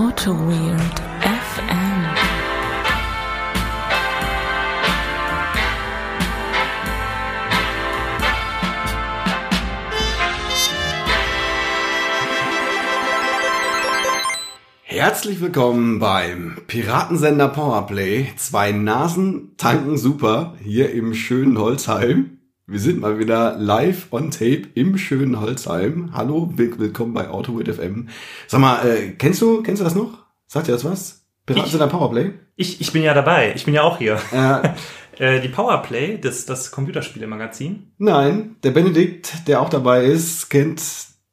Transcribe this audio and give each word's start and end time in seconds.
Auto 0.00 0.32
Weird 0.32 0.98
FM. 1.20 2.06
Herzlich 14.84 15.42
willkommen 15.42 15.98
beim 15.98 16.62
Piratensender 16.66 17.48
Powerplay. 17.48 18.28
Zwei 18.36 18.72
Nasen 18.72 19.54
tanken 19.58 19.98
super 19.98 20.54
hier 20.62 20.92
im 20.94 21.12
schönen 21.12 21.58
Holzheim. 21.58 22.39
Wir 22.70 22.78
sind 22.78 23.00
mal 23.00 23.18
wieder 23.18 23.56
live 23.58 24.06
on 24.12 24.30
tape 24.30 24.62
im 24.74 24.96
schönen 24.96 25.40
Holzheim. 25.40 26.10
Hallo, 26.12 26.52
will- 26.56 26.78
willkommen 26.78 27.12
bei 27.14 27.28
AutoWit 27.28 27.68
FM. 27.74 28.08
Sag 28.46 28.60
mal, 28.60 28.86
äh, 28.86 29.10
kennst 29.18 29.42
du, 29.42 29.60
kennst 29.64 29.80
du 29.80 29.84
das 29.84 29.96
noch? 29.96 30.18
Sagt 30.46 30.68
dir 30.68 30.72
das 30.72 30.84
was? 30.84 31.26
Piratensender 31.46 31.88
Powerplay? 31.88 32.30
Ich, 32.54 32.80
ich 32.80 32.92
bin 32.92 33.02
ja 33.02 33.12
dabei. 33.12 33.52
Ich 33.56 33.64
bin 33.64 33.74
ja 33.74 33.82
auch 33.82 33.98
hier. 33.98 34.20
Äh, 34.32 34.68
Äh, 35.18 35.40
die 35.42 35.48
Powerplay, 35.48 36.16
das, 36.18 36.46
das 36.46 36.70
Computerspielemagazin. 36.70 37.92
nein, 37.98 38.56
der 38.62 38.70
Benedikt, 38.70 39.46
der 39.48 39.60
auch 39.60 39.68
dabei 39.68 40.04
ist, 40.06 40.48
kennt, 40.48 40.80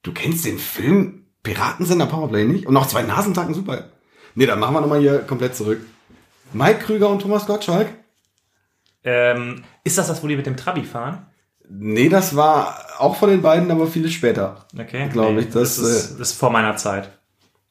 du 0.03 0.11
kennst 0.11 0.43
den 0.43 0.57
Film 0.59 1.23
Piratensender 1.41 2.05
Powerplay 2.05 2.43
nicht? 2.43 2.65
Und 2.65 2.73
noch 2.73 2.87
zwei 2.89 3.03
Nasen 3.03 3.33
tanken 3.33 3.53
super. 3.53 3.85
Nee, 4.35 4.45
dann 4.45 4.59
machen 4.59 4.73
wir 4.73 4.81
nochmal 4.81 4.99
hier 4.99 5.19
komplett 5.19 5.55
zurück. 5.55 5.79
Mike 6.51 6.79
Krüger 6.79 7.07
und 7.07 7.21
Thomas 7.21 7.45
Gottschalk? 7.45 7.87
Ähm, 9.05 9.63
ist 9.85 9.97
das 9.97 10.07
das, 10.07 10.21
wo 10.21 10.27
die 10.27 10.35
mit 10.35 10.47
dem 10.47 10.57
Trabi 10.57 10.83
fahren? 10.83 11.26
Nee, 11.69 12.09
das 12.09 12.35
war 12.35 12.77
auch 12.99 13.15
von 13.17 13.29
den 13.29 13.41
beiden, 13.41 13.69
aber 13.71 13.87
vieles 13.87 14.13
später. 14.13 14.65
Okay. 14.77 15.09
Glaub 15.11 15.37
ich, 15.37 15.45
das, 15.49 15.75
das, 15.75 15.79
ist, 15.79 16.19
das 16.19 16.31
ist 16.31 16.39
vor 16.39 16.49
meiner 16.49 16.75
Zeit. 16.77 17.11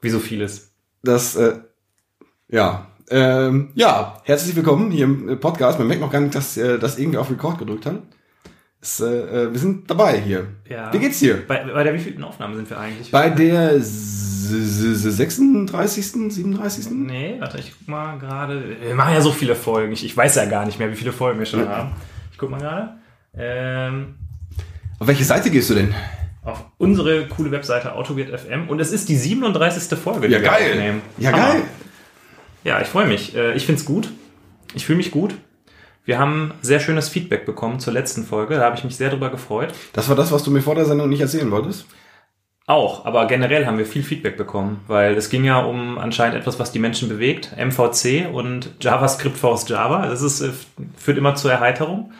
Wie 0.00 0.10
so 0.10 0.18
vieles. 0.18 0.70
Das, 1.02 1.34
äh, 1.36 1.54
ja. 2.48 2.86
Ähm, 3.08 3.70
ja, 3.74 4.20
herzlich 4.24 4.54
willkommen 4.56 4.90
hier 4.90 5.04
im 5.04 5.28
äh, 5.28 5.36
Podcast. 5.36 5.78
Man 5.78 5.88
merkt 5.88 6.02
noch 6.02 6.10
gar 6.10 6.20
nicht, 6.20 6.34
dass 6.34 6.56
äh, 6.56 6.78
das 6.78 6.98
irgendwie 6.98 7.18
auf 7.18 7.30
Rekord 7.30 7.58
gedrückt 7.58 7.86
hat. 7.86 8.02
Es, 8.82 9.00
äh, 9.00 9.06
äh, 9.06 9.52
wir 9.52 9.58
sind 9.58 9.88
dabei 9.90 10.20
hier. 10.20 10.48
Ja. 10.68 10.92
Wie 10.92 10.98
geht's 10.98 11.20
dir? 11.20 11.46
Bei, 11.46 11.64
bei 11.64 11.82
der 11.84 11.94
wievielten 11.94 12.22
Aufnahme 12.24 12.56
sind 12.56 12.68
wir 12.68 12.78
eigentlich? 12.78 13.10
Bei 13.10 13.30
der 13.30 13.76
s- 13.76 14.50
s- 14.50 15.02
36., 15.16 16.12
37.? 16.12 16.90
Nee, 16.90 17.36
warte, 17.38 17.58
ich 17.58 17.72
guck 17.78 17.88
mal 17.88 18.18
gerade. 18.18 18.76
Wir 18.82 18.94
machen 18.94 19.14
ja 19.14 19.20
so 19.20 19.30
viele 19.30 19.54
Folgen. 19.54 19.92
Ich, 19.92 20.04
ich 20.04 20.14
weiß 20.16 20.34
ja 20.34 20.44
gar 20.46 20.66
nicht 20.66 20.78
mehr, 20.78 20.90
wie 20.90 20.96
viele 20.96 21.12
Folgen 21.12 21.38
wir 21.38 21.46
schon 21.46 21.68
haben. 21.68 21.92
Ich 22.32 22.38
guck 22.38 22.50
mal 22.50 22.60
gerade. 22.60 22.98
Ähm, 23.36 24.14
Auf 24.98 25.06
welche 25.06 25.24
Seite 25.24 25.50
gehst 25.50 25.70
du 25.70 25.74
denn? 25.74 25.94
auf 26.44 26.64
unsere 26.78 27.26
coole 27.26 27.50
Webseite 27.50 27.92
Autowirt 27.96 28.28
FM 28.38 28.68
und 28.68 28.78
es 28.80 28.92
ist 28.92 29.08
die 29.08 29.16
37. 29.16 29.98
Folge, 29.98 30.28
die 30.28 30.34
Ja, 30.34 30.40
wir 30.40 30.48
geil. 30.48 30.70
aufnehmen. 30.70 31.02
Ja, 31.18 31.32
Hammer. 31.32 31.42
geil. 31.54 31.62
Ja, 32.62 32.80
ich 32.80 32.86
freue 32.86 33.06
mich. 33.06 33.34
Äh, 33.34 33.54
Ich 33.54 33.66
find's 33.66 33.84
gut. 33.84 34.10
Ich 34.74 34.86
fühle 34.86 34.98
mich 34.98 35.10
gut. 35.10 35.34
Wir 36.04 36.20
haben 36.20 36.52
sehr 36.62 36.78
schönes 36.78 37.08
Feedback 37.08 37.46
bekommen 37.46 37.80
zur 37.80 37.92
letzten 37.92 38.24
Folge. 38.24 38.54
Da 38.54 38.60
habe 38.62 38.76
ich 38.76 38.84
mich 38.84 38.94
sehr 38.96 39.10
drüber 39.10 39.28
gefreut. 39.30 39.74
Das 39.92 40.08
war 40.08 40.14
das, 40.14 40.30
was 40.30 40.44
du 40.44 40.52
mir 40.52 40.62
vor 40.62 40.76
der 40.76 40.84
Sendung 40.84 41.08
nicht 41.08 41.20
erzählen 41.20 41.50
wolltest? 41.50 41.86
Auch, 42.68 43.04
aber 43.06 43.26
generell 43.26 43.66
haben 43.66 43.78
wir 43.78 43.86
viel 43.86 44.04
Feedback 44.04 44.36
bekommen, 44.36 44.80
weil 44.86 45.16
es 45.16 45.30
ging 45.30 45.42
ja 45.44 45.58
um 45.60 45.98
anscheinend 45.98 46.36
etwas, 46.36 46.60
was 46.60 46.70
die 46.70 46.78
Menschen 46.78 47.08
bewegt, 47.08 47.56
MVC 47.56 48.28
und 48.32 48.70
JavaScript 48.80 49.36
Force 49.36 49.68
Java. 49.68 50.06
Das 50.06 50.22
ist, 50.22 50.42
äh, 50.42 50.50
führt 50.96 51.18
immer 51.18 51.34
zur 51.34 51.50
Erheiterung. 51.50 52.12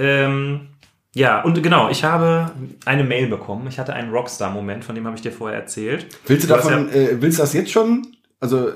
Ähm, 0.00 0.68
ja, 1.14 1.42
und 1.42 1.62
genau, 1.62 1.88
ich 1.90 2.04
habe 2.04 2.50
eine 2.86 3.04
Mail 3.04 3.26
bekommen. 3.26 3.66
Ich 3.68 3.78
hatte 3.78 3.92
einen 3.92 4.10
Rockstar-Moment, 4.12 4.84
von 4.84 4.94
dem 4.94 5.06
habe 5.06 5.16
ich 5.16 5.22
dir 5.22 5.32
vorher 5.32 5.58
erzählt. 5.58 6.06
Willst 6.26 6.44
du, 6.44 6.48
Du 6.48 6.54
davon, 6.54 6.88
äh, 6.90 7.20
willst 7.20 7.38
du 7.38 7.42
das 7.42 7.52
jetzt 7.52 7.70
schon? 7.70 8.06
Also, 8.40 8.68
äh, 8.68 8.72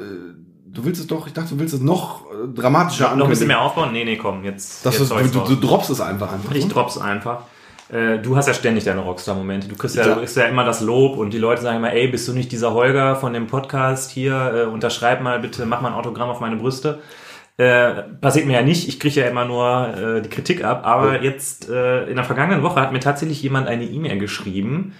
du 0.66 0.84
willst 0.84 1.00
es 1.00 1.06
doch, 1.06 1.26
ich 1.26 1.32
dachte, 1.32 1.54
du 1.54 1.60
willst 1.60 1.74
es 1.74 1.80
noch 1.80 2.26
äh, 2.26 2.48
dramatischer 2.54 3.14
Noch 3.16 3.24
ein 3.26 3.30
bisschen 3.30 3.48
ankündigen. 3.48 3.48
mehr 3.48 3.60
aufbauen? 3.60 3.92
Nee, 3.92 4.04
nee, 4.04 4.16
komm, 4.16 4.44
jetzt. 4.44 4.84
Das 4.84 4.98
jetzt 4.98 5.10
ist, 5.12 5.34
du, 5.34 5.40
du, 5.40 5.54
du 5.54 5.66
droppst 5.66 5.90
es 5.90 6.00
einfach 6.00 6.32
einfach. 6.32 6.52
Ich 6.54 6.62
so? 6.64 6.68
dropp's 6.68 6.98
einfach. 6.98 7.42
Äh, 7.88 8.18
Du 8.18 8.36
hast 8.36 8.48
ja 8.48 8.54
ständig 8.54 8.82
deine 8.84 9.00
Rockstar-Momente. 9.02 9.68
Du 9.68 9.76
kriegst 9.76 9.94
ja, 9.94 10.02
Ja. 10.04 10.14
du 10.14 10.20
kriegst 10.20 10.36
ja 10.36 10.44
immer 10.46 10.64
das 10.64 10.80
Lob 10.80 11.16
und 11.16 11.30
die 11.32 11.38
Leute 11.38 11.62
sagen 11.62 11.76
immer, 11.76 11.92
ey, 11.92 12.08
bist 12.08 12.26
du 12.26 12.32
nicht 12.32 12.50
dieser 12.50 12.72
Holger 12.74 13.14
von 13.16 13.32
dem 13.32 13.46
Podcast 13.46 14.10
hier? 14.10 14.52
Äh, 14.54 14.70
unterschreib 14.70 15.22
mal 15.22 15.38
bitte, 15.38 15.64
mach 15.66 15.80
mal 15.80 15.88
ein 15.90 15.94
Autogramm 15.94 16.28
auf 16.30 16.40
meine 16.40 16.56
Brüste. 16.56 17.00
Äh, 17.56 18.02
passiert 18.20 18.46
mir 18.46 18.54
ja 18.54 18.62
nicht. 18.62 18.88
Ich 18.88 18.98
kriege 18.98 19.20
ja 19.20 19.28
immer 19.28 19.44
nur 19.44 19.96
äh, 19.96 20.22
die 20.22 20.28
Kritik 20.28 20.64
ab. 20.64 20.84
Aber 20.84 21.16
Ja. 21.16 21.22
jetzt 21.22 21.68
äh, 21.70 22.04
in 22.06 22.16
der 22.16 22.24
vergangenen 22.24 22.62
Woche 22.64 22.80
hat 22.80 22.92
mir 22.92 22.98
tatsächlich 23.00 23.42
jemand 23.42 23.68
eine 23.68 23.84
E-Mail 23.84 24.18
geschrieben 24.18 24.94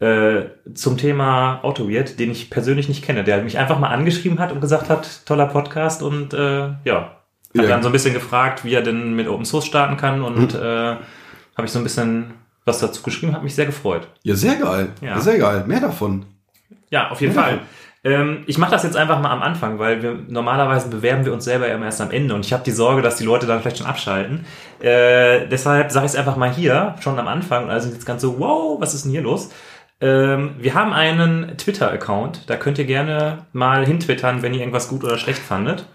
äh, 0.00 0.42
zum 0.74 0.98
Thema 0.98 1.60
Autowirt, 1.62 2.18
den 2.18 2.30
ich 2.30 2.50
persönlich 2.50 2.88
nicht 2.88 3.04
kenne, 3.04 3.24
der 3.24 3.42
mich 3.42 3.56
einfach 3.58 3.78
mal 3.78 3.88
angeschrieben 3.88 4.38
hat 4.38 4.52
und 4.52 4.60
gesagt 4.60 4.90
hat, 4.90 5.24
toller 5.24 5.46
Podcast 5.46 6.02
und 6.02 6.34
äh, 6.34 6.72
ja, 6.84 7.20
hat 7.56 7.62
Ja. 7.62 7.62
dann 7.68 7.82
so 7.82 7.88
ein 7.88 7.92
bisschen 7.92 8.12
gefragt, 8.12 8.64
wie 8.64 8.74
er 8.74 8.82
denn 8.82 9.14
mit 9.16 9.26
Open 9.28 9.44
Source 9.46 9.64
starten 9.66 9.96
kann 9.96 10.20
und 10.22 10.52
Mhm. 10.54 10.60
äh, 10.60 10.96
habe 11.56 11.64
ich 11.64 11.70
so 11.70 11.78
ein 11.78 11.84
bisschen 11.84 12.34
was 12.66 12.80
dazu 12.80 13.02
geschrieben, 13.02 13.32
hat 13.34 13.42
mich 13.44 13.54
sehr 13.54 13.66
gefreut. 13.66 14.08
Ja, 14.24 14.34
sehr 14.34 14.56
geil. 14.56 14.88
Ja. 15.00 15.20
Sehr 15.20 15.38
geil. 15.38 15.64
Mehr 15.66 15.80
davon. 15.80 16.26
Ja, 16.90 17.10
auf 17.10 17.20
jeden 17.22 17.34
Ja. 17.34 17.42
Fall. 17.42 17.58
Ähm, 18.04 18.44
ich 18.46 18.58
mache 18.58 18.70
das 18.70 18.82
jetzt 18.82 18.96
einfach 18.96 19.20
mal 19.20 19.30
am 19.30 19.42
Anfang, 19.42 19.78
weil 19.78 20.02
wir 20.02 20.18
normalerweise 20.28 20.88
bewerben 20.88 21.24
wir 21.24 21.32
uns 21.32 21.44
selber 21.44 21.66
ja 21.66 21.74
immer 21.74 21.86
erst 21.86 22.02
am 22.02 22.10
Ende 22.10 22.34
und 22.34 22.44
ich 22.44 22.52
habe 22.52 22.62
die 22.62 22.70
Sorge, 22.70 23.02
dass 23.02 23.16
die 23.16 23.24
Leute 23.24 23.46
dann 23.46 23.60
vielleicht 23.60 23.78
schon 23.78 23.86
abschalten. 23.86 24.44
Äh, 24.80 25.48
deshalb 25.48 25.90
sage 25.90 26.06
ich 26.06 26.12
es 26.12 26.18
einfach 26.18 26.36
mal 26.36 26.50
hier, 26.50 26.94
schon 27.00 27.18
am 27.18 27.28
Anfang 27.28 27.68
und 27.68 27.80
sind 27.80 27.94
jetzt 27.94 28.04
ganz 28.04 28.20
so, 28.20 28.38
wow, 28.38 28.80
was 28.80 28.94
ist 28.94 29.04
denn 29.04 29.12
hier 29.12 29.22
los? 29.22 29.50
Ähm, 30.00 30.56
wir 30.58 30.74
haben 30.74 30.92
einen 30.92 31.56
Twitter-Account, 31.56 32.50
da 32.50 32.56
könnt 32.56 32.78
ihr 32.78 32.84
gerne 32.84 33.46
mal 33.52 33.86
hintwittern, 33.86 34.42
wenn 34.42 34.52
ihr 34.52 34.60
irgendwas 34.60 34.88
gut 34.88 35.02
oder 35.02 35.16
schlecht 35.16 35.40
fandet. 35.40 35.86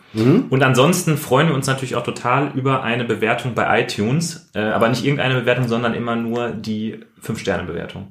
Und 0.50 0.64
ansonsten 0.64 1.18
freuen 1.18 1.50
wir 1.50 1.54
uns 1.54 1.68
natürlich 1.68 1.96
auch 1.96 2.04
total 2.04 2.52
über 2.56 2.82
eine 2.82 3.04
Bewertung 3.04 3.54
bei 3.54 3.82
iTunes, 3.82 4.50
äh, 4.56 4.62
aber 4.62 4.90
nicht 4.90 5.04
irgendeine 5.06 5.36
Bewertung, 5.36 5.68
sondern 5.68 5.94
immer 5.94 6.16
nur 6.16 6.50
die 6.50 7.02
5-Sterne-Bewertung. 7.24 8.08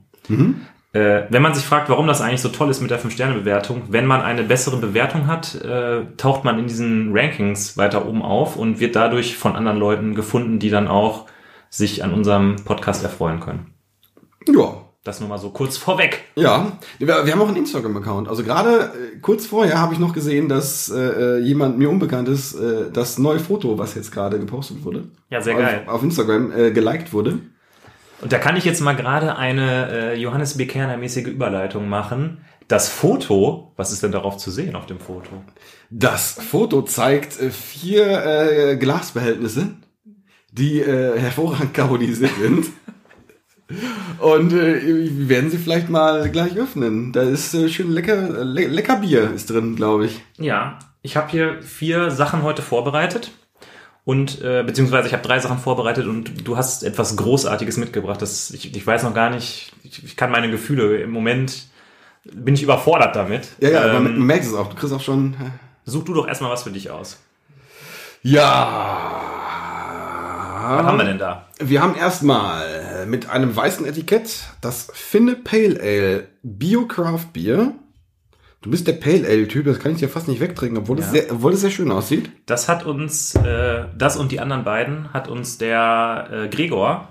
Äh, 0.99 1.27
wenn 1.31 1.43
man 1.43 1.55
sich 1.55 1.65
fragt, 1.65 1.89
warum 1.89 2.07
das 2.07 2.21
eigentlich 2.21 2.41
so 2.41 2.49
toll 2.49 2.71
ist 2.71 2.81
mit 2.81 2.91
der 2.91 3.01
5-Sterne-Bewertung, 3.01 3.83
wenn 3.89 4.07
man 4.07 4.21
eine 4.23 4.43
bessere 4.43 4.79
Bewertung 4.79 5.27
hat, 5.29 5.55
äh, 5.55 6.07
taucht 6.17 6.45
man 6.45 6.59
in 6.59 6.67
diesen 6.67 7.17
Rankings 7.17 7.77
weiter 7.77 8.07
oben 8.07 8.23
auf 8.23 8.57
und 8.57 8.81
wird 8.81 8.97
dadurch 8.97 9.37
von 9.37 9.55
anderen 9.55 9.79
Leuten 9.79 10.15
gefunden, 10.15 10.59
die 10.59 10.71
dann 10.71 10.89
auch 10.89 11.27
sich 11.71 12.03
an 12.03 12.13
unserem 12.13 12.57
Podcast 12.65 13.03
erfreuen 13.05 13.41
können. 13.41 13.75
Ja. 14.49 14.85
Das 15.05 15.21
nur 15.21 15.29
mal 15.29 15.39
so 15.39 15.51
kurz 15.51 15.77
vorweg. 15.79 16.25
Ja, 16.35 16.73
wir, 16.99 17.07
wir 17.07 17.33
haben 17.33 17.41
auch 17.41 17.49
einen 17.49 17.57
Instagram-Account. 17.57 18.29
Also 18.29 18.43
gerade 18.43 18.91
äh, 19.15 19.19
kurz 19.23 19.47
vorher 19.47 19.81
habe 19.81 19.95
ich 19.95 20.01
noch 20.01 20.13
gesehen, 20.13 20.49
dass 20.49 20.91
äh, 20.91 21.39
jemand 21.39 21.79
mir 21.79 21.89
unbekannt 21.89 22.29
ist, 22.29 22.55
äh, 22.55 22.91
das 22.93 23.17
neue 23.17 23.39
Foto, 23.39 23.79
was 23.79 23.95
jetzt 23.95 24.11
gerade 24.13 24.39
gepostet 24.39 24.85
wurde, 24.85 25.05
Ja, 25.31 25.41
sehr 25.41 25.55
auf, 25.55 25.61
geil. 25.61 25.83
auf 25.87 26.03
Instagram 26.03 26.53
äh, 26.53 26.71
geliked 26.73 27.13
wurde. 27.13 27.39
Und 28.21 28.33
da 28.33 28.39
kann 28.39 28.57
ich 28.57 28.65
jetzt 28.65 28.81
mal 28.81 28.95
gerade 28.95 29.37
eine 29.37 29.91
äh, 29.91 30.21
Johannes 30.21 30.57
B. 30.57 30.67
Kerner-mäßige 30.67 31.27
Überleitung 31.27 31.89
machen. 31.89 32.45
Das 32.67 32.89
Foto, 32.89 33.73
was 33.77 33.93
ist 33.93 34.03
denn 34.03 34.13
darauf 34.13 34.37
zu 34.37 34.51
sehen 34.51 34.75
auf 34.77 34.87
dem 34.87 34.99
Foto? 34.99 35.43
Das 35.91 36.33
Foto 36.33 36.83
zeigt 36.83 37.41
äh, 37.41 37.51
vier 37.51 38.25
äh, 38.25 38.77
Glasbehältnisse, 38.77 39.69
die 40.53 40.81
äh, 40.81 41.19
hervorragend 41.19 41.75
karbonisiert 41.75 42.33
sind. 42.41 42.67
Und 44.19 44.53
äh, 44.53 44.83
wir 44.83 45.29
werden 45.29 45.51
sie 45.51 45.59
vielleicht 45.59 45.89
mal 45.91 46.31
gleich 46.31 46.57
öffnen. 46.57 47.13
Da 47.13 47.23
ist 47.23 47.55
äh, 47.55 47.69
schön 47.69 47.91
lecker, 47.91 48.45
le 48.45 48.67
lecker 48.67 48.97
Bier 48.97 49.31
ist 49.35 49.51
drin, 49.51 49.77
glaube 49.77 50.07
ich. 50.07 50.21
Ja, 50.39 50.79
ich 51.03 51.17
habe 51.17 51.31
hier 51.31 51.63
vier 51.63 52.11
Sachen 52.11 52.43
heute 52.43 52.63
vorbereitet. 52.63 53.31
Und 54.09 54.41
äh, 54.41 54.63
beziehungsweise 54.63 55.07
ich 55.07 55.13
habe 55.13 55.23
drei 55.23 55.39
Sachen 55.39 55.59
vorbereitet 55.59 56.07
und 56.07 56.49
du 56.49 56.57
hast 56.57 56.83
etwas 56.83 57.15
Großartiges 57.15 57.77
mitgebracht. 57.77 58.23
Das, 58.23 58.51
ich, 58.53 58.75
ich 58.75 58.87
weiß 58.87 59.03
noch 59.03 59.13
gar 59.13 59.29
nicht, 59.29 59.71
ich, 59.83 60.03
ich 60.03 60.17
kann 60.17 60.31
meine 60.31 60.51
Gefühle 60.51 60.97
im 61.03 61.11
Moment 61.11 61.65
bin 62.25 62.55
ich 62.55 62.63
überfordert 62.63 63.15
damit. 63.17 63.49
Ja, 63.61 63.69
ja, 63.69 63.87
ähm, 63.89 64.05
man 64.05 64.23
merkt 64.23 64.47
es 64.47 64.55
auch. 64.55 64.71
Du 64.71 64.77
kriegst 64.77 64.95
auch 64.95 65.03
schon. 65.03 65.37
Such 65.85 66.05
du 66.05 66.15
doch 66.15 66.27
erstmal 66.27 66.51
was 66.51 66.63
für 66.63 66.71
dich 66.71 66.91
aus. 66.91 67.19
ja. 68.23 69.21
Was 70.71 70.87
haben 70.87 70.97
wir 70.97 71.05
denn 71.05 71.19
da? 71.19 71.47
Wir 71.59 71.83
haben 71.83 71.95
erstmal 71.95 73.05
mit 73.05 73.29
einem 73.29 73.55
weißen 73.55 73.85
Etikett 73.85 74.45
das 74.63 74.91
Finne 74.95 75.35
Pale 75.35 75.79
Ale 75.83 76.29
Biocraft 76.43 77.35
Bier. 77.35 77.75
Du 78.61 78.71
bist 78.71 78.89
der 78.89 78.95
Pale 78.95 79.27
Ale 79.27 79.47
Typ, 79.47 79.67
das 79.67 79.79
kann 79.79 79.93
ich 79.93 79.99
dir 79.99 80.09
fast 80.09 80.27
nicht 80.27 80.41
wegtrinken, 80.41 80.79
obwohl, 80.79 80.99
es, 80.99 81.07
Ja. 81.07 81.13
sehr, 81.13 81.33
obwohl 81.33 81.53
es 81.53 81.61
sehr 81.61 81.71
schön 81.71 81.93
aussieht. 81.93 82.31
Das 82.47 82.69
hat 82.69 82.85
uns, 82.85 83.35
äh, 83.37 83.85
das 83.97 84.17
und 84.17 84.33
die 84.33 84.41
anderen 84.41 84.65
beiden 84.65 85.13
hat 85.13 85.29
uns 85.29 85.59
der 85.59 86.29
äh, 86.33 86.49
Gregor 86.49 87.09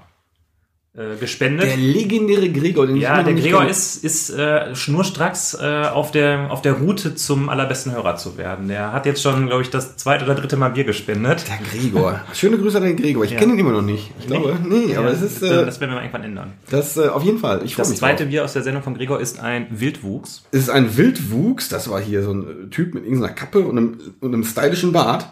gespendet. 1.19 1.67
Der 1.67 1.77
legendäre 1.77 2.49
Gregor, 2.49 2.87
den 2.87 2.95
ich 2.95 3.03
ja, 3.03 3.21
der 3.21 3.33
Gregor 3.35 3.59
kenne. 3.59 3.69
ist, 3.71 4.03
ist 4.03 4.31
äh, 4.31 4.75
schnurstracks 4.75 5.53
äh, 5.53 5.83
auf, 5.93 6.09
der, 6.11 6.51
auf 6.51 6.61
der 6.63 6.73
Route 6.73 7.13
zum 7.13 7.49
allerbesten 7.49 7.91
Hörer 7.91 8.15
zu 8.15 8.37
werden. 8.37 8.67
Der 8.67 8.93
hat 8.93 9.05
jetzt 9.05 9.21
schon, 9.21 9.45
glaube 9.47 9.61
ich, 9.61 9.69
das 9.69 9.95
zweite 9.97 10.25
oder 10.25 10.33
dritte 10.33 10.57
Mal 10.57 10.69
Bier 10.69 10.85
gespendet. 10.85 11.45
Der 11.47 11.59
Gregor. 11.79 12.21
Schöne 12.33 12.57
Grüße 12.57 12.77
an 12.77 12.83
den 12.83 12.97
Gregor. 12.97 13.25
Ich 13.25 13.31
Ja. 13.31 13.37
kenne 13.39 13.53
ihn 13.53 13.59
immer 13.59 13.73
noch 13.73 13.83
nicht. 13.83 14.11
Ich 14.19 14.25
glaube, 14.27 14.57
nee, 14.67 14.95
aber 14.95 15.07
Ja, 15.09 15.13
es 15.13 15.21
ist, 15.21 15.41
das, 15.43 15.51
äh, 15.51 15.65
das 15.65 15.79
werden 15.79 15.91
wir 15.91 15.95
mal 15.97 16.01
irgendwann 16.01 16.23
ändern. 16.23 16.53
das 16.71 16.97
äh, 16.97 17.07
auf 17.09 17.23
jeden 17.23 17.37
Fall. 17.37 17.61
Ich 17.63 17.75
freue 17.75 17.83
Das 17.83 17.89
mich 17.89 17.99
zweite 17.99 18.23
drauf. 18.23 18.31
Bier 18.31 18.43
aus 18.43 18.53
der 18.53 18.63
Sendung 18.63 18.81
von 18.81 18.95
Gregor 18.95 19.19
ist 19.19 19.39
ein 19.39 19.67
Wildwuchs. 19.69 20.45
Es 20.51 20.61
ist 20.61 20.69
ein 20.69 20.97
Wildwuchs. 20.97 21.69
Das 21.69 21.89
war 21.91 22.01
hier 22.01 22.23
so 22.23 22.31
ein 22.33 22.41
äh, 22.65 22.69
Typ 22.71 22.95
mit 22.95 23.03
irgendeiner 23.03 23.33
Kappe 23.33 23.59
und 23.59 23.77
einem, 23.77 23.99
und 24.19 24.33
einem 24.33 24.43
stylischen 24.43 24.93
Bart. 24.93 25.27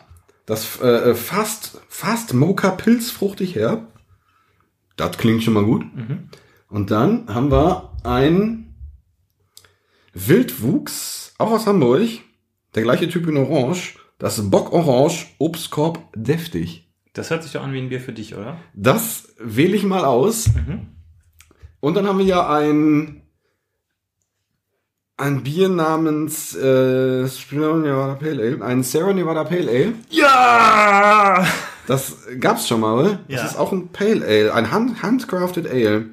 Das 0.45 0.79
äh, 0.79 1.15
fast, 1.15 1.81
fast 1.89 2.35
Mocha 2.35 2.69
Pilz 2.69 3.09
fruchtig 3.09 3.56
her. 3.56 3.79
Das 4.95 5.18
klingt 5.18 5.44
schon 5.44 5.53
mal 5.53 5.65
gut. 5.65 5.83
Und 6.69 6.92
dann 6.92 7.27
haben 7.33 7.51
wir 7.51 7.92
ein 8.03 8.75
Wildwuchs, 10.13 11.33
auch 11.38 11.51
aus 11.51 11.68
Hamburg. 11.68 12.01
Der 12.75 12.83
gleiche 12.83 13.07
Typ 13.09 13.27
in 13.27 13.38
Orange. 13.38 13.95
Das 14.18 14.50
Bock 14.50 14.71
Orange 14.74 15.27
Obstkorb 15.38 16.00
deftig. 16.15 16.89
Das 17.13 17.30
hört 17.30 17.44
sich 17.44 17.53
doch 17.53 17.63
an 17.63 17.74
wie 17.74 17.80
ein 17.80 17.89
Bier 17.89 18.01
für 18.01 18.13
dich, 18.13 18.36
oder? 18.36 18.57
Das 18.74 19.33
wähle 19.39 19.75
ich 19.75 19.83
mal 19.83 20.03
aus. 20.06 20.50
Und 21.80 21.95
dann 21.95 22.07
haben 22.07 22.19
wir 22.19 22.25
ja 22.25 22.50
ein, 22.50 23.21
ein 25.18 25.44
Bier 25.44 25.69
namens 25.69 26.56
äh, 26.56 27.25
Sierra 27.27 27.77
Nevada 27.77 28.15
Pale 28.15 28.42
Ale. 28.42 28.62
Ein 28.65 28.83
Sierra 28.83 29.13
Nevada 29.13 29.44
Pale 29.44 29.69
Ale. 29.69 29.94
Ja! 30.09 31.45
Das 31.87 32.13
gab's 32.39 32.67
schon 32.67 32.79
mal, 32.81 32.93
oder? 32.93 33.19
Ja. 33.27 33.41
Das 33.41 33.51
ist 33.51 33.57
auch 33.57 33.71
ein 33.71 33.89
Pale 33.89 34.25
Ale. 34.25 34.53
Ein 34.53 34.71
hand, 34.71 35.01
handcrafted 35.03 35.67
Ale. 35.69 36.05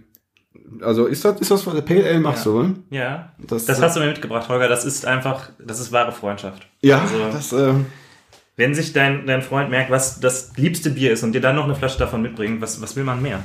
Also 0.81 1.07
ist 1.07 1.25
das, 1.25 1.41
ist 1.41 1.51
das, 1.51 1.67
was 1.67 1.75
der 1.75 1.83
Pale 1.83 2.05
Ale 2.05 2.21
machst 2.21 2.45
Ja. 2.47 2.51
du, 2.53 2.59
oder? 2.59 2.71
Ja. 2.91 3.33
Das- 3.39 3.65
Das, 3.67 3.81
hast 3.81 3.97
du 3.97 4.01
mir 4.01 4.07
mitgebracht, 4.09 4.49
Holger. 4.49 4.69
Das 4.69 4.85
ist 4.85 5.07
einfach, 5.07 5.51
das 5.59 5.81
ist 5.81 5.93
wahre 5.93 6.13
Freundschaft. 6.13 6.67
Ja, 6.81 7.01
Also, 7.01 7.19
das, 7.31 7.53
äh, 7.53 7.75
wenn 8.57 8.75
sich 8.75 8.93
dein, 8.93 9.27
dein 9.27 9.43
Freund 9.43 9.71
merkt, 9.71 9.91
was 9.91 10.21
das 10.21 10.53
liebste 10.57 10.91
Bier 10.91 11.13
ist 11.13 11.23
und 11.23 11.33
dir 11.33 11.41
dann 11.41 11.57
noch 11.57 11.65
eine 11.65 11.75
Flasche 11.75 11.99
davon 11.99 12.23
mitbringt, 12.23 12.61
was, 12.61 12.81
was 12.83 12.97
will 12.97 13.05
man 13.05 13.21
mehr? 13.23 13.43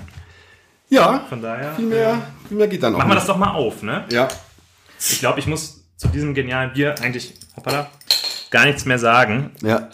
ja, 0.90 1.26
Von 1.30 1.42
daher. 1.42 1.74
viel 1.76 1.86
mehr, 1.88 2.22
viel 2.48 2.58
mehr 2.58 2.68
geht 2.68 2.82
dann 2.84 2.94
auch 2.96 3.00
Machen 3.00 3.12
wir 3.12 3.16
das 3.16 3.26
doch 3.28 3.38
mal 3.38 3.52
auf, 3.52 3.84
ne? 3.84 4.06
Ja. 4.12 4.28
Ich 5.00 5.20
glaube, 5.20 5.40
ich 5.40 5.48
muss 5.48 5.84
zu 5.98 6.08
diesem 6.08 6.34
genialen 6.34 6.72
Bier 6.74 6.96
eigentlich 7.02 7.34
hoppala, 7.56 7.90
gar 8.52 8.66
nichts 8.66 8.86
mehr 8.86 8.98
sagen. 9.00 9.52
Ja. 9.62 9.90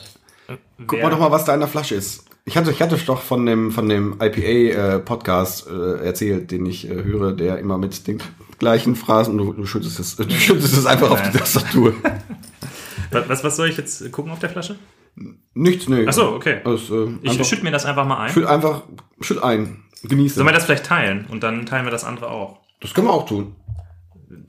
Guck 0.88 1.02
mal 1.02 1.10
doch 1.10 1.20
mal, 1.20 1.32
was 1.32 1.46
da 1.46 1.54
in 1.54 1.60
der 1.60 1.70
Flasche 1.70 1.96
ist. 1.96 2.26
Ich 2.46 2.58
hatte, 2.58 2.72
ich 2.72 2.82
hatte 2.82 2.98
doch 2.98 3.22
von 3.22 3.46
dem, 3.46 3.72
von 3.72 3.88
dem 3.88 4.18
IPA-Podcast 4.20 5.68
äh, 5.68 6.06
erzählt, 6.06 6.52
den 6.52 6.66
ich 6.66 6.90
äh, 6.90 7.04
höre, 7.04 7.32
der 7.32 7.58
immer 7.60 7.78
mit 7.78 8.06
den 8.06 8.22
gleichen 8.60 8.96
Phrasen, 8.96 9.38
du, 9.38 9.54
du 9.54 9.66
schüttest 9.66 10.00
es, 10.00 10.16
du 10.18 10.30
schüttest 10.30 10.78
es 10.78 10.86
einfach 10.86 11.12
auf 11.12 11.22
die. 11.22 11.38
Tastatur. 11.38 11.94
Was, 13.12 13.44
was, 13.44 13.58
soll 13.58 13.70
ich 13.70 13.78
jetzt 13.78 14.12
gucken 14.12 14.32
auf 14.32 14.40
der 14.40 14.50
Flasche? 14.50 14.76
Nichts, 15.54 15.88
nö. 15.88 16.04
Ach 16.10 16.14
so, 16.14 16.30
okay. 16.34 16.62
Das, 16.64 16.90
äh, 16.90 17.10
Ich 17.22 17.48
schütte 17.48 17.64
mir 17.64 17.70
das 17.70 17.86
einfach 17.86 18.08
mal 18.08 18.18
ein. 18.18 18.32
schütt 18.32 18.48
einfach, 18.48 18.82
schütt 19.22 19.44
ein. 19.44 19.84
Genieße. 20.02 20.36
Sollen 20.36 20.48
wir 20.48 20.54
das 20.54 20.66
vielleicht 20.66 20.88
teilen? 20.88 21.28
Und 21.30 21.44
dann 21.44 21.68
teilen 21.68 21.86
wir 21.86 21.92
das 21.92 22.06
andere 22.06 22.30
auch. 22.30 22.62
das 22.82 22.92
können 22.96 23.06
wir 23.06 23.14
auch 23.14 23.28
tun. 23.28 23.56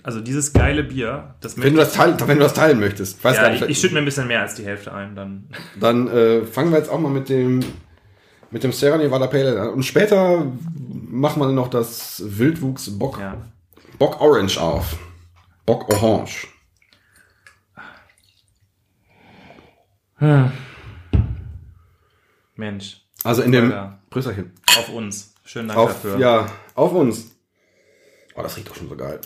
Also 0.02 0.20
dieses 0.20 0.52
geile 0.52 0.84
Bier, 0.84 1.34
das 1.40 1.56
Wenn 1.60 1.74
du 1.74 1.80
das 1.80 1.92
teilen, 1.94 2.16
wenn 2.26 2.38
du 2.38 2.44
das 2.44 2.54
teilen 2.54 2.80
möchtest. 2.80 3.22
Weiß 3.24 3.36
ja, 3.36 3.42
gar 3.42 3.54
ich, 3.54 3.60
nicht. 3.60 3.70
ich 3.70 3.78
schütte 3.78 3.94
mir 3.94 4.00
ein 4.00 4.04
bisschen 4.04 4.26
mehr 4.26 4.40
als 4.42 4.54
die 4.54 4.64
Hälfte 4.64 4.92
ein. 4.92 5.14
Dann 5.16 5.48
Dann 5.80 6.08
äh, 6.08 6.44
fangen 6.44 6.70
wir 6.70 6.78
jetzt 6.78 6.90
auch 6.90 6.98
mal 7.00 7.10
mit 7.10 7.28
dem 7.28 7.60
mit 8.50 8.62
dem 8.62 8.72
Sierra 8.72 8.96
Nevada 8.98 9.26
Pale 9.26 9.48
Ale 9.50 9.60
an. 9.62 9.68
Und 9.70 9.82
später 9.84 10.46
machen 10.76 11.40
wir 11.40 11.50
noch 11.50 11.68
das 11.68 12.22
Wildwuchs 12.24 12.98
Bock, 12.98 13.18
ja. 13.18 13.36
Bock 13.98 14.20
Orange 14.20 14.58
auf. 14.60 14.96
Bock 15.66 15.88
Orange. 15.92 16.46
Mensch, 22.56 23.02
Also 23.24 23.42
in 23.42 23.52
dem. 23.52 23.72
Prösterchen. 24.10 24.52
auf 24.78 24.88
uns. 24.90 25.34
Schönen 25.44 25.68
Dank 25.68 25.78
Auf, 25.80 25.92
dafür. 25.94 26.18
ja, 26.18 26.46
auf 26.74 26.92
uns. 26.92 27.36
Oh, 28.34 28.42
das 28.42 28.56
riecht 28.56 28.68
doch 28.68 28.76
schon 28.76 28.88
so 28.88 28.96
geil. 28.96 29.20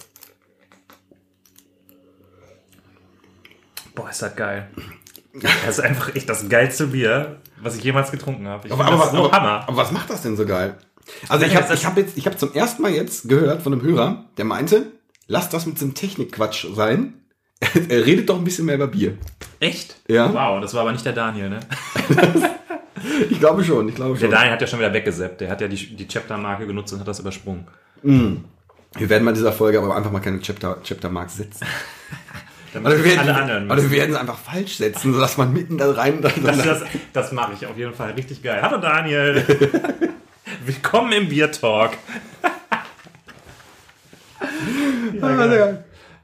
Boah, 3.98 4.10
ist 4.10 4.22
das 4.22 4.36
geil. 4.36 4.68
Das 5.42 5.78
ist 5.78 5.80
einfach 5.80 6.14
echt 6.14 6.28
das 6.28 6.48
geilste 6.48 6.86
Bier, 6.86 7.40
was 7.60 7.76
ich 7.76 7.82
jemals 7.82 8.12
getrunken 8.12 8.46
habe. 8.46 8.68
Ich 8.68 8.72
Aber, 8.72 8.84
aber, 8.84 8.96
das 8.96 9.10
so 9.10 9.24
aber, 9.24 9.32
Hammer. 9.36 9.64
aber 9.68 9.76
was 9.76 9.90
macht 9.90 10.08
das 10.08 10.22
denn 10.22 10.36
so 10.36 10.46
geil? 10.46 10.76
Also 11.28 11.44
ich 11.46 11.56
habe 11.56 11.74
ich 11.74 11.84
hab 11.84 11.96
jetzt, 11.96 12.16
ich 12.16 12.26
habe 12.26 12.36
zum 12.36 12.52
ersten 12.54 12.82
Mal 12.82 12.92
jetzt 12.92 13.28
gehört 13.28 13.62
von 13.62 13.72
einem 13.72 13.82
Hörer, 13.82 14.26
der 14.36 14.44
meinte, 14.44 14.92
lass 15.26 15.48
das 15.48 15.66
mit 15.66 15.76
diesem 15.76 15.94
Technikquatsch 15.94 16.66
sein. 16.74 17.14
er 17.88 18.06
redet 18.06 18.28
doch 18.28 18.38
ein 18.38 18.44
bisschen 18.44 18.66
mehr 18.66 18.76
über 18.76 18.86
Bier. 18.86 19.18
Echt? 19.58 19.96
Ja. 20.06 20.32
Wow, 20.32 20.60
das 20.60 20.74
war 20.74 20.82
aber 20.82 20.92
nicht 20.92 21.04
der 21.04 21.12
Daniel, 21.12 21.50
ne? 21.50 21.60
Ich 23.30 23.38
glaube 23.38 23.62
schon, 23.62 23.88
ich 23.88 23.94
glaube 23.94 24.14
Der 24.14 24.26
schon. 24.26 24.30
Daniel 24.30 24.52
hat 24.52 24.60
ja 24.60 24.66
schon 24.66 24.80
wieder 24.80 24.92
weggesappt. 24.92 25.40
Der 25.40 25.50
hat 25.50 25.60
ja 25.60 25.68
die, 25.68 25.76
die 25.76 26.08
Chapter-Marke 26.08 26.66
genutzt 26.66 26.92
und 26.92 26.98
hat 27.00 27.06
das 27.06 27.20
übersprungen. 27.20 27.66
Wir 28.02 29.08
werden 29.08 29.24
bei 29.24 29.32
dieser 29.32 29.52
Folge 29.52 29.78
aber 29.78 29.94
einfach 29.94 30.10
mal 30.10 30.18
keine 30.20 30.40
Chapter, 30.40 30.78
Chapter 30.82 31.10
setzen. 31.28 31.64
Damit 32.72 32.86
Oder 32.86 32.98
wir, 32.98 33.04
werden, 33.04 33.18
alle 33.20 33.34
anderen 33.34 33.70
oder 33.70 33.82
wir 33.82 33.90
werden 33.90 34.14
es 34.14 34.20
einfach 34.20 34.38
falsch 34.38 34.76
setzen, 34.76 35.14
sodass 35.14 35.38
man 35.38 35.52
mitten 35.52 35.78
da 35.78 35.90
rein. 35.90 36.20
Dann, 36.20 36.32
Das, 36.42 36.62
das, 36.62 36.82
das 37.12 37.32
mache 37.32 37.52
ich 37.54 37.66
auf 37.66 37.78
jeden 37.78 37.94
Fall. 37.94 38.12
Richtig 38.12 38.42
geil. 38.42 38.60
Hallo 38.60 38.78
Daniel. 38.78 39.42
Willkommen 40.66 41.12
im 41.12 41.28
Bier-Talk. 41.28 41.92
ja, 45.20 45.78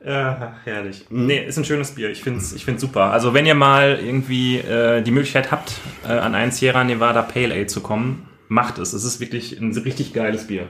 Ja, 0.05 0.55
herrlich. 0.65 1.07
Nee, 1.09 1.47
ist 1.47 1.57
ein 1.57 1.65
schönes 1.65 1.95
Bier. 1.95 2.11
Ich 2.11 2.23
finde 2.23 2.41
es 2.41 2.53
ich 2.53 2.65
find's 2.65 2.83
super. 2.83 3.11
Also 3.11 3.33
wenn 3.33 3.47
ihr 3.47 3.55
mal 3.55 3.99
irgendwie 4.03 4.59
äh, 4.59 5.01
die 5.01 5.13
Möglichkeit 5.13 5.51
habt, 5.51 5.73
äh, 6.07 6.09
an 6.09 6.35
einen 6.35 6.53
Sierra 6.53 6.85
Nevada 6.85 7.23
Pale 7.23 7.55
Ale 7.55 7.67
zu 7.67 7.81
kommen, 7.81 8.29
macht 8.49 8.79
es. 8.79 8.93
Es 8.93 9.05
ist 9.05 9.19
wirklich 9.19 9.59
ein 9.59 9.73
richtig 9.73 10.13
geiles 10.13 10.47
Bier. 10.47 10.69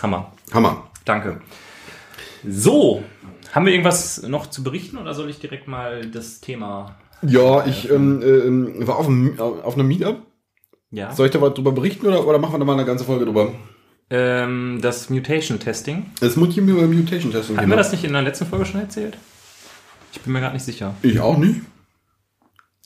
Hammer. 0.00 0.32
Hammer. 0.52 0.88
Danke. 1.04 1.40
So, 2.46 3.02
haben 3.52 3.66
wir 3.66 3.72
irgendwas 3.72 4.22
noch 4.22 4.48
zu 4.48 4.62
berichten 4.62 4.98
oder 4.98 5.14
soll 5.14 5.30
ich 5.30 5.38
direkt 5.38 5.68
mal 5.68 6.06
das 6.06 6.40
Thema... 6.40 6.96
Ja, 7.22 7.66
ich 7.66 7.90
ähm, 7.90 8.22
ähm, 8.22 8.86
war 8.86 8.96
auf 8.96 9.06
einem, 9.06 9.38
auf 9.38 9.74
einem 9.74 9.88
Meetup. 9.88 10.22
Ja. 10.90 11.12
Soll 11.14 11.26
ich 11.26 11.32
da 11.32 11.40
was 11.40 11.54
drüber 11.54 11.72
berichten 11.72 12.06
oder, 12.06 12.26
oder 12.26 12.38
machen 12.38 12.54
wir 12.54 12.58
da 12.58 12.64
mal 12.64 12.72
eine 12.72 12.86
ganze 12.86 13.04
Folge 13.04 13.26
drüber? 13.26 13.52
Ähm, 14.08 14.78
das 14.80 15.10
Mutation-Testing. 15.10 16.06
Es 16.20 16.36
muss 16.36 16.54
hier 16.54 16.62
über 16.62 16.86
Mutation 16.86 17.30
Testing 17.30 17.56
Hatten 17.56 17.70
wir 17.70 17.76
das 17.76 17.92
nicht 17.92 18.04
in 18.04 18.12
der 18.12 18.22
letzten 18.22 18.46
Folge 18.46 18.64
schon 18.64 18.80
erzählt? 18.80 19.16
Ich 20.12 20.20
bin 20.20 20.32
mir 20.32 20.40
gerade 20.40 20.54
nicht 20.54 20.64
sicher. 20.64 20.94
Ich 21.02 21.20
auch 21.20 21.38
nicht. 21.38 21.60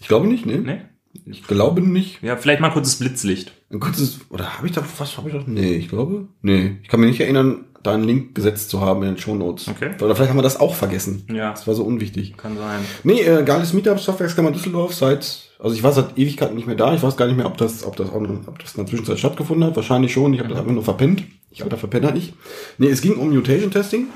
Ich 0.00 0.08
glaube 0.08 0.26
nicht, 0.26 0.44
ne? 0.44 0.58
Ne? 0.58 0.88
Ich 1.26 1.46
glaube 1.46 1.80
nicht. 1.80 2.22
Ja, 2.22 2.36
vielleicht 2.36 2.60
mal 2.60 2.70
kurzes 2.70 2.96
Blitzlicht. 2.96 3.52
Ein 3.70 3.80
kurzes, 3.80 4.20
oder 4.30 4.56
habe 4.58 4.66
ich 4.66 4.72
da 4.72 4.82
was, 4.98 5.16
habe 5.16 5.28
ich 5.28 5.34
da? 5.34 5.42
Nee, 5.46 5.74
ich 5.74 5.88
glaube. 5.88 6.26
Nee, 6.42 6.76
ich 6.82 6.88
kann 6.88 7.00
mich 7.00 7.10
nicht 7.10 7.20
erinnern, 7.20 7.64
da 7.82 7.94
einen 7.94 8.04
Link 8.04 8.34
gesetzt 8.34 8.70
zu 8.70 8.80
haben 8.80 9.02
in 9.02 9.10
den 9.14 9.18
Show 9.18 9.34
Notes. 9.34 9.68
Okay. 9.68 9.90
Oder 10.02 10.14
vielleicht 10.16 10.30
haben 10.30 10.38
wir 10.38 10.42
das 10.42 10.58
auch 10.60 10.74
vergessen. 10.74 11.24
Ja. 11.32 11.50
Das 11.50 11.66
war 11.66 11.74
so 11.74 11.84
unwichtig. 11.84 12.36
Kann 12.36 12.56
sein. 12.56 12.80
Nee, 13.04 13.20
äh, 13.22 13.42
geiles 13.44 13.72
Meetup, 13.72 14.00
Softwareskammer 14.00 14.52
Düsseldorf, 14.52 14.94
seit, 14.94 15.50
also 15.58 15.74
ich 15.76 15.82
war 15.82 15.92
seit 15.92 16.16
Ewigkeiten 16.18 16.56
nicht 16.56 16.66
mehr 16.66 16.76
da. 16.76 16.94
Ich 16.94 17.02
weiß 17.02 17.16
gar 17.16 17.26
nicht 17.26 17.36
mehr, 17.36 17.46
ob 17.46 17.56
das, 17.58 17.84
ob 17.84 17.96
das, 17.96 18.10
auch, 18.10 18.20
noch- 18.20 18.46
ob 18.48 18.58
das 18.58 18.74
in 18.74 18.78
der 18.84 18.86
Zwischenzeit 18.86 19.18
stattgefunden 19.18 19.64
hat. 19.66 19.76
Wahrscheinlich 19.76 20.12
schon. 20.12 20.32
Ich 20.34 20.40
habe 20.40 20.48
das 20.48 20.58
einfach 20.58 20.72
nur 20.72 20.82
verpennt. 20.84 21.24
Ich 21.50 21.62
alter 21.62 21.76
Verpenner 21.76 22.10
nicht. 22.12 22.34
Nee, 22.78 22.88
es 22.88 23.00
ging 23.02 23.14
um 23.16 23.32
Mutation 23.34 23.70
Testing. 23.70 24.06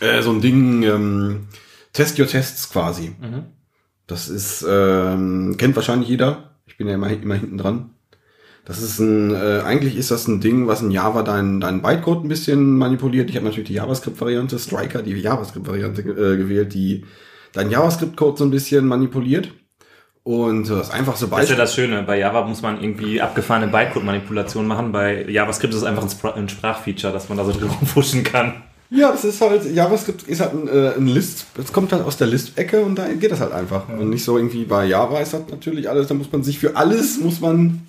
Äh, 0.00 0.22
so 0.22 0.30
ein 0.30 0.40
Ding, 0.40 0.82
ähm, 0.82 1.40
Test 1.92 2.18
Your 2.18 2.26
Tests 2.26 2.70
quasi. 2.70 3.12
Das 4.06 4.28
ist, 4.28 4.64
ähm, 4.68 5.56
kennt 5.58 5.76
wahrscheinlich 5.76 6.08
jeder. 6.08 6.50
Ich 6.66 6.76
bin 6.76 6.88
ja 6.88 6.94
immer, 6.94 7.10
immer 7.10 7.34
hinten 7.36 7.58
dran. 7.58 7.90
Das 8.64 8.80
ist 8.82 8.98
ein, 8.98 9.34
äh, 9.34 9.60
eigentlich 9.64 9.96
ist 9.96 10.10
das 10.10 10.26
ein 10.26 10.40
Ding, 10.40 10.66
was 10.66 10.80
in 10.80 10.90
Java 10.90 11.22
deinen 11.22 11.60
dein 11.60 11.82
Bytecode 11.82 12.24
ein 12.24 12.28
bisschen 12.28 12.78
manipuliert. 12.78 13.28
Ich 13.28 13.36
habe 13.36 13.44
natürlich 13.44 13.68
die 13.68 13.74
JavaScript-Variante, 13.74 14.58
Striker, 14.58 15.02
die 15.02 15.12
JavaScript-Variante 15.12 16.02
äh, 16.02 16.36
gewählt, 16.36 16.72
die 16.72 17.04
deinen 17.52 17.70
JavaScript-Code 17.70 18.38
so 18.38 18.44
ein 18.44 18.50
bisschen 18.50 18.86
manipuliert. 18.86 19.50
Und 20.22 20.70
das 20.70 20.90
einfachste 20.90 21.26
Das 21.26 21.44
ist 21.44 21.50
ja 21.50 21.56
Beispiel. 21.56 21.56
das 21.56 21.74
Schöne. 21.74 22.02
Bei 22.04 22.18
Java 22.18 22.46
muss 22.46 22.62
man 22.62 22.82
irgendwie 22.82 23.20
abgefahrene 23.20 23.68
Bytecode-Manipulationen 23.68 24.66
machen. 24.66 24.92
Bei 24.92 25.28
JavaScript 25.28 25.74
ist 25.74 25.80
es 25.80 25.84
einfach 25.84 26.02
ein, 26.02 26.08
Spra 26.08 26.32
ein 26.32 26.48
Sprachfeature, 26.48 27.12
dass 27.12 27.28
man 27.28 27.36
da 27.36 27.44
so 27.44 27.52
drin 27.52 27.68
rumfuschen 27.68 28.24
kann. 28.24 28.62
Ja, 28.90 29.10
das 29.10 29.24
ist 29.24 29.40
halt, 29.40 29.64
JavaScript 29.74 30.22
ist 30.28 30.40
halt 30.40 30.52
ein, 30.52 30.68
äh, 30.68 30.94
ein 30.96 31.06
List, 31.06 31.46
es 31.58 31.72
kommt 31.72 31.92
halt 31.92 32.04
aus 32.04 32.16
der 32.16 32.26
List-Ecke 32.28 32.82
und 32.82 32.96
da 32.96 33.08
geht 33.08 33.32
das 33.32 33.40
halt 33.40 33.52
einfach. 33.52 33.88
Und 33.88 34.10
nicht 34.10 34.24
so 34.24 34.36
irgendwie 34.36 34.64
bei 34.64 34.86
Java 34.86 35.20
ist 35.20 35.32
das 35.34 35.42
natürlich 35.50 35.88
alles, 35.88 36.06
da 36.08 36.14
muss 36.14 36.30
man 36.30 36.42
sich 36.44 36.58
für 36.58 36.76
alles, 36.76 37.18
muss 37.18 37.40
man 37.40 37.80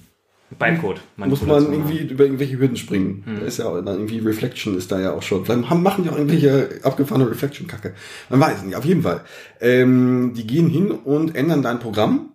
Bytecode. 0.57 1.01
muss 1.29 1.41
man 1.41 1.63
irgendwie 1.71 1.97
über 2.13 2.23
irgendwelche 2.23 2.57
Hürden 2.59 2.77
springen. 2.77 3.23
Da 3.39 3.45
ist 3.45 3.57
ja 3.57 3.65
auch 3.65 3.75
dann 3.81 3.95
irgendwie 3.95 4.19
Reflection 4.19 4.77
ist 4.77 4.91
da 4.91 4.99
ja 4.99 5.11
auch 5.13 5.21
schon. 5.23 5.43
Vielleicht 5.43 5.69
machen 5.69 6.03
die 6.03 6.09
auch 6.09 6.17
irgendwelche 6.17 6.79
abgefahrene 6.83 7.29
Reflection-Kacke. 7.29 7.93
Man 8.29 8.39
weiß 8.39 8.59
es 8.59 8.63
nicht, 8.63 8.75
auf 8.75 8.85
jeden 8.85 9.01
Fall. 9.01 9.21
Ähm, 9.59 10.33
die 10.35 10.47
gehen 10.47 10.69
hin 10.69 10.91
und 10.91 11.35
ändern 11.35 11.61
dein 11.61 11.79
Programm 11.79 12.29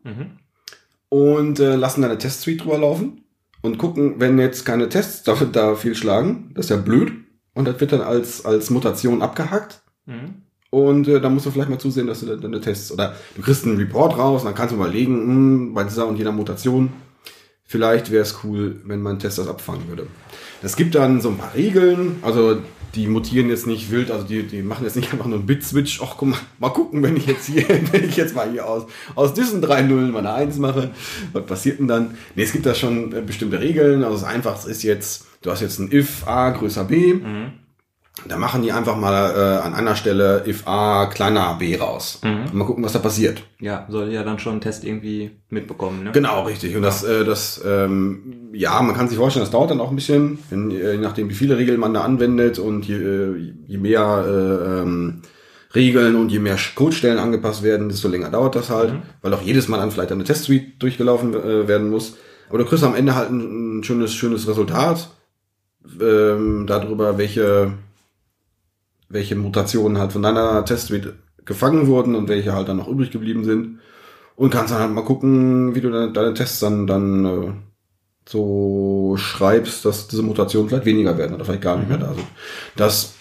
und 1.09 1.61
äh, 1.61 1.76
lassen 1.76 2.02
deine 2.02 2.19
Test-Suite 2.19 2.62
drüber 2.64 2.79
laufen. 2.79 3.25
und 3.62 3.79
gucken, 3.79 4.14
wenn 4.19 4.38
jetzt 4.38 4.64
keine 4.64 4.88
Tests 4.88 5.23
da, 5.23 5.35
da 5.52 5.75
fehlschlagen, 5.75 6.50
das 6.55 6.67
ist 6.67 6.71
ja 6.71 6.76
blöd. 6.76 7.12
Und 7.54 7.66
das 7.66 7.80
wird 7.80 7.92
dann 7.92 8.00
als, 8.00 8.45
als 8.45 8.71
Mutation 8.71 9.23
abgehackt. 9.23 9.83
Mhm. 10.07 10.42
Und 10.71 11.09
äh, 11.09 11.21
dann 11.21 11.35
musst 11.35 11.47
du 11.47 11.50
vielleicht 11.50 11.69
mal 11.69 11.78
zusehen, 11.78 12.07
dass 12.07 12.21
du 12.21 12.26
dann 12.26 12.40
deine 12.40 12.61
Tests 12.61 12.92
oder 12.92 13.16
du 13.37 13.42
kriegst 13.42 13.64
einen 13.64 13.76
Report 13.76 14.16
raus 14.16 14.42
und 14.42 14.47
dann 14.47 14.54
kannst 14.54 14.73
du 14.73 14.76
überlegen, 14.76 15.14
hm, 15.14 15.75
bei 15.75 15.83
dieser 15.83 16.07
und 16.07 16.16
jener 16.16 16.30
Mutation, 16.30 16.92
vielleicht 17.64 18.12
wäre 18.12 18.23
es 18.23 18.38
cool, 18.45 18.80
wenn 18.85 19.02
mein 19.02 19.19
Test 19.19 19.38
das 19.38 19.49
abfangen 19.49 19.88
würde. 19.88 20.07
Es 20.62 20.76
gibt 20.76 20.95
dann 20.95 21.21
so 21.21 21.30
ein 21.30 21.38
paar 21.38 21.54
Regeln, 21.54 22.21
also 22.23 22.59
die 22.95 23.07
mutieren 23.07 23.49
jetzt 23.49 23.66
nicht 23.66 23.90
wild, 23.90 24.11
also 24.11 24.25
die, 24.25 24.45
die 24.45 24.62
machen 24.62 24.85
jetzt 24.85 24.97
nicht 24.97 25.12
einfach 25.12 25.26
nur 25.26 25.38
einen 25.38 25.47
Bit-Switch, 25.47 26.00
ach 26.02 26.14
guck 26.16 26.30
mal, 26.30 26.38
mal 26.59 26.71
gucken, 26.71 27.02
wenn 27.02 27.16
ich 27.16 27.26
jetzt 27.26 27.47
hier, 27.47 27.64
wenn 27.92 28.04
ich 28.04 28.16
jetzt 28.16 28.37
mal 28.37 28.50
hier 28.50 28.66
aus, 28.69 28.85
aus 29.16 29.35
diesen 29.35 29.62
drei 29.62 29.83
Nullen 29.83 30.12
meine 30.12 30.33
Eins 30.33 30.59
mache, 30.59 30.90
was 31.33 31.47
passiert 31.47 31.80
denn 31.80 31.88
dann? 31.88 32.16
Nee, 32.37 32.45
es 32.45 32.52
gibt 32.52 32.66
da 32.66 32.75
schon 32.75 33.12
äh, 33.12 33.23
bestimmte 33.23 33.61
Regeln, 33.61 34.04
also 34.04 34.16
das 34.16 34.25
Einfachste 34.25 34.71
ist 34.71 34.83
jetzt, 34.85 35.26
du 35.43 35.51
hast 35.51 35.61
jetzt 35.61 35.79
ein 35.79 35.91
if 35.93 36.27
a 36.27 36.51
größer 36.51 36.85
b, 36.85 37.21
da 38.29 38.37
machen 38.37 38.63
die 38.63 38.73
einfach 38.73 38.97
mal 38.97 39.31
äh, 39.35 39.67
an 39.67 39.73
einer 39.73 39.97
Stelle 39.97 40.45
if 40.47 40.67
a 40.67 41.07
kleiner 41.07 41.55
b 41.59 41.77
raus. 41.77 42.21
Und 42.23 42.55
mal 42.55 42.65
gucken, 42.65 42.85
was 42.85 42.93
da 42.93 42.99
passiert. 42.99 43.43
Ja, 43.61 43.87
soll 43.89 44.13
ja 44.13 44.23
dann 44.23 44.39
schon 44.39 44.53
einen 44.53 44.61
Test 44.61 44.85
irgendwie 44.85 45.31
mitbekommen, 45.49 46.05
ne? 46.05 46.13
Genau, 46.13 46.43
richtig. 46.43 46.77
Und 46.77 46.83
das, 46.83 47.03
äh, 47.03 47.25
das, 47.25 47.63
ähm, 47.65 48.51
ja, 48.53 48.83
man 48.83 48.95
kann 48.95 49.09
sich 49.09 49.17
vorstellen, 49.17 49.45
das 49.45 49.53
dauert 49.53 49.71
dann 49.71 49.81
auch 49.81 49.91
ein 49.91 49.97
bisschen, 49.97 50.39
wenn, 50.51 50.71
äh, 50.71 50.93
je 50.93 50.99
nachdem, 50.99 51.31
wie 51.31 51.35
viele 51.35 51.57
Regeln 51.57 51.81
man 51.81 51.95
da 51.95 52.03
anwendet 52.03 52.59
und 52.59 52.87
je, 52.87 52.97
äh, 52.97 53.55
je 53.67 53.79
mehr 53.79 54.25
äh, 54.27 54.81
ähm, 54.83 55.23
Regeln 55.75 56.17
und 56.17 56.31
je 56.31 56.41
mehr 56.41 56.59
Codestellen 56.75 57.19
angepasst 57.19 57.63
werden, 57.63 57.89
desto 57.89 58.09
länger 58.09 58.29
dauert 58.29 58.57
das 58.57 58.71
halt, 58.71 58.93
weil 59.23 59.33
auch 59.33 59.43
jedes 59.43 59.69
Mal 59.69 59.79
dann 59.79 59.93
vielleicht 59.93 60.11
eine 60.13 60.25
Testsuite 60.25 60.73
durchgelaufen 60.79 61.33
äh, 61.33 61.69
werden 61.69 61.89
muss. 61.89 62.17
Aber 62.49 62.59
du 62.59 62.65
kriegst 62.65 62.83
am 62.83 62.97
Ende 62.97 63.15
halt 63.15 63.31
ein, 63.31 63.79
ein 63.79 63.85
schönes, 63.85 64.13
schönes 64.13 64.49
Resultat 64.49 65.11
ähm, 66.01 66.67
darüber, 66.67 67.19
welche, 67.19 67.73
welche 69.09 69.37
Mutationen 69.37 69.99
halt 69.99 70.13
von 70.13 70.23
deiner 70.23 70.65
Testsuite 70.65 71.15
gefangen 71.45 71.87
wurden 71.87 72.15
und 72.15 72.29
welche 72.29 72.53
halt 72.53 72.69
dann 72.69 72.77
noch 72.79 72.89
übrig 72.89 73.11
geblieben 73.11 73.45
sind. 73.45 73.81
Und 74.37 74.51
kannst 74.51 74.73
dann 74.73 74.81
halt 74.81 74.93
mal 74.93 75.05
gucken, 75.05 75.75
wie 75.75 75.81
du 75.81 75.91
deine, 75.91 76.13
deine 76.13 76.35
Tests 76.35 76.61
dann, 76.61 76.87
dann 76.87 77.25
äh, 77.25 77.53
so 78.27 79.15
schreibst, 79.19 79.85
dass 79.85 80.09
diese 80.09 80.23
Mutationen 80.23 80.69
vielleicht 80.69 80.87
weniger 80.87 81.19
werden 81.19 81.35
oder 81.35 81.45
vielleicht 81.45 81.63
gar 81.63 81.77
nicht 81.77 81.89
mehr 81.89 81.99
da 81.99 82.15
sind. 82.15 82.27
Das 82.77 83.15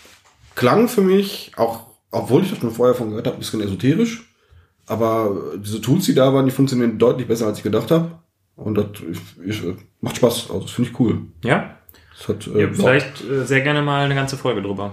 klang 0.56 0.88
für 0.88 1.01
mich, 1.01 1.51
auch 1.58 1.88
obwohl 2.12 2.44
ich 2.44 2.50
das 2.50 2.60
schon 2.60 2.72
vorher 2.72 2.96
von 2.96 3.10
gehört 3.10 3.28
habe, 3.28 3.38
ein 3.38 3.39
bisschen 3.39 3.62
esoterisch. 3.62 4.25
Aber 4.88 5.54
diese 5.58 5.82
Tools, 5.82 6.06
die 6.06 6.16
da 6.16 6.34
waren, 6.34 6.46
die 6.46 6.51
funktionieren 6.51 6.98
deutlich 6.98 7.28
besser, 7.28 7.48
als 7.48 7.58
ich 7.60 7.63
gedacht 7.63 7.92
habe. 7.92 8.20
Und 8.56 8.75
das 8.75 8.88
ich, 9.46 9.63
ich, 9.63 9.63
macht 10.01 10.18
Spaß. 10.18 10.50
Also 10.50 10.62
das 10.62 10.72
finde 10.72 10.89
ich 10.89 11.00
cool. 11.00 11.22
Ja? 11.44 11.78
Hat, 12.28 12.48
äh, 12.48 12.62
ja 12.62 12.68
vielleicht 12.74 13.24
äh, 13.24 13.46
sehr 13.46 13.62
gerne 13.62 13.82
mal 13.82 14.06
eine 14.06 14.16
ganze 14.16 14.38
Folge 14.38 14.62
drüber. 14.62 14.92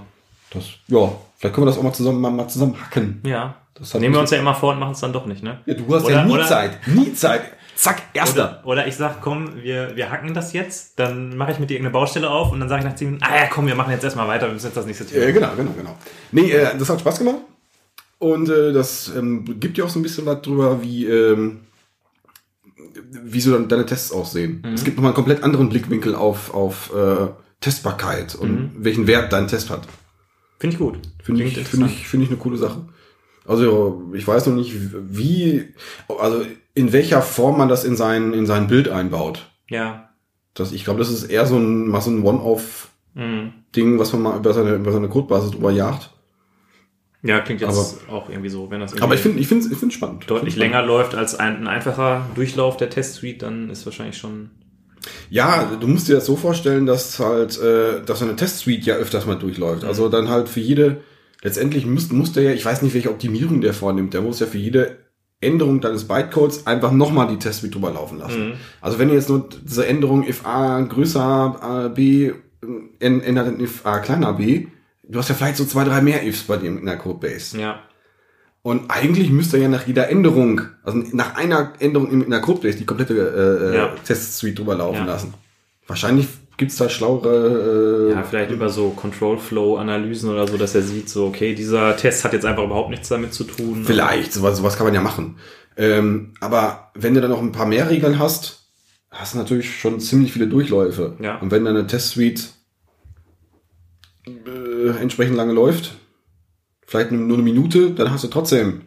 Das, 0.50 0.64
ja, 0.88 1.10
vielleicht 1.38 1.54
können 1.54 1.66
wir 1.66 1.70
das 1.70 1.78
auch 1.78 1.82
mal 1.82 1.92
zusammen 1.92 2.20
mal, 2.20 2.30
mal 2.30 2.48
zusammen 2.48 2.76
hacken. 2.80 3.20
Ja. 3.24 3.56
Nehmen 3.94 4.14
wir 4.14 4.20
uns 4.20 4.30
ja 4.30 4.38
immer 4.38 4.54
vor 4.54 4.72
und 4.72 4.78
machen 4.78 4.92
es 4.92 5.00
dann 5.00 5.12
doch 5.12 5.26
nicht, 5.26 5.42
ne? 5.42 5.58
Ja, 5.66 5.74
du 5.74 5.94
hast 5.94 6.04
Oder- 6.04 6.14
ja 6.14 6.24
nie 6.24 6.32
oder- 6.32 6.46
Zeit. 6.46 6.78
Nie 6.86 7.12
Zeit. 7.12 7.42
Zack, 7.74 8.00
erster. 8.14 8.60
Oder, 8.62 8.66
oder 8.66 8.86
ich 8.86 8.96
sag, 8.96 9.20
komm, 9.20 9.62
wir, 9.62 9.94
wir 9.96 10.10
hacken 10.10 10.32
das 10.32 10.54
jetzt, 10.54 10.98
dann 10.98 11.36
mache 11.36 11.52
ich 11.52 11.58
mit 11.58 11.68
dir 11.68 11.74
irgendeine 11.74 11.92
Baustelle 11.92 12.30
auf 12.30 12.50
und 12.50 12.60
dann 12.60 12.70
sage 12.70 12.80
ich 12.80 12.88
nach 12.88 12.94
10 12.96 13.06
Minuten, 13.08 13.24
ah 13.24 13.36
ja, 13.36 13.46
komm, 13.50 13.66
wir 13.66 13.74
machen 13.74 13.90
jetzt 13.90 14.02
erstmal 14.02 14.26
weiter, 14.26 14.46
wir 14.46 14.54
müssen 14.54 14.64
jetzt 14.64 14.76
das 14.78 14.86
nächste 14.86 15.04
Thema. 15.04 15.26
Äh, 15.26 15.32
genau, 15.34 15.50
genau, 15.54 15.72
genau. 15.76 15.94
Nee, 16.32 16.50
äh, 16.52 16.78
das 16.78 16.88
hat 16.88 17.00
Spaß 17.00 17.18
gemacht. 17.18 17.36
Und 18.18 18.48
äh, 18.48 18.72
das 18.72 19.12
ähm, 19.14 19.44
gibt 19.60 19.76
dir 19.76 19.84
auch 19.84 19.90
so 19.90 19.98
ein 19.98 20.02
bisschen 20.02 20.24
was 20.24 20.40
drüber, 20.40 20.80
wie, 20.82 21.04
ähm, 21.04 21.60
wie 23.10 23.40
so 23.40 23.58
deine 23.58 23.86
Tests 23.86 24.12
aussehen. 24.12 24.62
Es 24.74 24.84
gibt 24.84 24.96
nochmal 24.96 25.10
einen 25.10 25.16
komplett 25.16 25.42
anderen 25.42 25.68
Blickwinkel 25.68 26.14
auf, 26.14 26.52
auf 26.54 26.92
äh, 26.94 27.28
Testbarkeit 27.60 28.34
und 28.34 28.72
welchen 28.78 29.06
Wert 29.06 29.32
dein 29.32 29.48
Test 29.48 29.70
hat. 29.70 29.86
Finde 30.58 30.74
ich 30.74 30.78
gut. 30.80 30.98
Finde 31.22 31.44
ich, 31.44 31.58
finde 31.66 31.86
ich, 31.86 32.06
finde 32.08 32.24
ich 32.24 32.30
eine 32.30 32.38
coole 32.38 32.56
Sache. 32.56 32.86
Also 33.46 34.10
ich 34.14 34.26
weiß 34.26 34.46
noch 34.46 34.54
nicht, 34.54 34.74
wie, 34.92 35.72
also 36.18 36.44
in 36.74 36.92
welcher 36.92 37.22
Form 37.22 37.58
man 37.58 37.68
das 37.68 37.84
in 37.84 37.96
sein, 37.96 38.32
in 38.32 38.46
sein 38.46 38.66
Bild 38.66 38.88
einbaut. 38.88 39.50
Ja. 39.68 40.10
Das, 40.54 40.72
ich 40.72 40.84
glaube, 40.84 40.98
das 40.98 41.10
ist 41.10 41.24
eher 41.24 41.46
so 41.46 41.56
ein, 41.56 41.88
mal 41.88 42.00
so 42.00 42.10
ein 42.10 42.22
One-Off-Ding, 42.22 43.92
Mhm. 43.94 43.98
was 43.98 44.12
man 44.12 44.22
mal 44.22 44.36
über 44.38 44.52
seine, 44.52 44.74
über 44.74 44.92
seine 44.92 45.08
Codebasis 45.08 45.52
drüber 45.52 45.70
jagt. 45.70 46.10
Ja, 47.26 47.40
klingt 47.40 47.60
jetzt 47.60 48.08
auch 48.08 48.28
irgendwie 48.28 48.48
so, 48.48 48.70
wenn 48.70 48.80
das 48.80 49.00
Aber 49.00 49.14
ich 49.14 49.20
finde, 49.20 49.40
ich 49.40 49.48
finde, 49.48 49.66
ich 49.70 49.78
finde 49.78 49.94
spannend. 49.94 50.24
deutlich 50.28 50.56
länger 50.56 50.82
läuft 50.82 51.14
als 51.14 51.34
ein, 51.34 51.56
ein 51.58 51.66
einfacher 51.66 52.26
Durchlauf 52.34 52.76
der 52.76 52.90
Test-Suite, 52.90 53.42
dann 53.42 53.70
ist 53.70 53.84
wahrscheinlich 53.84 54.16
schon. 54.16 54.50
Ja, 55.30 55.76
du 55.78 55.86
musst 55.86 56.08
dir 56.08 56.16
das 56.16 56.26
so 56.26 56.36
vorstellen, 56.36 56.86
dass 56.86 57.18
halt, 57.18 57.60
äh, 57.60 58.02
dass 58.04 58.20
so 58.20 58.24
eine 58.24 58.36
Testsuite 58.36 58.86
ja 58.86 58.96
öfters 58.96 59.26
mal 59.26 59.36
durchläuft. 59.36 59.82
Mhm. 59.82 59.88
Also 59.88 60.08
dann 60.08 60.28
halt 60.28 60.48
für 60.48 60.60
jede, 60.60 60.98
letztendlich 61.42 61.86
muss, 61.86 62.10
muss 62.10 62.32
der 62.32 62.42
ja, 62.44 62.52
ich 62.52 62.64
weiß 62.64 62.82
nicht, 62.82 62.94
welche 62.94 63.10
Optimierung 63.10 63.60
der 63.60 63.72
vornimmt, 63.74 64.14
der 64.14 64.22
muss 64.22 64.40
ja 64.40 64.46
für 64.46 64.58
jede 64.58 64.98
Änderung 65.40 65.80
deines 65.80 66.08
Bytecodes 66.08 66.66
einfach 66.66 66.92
nochmal 66.92 67.28
die 67.28 67.38
Testsuite 67.38 67.74
drüber 67.74 67.92
laufen 67.92 68.18
lassen. 68.18 68.48
Mhm. 68.48 68.54
Also 68.80 68.98
wenn 68.98 69.08
du 69.08 69.14
jetzt 69.14 69.28
nur 69.28 69.48
diese 69.64 69.86
Änderung 69.86 70.26
if 70.26 70.44
a 70.46 70.80
größer 70.80 71.92
b 71.94 72.32
ändert 72.98 73.48
in 73.48 73.60
if 73.60 73.84
a 73.84 73.98
kleiner 73.98 74.32
b, 74.32 74.66
du 75.08 75.18
hast 75.18 75.28
ja 75.28 75.34
vielleicht 75.34 75.56
so 75.56 75.64
zwei, 75.64 75.84
drei 75.84 76.00
mehr 76.00 76.24
ifs 76.26 76.42
bei 76.42 76.56
dir 76.56 76.68
in 76.68 76.84
der 76.86 76.96
Codebase. 76.96 77.58
Ja. 77.58 77.80
Und 78.62 78.90
eigentlich 78.90 79.30
müsste 79.30 79.58
ja 79.58 79.68
nach 79.68 79.86
jeder 79.86 80.08
Änderung, 80.08 80.60
also 80.82 80.98
nach 81.12 81.36
einer 81.36 81.74
Änderung 81.78 82.10
in 82.10 82.30
der 82.30 82.40
Codebase, 82.40 82.78
die 82.78 82.84
komplette 82.86 83.14
äh, 83.14 83.76
Ja. 83.76 83.86
äh, 83.86 83.90
Testsuite 84.04 84.56
drüber 84.56 84.74
laufen 84.74 84.98
Ja. 84.98 85.04
lassen. 85.04 85.34
Wahrscheinlich 85.86 86.26
gibt's 86.56 86.76
da 86.76 86.88
schlauere. 86.88 88.08
Äh, 88.10 88.14
Ja, 88.14 88.22
vielleicht 88.24 88.50
über 88.50 88.68
so 88.68 88.90
Control-Flow-Analysen 88.90 90.30
oder 90.30 90.48
so, 90.48 90.56
dass 90.56 90.74
er 90.74 90.82
sieht, 90.82 91.08
so, 91.08 91.26
okay, 91.26 91.54
dieser 91.54 91.96
Test 91.96 92.24
hat 92.24 92.32
jetzt 92.32 92.44
einfach 92.44 92.64
überhaupt 92.64 92.90
nichts 92.90 93.08
damit 93.08 93.34
zu 93.34 93.44
tun. 93.44 93.84
Vielleicht, 93.84 94.32
sowas, 94.32 94.56
sowas 94.56 94.76
kann 94.76 94.86
man 94.86 94.94
ja 94.94 95.00
machen. 95.00 95.36
Ähm, 95.76 96.32
aber 96.40 96.90
wenn 96.94 97.14
du 97.14 97.20
dann 97.20 97.30
noch 97.30 97.42
ein 97.42 97.52
paar 97.52 97.66
mehr 97.66 97.88
Regeln 97.88 98.18
hast, 98.18 98.64
hast 99.10 99.34
du 99.34 99.38
natürlich 99.38 99.78
schon 99.78 100.00
ziemlich 100.00 100.32
viele 100.32 100.48
Durchläufe. 100.48 101.16
Ja. 101.20 101.36
Und 101.36 101.50
wenn 101.52 101.64
deine 101.64 101.86
Testsuite 101.86 102.42
äh, 104.26 104.30
entsprechend 105.00 105.36
lange 105.36 105.52
läuft, 105.52 105.94
vielleicht 106.86 107.12
nur 107.12 107.36
eine 107.36 107.42
Minute, 107.42 107.90
dann 107.90 108.10
hast 108.10 108.24
du 108.24 108.28
trotzdem. 108.28 108.82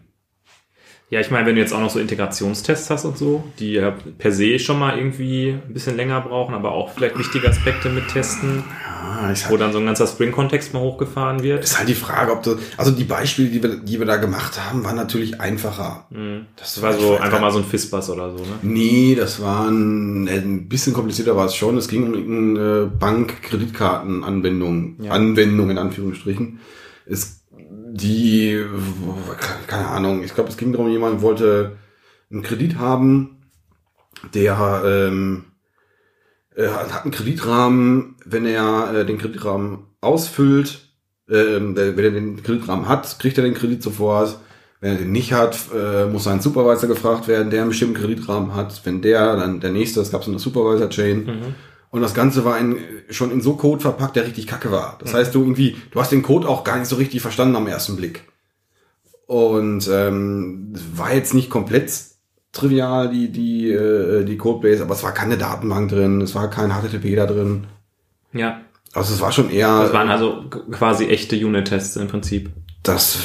Ja, 1.12 1.20
ich 1.20 1.32
meine, 1.32 1.48
wenn 1.48 1.56
du 1.56 1.62
jetzt 1.62 1.74
auch 1.74 1.80
noch 1.80 1.90
so 1.90 2.00
Integrationstests 2.00 2.92
hast 2.92 3.04
und 3.04 3.18
so, 3.18 3.44
die 3.58 3.74
ja 3.74 3.96
per 4.20 4.32
se 4.32 4.60
schon 4.60 4.78
mal 4.78 4.96
irgendwie 4.96 5.50
ein 5.68 5.74
bisschen 5.74 5.96
länger 5.98 6.22
brauchen, 6.22 6.54
aber 6.54 6.72
auch 6.72 6.92
vielleicht 6.94 7.18
wichtige 7.18 7.50
Aspekte 7.50 7.90
mit 7.90 8.10
testen, 8.10 8.64
ist 9.34 9.50
wo 9.50 9.58
dann 9.58 9.74
so 9.74 9.80
ein 9.80 9.88
ganzer 9.88 10.06
Spring-Kontext 10.06 10.72
mal 10.72 10.82
hochgefahren 10.82 11.42
wird. 11.42 11.64
ist 11.64 11.80
halt 11.80 11.90
die 11.90 11.96
Frage, 11.96 12.32
ob 12.32 12.44
du, 12.44 12.58
also 12.78 12.92
die 12.92 13.06
Beispiele, 13.06 13.50
die 13.50 13.64
wir, 13.64 13.78
die 13.78 13.98
wir 13.98 14.06
da 14.06 14.18
gemacht 14.18 14.60
haben, 14.64 14.84
waren 14.84 14.96
natürlich 14.96 15.42
einfacher. 15.42 16.06
Das 16.58 16.80
war 16.84 16.94
so 16.94 17.18
einfach 17.18 17.42
mal 17.42 17.52
so 17.52 17.58
ein 17.58 17.66
Fistbus 17.66 18.08
oder 18.12 18.30
so, 18.30 18.44
ne? 18.44 18.60
Nee, 18.62 19.16
das 19.16 19.42
war 19.42 19.68
ein, 19.68 20.28
äh, 20.28 20.38
ein 20.38 20.70
bisschen 20.70 20.94
komplizierter 20.94 21.36
war 21.36 21.48
es 21.48 21.56
schon. 21.56 21.76
Es 21.78 21.88
ging 21.88 22.04
um 22.14 22.56
eine 22.56 22.86
Bank-Kreditkartenanwendung, 23.00 24.96
Ja. 25.02 25.12
Anwendung 25.12 25.72
in 25.72 25.80
Anführungsstrichen. 25.80 26.60
Es, 27.08 27.39
die, 27.92 28.64
keine 29.68 29.88
Ahnung, 29.88 30.24
ich 30.24 30.34
glaube, 30.36 30.50
es 30.50 30.58
ging 30.58 30.72
darum, 30.72 30.90
jemand 30.90 31.22
wollte 31.22 31.78
einen 32.32 32.44
Kredit 32.44 32.78
haben, 32.78 33.38
der 34.34 34.82
ähm, 34.86 35.46
äh, 36.56 36.68
hat 36.68 37.04
einen 37.04 37.12
Kreditrahmen, 37.12 38.16
wenn 38.26 38.46
er 38.46 38.94
äh, 38.94 39.06
den 39.06 39.18
Kreditrahmen 39.18 39.80
ausfüllt, 40.02 40.86
der- 41.76 41.96
wenn 41.96 42.06
er 42.06 42.12
den 42.12 42.42
Kreditrahmen 42.44 42.88
hat, 42.88 43.20
kriegt 43.20 43.38
er 43.38 43.44
den 43.44 43.54
Kredit 43.54 43.84
sofort. 43.84 44.40
Wenn 44.82 44.94
er 44.94 44.98
den 44.98 45.12
nicht 45.12 45.34
hat, 45.34 45.58
äh, 45.76 46.06
muss 46.06 46.24
sein 46.24 46.40
Supervisor 46.42 46.88
gefragt 46.88 47.28
werden, 47.28 47.50
der 47.52 47.62
einen 47.62 47.70
bestimmten 47.70 47.96
Kreditrahmen 47.96 48.56
hat. 48.56 48.82
Wenn 48.86 49.02
der, 49.02 49.36
dann 49.36 49.60
der 49.60 49.72
nächste, 49.72 50.00
es 50.00 50.10
gab 50.10 50.24
so 50.24 50.32
eine 50.32 50.40
Supervisor-Chain. 50.40 51.26
Und 51.92 52.02
das 52.02 52.14
Ganze 52.14 52.46
war 52.46 52.60
in, 52.60 52.78
schon 53.10 53.32
in 53.32 53.42
so 53.42 53.56
Code 53.56 53.82
verpackt, 53.82 54.16
der 54.16 54.26
richtig 54.26 54.46
kacke 54.46 54.72
war. 54.72 54.98
Das 55.00 55.14
heißt, 55.14 55.34
du 55.34 55.42
irgendwie, 55.42 55.76
du 55.92 56.00
hast 56.00 56.12
den 56.12 56.22
Code 56.22 56.48
auch 56.48 56.64
gar 56.64 56.78
nicht 56.78 56.88
so 56.88 56.98
richtig 56.98 57.22
verstanden 57.22 57.56
am 57.56 57.68
ersten 57.68 57.96
Blick. 57.96 58.26
Und 59.26 59.88
ähm, 59.92 60.74
war 60.96 61.14
jetzt 61.14 61.34
nicht 61.34 61.50
komplett 61.50 61.92
trivial, 62.52 63.10
die, 63.10 63.32
die, 63.32 63.72
äh, 63.72 64.24
die 64.24 64.38
Codebase, 64.38 64.84
aber 64.84 64.94
es 64.94 65.04
war 65.04 65.14
keine 65.14 65.38
Datenbank 65.38 65.90
drin, 65.90 66.22
es 66.22 66.36
war 66.36 66.50
kein 66.50 66.72
HTTP 66.72 67.16
da 67.16 67.26
drin. 67.26 67.68
Ja. 68.34 68.62
Also 68.94 69.14
es 69.14 69.22
war 69.22 69.32
schon 69.32 69.52
eher 69.52 69.84
Das 69.84 69.94
waren 69.94 70.10
also 70.10 70.46
quasi 70.72 71.08
echte 71.08 71.36
Unit-Tests 71.36 71.96
im 71.96 72.08
Prinzip. 72.08 72.52
das 72.84 73.18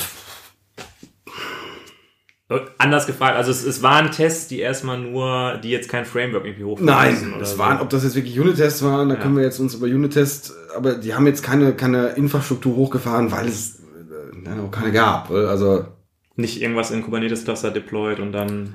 Anders 2.76 3.06
gefragt, 3.06 3.36
also 3.36 3.50
es, 3.50 3.64
es 3.64 3.82
waren 3.82 4.10
Tests, 4.10 4.48
die 4.48 4.60
erstmal 4.60 4.98
nur, 4.98 5.58
die 5.62 5.70
jetzt 5.70 5.88
kein 5.88 6.04
Framework 6.04 6.44
irgendwie 6.44 6.64
hochfahren 6.64 6.86
Nein, 6.86 7.34
das 7.38 7.52
so. 7.52 7.58
waren, 7.58 7.80
ob 7.80 7.88
das 7.88 8.04
jetzt 8.04 8.14
wirklich 8.16 8.38
Unit-Tests 8.38 8.84
waren, 8.84 9.08
da 9.08 9.14
Ja. 9.14 9.20
können 9.22 9.36
wir 9.36 9.42
jetzt 9.42 9.58
uns 9.60 9.74
über 9.74 9.86
Unit-Tests, 9.86 10.52
aber 10.76 10.92
die 10.94 11.14
haben 11.14 11.26
jetzt 11.26 11.42
keine, 11.42 11.72
keine 11.72 12.08
Infrastruktur 12.10 12.76
hochgefahren, 12.76 13.32
weil 13.32 13.48
es 13.48 13.76
äh, 13.80 14.44
ja, 14.44 14.54
noch 14.56 14.70
keine 14.70 14.92
gab. 14.92 15.30
Also 15.30 15.86
nicht 16.36 16.60
irgendwas 16.60 16.90
in 16.90 17.02
Kubernetes 17.02 17.44
Cluster 17.44 17.70
deployed 17.70 18.20
und 18.20 18.32
dann 18.32 18.74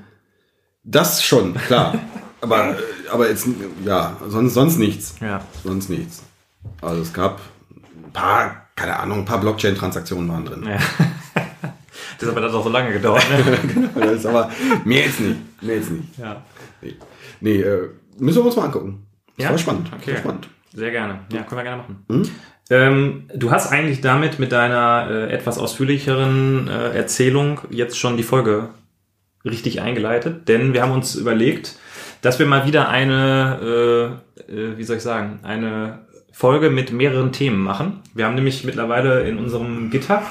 das 0.82 1.22
schon, 1.22 1.54
klar. 1.54 1.94
Aber, 2.42 2.74
aber 3.12 3.28
jetzt, 3.28 3.46
ja, 3.84 4.16
sonst, 4.26 4.54
sonst 4.54 4.78
nichts. 4.78 5.14
Ja. 5.20 5.42
Sonst 5.62 5.90
nichts. 5.90 6.22
Also 6.80 7.02
es 7.02 7.12
gab 7.12 7.38
ein 8.02 8.12
paar, 8.14 8.66
keine 8.76 8.98
Ahnung, 8.98 9.18
ein 9.18 9.24
paar 9.26 9.40
Blockchain-Transaktionen 9.42 10.26
waren 10.26 10.46
drin. 10.46 10.64
ja. 10.66 10.78
Deshalb 12.20 12.36
hat 12.36 12.44
das 12.44 12.54
auch 12.54 12.64
so 12.64 12.70
lange 12.70 12.92
gedauert. 12.92 13.24
Ne? 13.30 13.88
Das 14.00 14.12
ist 14.12 14.26
aber 14.26 14.50
mehr 14.84 15.04
jetzt 15.06 15.20
nicht. 15.20 15.36
Mehr 15.62 15.76
jetzt 15.76 15.90
nicht. 15.90 16.18
ja. 16.18 16.42
Nee, 16.80 16.94
nee 17.40 17.60
äh, 17.60 17.88
müssen 18.18 18.38
wir 18.38 18.46
uns 18.46 18.56
mal 18.56 18.64
angucken. 18.66 19.06
Das 19.36 19.44
Ja? 19.44 19.50
war 19.50 19.58
spannend. 19.58 19.90
Okay. 19.98 20.12
War 20.12 20.18
spannend. 20.18 20.48
Sehr 20.74 20.90
gerne. 20.90 21.20
Ja, 21.32 21.42
können 21.42 21.58
wir 21.58 21.64
gerne 21.64 21.82
machen. 21.82 22.04
Mhm. 22.08 22.30
Ähm, 22.70 23.24
du 23.34 23.50
hast 23.50 23.72
eigentlich 23.72 24.00
damit 24.00 24.38
mit 24.38 24.52
deiner 24.52 25.08
äh, 25.10 25.32
etwas 25.32 25.58
ausführlicheren 25.58 26.68
äh, 26.68 26.90
Erzählung 26.96 27.60
jetzt 27.70 27.98
schon 27.98 28.16
die 28.16 28.22
Folge 28.22 28.68
richtig 29.44 29.80
eingeleitet, 29.80 30.48
denn 30.48 30.72
wir 30.72 30.82
haben 30.82 30.92
uns 30.92 31.16
überlegt, 31.16 31.76
dass 32.22 32.38
wir 32.38 32.46
mal 32.46 32.66
wieder 32.66 32.88
eine, 32.88 34.20
äh, 34.48 34.52
äh, 34.52 34.78
wie 34.78 34.84
soll 34.84 34.98
ich 34.98 35.02
sagen, 35.02 35.40
eine 35.42 36.00
Folge 36.30 36.70
mit 36.70 36.92
mehreren 36.92 37.32
Themen 37.32 37.58
machen. 37.60 38.00
Wir 38.14 38.26
haben 38.26 38.34
nämlich 38.36 38.62
mittlerweile 38.64 39.22
in 39.28 39.38
unserem 39.38 39.90
GitHub, 39.90 40.22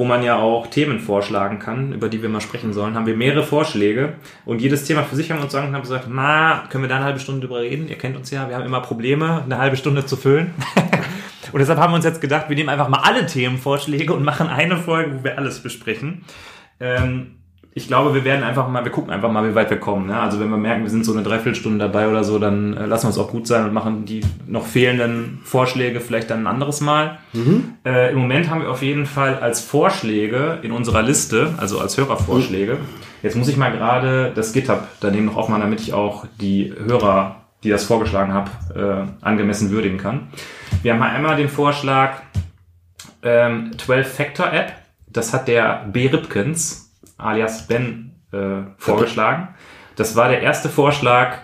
wo 0.00 0.06
man 0.06 0.22
ja 0.22 0.38
auch 0.38 0.68
Themen 0.68 0.98
vorschlagen 0.98 1.58
kann, 1.58 1.92
über 1.92 2.08
die 2.08 2.22
wir 2.22 2.30
mal 2.30 2.40
sprechen 2.40 2.72
sollen, 2.72 2.94
haben 2.94 3.04
wir 3.04 3.14
mehrere 3.14 3.42
Vorschläge 3.42 4.14
und 4.46 4.62
jedes 4.62 4.84
Thema 4.84 5.02
für 5.02 5.14
sich 5.14 5.30
haben 5.30 5.40
wir 5.40 5.44
uns 5.44 5.52
sagen, 5.52 5.74
haben 5.74 5.82
gesagt, 5.82 6.06
na, 6.08 6.64
können 6.70 6.84
wir 6.84 6.88
da 6.88 6.96
eine 6.96 7.04
halbe 7.04 7.20
Stunde 7.20 7.46
drüber 7.46 7.60
reden? 7.60 7.86
Ihr 7.86 7.98
kennt 7.98 8.16
uns 8.16 8.30
ja, 8.30 8.48
wir 8.48 8.56
haben 8.56 8.64
immer 8.64 8.80
Probleme, 8.80 9.42
eine 9.44 9.58
halbe 9.58 9.76
Stunde 9.76 10.06
zu 10.06 10.16
füllen. 10.16 10.54
Und 11.52 11.58
deshalb 11.58 11.78
haben 11.78 11.92
wir 11.92 11.96
uns 11.96 12.06
jetzt 12.06 12.22
gedacht, 12.22 12.48
wir 12.48 12.56
nehmen 12.56 12.70
einfach 12.70 12.88
mal 12.88 13.00
alle 13.00 13.26
Themenvorschläge 13.26 14.14
und 14.14 14.24
machen 14.24 14.46
eine 14.46 14.78
Folge, 14.78 15.18
wo 15.18 15.24
wir 15.24 15.36
alles 15.36 15.60
besprechen. 15.60 16.24
Ähm, 16.78 17.39
ich 17.72 17.86
glaube, 17.86 18.14
wir 18.14 18.24
werden 18.24 18.42
einfach 18.42 18.68
mal, 18.68 18.84
wir 18.84 18.90
gucken 18.90 19.12
einfach 19.12 19.30
mal, 19.30 19.48
wie 19.48 19.54
weit 19.54 19.70
wir 19.70 19.78
kommen. 19.78 20.06
Ne? 20.08 20.18
Also 20.18 20.40
wenn 20.40 20.50
wir 20.50 20.56
merken, 20.56 20.82
wir 20.82 20.90
sind 20.90 21.04
so 21.04 21.12
eine 21.12 21.22
Dreiviertelstunde 21.22 21.78
dabei 21.78 22.08
oder 22.08 22.24
so, 22.24 22.38
dann 22.40 22.76
äh, 22.76 22.86
lassen 22.86 23.04
wir 23.04 23.08
uns 23.08 23.18
auch 23.18 23.30
gut 23.30 23.46
sein 23.46 23.64
und 23.64 23.72
machen 23.72 24.04
die 24.04 24.22
noch 24.46 24.66
fehlenden 24.66 25.40
Vorschläge 25.44 26.00
vielleicht 26.00 26.30
dann 26.30 26.42
ein 26.42 26.46
anderes 26.48 26.80
Mal. 26.80 27.18
Äh, 27.86 28.12
Im 28.12 28.18
Moment 28.18 28.50
haben 28.50 28.62
wir 28.62 28.70
auf 28.70 28.82
jeden 28.82 29.06
Fall 29.06 29.38
als 29.38 29.60
Vorschläge 29.60 30.58
in 30.62 30.72
unserer 30.72 31.02
Liste, 31.02 31.54
also 31.58 31.78
als 31.78 31.96
Hörervorschläge, 31.96 32.78
jetzt 33.22 33.36
muss 33.36 33.48
ich 33.48 33.56
mal 33.56 33.70
gerade 33.70 34.32
das 34.34 34.52
GitHub 34.52 34.88
daneben 35.00 35.26
noch 35.26 35.36
aufmachen, 35.36 35.62
damit 35.62 35.80
ich 35.80 35.92
auch 35.92 36.26
die 36.40 36.74
Hörer, 36.76 37.36
die 37.62 37.70
das 37.70 37.84
vorgeschlagen 37.84 38.32
habe, 38.32 39.08
äh, 39.22 39.24
angemessen 39.24 39.70
würdigen 39.70 39.98
kann. 39.98 40.28
Wir 40.82 40.94
haben 40.94 41.02
einmal 41.02 41.36
den 41.36 41.48
Vorschlag 41.48 42.22
ähm, 43.22 43.72
12-Factor-App. 43.76 44.72
Das 45.08 45.32
hat 45.34 45.48
der 45.48 45.86
B. 45.92 46.08
Ripkins, 46.08 46.89
alias 47.20 47.66
Ben, 47.66 48.12
äh, 48.32 48.62
vorgeschlagen. 48.78 49.48
Das 49.96 50.16
war 50.16 50.28
der 50.28 50.40
erste 50.40 50.68
Vorschlag, 50.68 51.38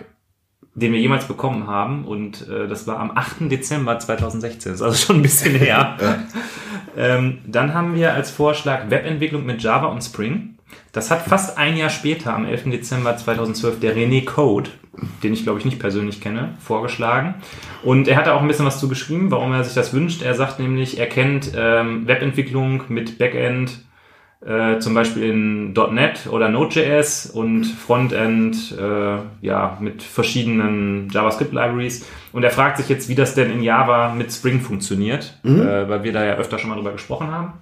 den 0.73 0.93
wir 0.93 0.99
jemals 0.99 1.25
bekommen 1.25 1.67
haben. 1.67 2.05
Und 2.05 2.47
äh, 2.47 2.67
das 2.67 2.87
war 2.87 2.99
am 2.99 3.11
8. 3.15 3.51
Dezember 3.51 3.99
2016. 3.99 4.71
Das 4.71 4.81
ist 4.81 4.85
also 4.85 4.97
schon 4.97 5.17
ein 5.17 5.21
bisschen 5.21 5.55
her. 5.59 5.97
ähm, 6.95 7.39
dann 7.45 7.73
haben 7.73 7.95
wir 7.95 8.13
als 8.13 8.31
Vorschlag 8.31 8.89
Webentwicklung 8.89 9.45
mit 9.45 9.61
Java 9.61 9.87
und 9.87 10.03
Spring. 10.03 10.57
Das 10.91 11.11
hat 11.11 11.23
fast 11.23 11.57
ein 11.57 11.77
Jahr 11.77 11.89
später, 11.89 12.33
am 12.33 12.45
11. 12.45 12.71
Dezember 12.71 13.15
2012, 13.15 13.79
der 13.79 13.95
René 13.95 14.25
Code, 14.25 14.69
den 15.23 15.33
ich 15.33 15.43
glaube 15.43 15.59
ich 15.59 15.65
nicht 15.65 15.79
persönlich 15.79 16.21
kenne, 16.21 16.55
vorgeschlagen. 16.59 17.35
Und 17.83 18.07
er 18.07 18.17
hat 18.17 18.27
da 18.27 18.33
auch 18.33 18.41
ein 18.41 18.47
bisschen 18.47 18.65
was 18.65 18.79
zu 18.79 18.87
geschrieben, 18.89 19.31
warum 19.31 19.53
er 19.53 19.63
sich 19.63 19.75
das 19.75 19.93
wünscht. 19.93 20.21
Er 20.21 20.33
sagt 20.33 20.59
nämlich, 20.59 20.99
er 20.99 21.07
kennt 21.07 21.51
ähm, 21.55 22.07
Webentwicklung 22.07 22.83
mit 22.89 23.17
Backend, 23.17 23.79
äh, 24.45 24.79
zum 24.79 24.93
Beispiel 24.93 25.23
in 25.23 25.73
.NET 25.73 26.27
oder 26.29 26.49
Node.js 26.49 27.27
und 27.27 27.65
Frontend 27.65 28.75
äh, 28.77 29.17
ja 29.41 29.77
mit 29.79 30.03
verschiedenen 30.03 31.09
JavaScript-Libraries. 31.09 32.05
Und 32.33 32.43
er 32.43 32.51
fragt 32.51 32.77
sich 32.77 32.87
jetzt, 32.87 33.09
wie 33.09 33.15
das 33.15 33.33
denn 33.33 33.51
in 33.51 33.63
Java 33.63 34.13
mit 34.13 34.31
Spring 34.31 34.61
funktioniert, 34.61 35.39
äh, 35.43 35.49
weil 35.89 36.03
wir 36.03 36.13
da 36.13 36.23
ja 36.23 36.35
öfter 36.35 36.59
schon 36.59 36.69
mal 36.69 36.75
drüber 36.75 36.91
gesprochen 36.91 37.31
haben. 37.31 37.53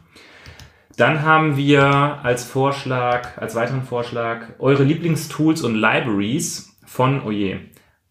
Dann 0.98 1.24
haben 1.24 1.58
wir 1.58 2.20
als 2.24 2.46
Vorschlag, 2.46 3.38
als 3.38 3.56
weiteren 3.56 3.84
Vorschlag, 3.84 4.48
eure 4.60 4.84
Lieblingstools 4.84 5.62
und 5.62 5.76
Libraries 5.76 6.78
von, 6.86 7.22
oh 7.26 7.32
je, 7.32 7.58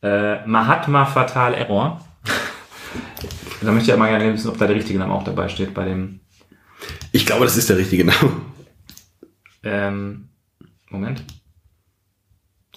äh, 0.02 0.47
Mahatma 0.47 1.06
Fatal 1.06 1.54
Error. 1.54 2.00
da 3.62 3.73
möchte 3.73 3.83
ich 3.83 3.88
ja 3.88 3.97
mal 3.97 4.11
gerne 4.11 4.33
wissen, 4.33 4.50
ob 4.50 4.59
da 4.59 4.66
der 4.66 4.76
richtige 4.76 4.99
Name 4.99 5.14
auch 5.14 5.25
dabei 5.25 5.49
steht 5.49 5.73
bei 5.73 5.85
dem 5.85 6.21
Ich 7.12 7.25
glaube, 7.25 7.44
das 7.44 7.56
ist 7.56 7.71
der 7.71 7.78
richtige 7.78 8.04
Name. 8.04 8.33
Ähm, 9.64 10.28
Moment. 10.90 11.25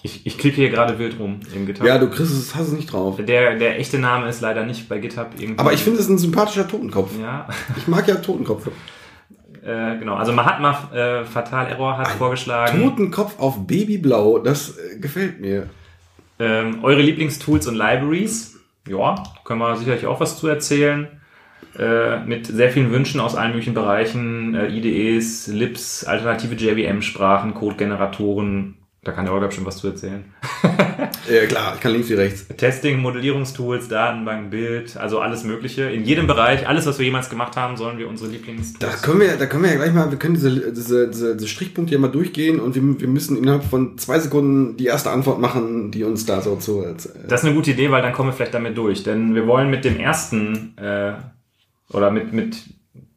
Ich, 0.02 0.24
ich 0.26 0.38
klicke 0.38 0.56
hier 0.56 0.70
gerade 0.70 0.98
wild 0.98 1.18
rum 1.18 1.40
im 1.54 1.66
GitHub. 1.66 1.84
Ja, 1.86 1.98
du 1.98 2.08
kriegst 2.08 2.32
es, 2.32 2.54
hast 2.54 2.68
es 2.68 2.72
nicht 2.72 2.92
drauf. 2.92 3.16
Der, 3.18 3.56
der 3.56 3.78
echte 3.80 3.98
Name 3.98 4.28
ist 4.28 4.40
leider 4.40 4.64
nicht 4.64 4.88
bei 4.88 4.98
GitHub 4.98 5.30
irgendwie. 5.36 5.58
Aber 5.58 5.72
ich 5.72 5.80
finde 5.82 5.98
es 6.00 6.08
ein 6.08 6.18
sympathischer 6.18 6.68
Totenkopf. 6.68 7.10
Ja, 7.20 7.48
Ich 7.76 7.88
mag 7.88 8.06
ja 8.06 8.14
Totenkopf. 8.14 8.68
äh, 9.62 9.98
genau. 9.98 10.14
Also 10.14 10.32
Mahatma 10.32 10.88
äh, 10.94 11.24
Fatal 11.24 11.66
Error 11.66 11.98
hat 11.98 12.08
vorgeschlagen, 12.12 12.80
Totenkopf 12.80 13.40
auf 13.40 13.66
Babyblau, 13.66 14.38
das 14.38 14.78
äh, 14.78 14.98
gefällt 15.00 15.40
mir. 15.40 15.68
ähm, 16.38 16.84
eure 16.84 17.02
Lieblingstools 17.02 17.66
und 17.66 17.74
Libraries. 17.74 18.56
Ja, 18.88 19.16
können 19.44 19.58
wir 19.60 19.76
sicherlich 19.76 20.06
auch 20.06 20.20
was 20.20 20.38
zu 20.38 20.46
erzählen. 20.46 21.08
Äh, 21.78 22.24
mit 22.26 22.46
sehr 22.46 22.70
vielen 22.70 22.90
Wünschen 22.90 23.20
aus 23.20 23.34
allen 23.36 23.50
möglichen 23.52 23.74
Bereichen. 23.74 24.54
Äh, 24.54 24.68
IDEs, 24.68 25.46
Libs, 25.46 26.04
alternative 26.04 26.54
JVM-Sprachen, 26.54 27.54
Codegeneratoren. 27.54 28.74
Da 29.04 29.12
kann 29.12 29.24
der 29.26 29.32
Olga 29.34 29.46
bestimmt 29.46 29.66
was 29.68 29.76
zu 29.78 29.88
erzählen. 29.88 30.24
Ja, 31.30 31.44
klar, 31.46 31.72
ich 31.74 31.80
kann 31.82 31.92
links 31.92 32.08
wie 32.08 32.14
rechts. 32.14 32.46
Testing, 32.56 33.00
Modellierungstools, 33.00 33.88
Datenbank, 33.88 34.50
Bild, 34.50 34.96
also 34.96 35.20
alles 35.20 35.44
Mögliche. 35.44 35.82
In 35.82 36.04
jedem 36.04 36.26
Bereich, 36.26 36.66
alles, 36.66 36.86
was 36.86 36.98
wir 36.98 37.04
jemals 37.04 37.28
gemacht 37.28 37.54
haben, 37.54 37.76
sollen 37.76 37.98
wir 37.98 38.08
unsere 38.08 38.30
Da 38.30 38.36
Lieblingstools. 38.36 39.02
können 39.02 39.20
wir, 39.20 39.36
da 39.36 39.44
können 39.44 39.64
wir 39.64 39.70
ja 39.70 39.76
gleich 39.76 39.92
mal, 39.92 40.10
wir 40.10 40.18
können 40.18 40.34
diese, 40.34 40.72
diese, 40.72 41.08
diese, 41.08 41.36
diese 41.36 41.48
Strichpunkte 41.48 41.90
hier 41.90 41.98
mal 41.98 42.08
durchgehen 42.08 42.58
und 42.58 42.74
wir, 42.74 42.82
wir 43.00 43.08
müssen 43.08 43.36
innerhalb 43.36 43.64
von 43.64 43.98
zwei 43.98 44.18
Sekunden 44.18 44.78
die 44.78 44.86
erste 44.86 45.10
Antwort 45.10 45.38
machen, 45.38 45.90
die 45.90 46.02
uns 46.02 46.24
da 46.24 46.40
so 46.40 46.56
zu. 46.56 46.82
Äh, 46.82 46.94
Das 47.28 47.42
ist 47.42 47.46
eine 47.46 47.54
gute 47.54 47.72
Idee, 47.72 47.90
weil 47.90 48.00
dann 48.00 48.14
kommen 48.14 48.30
wir 48.30 48.34
vielleicht 48.34 48.54
damit 48.54 48.76
durch. 48.78 49.02
Denn 49.02 49.34
wir 49.34 49.46
wollen 49.46 49.68
mit 49.68 49.84
dem 49.84 49.98
ersten, 50.00 50.76
äh, 50.78 51.12
oder 51.92 52.10
mit, 52.10 52.32
mit, 52.32 52.56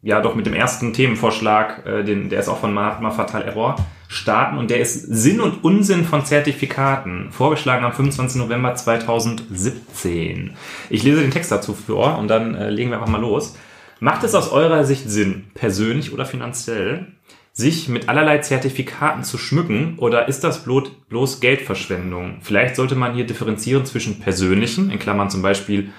ja 0.02 0.22
doch, 0.22 0.36
mit 0.36 0.46
dem 0.46 0.54
ersten 0.54 0.94
Themenvorschlag, 0.94 1.86
äh, 1.86 2.04
den, 2.04 2.30
der 2.30 2.40
ist 2.40 2.50
auch 2.50 2.60
von 2.60 2.74
Mahatma 2.74 3.12
Fatal 3.12 3.44
Error, 3.44 3.76
starten. 4.08 4.58
Und 4.58 4.70
der 4.70 4.80
ist 4.80 5.02
Sinn 5.02 5.40
und 5.40 5.64
Unsinn 5.64 6.06
von 6.06 6.26
Zertifikaten, 6.26 7.32
vorgeschlagen 7.32 7.86
am 7.86 7.94
25. 7.94 8.42
November 8.42 8.76
2017. 8.76 10.52
Ich 10.90 11.04
lese 11.04 11.22
den 11.22 11.32
Text 11.32 11.52
dazu 11.52 11.74
vor 11.74 12.18
und 12.18 12.28
dann 12.28 12.56
äh, 12.56 12.70
legen 12.70 12.90
wir 12.90 12.98
einfach 12.98 13.12
mal 13.12 13.22
los. 13.22 13.56
Macht 14.00 14.24
es 14.24 14.36
aus 14.36 14.52
eurer 14.52 14.84
Sicht 14.84 15.10
Sinn, 15.10 15.46
persönlich 15.54 16.12
oder 16.12 16.26
finanziell, 16.26 17.08
sich 17.54 17.90
mit 17.90 18.10
allerlei 18.10 18.40
Zertifikaten 18.40 19.24
zu 19.24 19.38
schmücken 19.38 20.00
oder 20.00 20.28
ist 20.28 20.44
das 20.44 20.64
bloß, 20.64 21.40
Geldverschwendung? 21.40 22.38
Vielleicht 22.42 22.76
sollte 22.76 22.96
man 22.96 23.14
hier 23.14 23.26
differenzieren 23.26 23.86
zwischen 23.86 24.20
persönlichen, 24.20 24.90
in 24.90 25.00
Klammern 25.00 25.30
zum 25.30 25.42
Beispiel 25.42 25.92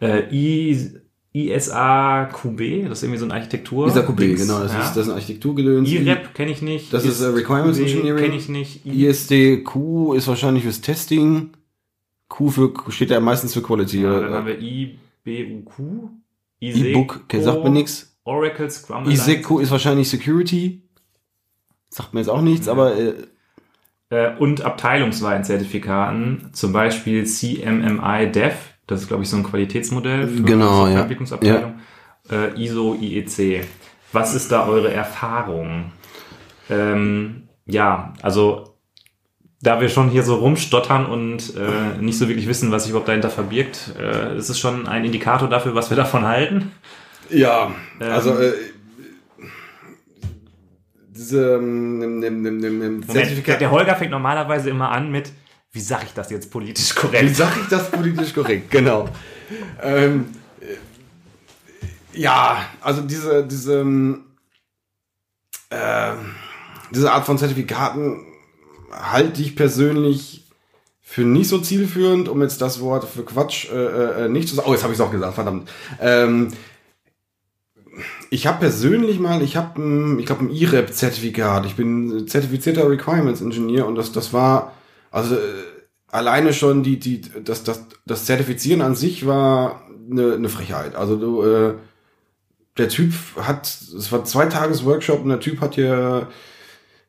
äh, 0.00 0.24
I, 0.30 1.00
ISAQB, 1.34 2.88
das 2.88 2.98
ist 2.98 3.04
irgendwie 3.04 3.18
so 3.18 3.24
ein 3.24 3.32
Architektur. 3.32 3.86
Dieser 3.86 4.02
QB, 4.02 4.16
Dings, 4.18 4.42
genau, 4.42 4.60
das, 4.60 4.72
ja. 4.72 4.80
ist, 4.80 4.90
das 4.90 5.06
ist 5.06 5.08
ein 5.08 5.14
Architekturgedöns. 5.14 5.88
IREP 5.88 6.34
kenne 6.34 6.50
ich 6.50 6.60
nicht. 6.60 6.92
Das 6.92 7.04
ist, 7.04 7.20
äh, 7.22 7.26
Requirements 7.28 7.78
QB 7.78 7.86
Engineering. 7.88 8.24
Kenne 8.24 8.36
ich 8.36 8.48
nicht. 8.48 8.84
I, 8.84 9.06
ISDQ 9.06 10.14
ist 10.14 10.28
wahrscheinlich 10.28 10.64
fürs 10.64 10.82
Testing. 10.82 11.50
Q 12.28 12.50
für, 12.50 12.72
steht 12.88 13.10
ja 13.10 13.20
meistens 13.20 13.54
für 13.54 13.62
Quality. 13.62 14.02
ja, 14.02 14.10
oder- 14.10 14.22
dann 14.22 14.34
haben 14.34 14.46
wir 14.46 14.58
IBUQ. 14.60 16.10
E-Book, 16.60 17.22
okay, 17.24 17.40
sagt 17.40 17.64
mir 17.64 17.70
nichts. 17.70 18.16
Oracle 18.24 18.70
Scrum 18.70 19.10
ISEQ 19.10 19.60
ist 19.60 19.70
wahrscheinlich 19.70 20.08
Security. 20.08 20.82
Sagt 21.88 22.14
mir 22.14 22.20
jetzt 22.20 22.28
auch 22.28 22.40
nichts, 22.40 22.68
aber 22.68 22.96
äh, 22.96 23.14
äh, 24.10 24.36
und 24.38 24.62
abteilungsweiten 24.62 25.44
Zertifikaten, 25.44 26.50
zum 26.52 26.72
Beispiel 26.72 27.26
CMMI 27.26 28.30
Dev, 28.30 28.54
das 28.86 29.02
ist 29.02 29.08
glaube 29.08 29.22
ich 29.22 29.30
so 29.30 29.36
ein 29.36 29.44
Qualitätsmodell 29.44 30.28
für 30.28 30.42
Genau, 30.42 30.64
ja. 30.64 30.76
Softwareentwicklungsabteilung, 30.76 31.74
äh, 32.30 32.62
ISO, 32.62 32.94
IEC. 32.94 33.64
Was 34.12 34.34
ist 34.34 34.52
da 34.52 34.66
eure 34.66 34.92
Erfahrung? 34.92 35.92
Ähm, 36.68 37.48
ja, 37.66 38.12
also 38.22 38.72
da 39.62 39.80
wir 39.80 39.88
schon 39.88 40.10
hier 40.10 40.24
so 40.24 40.34
rumstottern 40.36 41.06
und 41.06 41.54
äh, 41.56 42.00
nicht 42.02 42.18
so 42.18 42.28
wirklich 42.28 42.48
wissen, 42.48 42.72
was 42.72 42.82
sich 42.82 42.90
überhaupt 42.90 43.08
dahinter 43.08 43.30
verbirgt, 43.30 43.94
äh, 43.98 44.36
ist 44.36 44.48
es 44.48 44.58
schon 44.58 44.88
ein 44.88 45.04
Indikator 45.04 45.48
dafür, 45.48 45.74
was 45.74 45.88
wir 45.88 45.96
davon 45.96 46.26
halten. 46.26 46.72
ja, 47.30 47.70
Ähm. 48.00 48.10
also 48.10 48.36
äh, 48.38 48.52
diese 51.14 51.54
ähm, 51.54 51.98
Moment, 53.06 53.46
der 53.46 53.70
Holger 53.70 53.94
fängt 53.94 54.10
normalerweise 54.10 54.70
immer 54.70 54.90
an 54.90 55.12
mit, 55.12 55.30
wie 55.72 55.80
sage 55.80 56.04
ich 56.06 56.12
das 56.12 56.30
jetzt 56.30 56.50
politisch 56.50 56.94
Wie 56.94 57.00
korrekt? 57.00 57.36
sage 57.36 57.60
ich 57.62 57.68
das 57.68 57.90
politisch 57.90 58.34
korrekt? 58.34 58.70
Genau. 58.70 59.08
Ähm, 59.82 60.26
äh, 60.60 62.18
ja, 62.18 62.64
also 62.80 63.00
diese, 63.02 63.44
diese, 63.46 63.80
ähm, 63.80 64.24
äh, 65.70 66.12
diese 66.90 67.10
Art 67.10 67.24
von 67.24 67.38
Zertifikaten 67.38 68.26
halte 68.92 69.40
ich 69.40 69.56
persönlich 69.56 70.44
für 71.00 71.22
nicht 71.22 71.48
so 71.48 71.58
zielführend, 71.58 72.28
um 72.28 72.42
jetzt 72.42 72.60
das 72.60 72.80
Wort 72.80 73.04
für 73.04 73.24
Quatsch 73.24 73.70
äh, 73.70 74.24
äh, 74.24 74.28
nicht 74.28 74.48
zu 74.48 74.54
sagen. 74.54 74.68
Oh, 74.68 74.72
jetzt 74.72 74.82
habe 74.82 74.92
ich 74.92 74.98
es 74.98 75.04
auch 75.04 75.10
gesagt, 75.10 75.34
verdammt. 75.34 75.70
Ähm, 76.00 76.48
ich 78.30 78.46
habe 78.46 78.60
persönlich 78.60 79.18
mal, 79.18 79.42
ich 79.42 79.56
habe, 79.56 80.16
ich 80.18 80.26
glaube, 80.26 80.44
ein 80.44 80.50
IREP-Zertifikat. 80.50 81.66
Ich 81.66 81.76
bin 81.76 82.26
zertifizierter 82.28 82.88
Requirements 82.88 83.42
Engineer 83.42 83.86
und 83.86 83.94
das, 83.94 84.12
das 84.12 84.32
war, 84.32 84.72
also 85.12 85.36
äh, 85.36 85.38
alleine 86.08 86.52
schon 86.52 86.82
die, 86.82 86.98
die, 86.98 87.20
das, 87.44 87.62
das, 87.62 87.86
das 88.04 88.24
Zertifizieren 88.24 88.80
an 88.80 88.96
sich 88.96 89.26
war 89.26 89.82
eine, 90.10 90.34
eine 90.34 90.48
Frechheit. 90.48 90.96
Also 90.96 91.16
du, 91.16 91.42
äh, 91.42 91.74
der 92.78 92.88
Typ 92.88 93.12
hat, 93.36 93.66
es 93.66 94.10
war 94.10 94.24
zwei 94.24 94.46
Tages 94.46 94.84
Workshop 94.84 95.22
und 95.22 95.28
der 95.28 95.40
Typ 95.40 95.60
hat 95.60 95.76
hier 95.76 96.28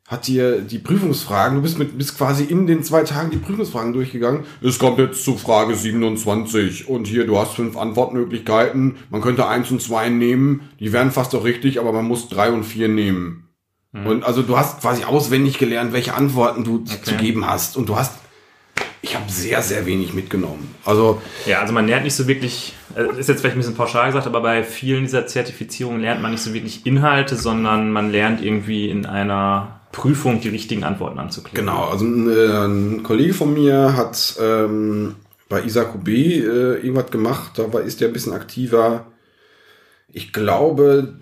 hat 0.05 0.27
dir 0.27 0.59
die 0.59 0.79
Prüfungsfragen, 0.79 1.55
du 1.55 1.61
bist 1.61 1.79
mit 1.79 1.97
bist 1.97 2.17
quasi 2.17 2.43
in 2.43 2.67
den 2.67 2.83
zwei 2.83 3.03
Tagen 3.03 3.31
die 3.31 3.37
Prüfungsfragen 3.37 3.93
durchgegangen. 3.93 4.43
Es 4.61 4.77
kommt 4.77 4.99
jetzt 4.99 5.23
zu 5.23 5.37
Frage 5.37 5.75
27 5.75 6.89
und 6.89 7.07
hier 7.07 7.25
du 7.25 7.39
hast 7.39 7.55
fünf 7.55 7.77
Antwortmöglichkeiten. 7.77 8.97
Man 9.09 9.21
könnte 9.21 9.47
eins 9.47 9.71
und 9.71 9.81
zwei 9.81 10.09
nehmen, 10.09 10.69
die 10.79 10.91
wären 10.91 11.11
fast 11.11 11.33
auch 11.35 11.45
richtig, 11.45 11.79
aber 11.79 11.93
man 11.93 12.05
muss 12.05 12.27
drei 12.27 12.51
und 12.51 12.63
vier 12.63 12.89
nehmen. 12.89 13.42
Mhm. 13.93 14.07
Und 14.07 14.23
also 14.23 14.41
du 14.41 14.57
hast 14.57 14.81
quasi 14.81 15.05
auswendig 15.05 15.57
gelernt, 15.57 15.93
welche 15.93 16.13
Antworten 16.13 16.63
du 16.63 16.83
okay. 16.85 17.01
zu 17.03 17.15
geben 17.15 17.47
hast 17.47 17.77
und 17.77 17.87
du 17.87 17.95
hast 17.95 18.13
ich 19.03 19.15
habe 19.15 19.29
sehr, 19.29 19.61
sehr 19.61 19.85
wenig 19.85 20.13
mitgenommen. 20.13 20.73
Also 20.85 21.21
ja, 21.45 21.59
also 21.59 21.73
man 21.73 21.87
lernt 21.87 22.05
nicht 22.05 22.15
so 22.15 22.25
wirklich, 22.25 22.73
äh, 22.95 23.19
ist 23.19 23.27
jetzt 23.27 23.41
vielleicht 23.41 23.57
ein 23.57 23.59
bisschen 23.59 23.75
pauschal 23.75 24.07
gesagt, 24.07 24.25
aber 24.25 24.39
bei 24.39 24.63
vielen 24.63 25.03
dieser 25.03 25.27
Zertifizierungen 25.27 26.01
lernt 26.01 26.21
man 26.21 26.31
nicht 26.31 26.41
so 26.41 26.53
wirklich 26.53 26.85
Inhalte, 26.85 27.35
sondern 27.35 27.91
man 27.91 28.11
lernt 28.11 28.41
irgendwie 28.41 28.89
in 28.89 29.05
einer 29.05 29.81
Prüfung 29.91 30.39
die 30.39 30.47
richtigen 30.47 30.85
Antworten 30.85 31.19
anzuklicken. 31.19 31.65
Genau, 31.65 31.83
also 31.83 32.05
ein, 32.05 32.29
äh, 32.29 32.65
ein 32.65 33.03
Kollege 33.03 33.33
von 33.33 33.53
mir 33.53 33.95
hat 33.97 34.37
ähm, 34.41 35.15
bei 35.49 35.61
ISAQ 35.61 36.01
B 36.01 36.39
äh, 36.39 36.77
irgendwas 36.77 37.11
gemacht, 37.11 37.51
da 37.57 37.79
ist 37.79 37.99
der 37.99 38.07
ein 38.07 38.13
bisschen 38.13 38.33
aktiver. 38.33 39.05
Ich 40.07 40.31
glaube, 40.31 41.13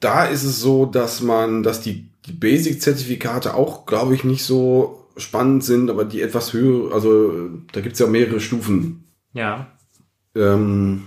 da 0.00 0.24
ist 0.24 0.44
es 0.44 0.60
so, 0.60 0.84
dass 0.84 1.22
man, 1.22 1.62
dass 1.62 1.80
die, 1.80 2.08
die 2.26 2.32
Basic-Zertifikate 2.32 3.54
auch, 3.54 3.86
glaube 3.86 4.14
ich, 4.14 4.24
nicht 4.24 4.44
so 4.44 5.08
spannend 5.16 5.64
sind, 5.64 5.90
aber 5.90 6.04
die 6.04 6.22
etwas 6.22 6.52
höher, 6.52 6.92
also 6.94 7.50
da 7.72 7.80
gibt 7.80 7.94
es 7.94 7.98
ja 7.98 8.06
mehrere 8.06 8.40
Stufen. 8.40 9.04
Ja. 9.32 9.66
Ähm, 10.34 11.06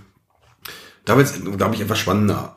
da 1.05 1.17
wird 1.17 1.27
es, 1.27 1.57
glaube 1.57 1.75
ich, 1.75 1.81
etwas 1.81 1.99
spannender. 1.99 2.55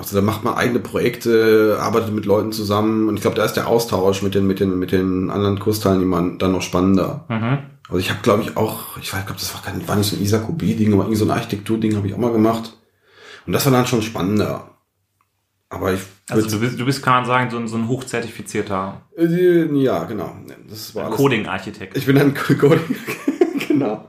Also 0.00 0.16
da 0.16 0.22
macht 0.22 0.44
man 0.44 0.54
eigene 0.54 0.80
Projekte, 0.80 1.76
arbeitet 1.78 2.14
mit 2.14 2.24
Leuten 2.24 2.52
zusammen 2.52 3.08
und 3.08 3.16
ich 3.16 3.20
glaube, 3.20 3.36
da 3.36 3.44
ist 3.44 3.54
der 3.54 3.66
Austausch 3.66 4.22
mit 4.22 4.34
den 4.34 4.46
mit 4.46 4.58
den 4.58 4.78
mit 4.78 4.92
den 4.92 5.28
anderen 5.30 5.58
Kursteilnehmern 5.58 6.38
dann 6.38 6.52
noch 6.52 6.62
spannender. 6.62 7.26
Mhm. 7.28 7.58
Also 7.86 7.98
ich 7.98 8.08
habe 8.08 8.20
glaube 8.22 8.42
ich 8.42 8.56
auch, 8.56 8.96
ich 8.96 9.12
weiß, 9.12 9.26
glaube 9.26 9.38
das 9.38 9.52
war 9.52 9.62
kein 9.62 9.86
war 9.86 9.96
nicht 9.96 10.08
so 10.08 10.16
ein 10.16 10.22
Isakobi 10.22 10.74
Ding, 10.74 10.94
aber 10.94 11.02
irgendwie 11.02 11.18
so 11.18 11.26
ein 11.26 11.30
Architektur 11.30 11.76
Ding 11.76 11.96
habe 11.96 12.06
ich 12.06 12.14
auch 12.14 12.18
mal 12.18 12.32
gemacht 12.32 12.78
und 13.46 13.52
das 13.52 13.66
war 13.66 13.72
dann 13.72 13.86
schon 13.86 14.00
spannender. 14.00 14.70
Aber 15.70 15.94
ich 15.94 16.00
also 16.28 16.48
du 16.48 16.60
bist, 16.60 16.78
du 16.80 16.84
bist 16.84 17.02
kann 17.02 17.14
man 17.14 17.24
sagen 17.24 17.50
so 17.50 17.56
ein, 17.56 17.68
so 17.68 17.76
ein 17.76 17.88
hochzertifizierter 17.88 19.00
äh, 19.16 19.64
ja 19.80 20.04
genau 20.04 20.34
das 20.68 20.94
war 20.94 21.10
Coding 21.10 21.46
Architekt. 21.46 21.96
Ich 21.96 22.06
bin 22.06 22.18
ein 22.18 22.34
Coding 22.58 22.96
genau 23.68 24.08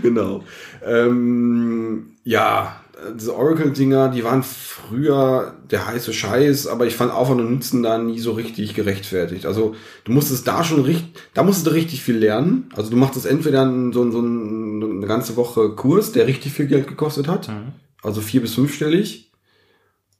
genau 0.00 0.44
ähm, 0.84 2.12
ja 2.24 2.80
diese 3.16 3.36
Oracle-Dinger, 3.36 4.08
die 4.08 4.24
waren 4.24 4.42
früher 4.42 5.54
der 5.70 5.86
heiße 5.86 6.12
Scheiß, 6.12 6.66
aber 6.66 6.86
ich 6.86 6.96
fand 6.96 7.12
Aufwand 7.12 7.40
und 7.40 7.52
Nutzen 7.52 7.82
da 7.82 7.98
nie 7.98 8.18
so 8.18 8.32
richtig 8.32 8.74
gerechtfertigt. 8.74 9.46
Also 9.46 9.74
du 10.04 10.12
musstest 10.12 10.48
da 10.48 10.64
schon 10.64 10.80
richtig, 10.80 11.12
da 11.34 11.42
musstest 11.42 11.68
du 11.68 11.70
richtig 11.70 12.02
viel 12.02 12.16
lernen. 12.16 12.70
Also 12.74 12.90
du 12.90 12.96
machst 12.96 13.24
entweder 13.24 13.72
so, 13.92 14.10
so 14.10 14.18
eine 14.18 15.06
ganze 15.06 15.36
Woche 15.36 15.70
Kurs, 15.70 16.12
der 16.12 16.26
richtig 16.26 16.52
viel 16.52 16.66
Geld 16.66 16.88
gekostet 16.88 17.28
hat, 17.28 17.48
mhm. 17.48 17.72
also 18.02 18.20
vier 18.20 18.40
bis 18.40 18.54
fünfstellig. 18.54 19.27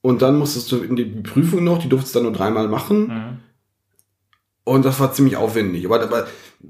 Und 0.01 0.21
dann 0.21 0.37
musstest 0.37 0.71
du 0.71 0.77
in 0.77 0.95
die 0.95 1.05
Prüfung 1.05 1.63
noch, 1.63 1.79
die 1.79 1.89
durftest 1.89 2.15
du 2.15 2.19
dann 2.19 2.31
nur 2.31 2.37
dreimal 2.37 2.67
machen. 2.67 3.07
Mhm. 3.07 3.37
Und 4.63 4.85
das 4.85 4.99
war 4.99 5.11
ziemlich 5.13 5.35
aufwendig. 5.35 5.85
Aber, 5.85 6.01
aber 6.01 6.27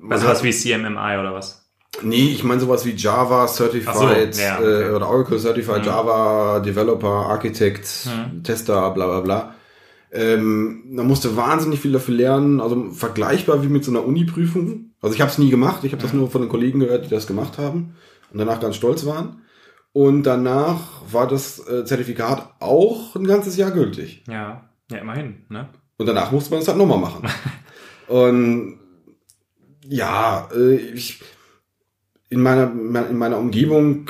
also 0.09 0.27
was 0.27 0.43
wie 0.43 0.51
CMMI 0.51 1.17
oder 1.19 1.33
was? 1.33 1.69
Nee, 2.01 2.29
ich 2.29 2.43
meine 2.43 2.61
sowas 2.61 2.85
wie 2.85 2.95
Java 2.95 3.47
Certified 3.47 4.33
so, 4.35 4.41
ja, 4.41 4.57
okay. 4.57 4.83
äh, 4.83 4.91
oder 4.91 5.09
Oracle 5.09 5.39
Certified 5.39 5.79
mhm. 5.79 5.85
Java 5.85 6.59
Developer, 6.59 7.07
Architect, 7.07 7.87
mhm. 8.05 8.43
Tester, 8.43 8.91
bla 8.91 9.07
bla 9.07 9.19
bla. 9.21 9.55
Ähm, 10.11 10.83
man 10.89 11.07
musste 11.07 11.35
wahnsinnig 11.35 11.79
viel 11.79 11.91
dafür 11.91 12.15
lernen, 12.15 12.61
also 12.61 12.89
vergleichbar 12.91 13.63
wie 13.63 13.67
mit 13.67 13.83
so 13.83 13.91
einer 13.91 14.05
Uni-Prüfung. 14.05 14.91
Also 15.01 15.13
ich 15.13 15.21
habe 15.21 15.31
es 15.31 15.37
nie 15.37 15.49
gemacht, 15.49 15.83
ich 15.83 15.91
habe 15.91 16.01
das 16.01 16.13
nur 16.13 16.29
von 16.31 16.41
den 16.41 16.49
Kollegen 16.49 16.79
gehört, 16.79 17.05
die 17.05 17.09
das 17.09 17.27
gemacht 17.27 17.57
haben 17.57 17.95
und 18.31 18.39
danach 18.39 18.59
ganz 18.59 18.75
stolz 18.75 19.05
waren. 19.05 19.41
Und 19.91 20.23
danach 20.23 21.01
war 21.11 21.27
das 21.27 21.59
äh, 21.67 21.83
Zertifikat 21.85 22.53
auch 22.59 23.15
ein 23.15 23.25
ganzes 23.25 23.57
Jahr 23.57 23.71
gültig. 23.71 24.23
Ja, 24.27 24.69
ja, 24.91 24.97
immerhin. 24.97 25.45
Ne? 25.49 25.69
Und 25.97 26.05
danach 26.05 26.31
musste 26.31 26.51
man 26.51 26.61
es 26.61 26.67
halt 26.67 26.77
nochmal 26.77 26.99
machen. 26.99 27.27
und 28.07 28.79
ja, 29.87 30.47
äh, 30.55 30.75
ich 30.75 31.21
in 32.29 32.41
meiner, 32.41 32.71
in 33.09 33.17
meiner 33.17 33.37
Umgebung 33.37 34.09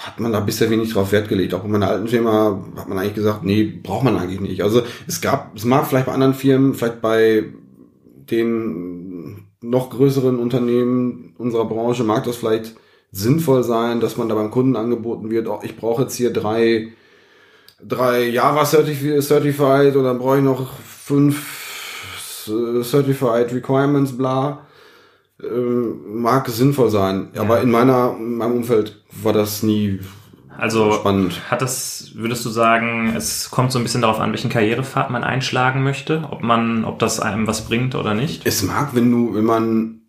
hat 0.00 0.18
man 0.18 0.32
da 0.32 0.40
bisher 0.40 0.70
wenig 0.70 0.92
drauf 0.92 1.12
Wert 1.12 1.28
gelegt. 1.28 1.54
Auch 1.54 1.64
in 1.64 1.70
meiner 1.70 1.88
alten 1.88 2.08
Firma 2.08 2.64
hat 2.76 2.88
man 2.88 2.98
eigentlich 2.98 3.14
gesagt, 3.14 3.44
nee, 3.44 3.64
braucht 3.64 4.04
man 4.04 4.16
eigentlich 4.16 4.40
nicht. 4.40 4.62
Also 4.62 4.82
es 5.06 5.20
gab, 5.20 5.54
es 5.54 5.64
mag 5.64 5.86
vielleicht 5.86 6.06
bei 6.06 6.12
anderen 6.12 6.34
Firmen, 6.34 6.74
vielleicht 6.74 7.00
bei 7.00 7.44
den 8.30 9.46
noch 9.60 9.90
größeren 9.90 10.38
Unternehmen 10.38 11.34
unserer 11.38 11.66
Branche 11.66 12.02
mag 12.02 12.24
das 12.24 12.36
vielleicht 12.36 12.74
sinnvoll 13.12 13.62
sein, 13.62 14.00
dass 14.00 14.16
man 14.16 14.28
da 14.28 14.34
beim 14.34 14.50
Kunden 14.50 14.76
angeboten 14.76 15.30
wird, 15.30 15.46
oh, 15.46 15.60
ich 15.62 15.76
brauche 15.76 16.02
jetzt 16.02 16.16
hier 16.16 16.32
drei, 16.32 16.88
drei 17.86 18.24
Java 18.28 18.64
Certified 18.64 19.94
und 19.96 20.04
dann 20.04 20.18
brauche 20.18 20.38
ich 20.38 20.44
noch 20.44 20.72
fünf 20.80 21.60
Certified 22.82 23.52
Requirements, 23.52 24.16
bla 24.16 24.66
äh, 25.42 25.46
mag 25.46 26.48
sinnvoll 26.48 26.90
sein. 26.90 27.28
Ja. 27.34 27.42
Aber 27.42 27.60
in 27.60 27.70
meiner, 27.70 28.14
in 28.18 28.36
meinem 28.36 28.52
Umfeld 28.52 29.02
war 29.10 29.32
das 29.32 29.62
nie 29.62 30.00
also 30.56 30.92
spannend. 30.92 31.40
Hat 31.50 31.62
das, 31.62 32.12
würdest 32.14 32.44
du 32.44 32.50
sagen, 32.50 33.14
es 33.16 33.50
kommt 33.50 33.72
so 33.72 33.78
ein 33.78 33.82
bisschen 33.82 34.02
darauf 34.02 34.20
an, 34.20 34.30
welchen 34.30 34.50
Karrierepfad 34.50 35.10
man 35.10 35.24
einschlagen 35.24 35.82
möchte, 35.82 36.28
ob 36.30 36.42
man, 36.42 36.84
ob 36.84 36.98
das 36.98 37.20
einem 37.20 37.46
was 37.46 37.64
bringt 37.64 37.94
oder 37.94 38.14
nicht? 38.14 38.46
Es 38.46 38.62
mag, 38.62 38.94
wenn 38.94 39.10
du, 39.10 39.34
wenn 39.34 39.44
man, 39.44 40.01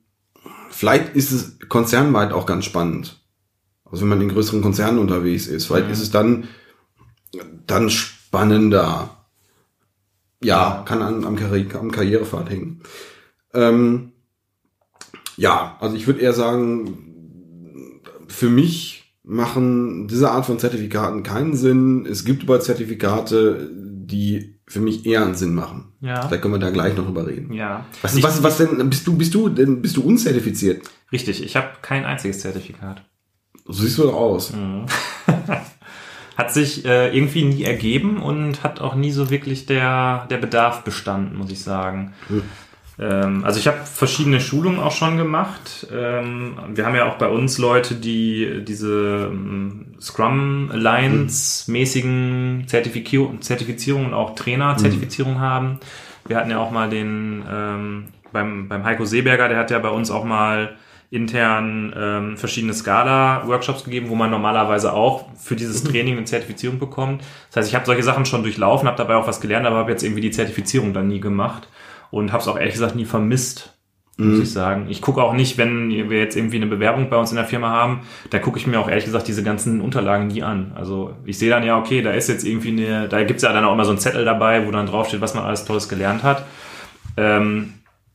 vielleicht 0.74 1.16
ist 1.16 1.32
es 1.32 1.58
konzernweit 1.70 2.34
auch 2.34 2.46
ganz 2.46 2.66
spannend. 2.66 3.22
Also 3.86 4.02
wenn 4.02 4.10
man 4.10 4.22
in 4.22 4.30
größeren 4.30 4.62
Konzernen 4.62 5.00
unterwegs 5.00 5.48
ist, 5.48 5.68
vielleicht 5.68 5.88
mhm. 5.88 5.94
ist 5.94 6.02
es 6.02 6.12
dann, 6.12 6.48
dann 7.68 7.90
spannender. 7.90 9.26
Ja, 10.44 10.84
kann 10.86 11.02
an, 11.02 11.24
am, 11.24 11.36
Karri 11.36 11.68
am 11.74 11.92
Karrierepfad 11.92 12.50
hängen. 12.50 12.82
Ähm, 13.54 14.12
ja, 15.38 15.78
also 15.80 15.96
ich 15.96 16.08
würde 16.08 16.20
eher 16.22 16.34
sagen, 16.34 18.02
für 18.28 18.50
mich 18.50 19.16
machen 19.24 20.08
diese 20.08 20.32
Art 20.32 20.46
von 20.46 20.60
Zertifikaten 20.60 21.24
keinen 21.24 21.56
Sinn. 21.56 22.06
Es 22.06 22.26
gibt 22.26 22.44
aber 22.44 22.60
Zertifikate, 22.60 23.70
die 23.74 24.53
für 24.68 24.80
mich 24.80 25.06
eher 25.06 25.24
einen 25.24 25.36
Sinn 25.36 25.54
machen. 25.54 25.94
Ja. 26.02 26.28
Da 26.28 26.38
können 26.38 26.54
wir 26.54 26.60
da 26.60 26.70
gleich 26.70 26.96
noch 26.96 27.06
drüber 27.06 27.28
reden. 27.28 27.54
Ja. 27.54 27.86
Was, 28.02 28.22
was, 28.22 28.44
was 28.44 28.58
denn, 28.58 28.90
bist 28.90 29.06
du, 29.06 29.18
bist 29.18 29.34
du, 29.34 29.50
denn, 29.50 29.82
bist 29.82 29.98
du 29.98 30.04
unzertifiziert? 30.04 30.82
Richtig, 31.12 31.44
ich 31.44 31.56
habe 31.56 31.70
kein 31.82 32.06
einziges 32.06 32.40
Zertifikat. 32.40 33.04
So 33.66 33.84
siehst 33.84 33.98
du 33.98 34.04
doch 34.04 34.16
aus. 34.16 34.54
Mhm. 34.54 34.86
hat 36.38 36.52
sich 36.52 36.86
äh, 36.86 37.16
irgendwie 37.16 37.44
nie 37.44 37.64
ergeben 37.64 38.22
und 38.22 38.64
hat 38.64 38.82
auch 38.82 38.96
nie 38.96 39.12
so 39.12 39.30
wirklich 39.30 39.66
der, 39.66 40.26
der 40.30 40.38
Bedarf 40.38 40.84
bestanden, 40.84 41.38
muss 41.38 41.52
ich 41.52 41.62
sagen. 41.62 42.14
Mhm. 42.30 42.44
Ähm, 43.00 43.44
also 43.44 43.60
ich 43.60 43.68
habe 43.68 43.80
verschiedene 43.86 44.40
Schulungen 44.40 44.80
auch 44.80 44.92
schon 44.92 45.18
gemacht. 45.18 45.88
Ähm, 45.92 46.58
wir 46.74 46.86
haben 46.86 46.96
ja 46.96 47.10
auch 47.10 47.18
bei 47.18 47.28
uns 47.28 47.58
Leute, 47.58 47.96
die 47.96 48.64
diese 48.64 49.30
ähm, 49.32 49.96
Scrum 50.00 50.70
Alliance 50.72 51.72
mäßigen 51.72 52.66
Zertifizierungen 52.68 53.42
Zertifizierung 53.42 54.06
und 54.08 54.14
auch 54.14 54.36
Trainer-Zertifizierung 54.36 55.36
mhm. 55.36 55.42
haben. 55.42 55.80
Wir 56.26 56.38
hatten 56.38 56.52
ja 56.52 56.60
auch 56.60 56.72
mal 56.72 56.90
den 56.90 57.44
beim, 58.32 58.68
beim 58.70 58.84
Heiko 58.86 59.04
Seeberger, 59.04 59.50
der 59.50 59.58
hat 59.58 59.72
ja 59.72 59.80
bei 59.80 59.90
uns 59.90 60.10
auch 60.10 60.24
mal 60.24 60.76
intern 61.12 62.36
verschiedene 62.38 62.74
Scala-Workshops 62.74 63.84
gegeben, 63.84 64.08
wo 64.08 64.16
man 64.16 64.32
normalerweise 64.32 64.94
auch 64.94 65.26
für 65.38 65.58
dieses 65.58 65.84
mhm. 65.84 65.90
Training 65.90 66.18
eine 66.18 66.26
Zertifizierung 66.26 66.80
bekommt. 66.80 67.24
Das 67.50 67.58
heißt, 67.58 67.70
ich 67.70 67.76
habe 67.76 67.86
solche 67.86 68.04
Sachen 68.04 68.26
schon 68.26 68.42
durchlaufen, 68.42 68.88
habe 68.88 68.98
dabei 68.98 69.16
auch 69.16 69.28
was 69.28 69.42
gelernt, 69.42 69.68
aber 69.68 69.76
habe 69.76 69.92
jetzt 69.92 70.04
irgendwie 70.04 70.22
die 70.22 70.32
Zertifizierung 70.32 70.94
dann 70.94 71.10
nie 71.10 71.20
gemacht 71.20 71.68
und 72.14 72.32
habe 72.32 72.42
es 72.44 72.48
auch 72.48 72.58
ehrlich 72.58 72.74
gesagt 72.74 72.96
nie 72.96 73.06
vermisst, 73.06 73.74
muss 74.18 74.38
mhm. 74.38 74.42
ich 74.44 74.52
sagen. 74.52 74.86
Ich 74.90 75.02
gucke 75.02 75.24
auch 75.24 75.34
nicht, 75.34 75.58
wenn 75.58 75.90
wir 75.90 76.20
jetzt 76.20 76.38
irgendwie 76.38 76.58
eine 76.58 76.68
Bewerbung 76.68 77.10
bei 77.10 77.18
uns 77.18 77.32
in 77.32 77.38
der 77.38 77.46
Firma 77.46 77.72
haben, 77.72 78.02
da 78.30 78.38
gucke 78.38 78.60
ich 78.60 78.68
mir 78.68 78.80
auch 78.80 78.88
ehrlich 78.88 79.06
gesagt 79.06 79.28
diese 79.28 79.42
ganzen 79.42 79.82
Unterlagen 79.82 80.28
nie 80.28 80.44
an. 80.44 80.74
Also 80.76 81.16
ich 81.26 81.40
sehe 81.40 81.50
dann 81.50 81.64
ja, 81.64 81.78
okay, 81.80 82.04
da 82.04 82.12
ist 82.12 82.30
jetzt 82.30 82.46
irgendwie 82.46 82.70
eine, 82.70 83.08
da 83.10 83.24
gibt's 83.24 83.42
ja 83.42 83.52
dann 83.52 83.66
auch 83.66 83.74
immer 83.74 83.86
so 83.86 83.90
einen 83.90 84.00
Zettel 84.00 84.26
dabei, 84.26 84.68
wo 84.68 84.72
dann 84.72 84.86
draufsteht, 84.86 85.22
was 85.22 85.34
man 85.34 85.44
alles 85.44 85.66
Tolles 85.66 85.90
gelernt 85.90 86.22
hat. 86.22 86.46
Ähm, 87.18 87.74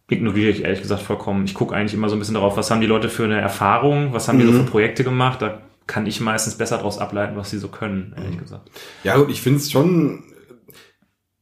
ignoriere 0.09 0.51
ich 0.51 0.63
ehrlich 0.63 0.81
gesagt 0.83 1.03
vollkommen. 1.03 1.45
Ich 1.45 1.55
gucke 1.55 1.75
eigentlich 1.75 1.95
immer 1.95 2.09
so 2.09 2.15
ein 2.15 2.21
bisschen 2.21 2.35
darauf, 2.35 2.57
was 2.57 2.71
haben 2.71 2.81
die 2.81 2.87
Leute 2.87 3.09
für 3.09 3.25
eine 3.25 3.41
Erfahrung, 3.41 4.13
was 4.13 4.29
haben 4.29 4.39
die 4.39 4.47
so 4.47 4.53
Mhm. 4.53 4.59
für 4.65 4.71
Projekte 4.71 5.03
gemacht. 5.03 5.43
Da 5.43 5.59
kann 5.89 6.07
ich 6.07 6.21
meistens 6.21 6.55
besser 6.55 6.77
daraus 6.77 6.99
ableiten, 6.99 7.37
was 7.37 7.51
sie 7.51 7.59
so 7.59 7.69
können, 7.69 8.15
ehrlich 8.17 8.37
Mhm. 8.37 8.41
gesagt. 8.41 8.71
Ja 9.03 9.17
gut, 9.17 9.31
ich 9.31 9.41
finde 9.43 9.59
es 9.59 9.71
schon, 9.73 10.23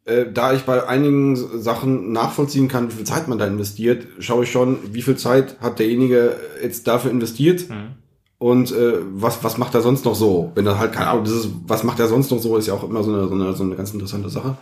äh, 0.06 0.24
da 0.32 0.52
ich 0.54 0.62
bei 0.62 0.86
einigen 0.88 1.36
Sachen 1.60 2.12
nachvollziehen 2.12 2.68
kann, 2.68 2.90
wie 2.90 2.96
viel 2.96 3.04
Zeit 3.04 3.28
man 3.28 3.38
da 3.38 3.46
investiert, 3.46 4.06
schaue 4.20 4.44
ich 4.44 4.50
schon, 4.50 4.78
wie 4.92 5.02
viel 5.02 5.16
Zeit 5.16 5.60
hat 5.60 5.78
derjenige 5.78 6.36
jetzt 6.62 6.86
dafür 6.86 7.10
investiert 7.10 7.68
Mhm. 7.68 7.94
und 8.38 8.72
äh, 8.72 8.94
was, 9.12 9.44
was 9.44 9.58
macht 9.58 9.74
er 9.74 9.82
sonst 9.82 10.04
noch 10.04 10.14
so? 10.14 10.52
Wenn 10.54 10.66
er 10.66 10.78
halt, 10.78 10.92
keine 10.92 11.08
Ahnung, 11.10 11.24
dieses, 11.24 11.50
was 11.66 11.84
macht 11.84 11.98
er 12.00 12.08
sonst 12.08 12.30
noch 12.30 12.38
so, 12.38 12.56
ist 12.56 12.68
ja 12.68 12.74
auch 12.74 12.84
immer 12.84 13.02
so 13.02 13.12
eine, 13.12 13.28
so 13.28 13.34
eine, 13.34 13.52
so 13.52 13.64
eine 13.64 13.76
ganz 13.76 13.92
interessante 13.92 14.30
Sache. 14.30 14.56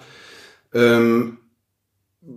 Ähm, 0.73 1.39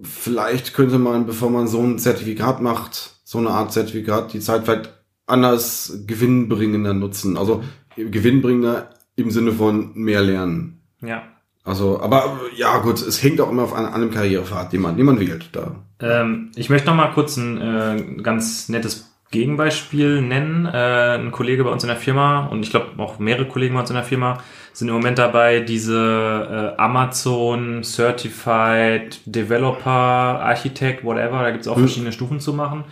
vielleicht 0.04 0.74
könnte 0.74 1.00
man, 1.00 1.26
bevor 1.26 1.50
man 1.50 1.68
so 1.68 1.82
ein 1.82 2.00
Zertifikat 2.00 2.62
macht, 2.62 3.22
so 3.24 3.38
eine 3.38 3.50
Art 3.50 3.72
Zertifikat, 3.74 4.34
die 4.34 4.40
Zeit 4.40 4.64
vielleicht 4.66 4.94
anders 5.26 6.00
gewinnbringender 6.08 6.94
nutzen. 6.94 7.38
Also 7.38 7.64
gewinnbringender 7.96 8.90
im 9.16 9.32
Sinne 9.32 9.52
von 9.52 9.92
mehr 9.96 10.22
lernen. 10.22 10.82
Ja. 11.02 11.24
Also, 11.68 12.00
aber 12.02 12.40
ja 12.56 12.78
gut, 12.78 13.02
es 13.02 13.22
hängt 13.22 13.42
auch 13.42 13.52
immer 13.52 13.64
auf 13.64 13.74
an, 13.74 13.86
an 13.86 13.94
einem 13.94 14.12
Karrierepfad, 14.12 14.72
den 14.72 14.82
man, 14.82 14.96
den 14.96 15.06
man 15.06 15.20
wählt. 15.20 15.50
Da. 15.52 15.76
Ähm, 16.00 16.52
ich 16.56 16.70
möchte 16.70 16.88
noch 16.88 16.96
mal 16.96 17.12
kurz 17.12 17.36
ein 17.36 17.62
äh, 17.62 18.22
ganz 18.24 18.70
nettes 18.70 19.12
Gegenbeispiel 19.32 20.22
nennen. 20.22 20.66
Äh, 20.66 21.18
ein 21.18 21.32
Kollege 21.32 21.66
bei 21.66 21.70
uns 21.70 21.84
in 21.84 21.90
der 21.90 21.98
Firma 21.98 22.46
und 22.46 22.64
ich 22.64 22.70
glaube 22.70 22.92
auch 22.98 23.20
mehrere 23.20 23.48
Kollegen 23.50 23.74
bei 23.74 23.82
uns 23.82 23.90
in 23.90 23.98
der 23.98 24.06
Firma 24.06 24.38
sind 24.72 24.88
im 24.88 24.94
Moment 24.94 25.18
dabei, 25.18 25.60
diese 25.60 26.76
äh, 26.78 26.82
Amazon 26.82 27.84
Certified 27.84 29.20
Developer, 29.26 29.90
Architect, 29.90 31.04
whatever, 31.04 31.42
da 31.42 31.50
gibt 31.50 31.64
es 31.64 31.68
auch 31.68 31.80
verschiedene 31.80 32.12
Stufen 32.12 32.40
zu 32.40 32.54
machen. 32.54 32.86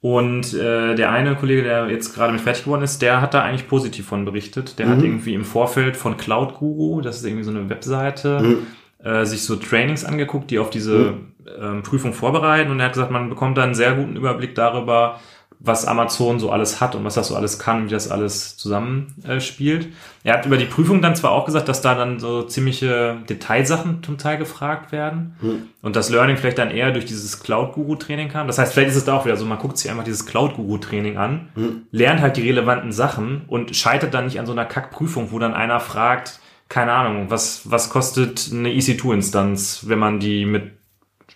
Und 0.00 0.54
äh, 0.54 0.94
der 0.94 1.10
eine 1.10 1.34
Kollege, 1.34 1.64
der 1.64 1.90
jetzt 1.90 2.14
gerade 2.14 2.32
mit 2.32 2.40
fertig 2.40 2.64
geworden 2.64 2.82
ist, 2.82 3.02
der 3.02 3.20
hat 3.20 3.34
da 3.34 3.42
eigentlich 3.42 3.66
positiv 3.66 4.06
von 4.06 4.24
berichtet. 4.24 4.78
Der 4.78 4.88
hat 4.88 5.02
irgendwie 5.02 5.34
im 5.34 5.44
Vorfeld 5.44 5.96
von 5.96 6.16
Cloud 6.16 6.54
Guru, 6.54 7.00
das 7.00 7.16
ist 7.16 7.24
irgendwie 7.24 7.42
so 7.42 7.50
eine 7.50 7.68
Webseite, 7.68 8.58
äh, 9.02 9.24
sich 9.24 9.42
so 9.42 9.56
Trainings 9.56 10.04
angeguckt, 10.04 10.52
die 10.52 10.60
auf 10.60 10.70
diese 10.70 11.14
ähm, 11.60 11.82
Prüfung 11.82 12.12
vorbereiten. 12.12 12.70
Und 12.70 12.78
er 12.78 12.86
hat 12.86 12.92
gesagt, 12.92 13.10
man 13.10 13.28
bekommt 13.28 13.58
da 13.58 13.64
einen 13.64 13.74
sehr 13.74 13.94
guten 13.94 14.14
Überblick 14.14 14.54
darüber, 14.54 15.18
was 15.60 15.84
Amazon 15.86 16.38
so 16.38 16.50
alles 16.50 16.80
hat 16.80 16.94
und 16.94 17.04
was 17.04 17.14
das 17.14 17.28
so 17.28 17.36
alles 17.36 17.58
kann, 17.58 17.86
wie 17.86 17.90
das 17.90 18.10
alles 18.10 18.56
zusammenspielt. 18.56 19.28
Äh, 19.28 19.40
spielt. 19.40 19.88
er 20.22 20.34
hat 20.34 20.46
über 20.46 20.56
die 20.56 20.66
Prüfung 20.66 21.02
dann 21.02 21.16
zwar 21.16 21.32
auch 21.32 21.46
gesagt, 21.46 21.68
dass 21.68 21.80
da 21.80 21.94
dann 21.94 22.20
so 22.20 22.42
ziemliche 22.42 23.16
Detailsachen 23.28 24.02
zum 24.02 24.18
Teil 24.18 24.38
gefragt 24.38 24.92
werden 24.92 25.68
und 25.82 25.96
das 25.96 26.10
Learning 26.10 26.36
vielleicht 26.36 26.58
dann 26.58 26.70
eher 26.70 26.92
durch 26.92 27.06
dieses 27.06 27.40
Cloud-Guru-Training 27.40 28.28
kam. 28.28 28.46
Das 28.46 28.58
heißt, 28.58 28.72
vielleicht 28.72 28.90
ist 28.90 28.96
es 28.96 29.04
da 29.04 29.14
auch 29.14 29.24
wieder 29.24 29.36
so, 29.36 29.44
man 29.46 29.58
guckt 29.58 29.78
sich 29.78 29.90
einfach 29.90 30.04
dieses 30.04 30.26
Cloud-Guru-Training 30.26 31.16
an, 31.16 31.48
lernt 31.90 32.20
halt 32.20 32.36
die 32.36 32.42
relevanten 32.42 32.92
Sachen 32.92 33.42
und 33.48 33.74
scheitert 33.74 34.14
dann 34.14 34.26
nicht 34.26 34.38
an 34.38 34.46
so 34.46 34.52
einer 34.52 34.64
Kackprüfung, 34.64 35.32
wo 35.32 35.40
dann 35.40 35.54
einer 35.54 35.80
fragt, 35.80 36.38
keine 36.68 36.92
Ahnung, 36.92 37.30
was, 37.30 37.62
was 37.64 37.90
kostet 37.90 38.50
eine 38.52 38.68
EC2-Instanz, 38.68 39.84
wenn 39.86 39.98
man 39.98 40.20
die 40.20 40.44
mit 40.44 40.72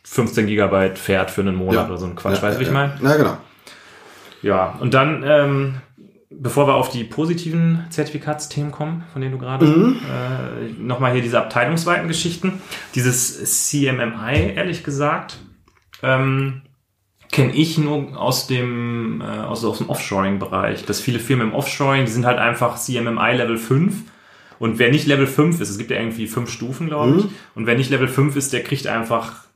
15 0.04 0.46
Gigabyte 0.46 0.98
fährt 0.98 1.30
für 1.30 1.40
einen 1.40 1.54
Monat 1.54 1.88
oder 1.88 1.98
so 1.98 2.06
ein 2.06 2.14
Quatsch, 2.14 2.37
ja, 2.37 2.42
weißt 2.42 2.56
du, 2.56 2.61
wie 2.61 2.64
ja, 2.64 2.68
ich 2.68 2.74
meine? 2.74 2.92
Ja, 3.02 3.16
genau. 3.16 3.37
Ja, 4.42 4.76
und 4.81 4.92
dann, 4.94 5.24
ähm, 5.24 5.74
bevor 6.31 6.66
wir 6.66 6.74
auf 6.74 6.90
die 6.90 7.05
positiven 7.05 7.85
Zertifikatsthemen 7.90 8.72
kommen, 8.72 9.05
von 9.12 9.22
denen 9.22 9.33
du 9.33 9.38
gerade, 9.38 9.66
äh, 9.66 10.81
nochmal 10.81 11.12
hier 11.12 11.22
diese 11.22 11.38
abteilungsweiten 11.38 12.09
Geschichten. 12.09 12.61
Dieses 12.94 13.70
CMMI, 13.70 14.55
ehrlich 14.55 14.83
gesagt, 14.83 15.38
ähm, 16.02 16.62
kenne 17.31 17.55
ich 17.55 17.78
nur 17.78 18.20
aus 18.20 18.46
dem, 18.46 19.20
äh, 19.20 19.24
aus, 19.24 19.64
aus 19.64 19.78
dem 19.78 19.88
Offshoring-Bereich. 19.88 20.85
Dass 20.85 21.00
viele 21.00 21.18
Firmen 21.18 21.48
im 21.48 21.55
Offshoring, 21.55 22.05
die 22.05 22.11
sind 22.11 22.26
halt 22.26 22.38
einfach 22.38 22.76
CMMI 22.76 23.37
Level 23.37 23.57
5. 23.57 23.94
Und 24.59 24.78
wer 24.78 24.90
nicht 24.90 25.07
Level 25.07 25.26
5 25.26 25.61
ist, 25.61 25.70
es 25.70 25.78
gibt 25.78 25.90
ja 25.90 25.96
irgendwie 25.96 26.28
fünf 26.28 26.50
Stufen, 26.50 26.87
glaube 26.87 27.18
ich, 27.18 27.24
und 27.57 27.66
wer 27.66 27.74
nicht 27.74 27.90
Level 27.90 28.07
5 28.07 28.37
ist, 28.37 28.52
der 28.52 28.62
kriegt 28.62 28.87
einfach 28.87 29.46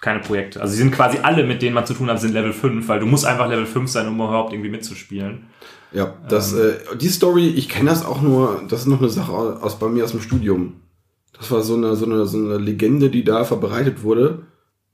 keine 0.00 0.20
Projekte. 0.20 0.60
Also 0.60 0.72
sie 0.72 0.78
sind 0.78 0.92
quasi 0.92 1.18
alle, 1.22 1.44
mit 1.44 1.62
denen 1.62 1.74
man 1.74 1.86
zu 1.86 1.94
tun 1.94 2.08
hat, 2.08 2.20
sind 2.20 2.32
Level 2.32 2.52
5, 2.52 2.86
weil 2.88 3.00
du 3.00 3.06
musst 3.06 3.24
einfach 3.24 3.48
Level 3.48 3.66
5 3.66 3.90
sein, 3.90 4.06
um 4.06 4.14
überhaupt 4.14 4.52
irgendwie 4.52 4.70
mitzuspielen. 4.70 5.46
Ja, 5.92 6.14
das, 6.28 6.52
äh, 6.52 6.74
die 7.00 7.08
Story, 7.08 7.48
ich 7.48 7.68
kenne 7.68 7.90
das 7.90 8.04
auch 8.04 8.20
nur, 8.20 8.62
das 8.68 8.80
ist 8.80 8.86
noch 8.86 9.00
eine 9.00 9.08
Sache 9.08 9.32
aus 9.32 9.78
bei 9.78 9.88
mir 9.88 10.04
aus 10.04 10.12
dem 10.12 10.20
Studium. 10.20 10.82
Das 11.32 11.50
war 11.50 11.62
so 11.62 11.74
eine, 11.74 11.96
so 11.96 12.04
eine, 12.04 12.26
so 12.26 12.36
eine 12.36 12.58
Legende, 12.58 13.10
die 13.10 13.24
da 13.24 13.44
verbreitet 13.44 14.02
wurde. 14.02 14.42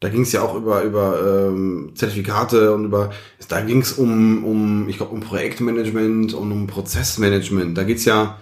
Da 0.00 0.08
ging 0.08 0.22
es 0.22 0.32
ja 0.32 0.42
auch 0.42 0.54
über, 0.54 0.82
über 0.82 1.48
ähm, 1.48 1.92
Zertifikate 1.94 2.74
und 2.74 2.84
über, 2.84 3.10
da 3.48 3.60
ging 3.62 3.80
es 3.80 3.94
um, 3.94 4.44
um, 4.44 4.88
ich 4.88 4.98
glaube, 4.98 5.14
um 5.14 5.20
Projektmanagement 5.20 6.34
und 6.34 6.52
um 6.52 6.66
Prozessmanagement. 6.66 7.76
Da 7.76 7.84
geht's 7.84 8.04
ja, 8.04 8.38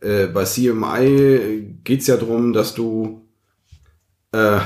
äh, 0.00 0.26
bei 0.26 0.44
CMI 0.44 1.78
geht's 1.84 2.06
ja 2.06 2.18
drum, 2.18 2.52
dass 2.52 2.74
du 2.74 3.26
äh, 4.32 4.58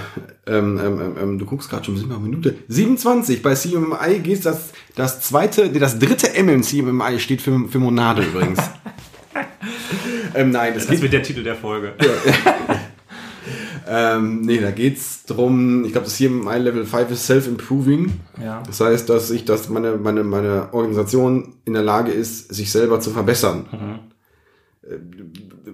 ähm, 0.50 0.80
ähm, 0.84 1.00
ähm, 1.00 1.16
ähm, 1.22 1.38
du 1.38 1.46
guckst 1.46 1.70
gerade 1.70 1.84
schon, 1.84 1.94
wir 1.94 2.00
sind 2.00 2.08
mal 2.08 2.16
eine 2.16 2.24
Minute. 2.24 2.56
27. 2.66 3.40
Bei 3.40 3.54
CMMI 3.54 4.18
geht 4.20 4.44
das, 4.44 4.72
das 4.96 5.20
zweite, 5.20 5.68
nee, 5.68 5.78
das 5.78 5.98
dritte 5.98 6.34
M 6.34 6.48
im 6.48 6.62
CMMI 6.64 7.20
steht 7.20 7.40
für, 7.40 7.68
für 7.68 7.78
Monade 7.78 8.22
übrigens. 8.22 8.58
ähm, 10.34 10.50
nein, 10.50 10.74
das, 10.74 10.86
Das 10.86 10.92
geht, 10.92 11.02
wird 11.02 11.12
der 11.12 11.22
Titel 11.22 11.44
der 11.44 11.54
Folge. 11.54 11.92
ähm, 13.88 14.40
nee, 14.40 14.58
da 14.58 14.72
geht's 14.72 15.24
drum, 15.24 15.84
ich 15.84 15.92
glaube, 15.92 16.06
das 16.06 16.16
CMMI 16.16 16.58
Level 16.58 16.84
5 16.84 17.12
ist 17.12 17.26
Self-Improving. 17.26 18.12
Ja. 18.42 18.64
Das 18.66 18.80
heißt, 18.80 19.08
dass 19.08 19.30
ich, 19.30 19.44
dass 19.44 19.68
meine, 19.68 19.98
meine, 19.98 20.24
meine 20.24 20.72
Organisation 20.72 21.54
in 21.64 21.74
der 21.74 21.82
Lage 21.84 22.10
ist, 22.10 22.52
sich 22.52 22.72
selber 22.72 22.98
zu 22.98 23.10
verbessern. 23.10 23.66
Äh, 24.82 24.96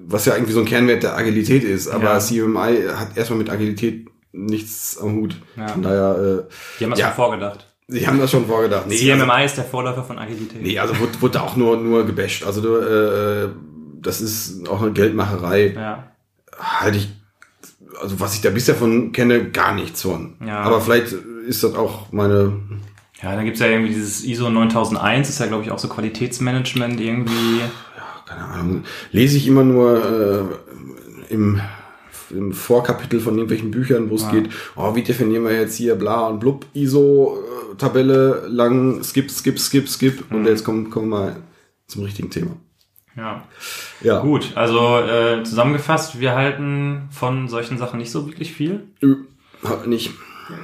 Was 0.06 0.26
ja 0.26 0.34
irgendwie 0.34 0.52
so 0.52 0.60
ein 0.60 0.66
Kernwert 0.66 1.02
der 1.02 1.16
Agilität 1.16 1.64
ist, 1.64 1.88
aber 1.88 2.12
Ja. 2.12 2.18
CMMI 2.20 2.88
hat 2.94 3.16
erstmal 3.16 3.38
mit 3.38 3.48
Agilität 3.48 4.06
nichts 4.36 4.98
am 5.00 5.14
Hut. 5.16 5.36
Ja. 5.56 5.68
Von 5.68 5.82
daher, 5.82 6.16
äh, 6.18 6.52
Die 6.78 6.84
haben 6.84 6.90
das 6.90 7.00
Ja. 7.00 7.06
schon 7.08 7.14
vorgedacht. 7.16 7.66
sie 7.88 8.06
haben 8.06 8.18
das 8.20 8.30
schon 8.30 8.46
vorgedacht. 8.46 8.86
Nee, 8.86 9.10
also, 9.12 9.24
CMMI 9.24 9.44
ist 9.44 9.56
der 9.56 9.64
Vorläufer 9.64 10.04
von 10.04 10.18
Agilität. 10.18 10.62
nee, 10.62 10.78
also 10.78 10.98
wurde, 10.98 11.20
wurde 11.22 11.42
auch 11.42 11.56
nur, 11.56 11.76
nur 11.76 12.04
gebasht. 12.06 12.44
Also 12.44 12.60
du, 12.60 12.76
äh, 12.76 13.48
das 14.02 14.20
ist 14.20 14.68
auch 14.68 14.82
eine 14.82 14.92
Geldmacherei. 14.92 15.72
Ja. 15.74 16.12
Halte 16.58 16.98
ich, 16.98 17.08
also 18.00 18.20
was 18.20 18.34
ich 18.34 18.40
da 18.42 18.50
bisher 18.50 18.74
von 18.74 19.12
kenne, 19.12 19.50
gar 19.50 19.74
nichts 19.74 20.02
von. 20.02 20.34
Ja. 20.46 20.60
Aber 20.60 20.80
vielleicht 20.80 21.12
ist 21.46 21.62
das 21.64 21.74
auch 21.74 22.12
meine, 22.12 22.52
Ja, 23.22 23.34
dann 23.34 23.44
gibt's 23.46 23.60
ja 23.60 23.66
irgendwie 23.66 23.94
dieses 23.94 24.24
ISO 24.24 24.50
9001, 24.50 25.28
ist 25.30 25.38
ja, 25.40 25.46
glaube 25.46 25.62
ich, 25.64 25.70
auch 25.70 25.78
so 25.78 25.88
Qualitätsmanagement 25.88 27.00
irgendwie. 27.00 27.60
keine 28.28 28.42
Ahnung, 28.44 28.84
lese 29.12 29.36
ich 29.36 29.46
immer 29.46 29.62
nur 29.64 30.50
äh, 31.30 31.32
im, 31.32 31.60
im 32.30 32.52
Vorkapitel 32.52 33.20
von 33.20 33.34
irgendwelchen 33.34 33.70
Büchern, 33.70 34.10
wo 34.10 34.16
es 34.16 34.28
geht, 34.30 34.50
oh, 34.76 34.94
wie 34.94 35.02
definieren 35.02 35.44
wir 35.44 35.52
jetzt 35.52 35.76
hier 35.76 35.94
bla 35.94 36.26
und 36.26 36.40
blub, 36.40 36.66
ISO, 36.74 37.38
äh, 37.72 37.76
Tabelle, 37.76 38.46
lang, 38.48 39.02
skip, 39.02 39.30
skip, 39.30 39.58
skip, 39.58 39.88
skip. 39.88 40.24
Und 40.30 40.46
jetzt 40.46 40.64
kommen, 40.64 40.90
kommen 40.90 41.08
wir 41.08 41.16
mal 41.16 41.36
zum 41.86 42.04
richtigen 42.04 42.30
Thema. 42.30 42.52
Ja. 43.16 43.42
Ja. 44.02 44.20
Gut, 44.20 44.52
also 44.54 44.98
äh, 44.98 45.42
zusammengefasst, 45.42 46.20
wir 46.20 46.34
halten 46.34 47.08
von 47.10 47.48
solchen 47.48 47.78
Sachen 47.78 47.98
nicht 47.98 48.10
so 48.10 48.26
wirklich 48.26 48.52
viel. 48.52 48.88
Nö, 49.00 49.16
nicht. 49.86 50.10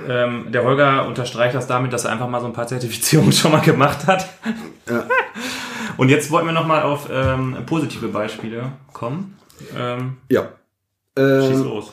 Ähm, 0.09 0.53
der 0.53 0.63
Holger 0.65 1.07
unterstreicht 1.07 1.55
das 1.55 1.67
damit, 1.67 1.93
dass 1.93 2.05
er 2.05 2.13
einfach 2.13 2.29
mal 2.29 2.41
so 2.41 2.47
ein 2.47 2.53
paar 2.53 2.67
Zertifizierungen 2.67 3.33
schon 3.33 3.53
mal 3.53 3.61
gemacht 3.61 4.07
hat. 4.07 4.29
Ja. 4.89 5.07
Und 5.97 6.09
jetzt 6.09 6.31
wollten 6.31 6.47
wir 6.47 6.53
nochmal 6.53 6.83
auf 6.83 7.09
ähm, 7.11 7.57
positive 7.67 8.09
Beispiele 8.09 8.73
kommen. 8.93 9.37
Ähm, 9.77 10.19
Ja. 10.29 10.49
Schieß 11.17 11.61
Äh, 11.61 11.65
los. 11.65 11.93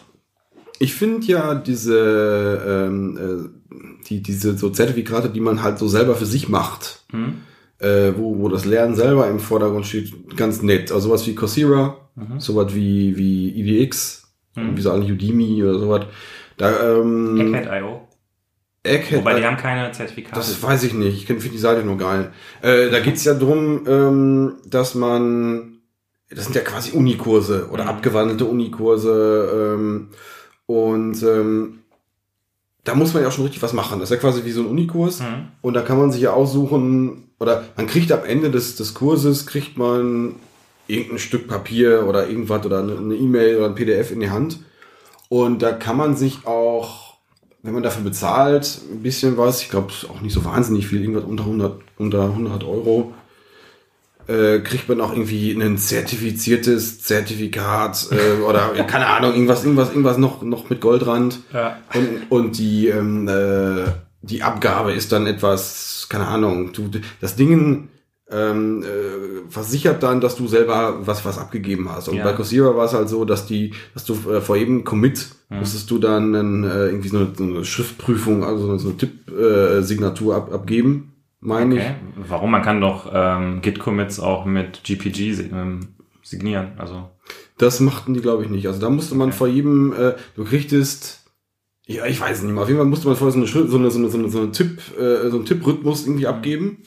ich 0.79 0.93
finde 0.93 1.25
ja 1.27 1.55
diese, 1.55 2.87
ähm, 2.87 3.17
äh, 3.17 4.05
die, 4.07 4.21
diese 4.23 4.57
so 4.57 4.69
Zertifikate, 4.69 5.29
die 5.29 5.39
man 5.41 5.61
halt 5.63 5.77
so 5.79 5.87
selber 5.87 6.15
für 6.15 6.25
sich 6.25 6.49
macht, 6.49 7.03
Hm? 7.11 7.35
äh, 7.79 8.11
wo, 8.17 8.37
wo 8.39 8.49
das 8.49 8.65
Lernen 8.65 8.95
selber 8.95 9.27
im 9.29 9.39
Vordergrund 9.39 9.85
steht, 9.85 10.13
ganz 10.35 10.61
nett. 10.61 10.91
Also 10.91 11.07
sowas 11.09 11.25
wie 11.27 11.35
Coursera, 11.35 11.97
sowas 12.37 12.73
wie, 12.75 13.15
wie 13.17 13.59
EDX, 13.81 14.27
wie 14.55 14.81
so 14.81 14.91
eigentlich 14.91 15.11
Udemy 15.11 15.63
oder 15.63 15.79
sowas. 15.79 16.05
Da, 16.57 16.97
ähm, 16.99 17.39
Egghead.io. 17.53 18.07
Egghead, 18.83 19.19
Wobei 19.19 19.39
die 19.39 19.45
haben 19.45 19.55
keine 19.57 19.91
Zertifikate. 19.91 20.35
das 20.35 20.61
weiß 20.63 20.83
ich 20.83 20.93
nicht. 20.93 21.15
Ich 21.17 21.25
finde 21.27 21.47
die 21.47 21.57
Seite 21.57 21.83
nur 21.85 21.97
geil. 21.97 22.31
Äh, 22.61 22.89
da 22.89 22.99
geht's 22.99 23.23
ja 23.25 23.33
drum, 23.33 23.85
ähm, 23.87 24.53
dass 24.65 24.95
man, 24.95 25.78
das 26.29 26.45
sind 26.45 26.55
ja 26.55 26.61
quasi 26.61 26.91
Unikurse 26.91 27.69
oder 27.71 27.83
Mhm. 27.83 27.89
abgewandelte 27.89 28.45
Unikurse. 28.45 29.75
Ähm, 29.75 30.09
und 30.65 31.21
ähm, 31.23 31.79
da 32.83 32.95
muss 32.95 33.13
man 33.13 33.23
ja 33.23 33.29
auch 33.29 33.31
schon 33.31 33.45
richtig 33.45 33.61
was 33.61 33.73
machen. 33.73 33.99
Das 33.99 34.09
ist 34.09 34.15
ja 34.15 34.21
quasi 34.21 34.45
wie 34.45 34.51
so 34.51 34.61
ein 34.61 34.67
Unikurs. 34.67 35.19
Mhm. 35.19 35.47
Und 35.61 35.73
da 35.73 35.81
kann 35.81 35.97
man 35.97 36.11
sich 36.11 36.21
ja 36.21 36.33
aussuchen, 36.33 37.29
oder 37.39 37.63
man 37.77 37.87
kriegt 37.87 38.11
am 38.11 38.23
Ende 38.25 38.51
des, 38.51 38.75
des 38.75 38.93
Kurses, 38.93 39.45
kriegt 39.47 39.77
man 39.77 40.35
irgendein 40.87 41.19
Stück 41.19 41.47
Papier 41.47 42.05
oder 42.07 42.27
irgendwas 42.27 42.65
oder 42.65 42.79
eine 42.79 43.15
E-Mail 43.15 43.57
oder 43.57 43.65
ein 43.67 43.75
PDF 43.75 44.11
in 44.11 44.19
die 44.19 44.29
Hand. 44.31 44.59
Und 45.29 45.61
da 45.61 45.71
kann 45.71 45.97
man 45.97 46.15
sich 46.15 46.45
auch 46.47 47.09
wenn 47.61 47.73
man 47.73 47.83
dafür 47.83 48.03
bezahlt, 48.05 48.79
ein 48.89 49.03
bisschen 49.03 49.37
was, 49.37 49.61
ich 49.61 49.69
glaube 49.69 49.91
auch 50.07 50.21
nicht 50.21 50.33
so 50.33 50.45
wahnsinnig 50.45 50.87
viel, 50.87 51.01
irgendwas 51.01 51.25
unter 51.25 51.43
100, 51.43 51.81
unter 51.97 52.23
100 52.23 52.63
Euro, 52.63 53.13
äh, 54.29 54.59
kriegt 54.59 54.87
man 54.87 55.01
auch 55.01 55.11
irgendwie 55.11 55.51
ein 55.51 55.77
zertifiziertes 55.77 57.01
Zertifikat 57.01 58.09
äh, 58.11 58.41
oder 58.41 58.69
keine 58.87 59.07
Ahnung, 59.07 59.33
irgendwas, 59.33 59.63
irgendwas, 59.63 59.89
irgendwas 59.89 60.17
noch, 60.17 60.41
noch 60.43 60.69
mit 60.69 60.81
Goldrand. 60.81 61.39
Ja. 61.53 61.77
Und, 61.93 62.31
und 62.31 62.57
die, 62.57 62.87
ähm, 62.87 63.27
äh, 63.27 63.85
die 64.21 64.43
Abgabe 64.43 64.93
ist 64.93 65.11
dann 65.11 65.25
etwas, 65.27 66.07
keine 66.09 66.27
Ahnung, 66.27 66.71
du, 66.73 66.89
das 67.21 67.35
Ding 67.35 67.89
ähm, 68.31 68.83
äh, 68.83 69.49
versichert 69.49 70.03
dann, 70.03 70.21
dass 70.21 70.35
du 70.35 70.47
selber 70.47 70.99
was 71.07 71.25
was 71.25 71.39
abgegeben 71.39 71.89
hast. 71.89 72.09
Und 72.09 72.17
Ja. 72.17 72.23
bei 72.25 72.33
Coursera 72.33 72.75
war 72.75 72.85
es 72.85 72.93
halt 72.93 73.09
so, 73.09 73.25
dass 73.25 73.47
die, 73.47 73.73
dass 73.95 74.05
du 74.05 74.13
äh, 74.31 74.41
vor 74.41 74.55
jedem 74.55 74.83
Commit 74.83 75.27
Mhm. 75.49 75.59
musstest 75.59 75.89
du 75.89 75.97
dann 75.97 76.35
äh, 76.63 76.85
irgendwie 76.89 77.09
so 77.09 77.17
eine, 77.17 77.29
so 77.35 77.43
eine 77.43 77.65
Schriftprüfung, 77.65 78.43
also 78.43 78.77
so 78.77 78.89
eine, 78.89 78.97
Tipp-Signatur 78.97 80.33
äh, 80.33 80.37
ab, 80.37 80.53
abgeben, 80.53 81.13
meine 81.39 81.75
Okay. 81.75 81.95
Warum? 82.27 82.51
Man 82.51 82.61
kann 82.61 82.81
doch 82.81 83.09
ähm, 83.13 83.61
Git-Commits 83.61 84.19
auch 84.19 84.45
mit 84.45 84.83
GPG 84.83 85.31
ähm, 85.51 85.79
signieren. 86.21 86.73
Also 86.77 87.09
ich. 87.27 87.35
Das 87.57 87.79
machten 87.79 88.13
die, 88.13 88.21
glaube 88.21 88.43
ich, 88.43 88.49
nicht. 88.49 88.67
Also 88.67 88.79
da 88.79 88.89
musste 88.89 89.15
man 89.15 89.29
Okay. 89.29 89.37
vor 89.37 89.47
jedem, 89.47 89.93
äh, 89.93 90.13
du 90.35 90.43
kriegtest, 90.45 91.25
ja, 91.85 92.05
ich 92.05 92.19
weiß 92.21 92.43
nicht 92.43 92.53
mehr, 92.53 92.61
auf 92.63 92.69
jeden 92.69 92.79
Fall 92.79 92.87
musste 92.89 93.07
man 93.07 93.15
vorher 93.17 93.31
so 93.33 93.37
eine, 93.39 93.47
Schritt- 93.47 93.69
so 93.69 93.77
eine, 93.77 93.89
so 93.91 93.99
eine, 93.99 94.09
so 94.09 94.17
eine, 94.17 94.29
so 94.29 94.39
eine 94.41 94.51
Tipp, 94.51 94.81
äh, 94.99 95.29
so 95.29 95.37
einen 95.37 95.45
Tipprhythmus 95.45 96.03
irgendwie 96.05 96.23
Mhm. 96.25 96.29
abgeben. 96.33 96.77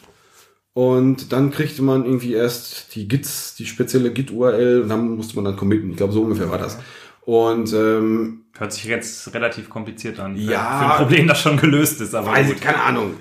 Und 0.75 1.33
dann 1.33 1.51
kriegte 1.51 1.83
man 1.83 2.05
irgendwie 2.07 2.33
erst 2.33 2.95
die 2.95 3.07
Gits, 3.07 3.55
die 3.57 3.67
spezielle 3.67 4.11
Git-URL 4.11 4.83
und 4.83 4.89
dann 4.89 5.17
musste 5.17 5.37
man 5.37 5.45
dann 5.45 5.57
committen. 5.57 5.91
Ich 5.91 5.97
glaube, 5.99 6.15
so 6.15 6.23
ungefähr 6.23 6.51
war 6.51 6.57
das. 6.59 6.79
Und 7.27 7.73
ähm, 7.75 8.45
hört 8.57 8.73
sich 8.73 8.85
jetzt 8.85 9.35
relativ 9.35 9.69
kompliziert 9.69 10.19
an. 10.19 10.35
Ja. 10.37 10.79
Für 10.79 10.85
ein 10.93 10.97
Problem, 11.07 11.29
das 11.29 11.41
schon 11.43 11.59
gelöst 11.59 12.01
ist. 12.01 12.15
Aber 12.15 12.29
weiß 12.29 12.47
gut. 12.47 12.57
ich, 12.57 12.63
keine 12.63 12.83
Ahnung. 12.83 13.15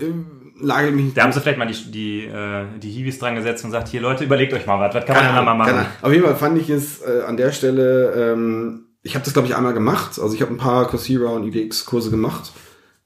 Äh, 0.61 0.65
Lage 0.65 0.91
mich 0.91 1.05
nicht. 1.05 1.17
Da 1.17 1.23
haben 1.23 1.31
sie 1.31 1.41
vielleicht 1.41 1.57
mal 1.57 1.67
die, 1.67 1.91
die, 1.91 2.25
äh, 2.25 2.65
die 2.81 2.89
Hiwis 2.89 3.19
dran 3.19 3.35
gesetzt 3.35 3.65
und 3.65 3.71
sagt, 3.71 3.87
hier 3.87 4.01
Leute, 4.01 4.23
überlegt 4.23 4.53
euch 4.53 4.65
mal 4.65 4.79
was, 4.79 4.95
was 4.95 5.05
kann 5.05 5.15
Keine 5.15 5.27
man 5.27 5.35
denn 5.35 5.45
da 5.45 5.53
mal 5.53 5.57
machen? 5.57 5.73
Ahnung. 5.75 5.91
Auf 6.01 6.11
jeden 6.11 6.25
Fall 6.25 6.35
fand 6.35 6.57
ich 6.57 6.69
es 6.69 7.01
äh, 7.01 7.23
an 7.25 7.37
der 7.37 7.51
Stelle, 7.51 8.13
ähm, 8.33 8.85
ich 9.03 9.15
habe 9.15 9.25
das 9.25 9.33
glaube 9.33 9.47
ich 9.47 9.55
einmal 9.55 9.73
gemacht. 9.73 10.19
Also 10.19 10.33
ich 10.35 10.41
habe 10.41 10.53
ein 10.53 10.57
paar 10.57 10.87
Coursera 10.87 11.29
und 11.29 11.43
IDX-Kurse 11.47 12.11
gemacht. 12.11 12.51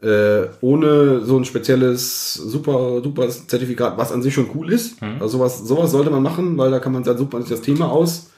Äh, 0.02 0.50
ohne 0.62 1.22
so 1.22 1.38
ein 1.38 1.46
spezielles 1.46 2.34
super 2.34 3.02
super 3.02 3.30
Zertifikat, 3.30 3.98
was 3.98 4.12
an 4.12 4.22
sich 4.22 4.34
schon 4.34 4.50
cool 4.54 4.72
ist. 4.72 5.02
Mhm. 5.02 5.22
Also 5.22 5.38
sowas, 5.38 5.60
sowas 5.60 5.92
sollte 5.92 6.10
man 6.12 6.22
machen, 6.22 6.58
weil 6.58 6.70
da 6.70 6.80
kann 6.80 6.92
man 6.92 7.04
dann 7.04 7.18
super 7.18 7.40
sich 7.40 7.50
das 7.50 7.62
Thema 7.62 7.90
aus. 7.90 8.32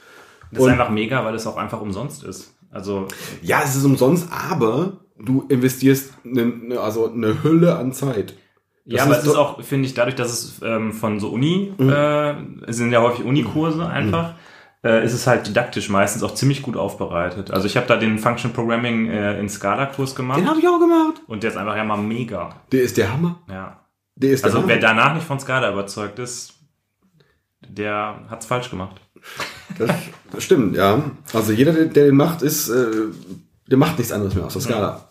Das 0.52 0.64
ist 0.64 0.70
einfach 0.70 0.92
mega, 0.92 1.26
weil 1.26 1.36
es 1.36 1.48
auch 1.48 1.58
einfach 1.58 1.82
umsonst 1.82 2.24
ist. 2.24 2.54
Also 2.72 3.08
Ja, 3.42 3.62
es 3.64 3.76
ist 3.76 3.86
umsonst, 3.86 4.28
aber 4.32 5.00
du 5.20 5.46
investierst 5.50 6.14
eine, 6.24 6.42
eine, 6.42 6.80
also 6.80 7.12
eine 7.12 7.44
Hülle 7.44 7.76
an 7.76 7.92
Zeit. 7.92 8.36
Ja, 8.90 8.98
Das 8.98 9.06
aber 9.06 9.16
ist 9.18 9.24
es 9.24 9.28
ist 9.34 9.36
auch, 9.36 9.62
finde 9.62 9.86
ich, 9.88 9.94
dadurch, 9.94 10.16
dass 10.16 10.32
es 10.32 10.62
ähm, 10.64 10.94
von 10.94 11.20
so 11.20 11.30
Uni, 11.30 11.74
äh, 11.80 12.34
es 12.68 12.78
sind 12.78 12.92
ja 12.92 13.02
häufig 13.02 13.26
Unikurse 13.26 13.86
einfach, 13.86 14.34
äh, 14.84 15.04
ist 15.06 15.14
es 15.14 15.28
halt 15.28 15.46
didaktisch 15.48 15.90
meistens 15.90 16.24
auch 16.24 16.34
ziemlich 16.34 16.62
gut 16.62 16.78
aufbereitet. 16.78 17.52
Also 17.52 17.66
ich 17.68 17.76
habe 17.76 17.86
da 17.88 17.98
den 17.98 18.18
Function 18.18 18.54
Programming 18.54 19.10
äh, 19.10 19.40
in 19.40 19.50
Scala-Kurs 19.50 20.16
gemacht 20.16 20.40
Den 20.40 20.48
habe 20.50 20.60
ich 20.60 20.68
auch 20.68 20.80
gemacht. 20.80 21.22
und 21.28 21.44
der 21.44 21.52
ist 21.52 21.58
einfach 21.58 21.76
ja 21.76 21.84
mal 21.84 21.98
mega. 21.98 22.56
Der 22.72 22.82
ist 22.84 22.96
der 22.98 23.12
Hammer. 23.12 23.40
Ja. 23.50 23.82
Der 24.16 24.32
ist 24.32 24.44
der 24.44 24.48
Also 24.52 24.60
Hammer. 24.60 24.70
wer 24.70 24.80
danach 24.80 25.14
nicht 25.16 25.28
von 25.28 25.40
Scala 25.40 25.70
überzeugt 25.72 26.20
ist, 26.20 26.54
der 27.68 28.22
hat's 28.30 28.46
falsch 28.46 28.70
gemacht. 28.70 28.96
Das, 29.78 29.92
das 30.32 30.44
stimmt, 30.44 30.76
ja. 30.78 31.02
Also 31.34 31.52
jeder, 31.52 31.74
der, 31.74 31.86
der 31.86 32.06
den 32.06 32.16
macht, 32.16 32.42
ist, 32.42 32.70
äh, 32.70 32.86
der 33.70 33.78
macht 33.78 33.98
nichts 33.98 34.14
anderes 34.14 34.34
mehr 34.36 34.46
außer 34.46 34.62
Scala. 34.62 34.80
Ja. 34.88 35.10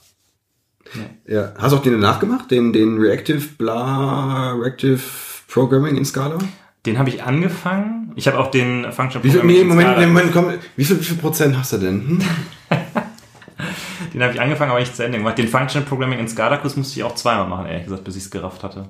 Hast 1.58 1.72
du 1.72 1.76
auch 1.76 1.82
den 1.82 1.92
danach 2.00 2.20
gemacht? 2.20 2.50
Den, 2.50 2.72
den 2.72 2.98
Reactive 2.98 3.40
Bla, 3.58 4.52
Reactive 4.52 5.00
Programming 5.48 5.96
in 5.96 6.04
Scala? 6.04 6.38
Den 6.84 6.98
habe 6.98 7.08
ich 7.08 7.22
angefangen. 7.22 8.12
Ich 8.16 8.26
habe 8.28 8.38
auch 8.38 8.50
den 8.50 8.90
Function 8.92 9.22
Wie 9.24 9.30
viel, 9.30 9.40
Programming 9.40 9.56
nee, 9.56 9.62
in 9.62 9.68
Moment, 9.68 9.88
Scala- 9.88 10.00
nee, 10.00 10.06
Moment, 10.06 10.32
komm, 10.32 10.52
wie 10.76 10.84
viel, 10.84 10.98
wie 11.00 11.04
viel 11.04 11.16
Prozent 11.16 11.56
hast 11.58 11.72
du 11.72 11.78
denn? 11.78 12.08
Hm? 12.08 12.22
Den 14.12 14.22
habe 14.22 14.32
ich 14.32 14.40
angefangen, 14.40 14.70
aber 14.70 14.80
nicht 14.80 14.94
zu 14.96 15.04
Ende 15.04 15.18
gemacht. 15.18 15.36
Den 15.36 15.48
Function 15.48 15.84
Programming 15.84 16.18
in 16.20 16.28
Scala-Kurs 16.28 16.76
musste 16.76 16.98
ich 16.98 17.04
auch 17.04 17.14
zweimal 17.16 17.48
machen, 17.48 17.66
ehrlich 17.66 17.84
gesagt, 17.84 18.04
bis 18.04 18.16
ich 18.16 18.22
es 18.24 18.30
gerafft 18.30 18.62
hatte. 18.62 18.88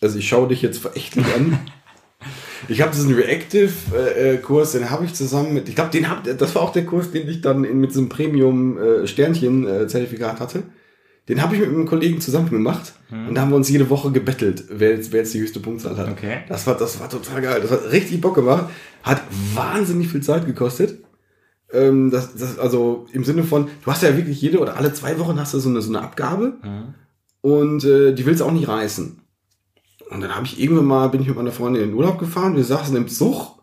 Also 0.00 0.18
ich 0.18 0.26
schaue 0.28 0.48
dich 0.48 0.62
jetzt 0.62 0.78
verächtlich 0.78 1.26
an. 1.34 1.58
Ich 2.68 2.82
habe 2.82 2.92
diesen 2.92 3.14
Reactive-Kurs, 3.14 4.72
den 4.72 4.90
habe 4.90 5.04
ich 5.04 5.14
zusammen 5.14 5.54
mit, 5.54 5.68
ich 5.68 5.74
glaube, 5.74 5.90
den 5.90 6.08
hab, 6.08 6.22
das 6.24 6.54
war 6.54 6.62
auch 6.62 6.72
der 6.72 6.86
Kurs, 6.86 7.10
den 7.10 7.28
ich 7.28 7.40
dann 7.40 7.64
in, 7.64 7.78
mit 7.78 7.92
so 7.92 8.00
einem 8.00 8.08
Premium-Sternchen-Zertifikat 8.08 10.40
hatte. 10.40 10.62
Den 11.28 11.42
habe 11.42 11.54
ich 11.54 11.60
mit 11.60 11.68
einem 11.68 11.86
Kollegen 11.86 12.20
zusammen 12.20 12.50
gemacht 12.50 12.94
und 13.10 13.34
da 13.34 13.42
haben 13.42 13.50
wir 13.50 13.56
uns 13.56 13.68
jede 13.68 13.88
Woche 13.88 14.10
gebettelt, 14.10 14.64
wer 14.68 14.90
jetzt, 14.90 15.12
wer 15.12 15.20
jetzt 15.20 15.32
die 15.32 15.40
höchste 15.40 15.60
Punktzahl 15.60 15.96
hat. 15.96 16.10
Okay. 16.10 16.38
Das 16.48 16.66
war, 16.66 16.76
das 16.76 16.98
war 16.98 17.08
total 17.08 17.40
geil. 17.40 17.60
Das 17.60 17.70
hat 17.70 17.92
richtig 17.92 18.20
Bock 18.20 18.34
gemacht. 18.34 18.68
Hat 19.02 19.22
wahnsinnig 19.54 20.08
viel 20.08 20.22
Zeit 20.22 20.46
gekostet. 20.46 20.98
Ähm, 21.72 22.10
das, 22.10 22.34
das, 22.34 22.58
also 22.58 23.06
im 23.12 23.24
Sinne 23.24 23.44
von, 23.44 23.68
du 23.84 23.90
hast 23.90 24.02
ja 24.02 24.16
wirklich 24.16 24.42
jede 24.42 24.58
oder 24.58 24.76
alle 24.76 24.92
zwei 24.92 25.20
Wochen 25.20 25.38
hast 25.38 25.54
du 25.54 25.60
so 25.60 25.68
eine, 25.68 25.80
so 25.82 25.90
eine 25.90 26.02
Abgabe 26.02 26.54
und 27.42 27.84
äh, 27.84 28.12
die 28.12 28.26
willst 28.26 28.40
du 28.40 28.44
auch 28.44 28.52
nicht 28.52 28.66
reißen. 28.66 29.19
Und 30.10 30.20
dann 30.20 30.34
habe 30.34 30.44
ich 30.46 30.60
irgendwann 30.60 30.86
mal, 30.86 31.08
bin 31.08 31.20
ich 31.22 31.28
mit 31.28 31.36
meiner 31.36 31.52
Freundin 31.52 31.82
in 31.82 31.88
den 31.90 31.96
Urlaub 31.96 32.18
gefahren, 32.18 32.56
wir 32.56 32.64
saßen 32.64 32.96
im 32.96 33.08
Zug 33.08 33.58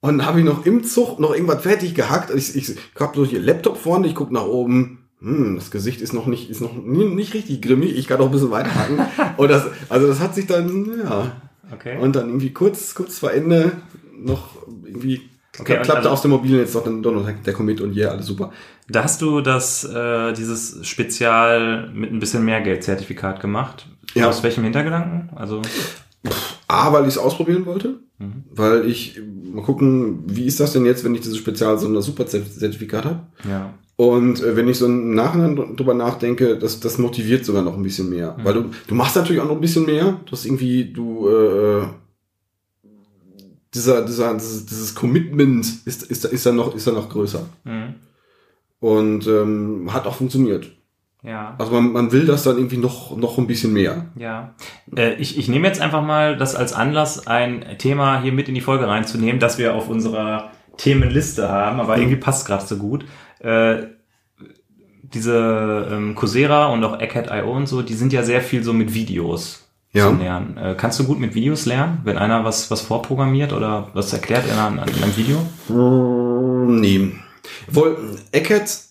und 0.00 0.18
dann 0.18 0.26
habe 0.26 0.38
ich 0.40 0.44
noch 0.46 0.64
im 0.64 0.82
Zug 0.84 1.18
noch 1.18 1.34
irgendwas 1.34 1.62
fertig 1.62 1.94
gehackt. 1.94 2.30
Ich, 2.34 2.56
ich, 2.56 2.70
ich 2.70 2.78
habe 2.98 3.16
so 3.16 3.24
hier 3.24 3.40
Laptop 3.40 3.76
vorne, 3.76 4.06
ich 4.06 4.14
guck 4.14 4.30
nach 4.30 4.46
oben, 4.46 5.04
hm, 5.20 5.56
das 5.56 5.70
Gesicht 5.70 6.00
ist 6.00 6.12
noch 6.14 6.26
nicht, 6.26 6.48
ist 6.48 6.60
noch 6.62 6.72
nicht 6.74 7.34
richtig 7.34 7.60
grimmig, 7.60 7.96
ich 7.98 8.06
kann 8.08 8.20
auch 8.20 8.26
ein 8.26 8.30
bisschen 8.32 8.50
weiterhaken. 8.50 8.98
und 9.36 9.50
das, 9.50 9.66
also 9.88 10.06
das 10.06 10.20
hat 10.20 10.34
sich 10.34 10.46
dann, 10.46 10.90
ja, 11.04 11.32
Okay. 11.70 11.98
und 11.98 12.16
dann 12.16 12.28
irgendwie 12.28 12.54
kurz, 12.54 12.94
kurz 12.94 13.18
vor 13.18 13.30
Ende 13.30 13.72
noch 14.16 14.66
irgendwie 14.86 15.20
Okay, 15.60 15.76
und 15.76 15.82
klappte 15.82 15.96
also- 15.98 16.08
aus 16.10 16.22
dem 16.22 16.30
Mobilen 16.30 16.60
jetzt 16.60 16.74
doch, 16.74 16.84
dann 16.84 17.02
doch 17.02 17.12
noch 17.12 17.28
der 17.30 17.52
Commit 17.52 17.80
und 17.82 17.94
yeah, 17.94 18.10
alles 18.10 18.24
super. 18.26 18.52
Da 18.88 19.02
hast 19.02 19.20
du 19.20 19.42
das, 19.42 19.84
äh, 19.84 20.32
dieses 20.32 20.86
Spezial 20.86 21.90
mit 21.92 22.10
ein 22.12 22.20
bisschen 22.20 22.44
mehr 22.44 22.62
Geld-Zertifikat 22.62 23.40
gemacht. 23.40 23.86
Ja. 24.14 24.28
Aus 24.28 24.42
welchem 24.42 24.64
Hintergedanken? 24.64 25.30
Also, 25.36 25.62
A, 26.66 26.92
weil 26.92 27.02
ich 27.02 27.08
es 27.10 27.18
ausprobieren 27.18 27.66
wollte, 27.66 28.00
Mhm. 28.18 28.44
weil 28.50 28.86
ich 28.88 29.20
mal 29.54 29.62
gucken, 29.62 30.24
wie 30.26 30.44
ist 30.46 30.58
das 30.60 30.72
denn 30.72 30.84
jetzt, 30.84 31.04
wenn 31.04 31.14
ich 31.14 31.20
dieses 31.20 31.36
Spezial 31.38 31.78
so 31.78 31.86
ein 31.86 32.00
Super-Zertifikat 32.02 33.04
habe. 33.04 33.20
ja. 33.48 33.74
Und 34.00 34.40
äh, 34.44 34.54
wenn 34.54 34.68
ich 34.68 34.78
so 34.78 34.86
im 34.86 35.14
Nachhinein 35.16 35.56
dr- 35.56 35.74
drüber 35.74 35.92
nachdenke, 35.92 36.56
das, 36.56 36.78
das 36.78 36.98
motiviert 36.98 37.44
sogar 37.44 37.62
noch 37.62 37.76
ein 37.76 37.82
bisschen 37.82 38.08
mehr. 38.10 38.36
Mhm. 38.38 38.44
Weil 38.44 38.54
du, 38.54 38.64
du 38.86 38.94
machst 38.94 39.16
natürlich 39.16 39.42
auch 39.42 39.46
noch 39.48 39.56
ein 39.56 39.60
bisschen 39.60 39.86
mehr. 39.86 40.20
Du 40.24 40.30
hast 40.32 40.44
irgendwie, 40.46 40.84
du, 40.92 41.28
äh, 41.28 41.82
dieser, 43.74 44.02
dieser, 44.04 44.34
dieses, 44.34 44.66
dieses 44.66 44.94
Commitment 44.94 45.66
ist, 45.84 46.04
ist, 46.04 46.24
ist 46.24 46.46
dann 46.46 46.56
noch, 46.56 46.74
ist 46.76 46.86
dann 46.86 46.94
noch 46.94 47.08
größer. 47.08 47.44
Mhm. 47.64 47.94
Und 48.80 49.26
ähm, 49.26 49.92
hat 49.92 50.06
auch 50.06 50.14
funktioniert. 50.14 50.70
Ja. 51.24 51.56
Also 51.58 51.72
man, 51.72 51.92
man 51.92 52.12
will 52.12 52.26
das 52.26 52.44
dann 52.44 52.56
irgendwie 52.56 52.76
noch, 52.76 53.16
noch 53.16 53.38
ein 53.38 53.46
bisschen 53.48 53.72
mehr. 53.72 54.06
Ja. 54.16 54.54
Äh, 54.96 55.14
ich, 55.14 55.36
ich 55.38 55.48
nehme 55.48 55.66
jetzt 55.66 55.80
einfach 55.80 56.02
mal 56.02 56.36
das 56.36 56.54
als 56.54 56.72
Anlass, 56.72 57.26
ein 57.26 57.64
Thema 57.78 58.20
hier 58.22 58.32
mit 58.32 58.48
in 58.48 58.54
die 58.54 58.60
Folge 58.60 58.86
reinzunehmen, 58.86 59.40
das 59.40 59.58
wir 59.58 59.74
auf 59.74 59.88
unserer 59.88 60.50
Themenliste 60.76 61.48
haben, 61.48 61.80
aber 61.80 61.98
irgendwie 61.98 62.16
passt 62.16 62.46
gerade 62.46 62.64
so 62.64 62.76
gut. 62.76 63.04
Äh, 63.40 63.78
diese 65.02 65.88
ähm, 65.90 66.14
Coursera 66.14 66.66
und 66.66 66.84
auch 66.84 67.00
Egghead.io 67.00 67.50
und 67.50 67.66
so, 67.66 67.82
die 67.82 67.94
sind 67.94 68.12
ja 68.12 68.22
sehr 68.22 68.40
viel 68.42 68.62
so 68.62 68.72
mit 68.72 68.92
Videos 68.94 69.66
Ja. 69.92 70.08
zu 70.08 70.14
lernen. 70.16 70.56
Äh, 70.56 70.74
kannst 70.76 71.00
du 71.00 71.04
gut 71.04 71.18
mit 71.18 71.34
Videos 71.34 71.66
lernen, 71.66 72.00
wenn 72.04 72.18
einer 72.18 72.44
was, 72.44 72.70
was 72.70 72.82
vorprogrammiert 72.82 73.52
oder 73.52 73.88
was 73.94 74.12
erklärt 74.12 74.44
in 74.46 74.58
einem, 74.58 74.78
in 74.78 75.02
einem 75.02 75.16
Video? 75.16 75.38
Mm, 75.68 76.80
Nee. 76.80 77.12
Wohl, 77.70 77.96
Eckert. 78.32 78.87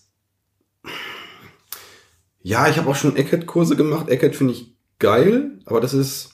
Ja, 2.48 2.66
ich 2.66 2.78
habe 2.78 2.88
auch 2.88 2.96
schon 2.96 3.14
Eckert-Kurse 3.14 3.76
gemacht. 3.76 4.08
Eckert 4.08 4.34
finde 4.34 4.54
ich 4.54 4.74
geil, 4.98 5.58
aber 5.66 5.82
das 5.82 5.92
ist. 5.92 6.30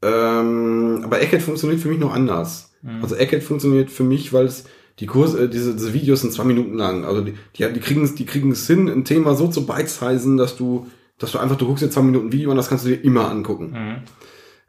Ähm, 0.00 1.02
aber 1.04 1.20
Eckert 1.20 1.42
funktioniert 1.42 1.78
für 1.78 1.88
mich 1.88 1.98
noch 1.98 2.14
anders. 2.14 2.72
Also 3.02 3.14
Eckert 3.14 3.42
funktioniert 3.42 3.90
für 3.90 4.02
mich, 4.02 4.32
weil 4.32 4.46
es 4.46 4.64
die 4.98 5.04
Kurse, 5.04 5.44
äh, 5.44 5.48
diese, 5.50 5.74
diese 5.74 5.92
Videos 5.92 6.22
sind 6.22 6.32
zwei 6.32 6.44
Minuten 6.44 6.78
lang. 6.78 7.04
Also 7.04 7.20
die, 7.20 7.34
die, 7.54 7.70
die 7.70 7.80
kriegen 7.80 8.02
es, 8.02 8.14
die 8.14 8.24
kriegen 8.24 8.50
es 8.50 8.66
hin, 8.66 8.88
ein 8.88 9.04
Thema 9.04 9.34
so 9.34 9.46
zu 9.46 9.66
bite-sizen, 9.66 10.38
dass 10.38 10.56
du, 10.56 10.86
dass 11.18 11.32
du 11.32 11.38
einfach, 11.38 11.56
du 11.56 11.66
guckst 11.66 11.84
dir 11.84 11.90
zwei 11.90 12.00
Minuten 12.00 12.32
Video 12.32 12.50
und 12.50 12.56
das 12.56 12.70
kannst 12.70 12.86
du 12.86 12.88
dir 12.88 13.04
immer 13.04 13.30
angucken. 13.30 13.72
Mhm. 13.72 13.96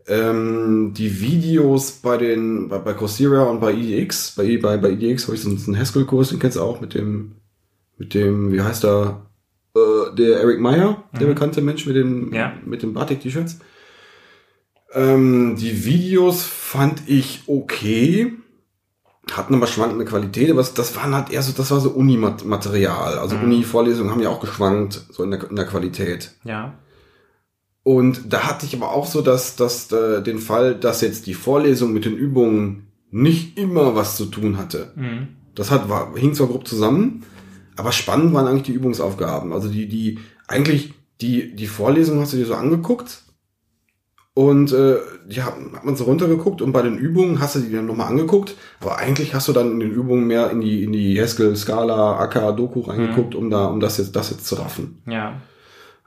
Ähm, 0.05 0.93
die 0.93 1.21
Videos 1.21 1.93
bei 1.93 2.17
den, 2.17 2.67
bei, 2.67 2.79
bei 2.79 2.93
Coursera 2.93 3.43
und 3.43 3.61
bei 3.61 3.71
EDX, 3.71 4.35
bei, 4.35 4.57
bei, 4.57 4.75
bei 4.75 4.91
EDX 4.91 5.27
habe 5.27 5.37
ich 5.37 5.43
so 5.43 5.49
einen, 5.49 5.79
Haskell-Kurs, 5.79 6.31
den 6.31 6.39
kennst 6.39 6.57
du 6.57 6.61
auch 6.61 6.81
mit 6.81 6.93
dem, 6.93 7.37
mit 7.97 8.13
dem, 8.13 8.51
wie 8.51 8.61
heißt 8.61 8.83
er, 8.83 9.29
äh, 9.75 10.15
der 10.15 10.39
Eric 10.41 10.59
Meyer, 10.59 11.03
der 11.19 11.25
bekannte 11.27 11.61
Mensch 11.61 11.85
mit 11.85 11.95
dem, 11.95 12.33
Ja. 12.33 12.53
mit 12.65 12.83
dem 12.83 12.93
Batik-T-Shirts. 12.93 13.59
Ähm, 14.93 15.55
die 15.59 15.85
Videos 15.85 16.43
fand 16.43 17.03
ich 17.07 17.43
okay. 17.47 18.33
hatten 19.31 19.55
aber 19.55 19.67
schwankende 19.67 20.03
Qualität, 20.05 20.51
aber 20.51 20.61
das- 20.63 20.95
waren 20.97 21.15
halt 21.15 21.31
eher 21.31 21.41
so, 21.41 21.53
das 21.55 21.71
war 21.71 21.79
so 21.79 21.91
Uni-Material. 21.91 23.17
Also 23.17 23.37
Uni-Vorlesungen 23.37 24.11
haben 24.11 24.21
ja 24.21 24.29
auch 24.29 24.41
geschwankt, 24.41 25.01
so 25.11 25.23
in 25.23 25.31
der, 25.31 25.49
in 25.49 25.55
der 25.55 25.65
Qualität. 25.65 26.31
Ja. 26.43 26.73
Und 27.83 28.31
da 28.33 28.43
hatte 28.43 28.65
ich 28.65 28.75
aber 28.75 28.91
auch 28.91 29.05
so, 29.07 29.21
dass, 29.21 29.55
dass 29.55 29.89
äh, 29.93 30.21
den 30.21 30.39
Fall, 30.39 30.75
dass 30.75 30.99
jetzt 31.01 31.25
die 31.25 31.33
Vorlesung 31.33 31.93
mit 31.93 32.03
den 32.05 32.15
Übungen 32.17 32.87
nicht 33.11 33.57
immer 33.57 33.95
was 33.95 34.17
zu 34.17 34.25
tun 34.25 34.57
hatte. 34.57 34.91
Mhm. 34.95 35.29
Das 35.55 35.71
hat, 35.71 35.87
war, 35.89 36.13
hing 36.17 36.33
zwar 36.33 36.47
grob 36.47 36.67
zusammen, 36.67 37.23
aber 37.75 37.91
spannend 37.91 38.33
waren 38.33 38.47
eigentlich 38.47 38.63
die 38.63 38.73
Übungsaufgaben. 38.73 39.53
Also 39.53 39.69
die, 39.69 39.87
die, 39.87 40.19
eigentlich, 40.47 40.93
die, 41.21 41.55
die 41.55 41.67
Vorlesung 41.67 42.19
hast 42.19 42.33
du 42.33 42.37
dir 42.37 42.45
so 42.45 42.55
angeguckt 42.55 43.23
und 44.33 44.71
äh, 44.71 44.97
die 45.27 45.43
hat, 45.43 45.53
hat 45.73 45.85
man 45.85 45.95
so 45.95 46.05
runtergeguckt 46.05 46.61
und 46.61 46.71
bei 46.71 46.81
den 46.81 46.97
Übungen 46.97 47.39
hast 47.39 47.55
du 47.55 47.59
die 47.59 47.71
dann 47.71 47.85
nochmal 47.85 48.07
angeguckt, 48.07 48.55
aber 48.79 48.97
eigentlich 48.97 49.33
hast 49.33 49.47
du 49.47 49.53
dann 49.53 49.71
in 49.71 49.79
den 49.79 49.91
Übungen 49.91 50.25
mehr 50.25 50.49
in 50.49 50.61
die, 50.61 50.83
in 50.83 50.91
die 50.91 51.19
Haskell, 51.21 51.55
Scala, 51.55 52.19
AK, 52.19 52.57
Doku 52.57 52.81
reingeguckt, 52.81 53.35
um 53.35 53.49
da, 53.49 53.65
um 53.65 53.79
das 53.79 53.97
jetzt, 53.97 54.15
das 54.15 54.31
jetzt 54.31 54.47
zu 54.47 54.55
raffen. 54.55 55.01
Ja. 55.07 55.41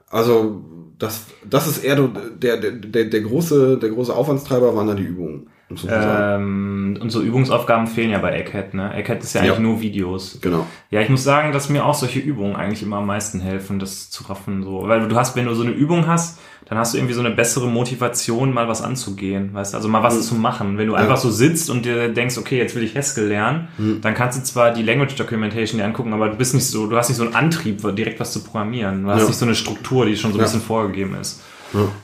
Also 0.09 0.63
das, 0.97 1.25
das 1.45 1.67
ist 1.67 1.83
eher 1.83 1.95
der, 1.95 2.57
der, 2.57 2.71
der, 2.71 3.05
der 3.05 3.21
große, 3.21 3.77
der 3.77 3.89
große 3.89 4.13
Aufwandstreiber 4.13 4.75
waren 4.75 4.87
da 4.87 4.93
die 4.93 5.03
Übungen. 5.03 5.49
Ähm, 5.89 6.97
und 7.01 7.09
so 7.09 7.21
Übungsaufgaben 7.21 7.87
fehlen 7.87 8.11
ja 8.11 8.19
bei 8.19 8.39
Egghead, 8.39 8.73
ne? 8.73 8.93
Egghead 8.95 9.21
ist 9.23 9.33
ja 9.33 9.41
eigentlich 9.41 9.55
Ja. 9.55 9.59
nur 9.59 9.81
Videos. 9.81 10.39
Genau. 10.41 10.65
Ja, 10.91 11.01
ich 11.01 11.09
muss 11.09 11.23
sagen, 11.23 11.51
dass 11.51 11.67
mir 11.69 11.85
auch 11.85 11.93
solche 11.93 12.19
Übungen 12.19 12.55
eigentlich 12.55 12.81
immer 12.83 12.97
am 12.97 13.05
meisten 13.05 13.39
helfen, 13.41 13.77
das 13.79 14.09
zu 14.09 14.23
raffen, 14.25 14.63
so. 14.63 14.87
Weil 14.87 15.07
du 15.07 15.15
hast, 15.15 15.35
wenn 15.35 15.45
du 15.45 15.53
so 15.53 15.63
eine 15.63 15.71
Übung 15.71 16.07
hast, 16.07 16.39
dann 16.65 16.77
hast 16.77 16.93
du 16.93 16.97
irgendwie 16.97 17.13
so 17.13 17.21
eine 17.21 17.31
bessere 17.31 17.67
Motivation, 17.67 18.53
mal 18.53 18.67
was 18.67 18.81
anzugehen, 18.81 19.53
weißt 19.53 19.73
du, 19.73 19.77
also 19.77 19.87
mal 19.89 20.03
was 20.03 20.27
zu 20.27 20.35
machen. 20.35 20.77
Wenn 20.77 20.87
du 20.87 20.95
einfach 20.95 21.17
so 21.17 21.29
sitzt 21.29 21.69
und 21.69 21.85
dir 21.85 22.09
denkst, 22.09 22.37
okay, 22.37 22.57
jetzt 22.57 22.75
will 22.75 22.83
ich 22.83 22.95
Haskell 22.95 23.27
lernen, 23.27 23.67
dann 24.01 24.13
kannst 24.13 24.37
du 24.37 24.43
zwar 24.43 24.71
die 24.71 24.83
Language 24.83 25.15
Documentation 25.15 25.79
dir 25.79 25.85
angucken, 25.85 26.11
aber 26.13 26.29
du 26.29 26.35
bist 26.35 26.53
nicht 26.53 26.65
so, 26.67 26.87
du 26.87 26.97
hast 26.97 27.07
nicht 27.09 27.17
so 27.17 27.23
einen 27.23 27.35
Antrieb, 27.35 27.81
direkt 27.95 28.19
was 28.19 28.33
zu 28.33 28.43
programmieren. 28.43 29.03
Du 29.03 29.09
hast 29.09 29.21
Ja. 29.21 29.27
nicht 29.27 29.37
so 29.37 29.45
eine 29.45 29.55
Struktur, 29.55 30.05
die 30.05 30.17
schon 30.17 30.31
so 30.31 30.37
ein 30.37 30.39
Ja. 30.39 30.45
bisschen 30.45 30.61
vorgegeben 30.61 31.15
ist. 31.15 31.41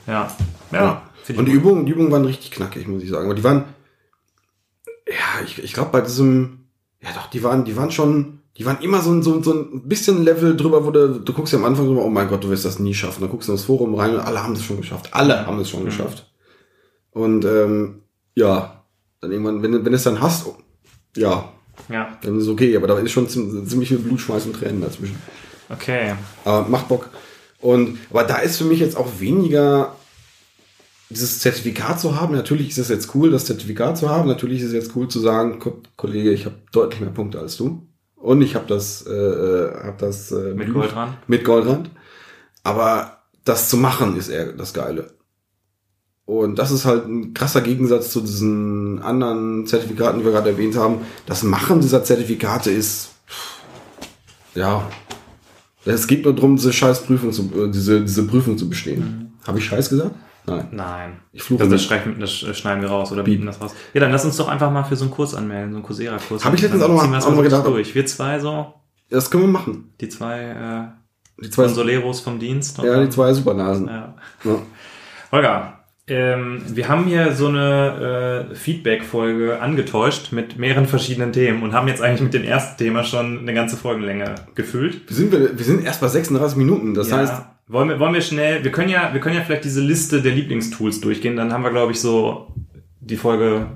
Ja. 0.06 0.28
Ja. 0.72 1.02
Und 1.32 1.46
die. 1.46 1.52
Übungen, 1.52 1.86
die 1.86 1.92
Übungen 1.92 2.10
waren 2.12 2.24
richtig 2.24 2.50
knackig, 2.50 2.86
muss 2.86 3.02
ich 3.02 3.10
sagen. 3.10 3.24
Aber 3.26 3.34
die 3.34 3.44
waren, 3.44 3.64
ja, 5.08 5.44
ich, 5.44 5.62
ich 5.62 5.72
glaube 5.72 5.90
bei 5.92 6.00
diesem, 6.00 6.60
ja 7.02 7.10
doch, 7.14 7.28
die 7.28 7.42
waren, 7.42 7.64
die 7.64 7.76
waren 7.76 7.90
schon, 7.90 8.40
die 8.56 8.64
waren 8.66 8.80
immer 8.82 9.00
so 9.00 9.10
ein, 9.10 9.22
so, 9.22 9.42
so 9.42 9.52
ein 9.52 9.88
bisschen 9.88 10.22
Level 10.24 10.56
drüber, 10.56 10.84
wo 10.86 10.90
du, 10.90 11.20
du 11.20 11.32
guckst 11.32 11.52
ja 11.52 11.58
am 11.58 11.64
Anfang 11.64 11.86
so, 11.86 12.00
oh 12.00 12.08
mein 12.08 12.28
Gott, 12.28 12.44
du 12.44 12.50
wirst 12.50 12.64
das 12.64 12.78
nie 12.78 12.94
schaffen. 12.94 13.20
Dann 13.20 13.30
guckst 13.30 13.48
du 13.48 13.52
in 13.52 13.56
das 13.58 13.64
Forum 13.66 13.94
rein 13.94 14.14
und 14.14 14.20
alle 14.20 14.42
haben 14.42 14.52
es 14.54 14.62
schon 14.64 14.76
geschafft. 14.78 15.08
Alle 15.12 15.46
haben 15.46 15.58
es 15.60 15.70
schon 15.70 15.84
geschafft. 15.84 16.30
Und 17.10 17.44
ähm, 17.44 18.02
ja, 18.34 18.84
dann 19.20 19.32
irgendwann, 19.32 19.62
wenn, 19.62 19.72
du- 19.72 19.78
wenn 19.84 19.92
du 19.92 19.96
es 19.96 20.02
dann 20.04 20.20
hast, 20.20 20.46
oh, 20.46 20.56
ja, 21.16 21.48
Ja, 21.88 22.16
dann 22.22 22.36
ist 22.38 22.44
es 22.44 22.48
okay, 22.48 22.76
aber 22.76 22.86
da 22.86 22.98
ist 22.98 23.12
schon 23.12 23.28
ziem- 23.28 23.66
ziemlich 23.66 23.88
viel 23.88 23.98
Blutschweiß 23.98 24.46
und 24.46 24.54
Tränen 24.56 24.80
dazwischen. 24.80 25.16
okay. 25.68 26.14
Aber 26.44 26.68
macht 26.68 26.88
Bock. 26.88 27.10
Und, 27.60 27.98
aber 28.10 28.24
da 28.24 28.38
ist 28.38 28.58
für 28.58 28.64
mich 28.64 28.78
jetzt 28.80 28.96
auch 28.96 29.08
weniger 29.20 29.94
dieses 31.10 31.40
Zertifikat 31.40 32.00
zu 32.00 32.20
haben. 32.20 32.34
Natürlich 32.34 32.70
ist 32.70 32.78
es 32.78 32.88
jetzt 32.88 33.14
cool, 33.14 33.30
das 33.30 33.44
Zertifikat 33.44 33.98
zu 33.98 34.08
haben. 34.08 34.28
Natürlich 34.28 34.60
ist 34.60 34.68
es 34.68 34.72
jetzt 34.72 34.96
cool 34.96 35.08
zu 35.08 35.20
sagen, 35.20 35.58
Ko- 35.58 35.82
Kollege, 35.96 36.32
ich 36.32 36.46
habe 36.46 36.56
deutlich 36.72 37.00
mehr 37.00 37.10
Punkte 37.10 37.38
als 37.38 37.56
du. 37.56 37.86
Und 38.16 38.40
ich 38.40 38.54
habe 38.54 38.64
das, 38.66 39.06
äh, 39.06 39.12
äh, 39.12 39.84
hab 39.84 39.98
das 39.98 40.32
äh, 40.32 40.54
Mit 40.54 40.72
Goldrand? 40.72 41.16
Mit 41.28 41.44
Goldrand. 41.44 41.90
Aber 42.62 43.18
das 43.44 43.68
zu 43.68 43.76
machen 43.76 44.16
ist 44.16 44.28
eher 44.28 44.52
das 44.52 44.72
Geile. 44.72 45.12
Und 46.24 46.58
das 46.58 46.70
ist 46.70 46.86
halt 46.86 47.06
ein 47.06 47.34
krasser 47.34 47.60
Gegensatz 47.60 48.10
zu 48.10 48.22
diesen 48.22 49.02
anderen 49.02 49.66
Zertifikaten, 49.66 50.20
die 50.20 50.24
wir 50.24 50.32
gerade 50.32 50.48
erwähnt 50.50 50.74
haben. 50.74 51.02
Das 51.26 51.42
Machen 51.42 51.82
dieser 51.82 52.02
Zertifikate 52.02 52.70
ist, 52.70 53.10
ja, 54.54 54.88
es 55.84 56.06
geht 56.06 56.24
nur 56.24 56.34
darum, 56.34 56.56
diese 56.56 56.72
scheiß 56.72 57.02
Prüfung 57.02 57.30
zu, 57.30 57.42
äh, 57.54 57.70
diese, 57.70 58.00
diese 58.00 58.26
Prüfung 58.26 58.56
zu 58.56 58.70
bestehen. 58.70 59.34
Habe 59.46 59.58
ich 59.58 59.66
scheiß 59.66 59.90
gesagt? 59.90 60.14
Nein. 60.46 60.68
Nein. 60.72 61.20
Ich 61.32 61.42
fluche 61.42 61.66
Das, 61.68 61.88
das, 61.88 62.18
das 62.18 62.58
schneiden 62.58 62.82
wir 62.82 62.90
raus 62.90 63.10
oder 63.12 63.22
bieten 63.22 63.46
das 63.46 63.60
raus. 63.60 63.74
Ja, 63.94 64.00
dann 64.00 64.10
lass 64.12 64.24
uns 64.24 64.36
doch 64.36 64.48
einfach 64.48 64.70
mal 64.70 64.84
für 64.84 64.96
so 64.96 65.04
einen 65.04 65.10
Kurs 65.12 65.34
anmelden, 65.34 65.70
so 65.72 65.76
einen 65.78 65.84
Coursera-Kurs. 65.86 66.44
Hab 66.44 66.52
ich 66.54 66.60
letztens 66.62 66.82
Dann 66.82 66.90
auch 66.90 66.94
noch 67.02 67.02
mal- 67.02 67.02
ziehen 67.02 67.12
wir 67.12 67.16
das 67.16 67.24
auch 67.24 67.30
noch 67.30 67.36
mal 67.38 67.42
gedacht. 67.44 67.66
durch. 67.66 67.94
Wir 67.94 68.04
zwei 68.06 68.38
so, 68.38 68.74
Das 69.08 69.30
können 69.30 69.44
wir 69.44 69.48
machen. 69.48 69.94
die 70.00 70.08
zwei 70.10 70.90
Die 71.40 71.46
äh, 71.46 71.50
zwei, 71.50 71.64
Consoleros 71.64 72.20
vom 72.20 72.38
Dienst. 72.38 72.78
ja, 72.78 73.02
die 73.02 73.08
zwei 73.08 73.32
Supernasen. 73.32 73.86
Ja. 73.88 74.14
Ja. 74.44 74.56
Holger, 75.32 75.83
ähm, 76.06 76.60
wir 76.68 76.88
haben 76.88 77.04
hier 77.06 77.32
so 77.32 77.48
eine 77.48 78.48
äh, 78.50 78.54
Feedback-Folge 78.54 79.60
angetäuscht 79.60 80.32
mit 80.32 80.58
mehreren 80.58 80.86
verschiedenen 80.86 81.32
Themen 81.32 81.62
und 81.62 81.72
haben 81.72 81.88
jetzt 81.88 82.02
eigentlich 82.02 82.20
mit 82.20 82.34
dem 82.34 82.44
ersten 82.44 82.76
Thema 82.76 83.04
schon 83.04 83.38
eine 83.40 83.54
ganze 83.54 83.76
Folgenlänge 83.76 84.34
gefüllt. 84.54 85.02
Wir, 85.08 85.16
sind, 85.16 85.32
wir, 85.32 85.58
wir 85.58 85.64
sind 85.64 85.84
erst 85.84 86.00
bei 86.02 86.08
36 86.08 86.58
Minuten. 86.58 86.94
Das 86.94 87.10
Ja. 87.10 87.18
heißt, 87.18 87.32
wollen 87.68 87.88
wir, 87.88 87.98
wollen 88.00 88.12
wir 88.12 88.20
schnell, 88.20 88.62
wir 88.62 88.70
können 88.72 88.90
ja, 88.90 89.14
wir 89.14 89.20
können 89.20 89.36
ja 89.36 89.42
vielleicht 89.42 89.64
diese 89.64 89.80
Liste 89.80 90.20
der 90.20 90.32
Lieblingstools 90.32 91.00
durchgehen, 91.00 91.36
dann 91.36 91.52
haben 91.52 91.62
wir, 91.64 91.70
glaube 91.70 91.92
ich, 91.92 92.00
so 92.00 92.52
die 93.00 93.16
Folge, 93.16 93.66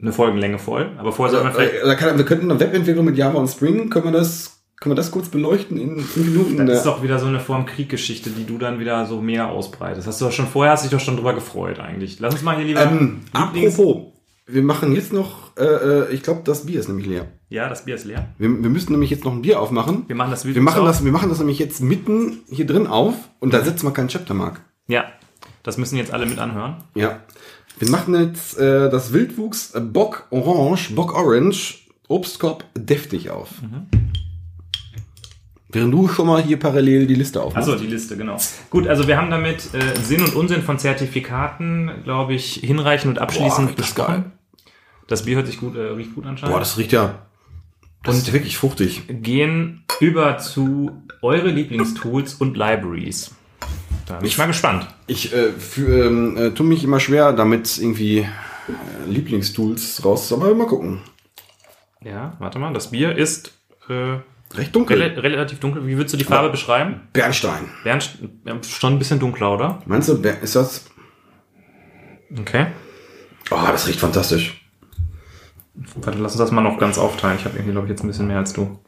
eine 0.00 0.12
Folgenlänge 0.12 0.58
voll. 0.58 0.90
Aber 0.98 1.12
vorher 1.12 1.32
sollten 1.32 1.48
wir 1.48 1.52
vielleicht, 1.54 1.84
äh, 1.84 1.96
kann, 1.96 2.18
wir 2.18 2.24
könnten 2.24 2.50
eine 2.50 2.58
Webentwicklung 2.60 3.04
mit 3.04 3.16
Java 3.16 3.38
und 3.38 3.48
Spring, 3.48 3.88
können 3.90 4.06
wir 4.06 4.12
das, 4.12 4.57
können 4.80 4.92
wir 4.92 4.96
das 4.96 5.10
kurz 5.10 5.28
beleuchten 5.28 5.76
in 5.76 6.00
fünf 6.00 6.26
Minuten? 6.26 6.66
das 6.66 6.78
ist 6.78 6.86
doch 6.86 7.02
wieder 7.02 7.18
so 7.18 7.26
eine 7.26 7.40
Form 7.40 7.66
Krieggeschichte, 7.66 8.30
die 8.30 8.46
du 8.46 8.58
dann 8.58 8.78
wieder 8.78 9.06
so 9.06 9.20
mehr 9.20 9.48
ausbreitest. 9.48 10.06
Hast 10.06 10.20
du 10.20 10.26
doch 10.26 10.32
schon 10.32 10.46
vorher, 10.46 10.72
hast 10.72 10.84
dich 10.84 10.90
doch 10.92 11.00
schon 11.00 11.16
drüber 11.16 11.34
gefreut 11.34 11.80
eigentlich. 11.80 12.20
Lass 12.20 12.34
uns 12.34 12.42
mal 12.42 12.56
hier 12.56 12.64
lieber 12.64 12.82
ähm, 12.82 13.20
apropos, 13.32 14.12
wir 14.46 14.62
machen 14.62 14.94
jetzt 14.94 15.12
noch, 15.12 15.56
äh, 15.56 15.64
äh, 15.64 16.12
ich 16.12 16.22
glaube, 16.22 16.42
das 16.44 16.66
Bier 16.66 16.78
ist 16.78 16.88
nämlich 16.88 17.06
leer. 17.06 17.26
Ja, 17.50 17.68
das 17.68 17.84
Bier 17.84 17.96
ist 17.96 18.04
leer. 18.04 18.28
Wir, 18.38 18.48
wir 18.48 18.70
müssen 18.70 18.92
nämlich 18.92 19.10
jetzt 19.10 19.24
noch 19.24 19.32
ein 19.32 19.42
Bier 19.42 19.60
aufmachen. 19.60 20.04
Wir 20.06 20.16
machen 20.16 20.30
das 20.30 20.44
Wir 20.44 20.60
machen 20.62 20.84
das, 20.84 21.04
wir 21.04 21.12
machen 21.12 21.28
das 21.28 21.38
nämlich 21.38 21.58
jetzt 21.58 21.80
mitten 21.80 22.38
hier 22.48 22.66
drin 22.66 22.86
auf 22.86 23.14
und 23.40 23.52
da 23.52 23.62
setzen 23.64 23.86
wir 23.86 23.92
keinen 23.92 24.08
Chaptermark. 24.08 24.60
Ja, 24.86 25.04
das 25.64 25.76
müssen 25.76 25.96
jetzt 25.96 26.12
alle 26.12 26.24
mit 26.24 26.38
anhören. 26.38 26.76
Ja. 26.94 27.20
Wir 27.78 27.90
machen 27.90 28.14
jetzt 28.14 28.58
äh, 28.58 28.88
das 28.90 29.12
Wildwuchs 29.12 29.72
Bock 29.92 30.26
Orange, 30.30 30.94
Bock 30.94 31.14
Orange, 31.14 31.80
Obstkorb 32.08 32.64
deftig 32.74 33.30
auf. 33.30 33.50
Während 35.70 35.92
du 35.92 36.08
schon 36.08 36.26
mal 36.26 36.42
hier 36.42 36.58
parallel 36.58 37.06
die 37.06 37.14
Liste 37.14 37.42
aufmachst. 37.42 37.68
Achso, 37.68 37.78
die 37.78 37.88
Liste, 37.88 38.16
genau. 38.16 38.38
Gut, 38.70 38.88
also 38.88 39.06
wir 39.06 39.18
haben 39.18 39.30
damit 39.30 39.74
äh, 39.74 40.00
Sinn 40.00 40.22
und 40.22 40.34
Unsinn 40.34 40.62
von 40.62 40.78
Zertifikaten, 40.78 41.90
glaube 42.04 42.32
ich, 42.34 42.54
hinreichend 42.54 43.10
und 43.10 43.18
abschließend 43.18 43.68
Boah, 43.68 43.76
das 43.76 43.88
ist 43.88 43.94
besprochen. 43.94 44.22
geil. 44.22 44.32
Das 45.08 45.24
Bier 45.24 45.36
hört 45.36 45.46
sich 45.46 45.60
gut, 45.60 45.76
äh, 45.76 45.80
riecht 45.80 46.14
gut 46.14 46.24
anscheinend. 46.24 46.54
Boah, 46.54 46.60
das 46.60 46.78
riecht 46.78 46.92
ja. 46.92 47.26
Das 48.02 48.16
ist 48.16 48.32
wirklich 48.32 48.56
fruchtig. 48.56 49.02
Gehen 49.08 49.84
über 50.00 50.38
zu 50.38 51.02
eure 51.20 51.48
Lieblingstools 51.48 52.34
und 52.34 52.56
Libraries. 52.56 53.34
Da 54.06 54.16
bin 54.16 54.26
ich 54.26 54.38
mal 54.38 54.46
gespannt. 54.46 54.86
Ich 55.06 55.34
äh, 55.34 55.52
für, 55.52 56.06
ähm, 56.06 56.36
äh, 56.36 56.50
tue 56.52 56.64
mich 56.64 56.84
immer 56.84 57.00
schwer, 57.00 57.32
damit 57.34 57.76
irgendwie 57.76 58.20
äh, 58.20 58.26
Lieblingstools 59.06 60.02
raus. 60.04 60.32
Aber 60.32 60.54
mal 60.54 60.66
gucken. 60.66 61.00
Ja, 62.02 62.36
warte 62.38 62.58
mal, 62.58 62.72
das 62.72 62.90
Bier 62.90 63.16
ist 63.16 63.52
äh, 63.90 64.18
Recht 64.54 64.74
dunkel. 64.74 65.00
rel 65.02 65.18
relativ 65.20 65.60
dunkel. 65.60 65.86
Wie 65.86 65.96
würdest 65.96 66.14
du 66.14 66.18
die 66.18 66.24
Farbe 66.24 66.48
beschreiben? 66.50 67.02
Bernstein. 67.12 67.68
Ja, 67.84 67.98
schon 68.00 68.94
ein 68.94 68.98
bisschen 68.98 69.18
dunkler, 69.18 69.52
oder? 69.52 69.82
Meinst 69.86 70.08
du, 70.08 70.14
ist 70.14 70.56
das? 70.56 70.86
Okay. 72.38 72.66
Oh, 73.50 73.56
das 73.70 73.86
riecht 73.88 74.00
fantastisch. 74.00 74.64
Warte, 75.96 76.18
lass 76.18 76.32
uns 76.32 76.38
das 76.40 76.50
mal 76.50 76.60
noch 76.62 76.78
ganz 76.78 76.98
aufteilen. 76.98 77.36
Ich 77.38 77.44
habe 77.44 77.56
irgendwie, 77.56 77.72
glaube 77.72 77.86
ich, 77.86 77.90
jetzt 77.90 78.02
ein 78.02 78.08
bisschen 78.08 78.26
mehr 78.26 78.38
als 78.38 78.52
du. 78.52 78.78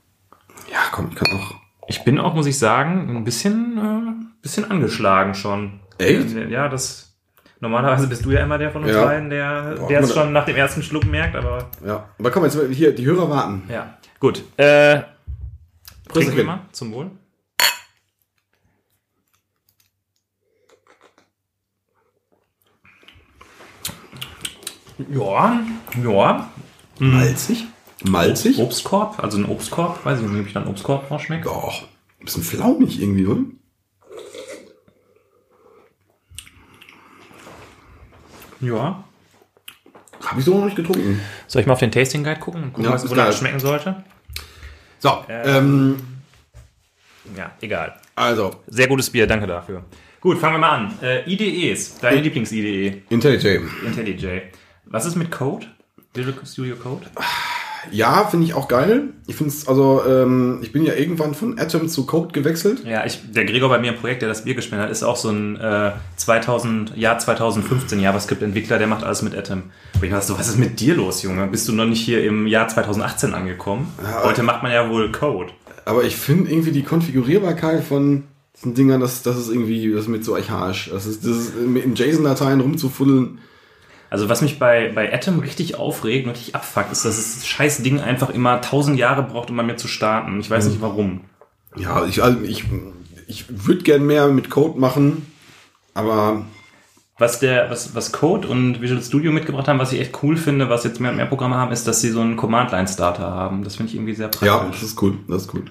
Ja, 0.71 0.79
komm, 0.93 1.09
ich 1.11 1.17
kann 1.17 1.29
auch. 1.39 1.55
Ich 1.89 2.05
bin 2.05 2.19
auch, 2.19 2.35
muss 2.35 2.47
ich 2.47 2.59
sagen, 2.59 3.17
ein 3.17 3.25
bisschen, 3.25 3.79
äh, 3.79 4.25
bisschen 4.43 4.71
angeschlagen 4.71 5.35
schon. 5.35 5.81
Echt? 5.99 6.31
Ja, 6.49 6.69
das. 6.69 7.07
Normalerweise 7.61 8.07
bist 8.07 8.25
du 8.25 8.31
ja 8.31 8.41
immer 8.43 8.57
der 8.57 8.71
von 8.71 8.83
uns 8.85 8.93
Ja. 8.93 9.05
beiden, 9.05 9.29
der 9.29 9.75
Boah, 9.79 9.89
der 9.89 10.01
es 10.01 10.15
schon 10.15 10.33
nach 10.33 10.47
dem 10.47 10.57
ersten 10.57 10.83
Schluck 10.83 11.05
merkt, 11.05 11.37
aber 11.37 11.69
Ja. 11.85 12.09
Aber 12.19 12.31
komm, 12.31 12.45
jetzt 12.45 12.59
hier, 12.73 12.95
die 12.95 13.05
Hörer 13.05 13.29
warten. 13.29 13.65
ja. 13.69 13.99
Gut. 14.19 14.43
Äh, 14.57 15.01
trinken 16.13 16.37
wir 16.37 16.45
mal 16.45 16.61
zum 16.73 16.93
Wohl. 16.93 17.11
Ja, 25.09 25.61
ja. 26.03 26.51
Malzig? 26.99 27.67
Malzig? 28.05 28.59
Obstkorb, 28.59 29.23
also 29.23 29.39
ein 29.39 29.47
Obstkorb. 29.47 30.05
Weiß 30.05 30.21
ich 30.21 30.29
nicht, 30.29 30.41
ob 30.41 30.47
ich 30.47 30.53
dann 30.53 30.67
Obstkorb 30.67 31.11
rausschmeckt. 31.11 31.47
Doch. 31.47 31.83
Ein 32.21 32.25
bisschen 32.25 32.43
flaumig 32.43 33.01
irgendwie, 33.01 33.27
oder? 33.27 33.41
Ja. 38.61 39.05
Habe 40.25 40.39
ich 40.41 40.45
so 40.45 40.59
noch 40.59 40.67
nicht 40.67 40.77
getrunken. 40.77 41.21
Soll 41.47 41.63
ich 41.63 41.67
mal 41.67 41.73
auf 41.73 41.79
den 41.79 41.91
Tasting 41.91 42.23
Guide 42.23 42.41
gucken 42.41 42.63
und 42.63 42.73
gucken, 42.73 42.85
Ja, 42.85 42.93
was 42.93 43.05
es 43.05 43.39
schmecken 43.39 43.59
sollte? 43.59 44.05
So, 45.01 45.25
ähm, 45.29 45.97
Ja, 47.37 47.53
egal. 47.61 47.99
also, 48.15 48.57
Sehr 48.69 48.87
gutes 48.87 49.11
Bier, 49.11 49.27
danke 49.27 49.47
dafür. 49.47 49.85
Gut, 50.21 50.39
fangen 50.39 50.55
wir 50.55 50.59
mal 50.59 50.71
an. 50.71 50.99
Äh, 51.03 51.25
IDEs, 51.31 51.99
deine 51.99 52.21
Lieblings-IDE, 52.21 53.03
IntelliJ. 53.09 53.61
IntelliJ. 53.87 54.43
Was 54.85 55.07
ist 55.07 55.17
mit 55.17 55.31
Code? 55.31 55.67
Visual 56.15 56.35
Studio 56.45 56.77
Code? 56.77 57.07
Ja, 57.91 58.25
finde 58.25 58.47
ich 58.47 58.55
auch 58.55 58.69
geil. 58.69 59.11
Ich 59.27 59.37
finde 59.37 59.53
es, 59.53 59.67
also, 59.67 60.03
ähm, 60.07 60.59
ich 60.63 60.73
bin 60.73 60.85
ja 60.85 60.95
irgendwann 60.95 61.35
von 61.35 61.59
Atom 61.59 61.89
zu 61.89 62.07
Code 62.07 62.33
gewechselt. 62.33 62.85
Ja, 62.85 63.05
ich, 63.05 63.33
der 63.33 63.45
Gregor 63.45 63.69
bei 63.69 63.79
mir 63.79 63.93
im 63.93 63.97
Projekt, 63.97 64.23
der 64.23 64.29
das 64.29 64.45
Bier 64.45 64.55
gespendet 64.55 64.87
hat, 64.87 64.93
ist 64.93 65.03
auch 65.03 65.17
so 65.17 65.31
ein 65.31 65.57
äh, 65.57 65.93
2000, 66.17 66.97
Jahr 66.97 67.19
2015 67.19 68.01
JavaScript-Entwickler, 68.01 68.79
der 68.79 68.87
macht 68.87 69.05
alles 69.05 69.23
mit 69.23 69.37
Atom. 69.37 69.65
Und 69.95 70.05
ich 70.05 70.11
dachte 70.11 70.27
so, 70.27 70.39
was 70.39 70.49
ist 70.49 70.59
mit 70.59 70.81
dir 70.81 70.95
los, 70.95 71.23
Junge? 71.23 71.47
Bist 71.47 71.69
du 71.69 71.73
noch 71.73 71.87
nicht 71.87 72.01
hier 72.01 72.25
im 72.25 72.47
Jahr 72.47 72.69
2018 72.69 73.35
angekommen? 73.35 73.93
Ja, 74.03 74.25
Heute 74.25 74.43
macht 74.43 74.63
man 74.63 74.73
ja 74.73 74.89
wohl 74.91 75.11
Code. 75.13 75.53
Aber 75.85 76.05
ich 76.05 76.17
finde 76.17 76.51
irgendwie 76.51 76.73
die 76.73 76.83
Konfigurierbarkeit 76.83 77.83
von 77.83 78.25
diesen 78.57 78.75
Dingern, 78.75 79.01
das, 79.01 79.23
das 79.23 79.39
ist 79.39 79.49
irgendwie, 79.49 79.91
das 79.93 80.03
ist 80.03 80.09
mit 80.09 80.25
so 80.25 80.35
archaisch. 80.35 80.91
Das 80.93 81.07
ist, 81.07 81.25
das 81.25 81.37
ist 81.37 81.53
in 81.57 81.95
JSON-Dateien 81.95 82.61
rumzufuddeln. 82.61 83.39
Also 84.11 84.29
was 84.29 84.43
mich 84.43 84.59
bei, 84.59 84.91
bei 84.93 85.15
Atom 85.15 85.39
richtig 85.39 85.77
aufregt 85.77 86.27
und 86.27 86.33
richtig 86.33 86.57
abfuckt, 86.57 86.91
ist, 86.91 87.05
dass 87.05 87.17
das 87.17 87.47
scheiß 87.47 87.83
Ding 87.83 88.01
einfach 88.01 88.29
immer 88.31 88.61
tausend 88.61 88.99
Jahre 88.99 89.23
braucht, 89.23 89.51
um 89.51 89.57
bei 89.57 89.63
mir 89.63 89.77
zu 89.77 89.87
starten. 89.87 90.41
Ich 90.41 90.51
weiß 90.51 90.67
nicht 90.67 90.81
warum. 90.81 91.23
Ja, 91.77 92.05
ich, 92.05 92.21
also 92.21 92.41
ich, 92.41 92.65
ich 93.29 93.45
würde 93.49 93.83
gern 93.83 94.05
mehr 94.05 94.27
mit 94.29 94.51
Code 94.51 94.81
machen, 94.81 95.27
aber 95.95 96.45
Was 97.19 97.39
der, 97.39 97.71
was, 97.71 97.95
was 97.95 98.11
Code 98.11 98.49
und 98.49 98.81
Visual 98.81 99.01
Studio 99.01 99.31
mitgebracht 99.31 99.69
haben, 99.69 99.79
was 99.79 99.93
ich 99.93 100.01
echt 100.01 100.21
cool 100.25 100.37
finde, 100.37 100.69
was 100.69 100.83
jetzt 100.83 100.99
mehr 100.99 101.13
und 101.13 101.17
mehr 101.17 101.27
Programme 101.27 101.55
haben, 101.55 101.71
ist, 101.71 101.87
dass 101.87 102.01
sie 102.01 102.11
so 102.11 102.21
einen 102.21 102.37
Command-Line-Starter 102.37 103.31
haben. 103.31 103.63
Das 103.63 103.77
finde 103.77 103.91
ich 103.91 103.95
irgendwie 103.95 104.15
sehr 104.15 104.29
praktisch. 104.29 104.47
ja, 104.49 104.69
das 104.69 104.83
ist 104.83 105.01
cool, 105.01 105.19
das 105.29 105.43
ist 105.43 105.55
cool. 105.55 105.65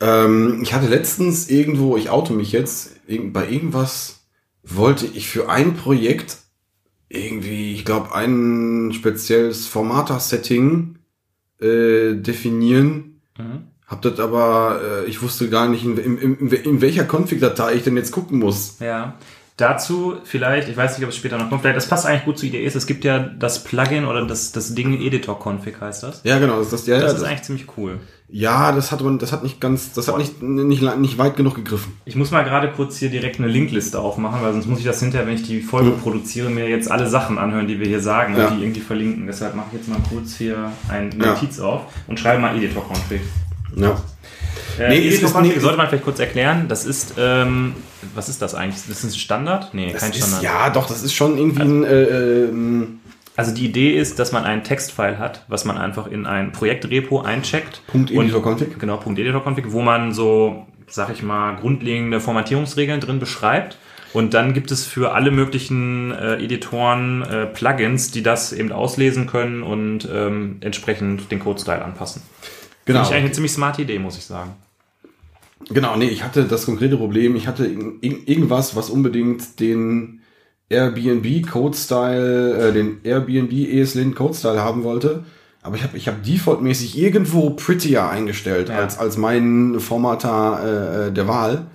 Ähm, 0.00 0.60
ich 0.62 0.74
hatte 0.74 0.88
letztens 0.88 1.48
irgendwo, 1.48 1.96
ich 1.96 2.10
oute 2.10 2.34
mich 2.34 2.52
jetzt, 2.52 2.96
bei 3.06 3.48
irgendwas 3.48 4.26
wollte 4.62 5.06
ich 5.06 5.28
für 5.28 5.48
ein 5.48 5.74
Projekt 5.74 6.36
irgendwie, 7.08 7.74
ich 7.74 7.84
glaube, 7.84 8.14
ein 8.14 8.92
spezielles 8.92 9.66
Formater-Setting 9.66 10.98
äh, 11.60 12.14
definieren. 12.14 13.20
Mhm. 13.38 13.68
Hab 13.86 14.02
das 14.02 14.20
aber, 14.20 14.80
äh, 14.82 15.08
ich 15.08 15.22
wusste 15.22 15.48
gar 15.48 15.68
nicht, 15.68 15.84
in, 15.84 15.96
in, 15.96 16.18
in, 16.18 16.50
in 16.50 16.80
welcher 16.80 17.04
Config-Datei 17.04 17.74
ich 17.74 17.84
denn 17.84 17.96
jetzt 17.96 18.12
gucken 18.12 18.38
muss. 18.38 18.76
Ja. 18.80 19.16
Dazu 19.56 20.18
vielleicht, 20.22 20.68
ich 20.68 20.76
weiß 20.76 20.96
nicht, 20.96 21.04
ob 21.04 21.10
es 21.10 21.16
später 21.16 21.36
noch 21.36 21.48
kommt, 21.48 21.62
vielleicht, 21.62 21.78
das 21.78 21.88
passt 21.88 22.06
eigentlich 22.06 22.26
gut 22.26 22.38
zu 22.38 22.46
IDEs. 22.46 22.76
Es 22.76 22.86
gibt 22.86 23.04
ja 23.04 23.18
das 23.18 23.64
Plugin 23.64 24.04
oder 24.04 24.24
das, 24.24 24.52
das 24.52 24.74
Ding 24.74 25.00
Editor-Config 25.00 25.80
heißt 25.80 26.04
das. 26.04 26.20
Ja, 26.22 26.38
genau, 26.38 26.58
das, 26.58 26.70
das, 26.70 26.86
ja, 26.86 26.96
Das 26.96 27.02
ja, 27.02 27.08
ist 27.08 27.22
das, 27.22 27.28
eigentlich 27.28 27.42
ziemlich 27.42 27.66
cool. 27.76 27.98
Ja, 28.30 28.72
das 28.72 28.92
hat, 28.92 29.00
man- 29.00 29.18
das 29.18 29.32
hat 29.32 29.42
nicht 29.42 29.60
ganz, 29.60 29.92
das 29.94 30.08
hat 30.08 30.18
nicht, 30.18 30.42
nicht, 30.42 30.82
nicht 30.98 31.18
weit 31.18 31.36
genug 31.36 31.54
gegriffen. 31.54 31.92
Ich 32.04 32.14
muss 32.14 32.30
mal 32.30 32.42
gerade 32.44 32.70
kurz 32.70 32.98
hier 32.98 33.08
direkt 33.10 33.38
eine 33.38 33.48
Linkliste 33.48 33.98
aufmachen, 33.98 34.42
weil 34.42 34.52
sonst 34.52 34.66
muss 34.66 34.78
ich 34.80 34.84
das 34.84 35.00
hinterher, 35.00 35.26
wenn 35.26 35.34
ich 35.34 35.44
die 35.44 35.60
Folge 35.62 35.92
produziere, 35.92 36.50
mir 36.50 36.68
jetzt 36.68 36.90
alle 36.90 37.08
Sachen 37.08 37.38
anhören, 37.38 37.66
die 37.66 37.80
wir 37.80 37.86
hier 37.86 38.00
sagen 38.00 38.36
Ja. 38.36 38.48
und 38.48 38.58
die 38.58 38.62
irgendwie 38.64 38.80
verlinken. 38.80 39.26
Deshalb 39.26 39.54
mache 39.54 39.68
ich 39.72 39.78
jetzt 39.78 39.88
mal 39.88 39.98
kurz 40.10 40.36
hier 40.36 40.70
eine 40.88 41.10
Ja. 41.16 41.32
Notiz 41.32 41.58
auf 41.58 41.82
und 42.06 42.20
schreibe 42.20 42.40
mal 42.42 42.54
Editor-Config. 42.56 43.20
Ja. 43.76 43.96
Äh, 44.78 44.88
Nee, 44.90 44.98
ist- 45.08 45.22
nee, 45.22 45.58
sollte 45.58 45.76
man 45.76 45.88
vielleicht 45.88 46.04
kurz 46.04 46.20
erklären. 46.20 46.66
Das 46.68 46.84
ist, 46.84 47.14
ähm, 47.18 47.74
was 48.14 48.28
ist 48.28 48.40
das 48.42 48.54
eigentlich? 48.54 48.80
Das 48.88 49.02
ist 49.02 49.14
ein 49.14 49.18
Standard? 49.18 49.74
Nee, 49.74 49.90
Das 49.92 50.02
kein 50.02 50.10
ist, 50.12 50.18
Standard. 50.18 50.42
ja, 50.42 50.70
doch, 50.70 50.86
das 50.86 51.02
ist 51.02 51.14
schon 51.14 51.36
irgendwie 51.36 51.62
ein, 51.62 51.82
äh, 51.84 52.02
ähm, 52.04 53.00
Also 53.38 53.54
die 53.54 53.66
Idee 53.66 53.96
ist, 53.96 54.18
dass 54.18 54.32
man 54.32 54.42
ein 54.42 54.64
Textfile 54.64 55.20
hat, 55.20 55.44
was 55.46 55.64
man 55.64 55.78
einfach 55.78 56.08
in 56.08 56.26
ein 56.26 56.50
Projektrepo 56.50 57.20
eincheckt. 57.20 57.82
Punkt 57.86 58.10
Editor-Config. 58.10 58.80
Genau, 58.80 58.96
Punkt 58.96 59.20
Editor-Config, 59.20 59.66
wo 59.68 59.80
man 59.80 60.12
so, 60.12 60.66
sag 60.88 61.10
ich 61.10 61.22
mal, 61.22 61.54
grundlegende 61.54 62.18
Formatierungsregeln 62.18 62.98
drin 62.98 63.20
beschreibt. 63.20 63.78
Und 64.12 64.34
dann 64.34 64.54
gibt 64.54 64.72
es 64.72 64.86
für 64.86 65.12
alle 65.12 65.30
möglichen 65.30 66.10
äh, 66.10 66.42
Editoren 66.42 67.22
äh, 67.22 67.46
Plugins, 67.46 68.10
die 68.10 68.24
das 68.24 68.52
eben 68.52 68.72
auslesen 68.72 69.28
können 69.28 69.62
und 69.62 70.08
ähm, 70.12 70.56
entsprechend 70.60 71.30
den 71.30 71.38
Code-Style 71.38 71.84
anpassen. 71.84 72.22
Genau. 72.86 72.98
Finde 72.98 73.02
ich 73.02 73.14
eigentlich 73.14 73.24
eine 73.26 73.32
ziemlich 73.32 73.52
smarte 73.52 73.82
Idee, 73.82 74.00
muss 74.00 74.18
ich 74.18 74.24
sagen. 74.24 74.50
Genau, 75.70 75.94
nee, 75.96 76.08
ich 76.08 76.24
hatte 76.24 76.42
das 76.44 76.66
konkrete 76.66 76.96
Problem, 76.96 77.36
ich 77.36 77.46
hatte 77.46 77.66
irg- 77.66 78.00
irg- 78.00 78.26
irgendwas, 78.26 78.74
was 78.74 78.90
unbedingt 78.90 79.60
den 79.60 80.22
Airbnb 80.70 81.46
Code-Style, 81.48 82.68
äh, 82.68 82.72
den 82.72 83.00
Airbnb 83.04 83.52
ESLint 83.52 84.14
Code-Style 84.16 84.62
haben 84.62 84.84
wollte. 84.84 85.24
Aber 85.62 85.76
ich 85.76 85.82
habe 85.82 85.96
ich 85.96 86.08
hab 86.08 86.22
defaultmäßig 86.22 86.96
irgendwo 86.98 87.50
Prettier 87.50 88.08
eingestellt 88.08 88.68
Ja. 88.68 88.76
als, 88.76 88.98
als 88.98 89.16
mein 89.16 89.80
Formatar 89.80 90.64
äh, 90.64 91.06
äh, 91.08 91.12
der 91.12 91.26
Wahl. 91.26 91.66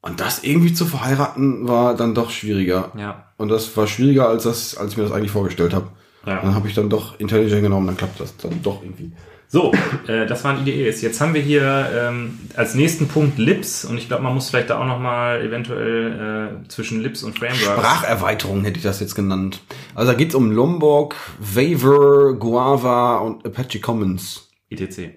Und 0.00 0.20
das 0.20 0.44
irgendwie 0.44 0.72
zu 0.72 0.86
verheiraten 0.86 1.66
war 1.68 1.94
dann 1.94 2.14
doch 2.14 2.30
schwieriger. 2.30 2.92
Ja. 2.96 3.24
Und 3.36 3.48
das 3.48 3.76
war 3.76 3.86
schwieriger, 3.86 4.28
als, 4.28 4.44
das, 4.44 4.76
als 4.76 4.92
ich 4.92 4.96
mir 4.96 5.04
das 5.04 5.12
eigentlich 5.12 5.32
vorgestellt 5.32 5.74
habe. 5.74 5.88
Ja. 6.26 6.40
Dann 6.42 6.54
habe 6.54 6.68
ich 6.68 6.74
dann 6.74 6.88
doch 6.90 7.18
IntelliJ 7.20 7.60
genommen, 7.60 7.86
dann 7.86 7.96
klappt 7.96 8.20
das 8.20 8.36
dann 8.36 8.60
doch 8.62 8.82
irgendwie. 8.82 9.12
So, 9.48 9.72
äh, 10.08 10.26
das 10.26 10.42
waren 10.44 10.66
IDEs. 10.66 11.02
Jetzt 11.02 11.20
haben 11.20 11.32
wir 11.34 11.40
hier 11.40 11.88
ähm, 11.94 12.38
als 12.56 12.74
nächsten 12.74 13.06
Punkt 13.08 13.38
Lips 13.38 13.84
und 13.84 13.96
ich 13.96 14.08
glaube, 14.08 14.22
man 14.24 14.34
muss 14.34 14.50
vielleicht 14.50 14.70
da 14.70 14.80
auch 14.80 14.86
nochmal 14.86 15.40
eventuell 15.42 16.60
äh, 16.64 16.68
zwischen 16.68 17.00
Lips 17.00 17.22
und 17.22 17.38
Frameworks. 17.38 17.62
Sprachterweiterung 17.64 18.64
hätte 18.64 18.78
ich 18.78 18.82
das 18.82 19.00
jetzt 19.00 19.14
genannt. 19.14 19.60
Also 19.94 20.12
da 20.12 20.18
geht's 20.18 20.34
um 20.34 20.50
Lombok, 20.50 21.14
Waver, 21.38 22.34
Guava 22.34 23.18
und 23.18 23.46
Apache 23.46 23.80
Commons. 23.80 24.48
etc. 24.70 25.10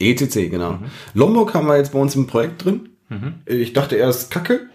ETC, 0.00 0.50
genau. 0.50 0.78
Lombok 1.14 1.54
haben 1.54 1.68
wir 1.68 1.76
jetzt 1.76 1.92
bei 1.92 1.98
uns 2.00 2.16
im 2.16 2.26
Projekt 2.26 2.64
drin. 2.64 2.88
Mhm. 3.08 3.34
Ich 3.46 3.72
dachte 3.72 3.94
erst 3.96 4.30
kacke, 4.30 4.68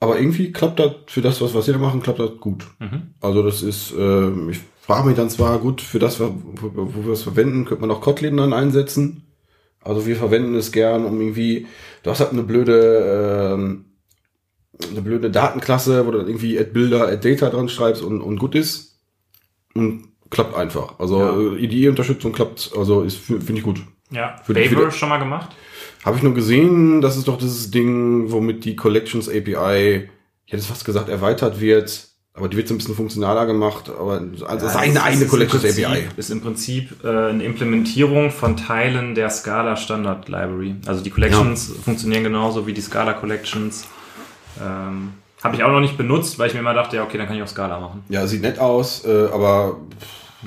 aber 0.00 0.18
irgendwie 0.18 0.52
klappt 0.52 0.78
das 0.78 0.92
für 1.06 1.22
das, 1.22 1.40
was, 1.40 1.54
was 1.54 1.66
wir 1.66 1.74
da 1.74 1.80
machen, 1.80 2.02
klappt 2.02 2.18
das 2.20 2.36
gut. 2.38 2.66
Mhm. 2.78 3.14
Also 3.20 3.42
das 3.42 3.62
ist, 3.62 3.92
ähm, 3.98 4.50
ich 4.50 4.60
frage 4.80 5.06
mich 5.08 5.16
dann 5.16 5.30
zwar 5.30 5.58
gut, 5.58 5.80
für 5.80 5.98
das, 5.98 6.20
wo, 6.20 6.32
wo 6.60 7.04
wir 7.06 7.12
es 7.12 7.22
verwenden, 7.22 7.64
könnte 7.64 7.80
man 7.80 7.90
auch 7.90 8.00
Kotlin 8.00 8.36
dann 8.36 8.52
einsetzen. 8.52 9.22
Also 9.80 10.06
wir 10.06 10.16
verwenden 10.16 10.54
es 10.54 10.72
gern, 10.72 11.04
um 11.04 11.20
irgendwie, 11.20 11.66
du 12.02 12.10
hast 12.10 12.20
halt 12.20 12.32
eine 12.32 12.42
blöde, 12.42 13.52
ähm, 13.54 13.84
eine 14.90 15.00
blöde 15.00 15.30
Datenklasse, 15.30 16.06
wo 16.06 16.10
du 16.10 16.18
dann 16.18 16.26
irgendwie 16.28 16.58
add 16.58 16.70
Bilder, 16.72 17.08
add 17.08 17.28
Data 17.28 17.48
dran 17.50 17.68
schreibst 17.68 18.02
und, 18.02 18.20
und 18.20 18.38
gut 18.38 18.54
ist. 18.54 19.00
Und 19.74 20.08
klappt 20.30 20.54
einfach. 20.56 20.98
Also 20.98 21.20
Ja. 21.20 21.38
äh, 21.38 21.64
IDE-Unterstützung 21.64 22.32
klappt, 22.32 22.72
also 22.76 23.02
ist 23.02 23.16
finde 23.18 23.52
ich 23.54 23.62
gut. 23.62 23.80
Ja, 24.10 24.36
Für 24.44 24.54
die- 24.54 24.68
für 24.68 24.90
schon 24.90 25.08
mal 25.08 25.18
gemacht? 25.18 25.50
Habe 26.06 26.18
ich 26.18 26.22
nur 26.22 26.34
gesehen, 26.34 27.00
das 27.00 27.16
ist 27.16 27.26
doch 27.26 27.36
dieses 27.36 27.72
Ding, 27.72 28.30
womit 28.30 28.64
die 28.64 28.76
Collections 28.76 29.28
API, 29.28 30.08
ich 30.46 30.52
hätte 30.52 30.60
es 30.60 30.66
fast 30.66 30.84
gesagt, 30.84 31.08
erweitert 31.08 31.60
wird, 31.60 32.06
aber 32.32 32.48
die 32.48 32.56
wird 32.56 32.68
so 32.68 32.74
ein 32.74 32.78
bisschen 32.78 32.94
funktionaler 32.94 33.44
gemacht, 33.44 33.90
aber 33.90 34.22
also 34.46 34.66
ist 34.66 34.76
eine 34.76 35.02
eigene 35.02 35.26
Collections 35.26 35.64
Prinzip, 35.64 35.84
API. 35.84 36.04
Ist 36.16 36.30
im 36.30 36.42
Prinzip 36.42 37.02
äh, 37.02 37.08
eine 37.08 37.42
Implementierung 37.42 38.30
von 38.30 38.56
Teilen 38.56 39.16
der 39.16 39.30
Scala 39.30 39.74
Standard 39.74 40.28
Library. 40.28 40.76
Also 40.86 41.02
die 41.02 41.10
Collections 41.10 41.72
funktionieren 41.84 42.22
genauso 42.22 42.68
wie 42.68 42.72
die 42.72 42.82
Scala 42.82 43.14
Collections. 43.14 43.82
Ähm, 44.62 45.14
Habe 45.42 45.56
ich 45.56 45.64
auch 45.64 45.72
noch 45.72 45.80
nicht 45.80 45.96
benutzt, 45.96 46.38
weil 46.38 46.46
ich 46.46 46.54
mir 46.54 46.60
immer 46.60 46.74
dachte, 46.74 46.94
ja, 46.94 47.02
okay, 47.02 47.18
dann 47.18 47.26
kann 47.26 47.36
ich 47.36 47.42
auch 47.42 47.48
Scala 47.48 47.80
machen. 47.80 48.04
Ja, 48.10 48.28
sieht 48.28 48.42
nett 48.42 48.60
aus, 48.60 49.04
äh, 49.04 49.26
aber 49.32 49.78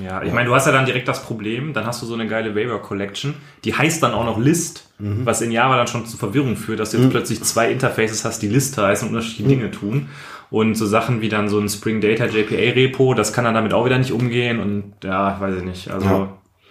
Ja, 0.01 0.21
ich 0.21 0.31
meine, 0.31 0.47
du 0.47 0.55
hast 0.55 0.65
ja 0.67 0.71
dann 0.71 0.85
direkt 0.85 1.07
das 1.07 1.23
Problem, 1.23 1.73
dann 1.73 1.85
hast 1.85 2.01
du 2.01 2.05
so 2.05 2.13
eine 2.13 2.27
geile 2.27 2.55
Waiver 2.55 2.79
Collection, 2.79 3.33
die 3.63 3.73
heißt 3.73 4.01
dann 4.03 4.13
auch 4.13 4.23
noch 4.25 4.37
List, 4.37 4.85
Mhm. 4.99 5.25
was 5.25 5.41
in 5.41 5.51
Java 5.51 5.77
dann 5.77 5.87
schon 5.87 6.05
zu 6.05 6.17
Verwirrung 6.17 6.55
führt, 6.57 6.79
dass 6.79 6.91
du 6.91 6.97
jetzt 6.97 7.09
plötzlich 7.09 7.41
zwei 7.43 7.71
Interfaces 7.71 8.23
hast, 8.25 8.41
die 8.41 8.47
List 8.49 8.77
heißen 8.77 9.07
und 9.07 9.15
unterschiedliche 9.15 9.43
Mhm. 9.43 9.49
Dinge 9.61 9.71
tun. 9.71 10.09
Und 10.51 10.75
so 10.75 10.85
Sachen 10.85 11.21
wie 11.21 11.29
dann 11.29 11.47
so 11.49 11.59
ein 11.59 11.69
Spring 11.69 12.01
Data 12.01 12.25
JPA 12.25 12.73
Repo, 12.73 13.13
das 13.13 13.33
kann 13.33 13.45
dann 13.45 13.53
damit 13.53 13.73
auch 13.73 13.85
wieder 13.85 13.97
nicht 13.97 14.11
umgehen 14.11 14.59
und 14.59 14.93
ja, 15.03 15.39
weiß 15.39 15.55
ich 15.57 15.63
nicht. 15.63 15.89
Also, 15.91 16.07
Ja. 16.07 16.29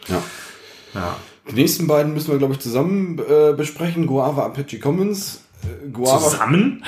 ja. 0.09 0.23
ja. 0.95 1.17
Die 1.51 1.55
nächsten 1.55 1.87
beiden 1.87 2.13
müssen 2.13 2.31
wir, 2.31 2.39
glaube 2.39 2.53
ich, 2.55 2.61
zusammen 2.61 3.19
äh, 3.19 3.53
besprechen. 3.55 4.07
Guava, 4.07 4.45
Apache 4.47 4.79
Commons. 4.79 5.43
Äh, 5.65 5.89
Guava, 5.91 6.19
Zusammen? 6.29 6.85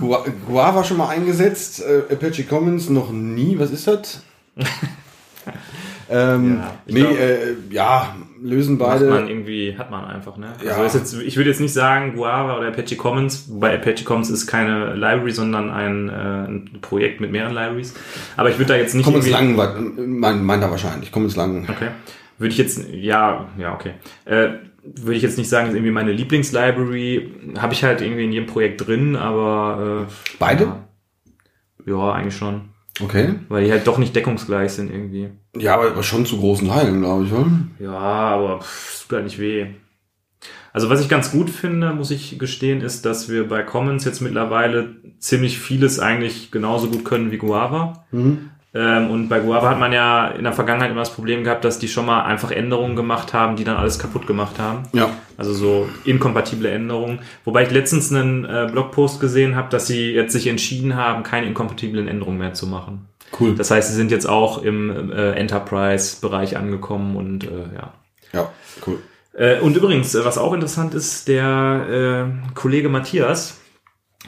Gua- 0.00 0.24
Guava 0.46 0.82
schon 0.84 0.96
mal 0.96 1.08
eingesetzt, 1.08 1.82
äh, 1.82 2.12
Apache 2.14 2.44
Commons 2.44 2.88
noch 2.88 3.10
nie. 3.12 3.58
Was 3.58 3.70
ist 3.70 3.86
das? 3.86 4.22
ähm, 6.10 6.58
Ja, 6.58 6.74
nee, 6.86 7.00
glaub- 7.00 7.18
äh, 7.18 7.38
ja, 7.70 8.16
lösen 8.42 8.78
Macht 8.78 8.90
beide. 9.00 9.10
man 9.10 9.28
irgendwie, 9.28 9.76
hat 9.76 9.90
man 9.90 10.04
einfach, 10.04 10.36
ne? 10.36 10.46
Ja. 10.64 10.72
Also 10.76 10.84
ist 10.84 10.94
jetzt, 10.94 11.22
ich 11.26 11.36
würde 11.36 11.50
jetzt 11.50 11.60
nicht 11.60 11.72
sagen 11.72 12.14
Guava 12.14 12.56
oder 12.58 12.68
Apache 12.68 12.96
Commons, 12.96 13.46
wobei 13.50 13.74
Apache 13.74 14.04
Commons 14.04 14.30
ist 14.30 14.46
keine 14.46 14.94
Library, 14.94 15.32
sondern 15.32 15.70
ein, 15.70 16.08
äh, 16.08 16.12
ein 16.12 16.78
Projekt 16.80 17.20
mit 17.20 17.32
mehreren 17.32 17.52
Libraries. 17.54 17.94
Aber 18.36 18.48
ich 18.50 18.58
würde 18.58 18.72
da 18.74 18.78
jetzt 18.78 18.94
nicht 18.94 19.04
Commons 19.04 19.28
lang, 19.28 19.56
wa- 19.56 19.74
mein, 19.96 20.44
meint 20.44 20.62
er 20.62 20.70
wahrscheinlich. 20.70 21.10
Commons 21.12 21.34
lang. 21.36 21.66
Okay. 21.68 21.88
Würde 22.38 22.52
ich 22.52 22.58
jetzt, 22.58 22.80
ja, 22.92 23.48
ja, 23.58 23.74
okay. 23.74 23.92
Äh, 24.24 24.50
würde 24.84 25.14
ich 25.16 25.22
jetzt 25.22 25.36
nicht 25.36 25.48
sagen, 25.50 25.68
ist 25.68 25.74
irgendwie 25.74 25.90
meine 25.92 26.12
Lieblingslibrary. 26.12 27.32
Habe 27.58 27.74
ich 27.74 27.82
halt 27.84 28.00
irgendwie 28.00 28.24
in 28.24 28.32
jedem 28.32 28.46
Projekt 28.46 28.86
drin, 28.86 29.16
aber. 29.16 30.06
Äh, 30.08 30.12
Beide? 30.38 30.64
Ja, 30.64 30.78
ja, 31.86 32.12
eigentlich 32.12 32.36
schon. 32.36 32.68
Okay. 33.00 33.34
Weil 33.48 33.64
die 33.64 33.70
halt 33.70 33.86
doch 33.86 33.98
nicht 33.98 34.14
deckungsgleich 34.14 34.72
sind 34.72 34.90
irgendwie. 34.90 35.30
Ja, 35.56 35.74
aber 35.74 36.02
schon 36.02 36.26
zu 36.26 36.38
großen 36.38 36.68
Teilen, 36.68 37.00
glaube 37.00 37.24
ich, 37.24 37.32
oder? 37.32 37.50
Ja, 37.78 37.98
aber 37.98 38.60
pff, 38.60 38.94
es 38.94 39.02
tut 39.02 39.16
halt 39.16 39.24
nicht 39.24 39.38
weh. 39.38 39.66
Also 40.72 40.90
was 40.90 41.00
ich 41.00 41.08
ganz 41.08 41.32
gut 41.32 41.50
finde, 41.50 41.92
muss 41.92 42.10
ich 42.10 42.38
gestehen, 42.38 42.82
ist, 42.82 43.04
dass 43.04 43.28
wir 43.28 43.48
bei 43.48 43.62
Commons 43.62 44.04
jetzt 44.04 44.20
mittlerweile 44.20 44.96
ziemlich 45.18 45.58
vieles 45.58 45.98
eigentlich 45.98 46.50
genauso 46.50 46.88
gut 46.88 47.04
können 47.04 47.32
wie 47.32 47.38
Guava. 47.38 48.04
Mhm. 48.12 48.50
Ähm, 48.74 49.10
und 49.10 49.28
bei 49.28 49.40
Guava 49.40 49.70
hat 49.70 49.78
man 49.78 49.92
ja 49.92 50.28
in 50.28 50.44
der 50.44 50.52
Vergangenheit 50.52 50.90
immer 50.90 51.00
das 51.00 51.12
Problem 51.12 51.42
gehabt, 51.42 51.64
dass 51.64 51.78
die 51.78 51.88
schon 51.88 52.04
mal 52.06 52.24
einfach 52.24 52.50
Änderungen 52.50 52.96
gemacht 52.96 53.32
haben, 53.32 53.56
die 53.56 53.64
dann 53.64 53.76
alles 53.76 53.98
kaputt 53.98 54.26
gemacht 54.26 54.58
haben. 54.58 54.82
Ja. 54.92 55.10
Also 55.36 55.54
so 55.54 55.88
inkompatible 56.04 56.70
Änderungen. 56.70 57.20
Wobei 57.44 57.62
ich 57.62 57.70
letztens 57.70 58.12
einen 58.12 58.44
äh, 58.44 58.68
Blogpost 58.70 59.20
gesehen 59.20 59.56
habe, 59.56 59.70
dass 59.70 59.86
sie 59.86 60.12
jetzt 60.12 60.32
sich 60.32 60.46
entschieden 60.46 60.96
haben, 60.96 61.22
keine 61.22 61.46
inkompatiblen 61.46 62.08
Änderungen 62.08 62.38
mehr 62.38 62.54
zu 62.54 62.66
machen. 62.66 63.08
Cool. 63.38 63.54
Das 63.54 63.70
heißt, 63.70 63.88
sie 63.88 63.94
sind 63.94 64.10
jetzt 64.10 64.28
auch 64.28 64.62
im 64.62 65.12
äh, 65.12 65.32
Enterprise-Bereich 65.32 66.56
angekommen 66.56 67.16
und 67.16 67.44
äh, 67.44 67.74
ja. 67.74 67.92
ja, 68.32 68.52
cool. 68.86 68.98
Äh, 69.34 69.60
und 69.60 69.76
übrigens, 69.76 70.14
äh, 70.14 70.24
was 70.24 70.38
auch 70.38 70.52
interessant 70.52 70.94
ist, 70.94 71.28
der 71.28 72.28
äh, 72.28 72.54
Kollege 72.54 72.88
Matthias, 72.88 73.60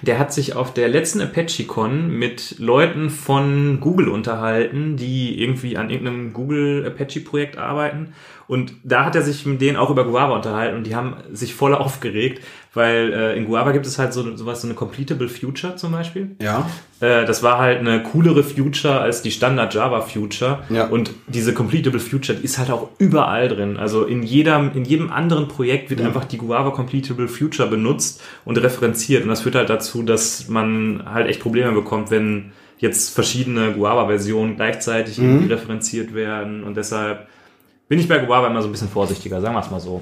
der 0.02 0.18
hat 0.18 0.32
sich 0.32 0.54
auf 0.56 0.72
der 0.72 0.88
letzten 0.88 1.20
ApacheCon 1.20 2.10
mit 2.10 2.58
Leuten 2.58 3.10
von 3.10 3.80
Google 3.80 4.08
unterhalten, 4.08 4.96
die 4.96 5.40
irgendwie 5.42 5.76
an 5.76 5.90
irgendeinem 5.90 6.32
Google 6.32 6.86
Apache-Projekt 6.86 7.58
arbeiten. 7.58 8.14
Und 8.50 8.72
da 8.82 9.04
hat 9.04 9.14
er 9.14 9.22
sich 9.22 9.46
mit 9.46 9.60
denen 9.60 9.76
auch 9.76 9.90
über 9.90 10.04
Guava 10.04 10.34
unterhalten 10.34 10.76
und 10.76 10.84
die 10.84 10.96
haben 10.96 11.14
sich 11.32 11.54
voll 11.54 11.72
aufgeregt, 11.72 12.42
weil 12.74 13.12
äh, 13.12 13.36
in 13.36 13.44
Guava 13.44 13.70
gibt 13.70 13.86
es 13.86 13.96
halt 13.96 14.12
so 14.12 14.36
sowas, 14.36 14.62
so 14.62 14.66
eine 14.66 14.74
Completable 14.74 15.28
Future 15.28 15.76
zum 15.76 15.92
Beispiel. 15.92 16.32
Ja. 16.42 16.68
Äh, 16.98 17.26
das 17.26 17.44
war 17.44 17.58
halt 17.58 17.78
eine 17.78 18.02
coolere 18.02 18.42
Future 18.42 19.00
als 19.00 19.22
die 19.22 19.30
Standard 19.30 19.72
Java 19.72 20.00
Future. 20.00 20.64
Ja. 20.68 20.88
Und 20.88 21.12
diese 21.28 21.54
Completable 21.54 22.00
Future 22.00 22.36
die 22.36 22.44
ist 22.44 22.58
halt 22.58 22.72
auch 22.72 22.88
überall 22.98 23.46
drin. 23.46 23.76
Also 23.76 24.02
in 24.02 24.24
jedem, 24.24 24.72
in 24.74 24.84
jedem 24.84 25.12
anderen 25.12 25.46
Projekt 25.46 25.88
wird 25.88 26.00
einfach 26.00 26.24
die 26.24 26.38
Guava 26.38 26.70
Completable 26.70 27.28
Future 27.28 27.70
benutzt 27.70 28.20
und 28.44 28.58
referenziert. 28.58 29.22
Und 29.22 29.28
das 29.28 29.42
führt 29.42 29.54
halt 29.54 29.70
dazu, 29.70 30.02
dass 30.02 30.48
man 30.48 31.04
halt 31.06 31.28
echt 31.28 31.38
Probleme 31.38 31.70
bekommt, 31.70 32.10
wenn 32.10 32.50
jetzt 32.78 33.14
verschiedene 33.14 33.74
Guava-Versionen 33.74 34.56
gleichzeitig 34.56 35.20
irgendwie 35.20 35.52
referenziert 35.52 36.14
werden. 36.14 36.64
Und 36.64 36.76
deshalb 36.76 37.28
bin 37.90 37.98
ich 37.98 38.06
bei 38.08 38.18
Guava 38.18 38.46
immer 38.46 38.62
so 38.62 38.68
ein 38.68 38.72
bisschen 38.72 38.88
vorsichtiger, 38.88 39.40
sagen 39.40 39.52
wir 39.56 39.60
es 39.60 39.70
mal 39.70 39.80
so. 39.80 40.00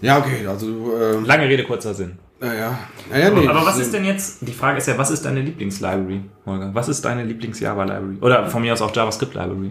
Ja, 0.00 0.18
okay, 0.18 0.44
also, 0.48 0.66
äh, 1.00 1.24
Lange 1.24 1.48
Rede, 1.48 1.62
kurzer 1.62 1.94
Sinn. 1.94 2.18
naja. 2.40 2.76
Naja, 3.08 3.30
nee. 3.30 3.46
Aber 3.46 3.64
was 3.64 3.78
ist 3.78 3.94
denn 3.94 4.04
jetzt, 4.04 4.38
die 4.40 4.52
Frage 4.52 4.78
ist 4.78 4.88
ja, 4.88 4.98
was 4.98 5.12
ist 5.12 5.24
deine 5.24 5.42
Lieblingslibrary, 5.42 6.22
Holger? 6.44 6.70
Was 6.74 6.88
ist 6.88 7.04
deine 7.04 7.22
Lieblings-Java-Library? 7.22 8.16
Oder 8.20 8.46
von 8.46 8.62
mir 8.62 8.72
aus 8.72 8.82
auch 8.82 8.92
JavaScript-Library? 8.94 9.70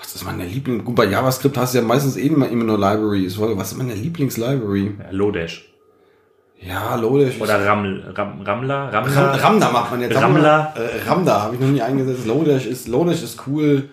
Was 0.00 0.16
ist 0.16 0.24
meine 0.24 0.44
Lieblings... 0.44 0.84
Gut, 0.84 0.96
bei 0.96 1.04
JavaScript 1.04 1.56
hast 1.56 1.74
du 1.74 1.78
ja 1.78 1.84
meistens 1.84 2.16
eh 2.16 2.26
immer, 2.26 2.48
immer 2.48 2.64
nur 2.64 2.76
Libraries. 2.78 3.38
Was 3.38 3.70
ist 3.70 3.78
meine 3.78 3.94
Lieblings-Library? 3.94 4.96
Ja, 4.98 5.12
Lodash. 5.12 5.72
Ja, 6.60 6.96
Lodash. 6.96 7.40
Oder 7.40 7.64
Raml, 7.64 8.02
Ram, 8.16 8.40
Ramla? 8.40 8.88
Ram, 8.88 9.04
Ramla? 9.04 9.36
Ramda 9.36 9.70
macht 9.70 9.92
man 9.92 10.00
jetzt. 10.00 10.20
Ramla. 10.20 10.74
Äh, 10.74 11.08
Ramda 11.08 11.42
habe 11.42 11.54
ich 11.54 11.60
noch 11.60 11.68
nie 11.68 11.82
eingesetzt. 11.82 12.26
Lodash 12.26 12.66
ist, 12.66 12.88
Lodash 12.88 13.22
ist 13.22 13.46
cool. 13.46 13.90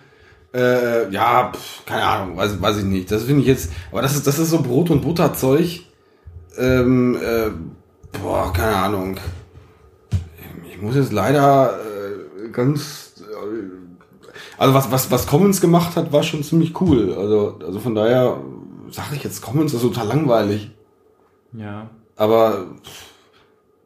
Äh, 0.56 1.10
ja, 1.10 1.52
pff, 1.52 1.84
keine 1.84 2.04
Ahnung, 2.04 2.36
weiß, 2.38 2.62
weiß 2.62 2.78
ich 2.78 2.84
nicht. 2.84 3.10
Das 3.10 3.24
finde 3.24 3.42
ich 3.42 3.46
jetzt, 3.46 3.70
aber 3.92 4.00
das 4.00 4.14
ist, 4.14 4.26
das 4.26 4.38
ist 4.38 4.50
so 4.50 4.62
Brot- 4.62 4.90
und 4.90 5.02
Butterzeug. 5.02 5.82
Ähm, 6.56 7.16
äh, 7.16 7.50
boah, 8.22 8.50
keine 8.54 8.76
Ahnung. 8.76 9.18
Ich 10.70 10.80
muss 10.80 10.96
jetzt 10.96 11.12
leider 11.12 11.78
äh, 11.78 12.48
ganz, 12.48 13.12
äh, 13.20 14.56
also 14.56 14.72
was, 14.72 14.90
was, 14.90 15.10
was 15.10 15.26
Commons 15.26 15.60
gemacht 15.60 15.94
hat, 15.94 16.10
war 16.10 16.22
schon 16.22 16.42
ziemlich 16.42 16.80
cool. 16.80 17.14
Also, 17.18 17.58
also 17.62 17.78
von 17.78 17.94
daher 17.94 18.40
sage 18.90 19.16
ich 19.16 19.24
jetzt, 19.24 19.42
Commons 19.42 19.74
ist 19.74 19.82
total 19.82 20.06
langweilig. 20.06 20.70
Ja. 21.52 21.90
Aber 22.16 22.66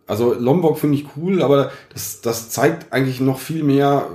also 0.07 0.35
Lombok 0.35 0.79
finde 0.79 0.99
ich 0.99 1.07
cool, 1.17 1.43
aber 1.43 1.73
das, 1.93 2.21
das 2.21 2.51
zeigt 2.51 2.93
eigentlich 2.93 3.21
noch 3.21 3.39
viel 3.41 3.65
mehr 3.65 4.07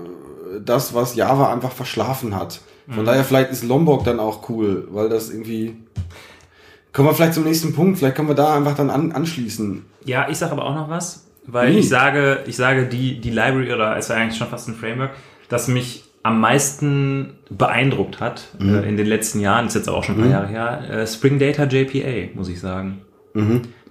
das, 0.63 0.93
was 0.93 1.15
Java 1.15 1.51
einfach 1.51 1.71
verschlafen 1.71 2.35
hat. 2.35 2.61
Von 2.87 3.03
daher 3.03 3.23
vielleicht 3.23 3.49
ist 3.51 3.63
Lombok 3.63 4.03
dann 4.03 4.19
auch 4.19 4.47
cool, 4.49 4.87
weil 4.91 5.09
das 5.09 5.31
irgendwie. 5.31 5.75
Kommen 6.93 7.09
wir 7.09 7.13
vielleicht 7.15 7.33
zum 7.33 7.43
nächsten 7.43 7.73
Punkt, 7.73 7.97
vielleicht 7.97 8.15
können 8.15 8.27
wir 8.27 8.35
da 8.35 8.55
einfach 8.55 8.75
dann 8.75 8.89
an, 8.89 9.11
anschließen. 9.11 9.85
Ja, 10.05 10.27
ich 10.29 10.37
sage 10.37 10.51
aber 10.53 10.65
auch 10.65 10.75
noch 10.75 10.89
was, 10.89 11.25
weil 11.45 11.71
Nee. 11.73 11.79
ich 11.79 11.89
sage, 11.89 12.39
ich 12.45 12.55
sage, 12.55 12.85
die, 12.85 13.19
die 13.19 13.31
Library, 13.31 13.73
oder 13.73 13.97
es 13.97 14.09
war 14.09 14.17
eigentlich 14.17 14.37
schon 14.37 14.47
fast 14.47 14.69
ein 14.69 14.75
Framework, 14.75 15.11
das 15.49 15.67
mich 15.67 16.03
am 16.23 16.39
meisten 16.39 17.33
beeindruckt 17.49 18.19
hat 18.21 18.47
äh, 18.61 18.87
in 18.87 18.97
den 18.97 19.07
letzten 19.07 19.39
Jahren, 19.41 19.67
ist 19.67 19.73
jetzt 19.75 19.89
auch 19.89 20.03
schon 20.03 20.15
ein 20.15 20.21
paar 20.21 20.31
Jahre 20.31 20.47
her, 20.47 20.89
äh, 20.89 21.07
Spring 21.07 21.37
Data 21.37 21.63
JPA, 21.65 22.33
muss 22.35 22.47
ich 22.49 22.59
sagen. 22.59 23.01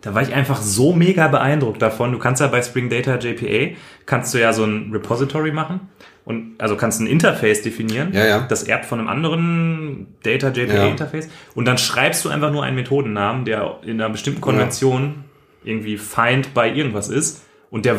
Da 0.01 0.15
war 0.15 0.23
ich 0.23 0.33
einfach 0.33 0.63
so 0.63 0.95
mega 0.95 1.29
beeindruckt 1.29 1.83
davon. 1.83 2.13
Du 2.13 2.19
kannst 2.19 2.41
ja 2.41 2.47
bei 2.47 2.63
Spring 2.63 2.89
Data 2.89 3.17
JPA, 3.19 3.77
kannst 4.07 4.33
du 4.33 4.39
ja 4.41 4.53
so 4.55 4.65
ein 4.65 4.91
Repository 4.93 5.53
machen 5.53 5.81
und 6.25 6.55
also 6.59 6.77
kannst 6.77 7.01
ein 7.01 7.07
Interface 7.07 7.63
definieren. 7.63 8.13
Ja, 8.13 8.25
ja. 8.27 8.47
Das 8.49 8.63
erbt 8.63 8.87
von 8.87 8.99
einem 8.99 9.09
anderen 9.09 10.07
Data 10.23 10.49
JPA 10.49 10.75
Ja. 10.75 10.87
Interface 10.89 11.29
und 11.55 11.67
dann 11.67 11.79
schreibst 11.79 12.25
du 12.25 12.29
einfach 12.31 12.51
nur 12.51 12.63
einen 12.65 12.77
Methodennamen, 12.77 13.45
der 13.45 13.79
in 13.83 14.01
einer 14.01 14.11
bestimmten 14.11 14.41
Konvention 14.41 15.25
irgendwie 15.65 15.99
find 15.99 16.55
bei 16.55 16.73
irgendwas 16.73 17.09
ist 17.09 17.43
und 17.71 17.85
der 17.85 17.97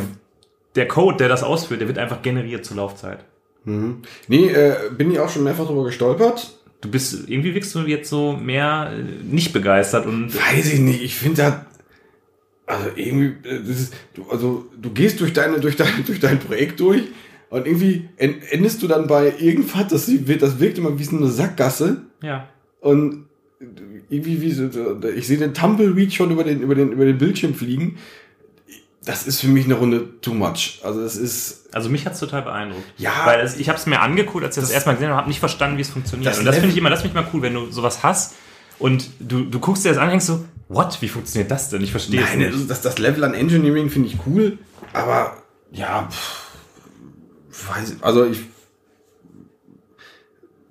der 0.76 0.88
Code, 0.88 1.18
der 1.18 1.30
das 1.30 1.42
ausführt, 1.44 1.80
der 1.80 1.88
wird 1.88 1.98
einfach 1.98 2.22
generiert 2.22 2.66
zur 2.66 2.78
Laufzeit. 2.78 3.20
Nee, 3.64 4.48
äh, 4.50 4.76
bin 4.96 5.12
ich 5.12 5.20
auch 5.20 5.30
schon 5.30 5.44
mehrfach 5.44 5.66
drüber 5.66 5.86
gestolpert. 5.86 6.60
Du 6.82 6.92
bist 6.92 7.28
irgendwie 7.28 7.56
wirkst 7.56 7.74
du 7.74 7.80
jetzt 7.80 8.10
so 8.10 8.34
mehr 8.34 8.92
äh, 8.94 9.02
nicht 9.24 9.54
begeistert 9.54 10.06
und 10.06 10.36
Weiß 10.36 10.72
ich 10.72 10.80
nicht, 10.80 11.02
ich 11.02 11.16
finde 11.16 11.42
da. 11.42 11.66
Also 12.68 12.90
irgendwie, 12.96 13.48
äh, 13.48 13.60
das 13.60 13.80
ist, 13.80 13.94
du, 14.14 14.30
also 14.30 14.66
du 14.80 14.92
gehst 14.92 15.20
durch 15.20 15.34
deine, 15.34 15.60
durch 15.60 15.76
dein, 15.76 15.88
durch 16.06 16.20
dein 16.20 16.40
Projekt 16.40 16.80
durch 16.80 17.04
und 17.56 17.66
irgendwie 17.68 18.10
en- 18.18 18.42
endest 18.52 18.82
du 18.84 18.88
dann 18.88 19.08
bei 19.08 19.34
irgendwas, 19.40 19.88
das, 19.88 20.10
das 20.40 20.60
wirkt 20.60 20.78
immer 20.78 20.98
wie 21.00 21.04
so 21.04 21.16
eine 21.18 21.28
Sackgasse. 21.28 22.02
ja. 22.22 22.48
Und 22.82 23.26
irgendwie 24.10 24.42
wie 24.42 24.52
so, 24.52 24.70
ich 25.16 25.26
sehe 25.26 25.38
den 25.40 25.54
Tumbleweed 25.56 26.14
schon 26.14 26.30
über 26.30 26.44
den, 26.44 26.62
über 26.62 26.76
den, 26.76 26.92
über 26.92 27.06
den 27.06 27.18
Bildschirm 27.18 27.56
fliegen. 27.56 27.98
Das 29.04 29.26
ist 29.26 29.40
für 29.42 29.48
mich 29.48 29.66
eine 29.66 29.76
Runde 29.76 30.20
too 30.22 30.34
much. 30.34 30.82
Also 30.84 31.02
das 31.02 31.16
ist, 31.16 31.70
Also 31.74 31.90
mich 31.90 32.06
hat's 32.06 32.20
total 32.20 32.42
beeindruckt. 32.44 32.84
Ja. 32.98 33.12
Weil 33.26 33.40
es, 33.40 33.58
ich 33.58 33.70
habe 33.70 33.80
es 33.80 33.86
mir 33.88 34.02
angeguckt, 34.02 34.44
als 34.44 34.56
ich 34.58 34.62
das, 34.62 34.70
Das- 34.70 34.76
erstmal 34.76 34.96
gesehen 34.96 35.10
habe, 35.10 35.18
habe 35.18 35.30
nicht 35.30 35.40
verstanden, 35.40 35.78
wie 35.78 35.82
es 35.82 35.90
funktioniert. 35.90 36.30
Das 36.32 36.40
Und 36.40 36.46
das 36.46 36.56
finde 36.56 36.70
ich 36.72 36.78
immer, 36.78 36.90
das 36.90 37.02
finde 37.02 37.18
ich 37.20 37.24
mal 37.26 37.30
cool, 37.34 37.42
wenn 37.42 37.54
du 37.54 37.72
sowas 37.72 38.04
hast 38.04 38.36
und 38.78 39.10
du, 39.20 39.46
du 39.46 39.60
guckst 39.60 39.86
dir 39.86 39.90
das 39.90 39.98
an 39.98 40.06
und 40.06 40.10
denkst 40.12 40.26
so, 40.26 40.44
what, 40.70 40.98
wie 41.02 41.08
funktioniert 41.08 41.50
das 41.50 41.70
denn? 41.70 41.82
Ich 41.82 41.92
verstehe 41.92 42.22
es 42.22 42.30
nein, 42.30 42.40
nicht. 42.40 42.54
also 42.54 42.66
das, 42.66 42.82
das 42.82 43.00
Level 43.00 43.24
an 43.24 43.34
Engineering 43.34 43.90
finde 43.90 44.10
ich 44.10 44.18
cool, 44.28 44.58
aber 44.94 45.38
ja, 45.72 46.08
pff, 46.12 46.45
weiß, 47.70 47.98
also 48.02 48.26
ich, 48.26 48.40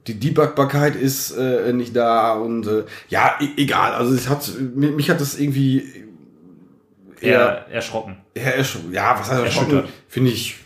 die 0.07 0.19
Debugbarkeit 0.21 0.97
ist 0.97 1.31
äh, 1.33 1.73
nicht 1.73 1.97
da 1.97 2.35
und 2.35 2.67
äh, 2.67 2.85
ja, 3.09 3.37
e 3.41 3.49
egal. 3.57 3.93
Also 3.93 4.15
es 4.15 4.29
hat, 4.29 4.51
mich, 4.75 5.09
hat 5.09 5.21
das 5.21 5.39
irgendwie 5.39 5.83
eher, 7.21 7.31
Eher 7.31 7.67
erschrocken. 7.71 8.17
eher 8.35 8.61
ersch- 8.63 8.91
ja, 8.93 9.17
was 9.19 9.31
heißt 9.31 9.45
erschrocken? 9.45 9.85
Finde 10.09 10.31
ich, 10.31 10.57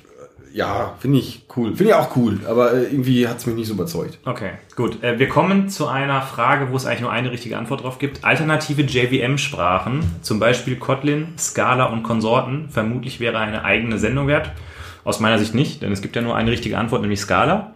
ja, 0.53 0.97
finde 0.99 1.19
ich 1.19 1.47
cool. 1.57 1.69
Finde 1.77 1.93
ich 1.93 1.95
auch 1.95 2.17
cool, 2.17 2.41
aber 2.49 2.73
äh, 2.73 2.85
irgendwie 2.85 3.29
hat 3.29 3.39
es 3.39 3.47
mich 3.47 3.55
nicht 3.55 3.69
so 3.69 3.75
überzeugt. 3.75 4.19
Okay, 4.25 4.53
gut. 4.75 5.05
Äh, 5.05 5.21
wir 5.21 5.29
kommen 5.29 5.69
zu 5.69 5.87
einer 5.87 6.21
Frage, 6.23 6.73
wo 6.73 6.77
es 6.77 6.85
eigentlich 6.85 7.03
nur 7.03 7.13
eine 7.13 7.31
richtige 7.31 7.57
Antwort 7.59 7.85
drauf 7.85 8.01
gibt. 8.01 8.25
Alternative 8.25 8.83
JVM-Sprachen, 8.83 10.01
zum 10.23 10.41
Beispiel 10.41 10.75
Kotlin, 10.77 11.35
Scala 11.39 11.85
und 11.85 12.03
Konsorten, 12.03 12.71
vermutlich 12.71 13.21
wäre 13.21 13.39
eine 13.39 13.63
eigene 13.63 13.99
Sendung 13.99 14.27
wert. 14.27 14.51
Aus 15.09 15.21
meiner 15.21 15.39
Sicht 15.39 15.55
nicht, 15.55 15.81
denn 15.81 15.91
es 15.91 16.03
gibt 16.03 16.17
ja 16.17 16.23
nur 16.23 16.37
eine 16.37 16.51
richtige 16.51 16.77
Antwort, 16.77 17.01
nämlich 17.01 17.19
Scala. 17.21 17.73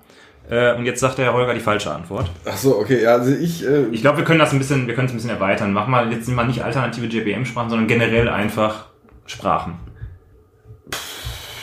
Äh, 0.51 0.75
und 0.77 0.85
jetzt 0.85 1.01
sagt 1.01 1.17
der 1.17 1.25
Herr 1.25 1.33
Holger 1.33 1.55
die 1.55 1.61
falsche 1.61 1.91
Antwort. 1.91 2.31
Ach 2.45 2.57
so, 2.59 2.77
okay, 2.79 3.03
ja, 3.03 3.13
also 3.15 3.33
ich, 3.33 3.65
äh, 3.67 3.87
Ich 3.91 4.03
glaube, 4.03 4.19
wir 4.19 4.25
können 4.25 4.39
das 4.39 4.53
ein 4.53 4.59
bisschen, 4.59 4.87
wir 4.87 4.95
können 4.95 5.07
es 5.07 5.13
ein 5.13 5.17
bisschen 5.17 5.31
erweitern. 5.31 5.73
Mach 5.73 5.87
mal 5.87 6.13
jetzt 6.13 6.29
mal 6.29 6.47
nicht 6.47 6.63
alternative 6.63 7.07
JVM-Sprachen, 7.07 7.71
sondern 7.71 7.89
generell 7.89 8.29
einfach 8.29 8.87
Sprachen. 9.25 9.77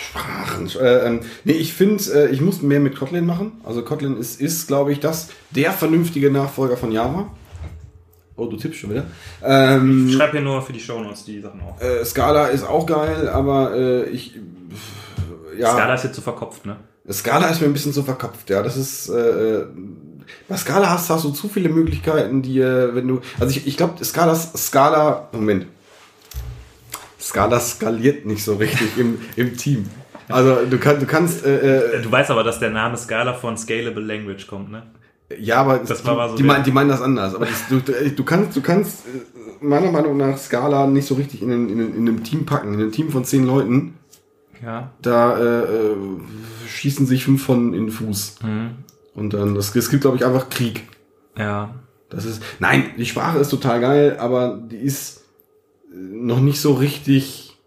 Sprachen. 0.02 0.70
Äh, 0.82 1.06
ähm, 1.08 1.20
nee, 1.44 1.54
ich 1.54 1.74
finde, 1.74 2.04
äh, 2.14 2.30
ich 2.32 2.42
muss 2.42 2.62
mehr 2.64 2.80
mit 2.80 2.96
Kotlin 2.98 3.26
machen. 3.28 3.62
Also 3.64 3.84
Kotlin 3.84 4.18
ist, 4.18 4.42
ist 4.42 4.68
glaube 4.68 4.92
ich, 4.92 5.00
das 5.00 5.30
der 5.52 5.72
vernünftige 5.72 6.32
Nachfolger 6.32 6.78
von 6.78 6.92
Java. 6.92 7.28
Oh, 8.36 8.46
du 8.48 8.56
tippst 8.58 8.80
schon 8.80 8.90
wieder. 8.92 9.04
Ähm, 9.44 10.08
Ich 10.08 10.16
schreibe 10.16 10.32
hier 10.32 10.42
nur 10.42 10.62
für 10.62 10.74
die 10.74 10.80
Shownotes 10.80 11.26
die 11.26 11.42
Sachen 11.42 11.62
auf. 11.62 11.82
äh, 11.82 12.04
Scala 12.06 12.48
ist 12.48 12.64
auch 12.64 12.86
geil, 12.86 13.30
aber 13.30 13.76
äh, 13.76 14.04
ich 14.10 14.34
ja, 15.58 15.72
Scala 15.72 15.94
ist 15.94 16.04
jetzt 16.04 16.16
so 16.16 16.22
verkopft, 16.22 16.66
ne? 16.66 16.76
Scala 17.12 17.48
ist 17.48 17.60
mir 17.62 17.68
ein 17.68 17.74
bisschen 17.74 17.94
zu 17.94 18.04
verkopft, 18.04 18.50
ja. 18.50 18.62
Das 18.62 18.78
ist, 18.78 19.10
äh, 19.10 19.64
bei 20.48 20.58
Scala 20.58 20.90
hast, 20.90 21.10
hast 21.10 21.24
du 21.26 21.32
zu 21.32 21.48
viele 21.50 21.70
Möglichkeiten, 21.70 22.42
die, 22.42 22.60
äh, 22.60 22.94
wenn 22.94 23.08
du, 23.08 23.22
also 23.40 23.56
ich, 23.56 23.66
ich 23.68 23.78
glaube, 23.78 24.04
Scala, 24.04 24.36
Scala, 24.36 25.28
Moment. 25.32 25.66
Scala 27.20 27.60
skaliert 27.60 28.26
nicht 28.26 28.44
so 28.44 28.56
richtig 28.56 28.98
im, 28.98 29.20
im 29.36 29.58
Team. 29.58 29.90
Also 30.30 30.58
du, 30.70 30.78
kann, 30.78 31.00
du 31.00 31.06
kannst, 31.06 31.46
äh, 31.46 31.98
äh, 31.98 32.02
Du 32.02 32.12
weißt 32.12 32.30
aber, 32.32 32.44
dass 32.44 32.60
der 32.60 32.70
Name 32.70 32.96
Scala 32.98 33.34
von 33.34 33.58
Scalable 33.58 34.04
Language 34.04 34.48
kommt, 34.48 34.72
ne? 34.72 34.84
ja, 35.40 35.58
aber 35.62 35.80
Das 35.80 36.04
war 36.06 36.16
mal 36.16 36.30
so 36.30 36.36
die, 36.36 36.44
meinen, 36.44 36.64
die 36.64 36.72
meinen 36.72 36.90
das 36.90 37.02
anders. 37.02 37.36
Aber 37.36 37.46
das, 37.46 37.68
du, 37.70 37.80
du- 37.82 38.10
du 38.12 38.24
kannst, 38.24 38.56
du 38.56 38.62
kannst 38.62 39.06
äh, 39.06 39.64
meiner 39.64 39.92
Meinung 39.92 40.18
nach 40.18 40.38
Scala 40.38 40.88
nicht 40.88 41.08
so 41.08 41.16
richtig 41.16 41.42
in, 41.42 41.52
in, 41.52 41.80
in 41.96 42.08
einem 42.08 42.24
Team 42.24 42.46
packen, 42.46 42.74
in 42.74 42.80
einem 42.80 42.92
Team 42.92 43.12
von 43.12 43.26
zehn 43.26 43.46
Leuten. 43.46 43.96
Ja. 44.64 44.92
da 45.02 45.38
äh, 45.38 45.64
äh, 45.64 45.96
schießen 46.68 47.06
sich 47.06 47.24
fünf 47.24 47.44
von 47.44 47.74
in 47.74 47.86
den 47.86 47.92
Fuß. 47.92 48.36
Mhm. 48.44 48.72
Und 49.16 49.34
dann, 49.34 49.56
das, 49.56 49.76
es 49.76 49.90
gibt, 49.90 50.02
glaube 50.02 50.18
ich, 50.18 50.26
einfach 50.26 50.50
Krieg. 50.50 50.88
Ja. 51.38 51.76
Das 52.10 52.26
ist, 52.26 52.42
nein, 52.60 52.92
die 52.98 53.06
Sprache 53.06 53.38
ist 53.40 53.50
total 53.50 53.80
geil, 53.80 54.18
aber 54.20 54.60
die 54.70 54.78
ist 54.78 55.24
äh, 55.92 55.96
noch 55.96 56.40
nicht 56.40 56.60
so 56.60 56.74
richtig 56.74 57.58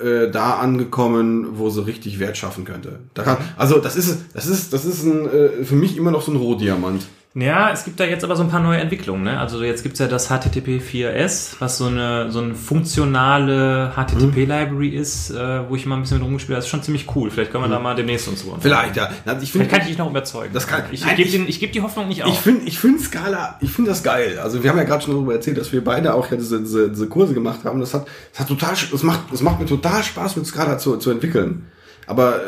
äh, 0.00 0.30
da 0.30 0.58
angekommen, 0.58 1.58
wo 1.58 1.70
sie 1.70 1.84
richtig 1.86 2.18
Wert 2.18 2.36
schaffen 2.36 2.64
könnte. 2.64 3.00
Da 3.14 3.22
kann, 3.22 3.36
also 3.56 3.78
das 3.78 3.96
ist, 3.96 4.26
das 4.34 4.46
ist, 4.46 4.72
das 4.72 4.84
ist 4.84 5.04
ein, 5.04 5.28
äh, 5.28 5.64
für 5.64 5.74
mich 5.74 5.96
immer 5.96 6.10
noch 6.10 6.22
so 6.22 6.32
ein 6.32 6.36
Rohdiamant. 6.36 7.06
Ja, 7.34 7.70
es 7.70 7.84
gibt 7.84 8.00
da 8.00 8.04
jetzt 8.04 8.24
aber 8.24 8.34
so 8.34 8.42
ein 8.42 8.48
paar 8.48 8.60
neue 8.60 8.78
Entwicklungen. 8.78 9.22
Ne? 9.22 9.38
Also 9.38 9.62
jetzt 9.62 9.82
gibt's 9.82 9.98
ja 10.00 10.08
das 10.08 10.28
HTTP 10.28 10.80
4S, 10.80 11.56
was 11.60 11.78
so 11.78 11.84
eine, 11.86 12.32
so 12.32 12.40
eine 12.40 12.54
funktionale 12.54 13.92
HTTP-Library 13.94 14.88
ist, 14.88 15.30
äh, 15.30 15.68
wo 15.68 15.76
ich 15.76 15.86
mal 15.86 15.96
ein 15.96 16.02
bisschen 16.02 16.18
mit 16.18 16.26
rumgespielt 16.26 16.54
habe. 16.54 16.58
Das 16.60 16.64
ist 16.64 16.70
schon 16.70 16.82
ziemlich 16.82 17.06
cool. 17.14 17.30
Vielleicht 17.30 17.52
können 17.52 17.64
wir 17.64 17.68
da 17.68 17.78
mal 17.78 17.94
demnächst 17.94 18.26
uns 18.28 18.40
zu. 18.40 18.56
Vielleicht, 18.58 18.96
ja. 18.96 19.10
Na, 19.24 19.32
Ich 19.34 19.38
Vielleicht 19.38 19.52
finde, 19.52 19.68
kann 19.68 19.80
ich 19.82 19.86
dich 19.88 19.98
noch 19.98 20.10
überzeugen. 20.10 20.52
Das 20.52 20.66
kann- 20.66 20.84
ich 20.90 21.04
Nein, 21.04 21.16
gebe 21.16 21.28
ich- 21.28 21.48
ich 21.48 21.60
gebe 21.60 21.72
die 21.72 21.80
Hoffnung 21.82 22.08
nicht 22.08 22.24
auf. 22.24 22.32
ich 22.32 22.38
finde, 22.40 22.66
ich 22.66 22.78
finde 22.78 22.98
Scala, 23.02 23.56
ich 23.60 23.70
finde 23.70 23.90
das 23.90 24.02
geil. 24.02 24.38
Also 24.42 24.62
wir 24.62 24.70
haben 24.70 24.78
ja 24.78 24.84
gerade 24.84 25.04
schon 25.04 25.14
darüber 25.14 25.34
erzählt, 25.34 25.58
dass 25.58 25.70
wir 25.72 25.84
beide 25.84 26.14
auch 26.14 26.30
ja 26.30 26.36
diese, 26.36 26.60
diese, 26.60 26.88
diese 26.90 27.08
Kurse 27.08 27.34
gemacht 27.34 27.60
haben. 27.64 27.78
Das 27.78 27.94
hat, 27.94 28.06
das 28.32 28.40
hat 28.40 28.48
total, 28.48 28.74
das 28.90 29.02
macht, 29.02 29.20
das 29.30 29.42
macht 29.42 29.60
mir 29.60 29.66
total 29.66 30.02
Spaß, 30.02 30.34
mit 30.36 30.46
Scala 30.46 30.78
zu, 30.78 30.96
zu 30.96 31.10
entwickeln. 31.10 31.66
Aber 32.06 32.36
äh, 32.36 32.40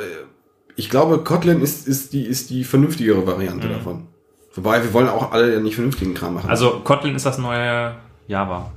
ich 0.77 0.89
glaube, 0.91 1.19
Kotlin 1.23 1.61
ist, 1.61 1.87
ist 1.87 2.13
die, 2.13 2.23
ist 2.25 2.51
die 2.51 2.65
vernünftigere 2.65 3.27
Variante 3.27 3.69
davon. 3.69 4.09
Wobei, 4.55 4.83
wir 4.83 4.93
wollen 4.93 5.09
auch 5.09 5.33
alle 5.33 5.61
nicht 5.61 5.75
vernünftigen 5.75 6.15
Kram 6.15 6.35
machen. 6.35 6.51
also 6.51 6.81
Kotlin 6.85 7.15
ist 7.15 7.25
das 7.27 7.39
neue 7.39 7.95
Java. 8.27 8.71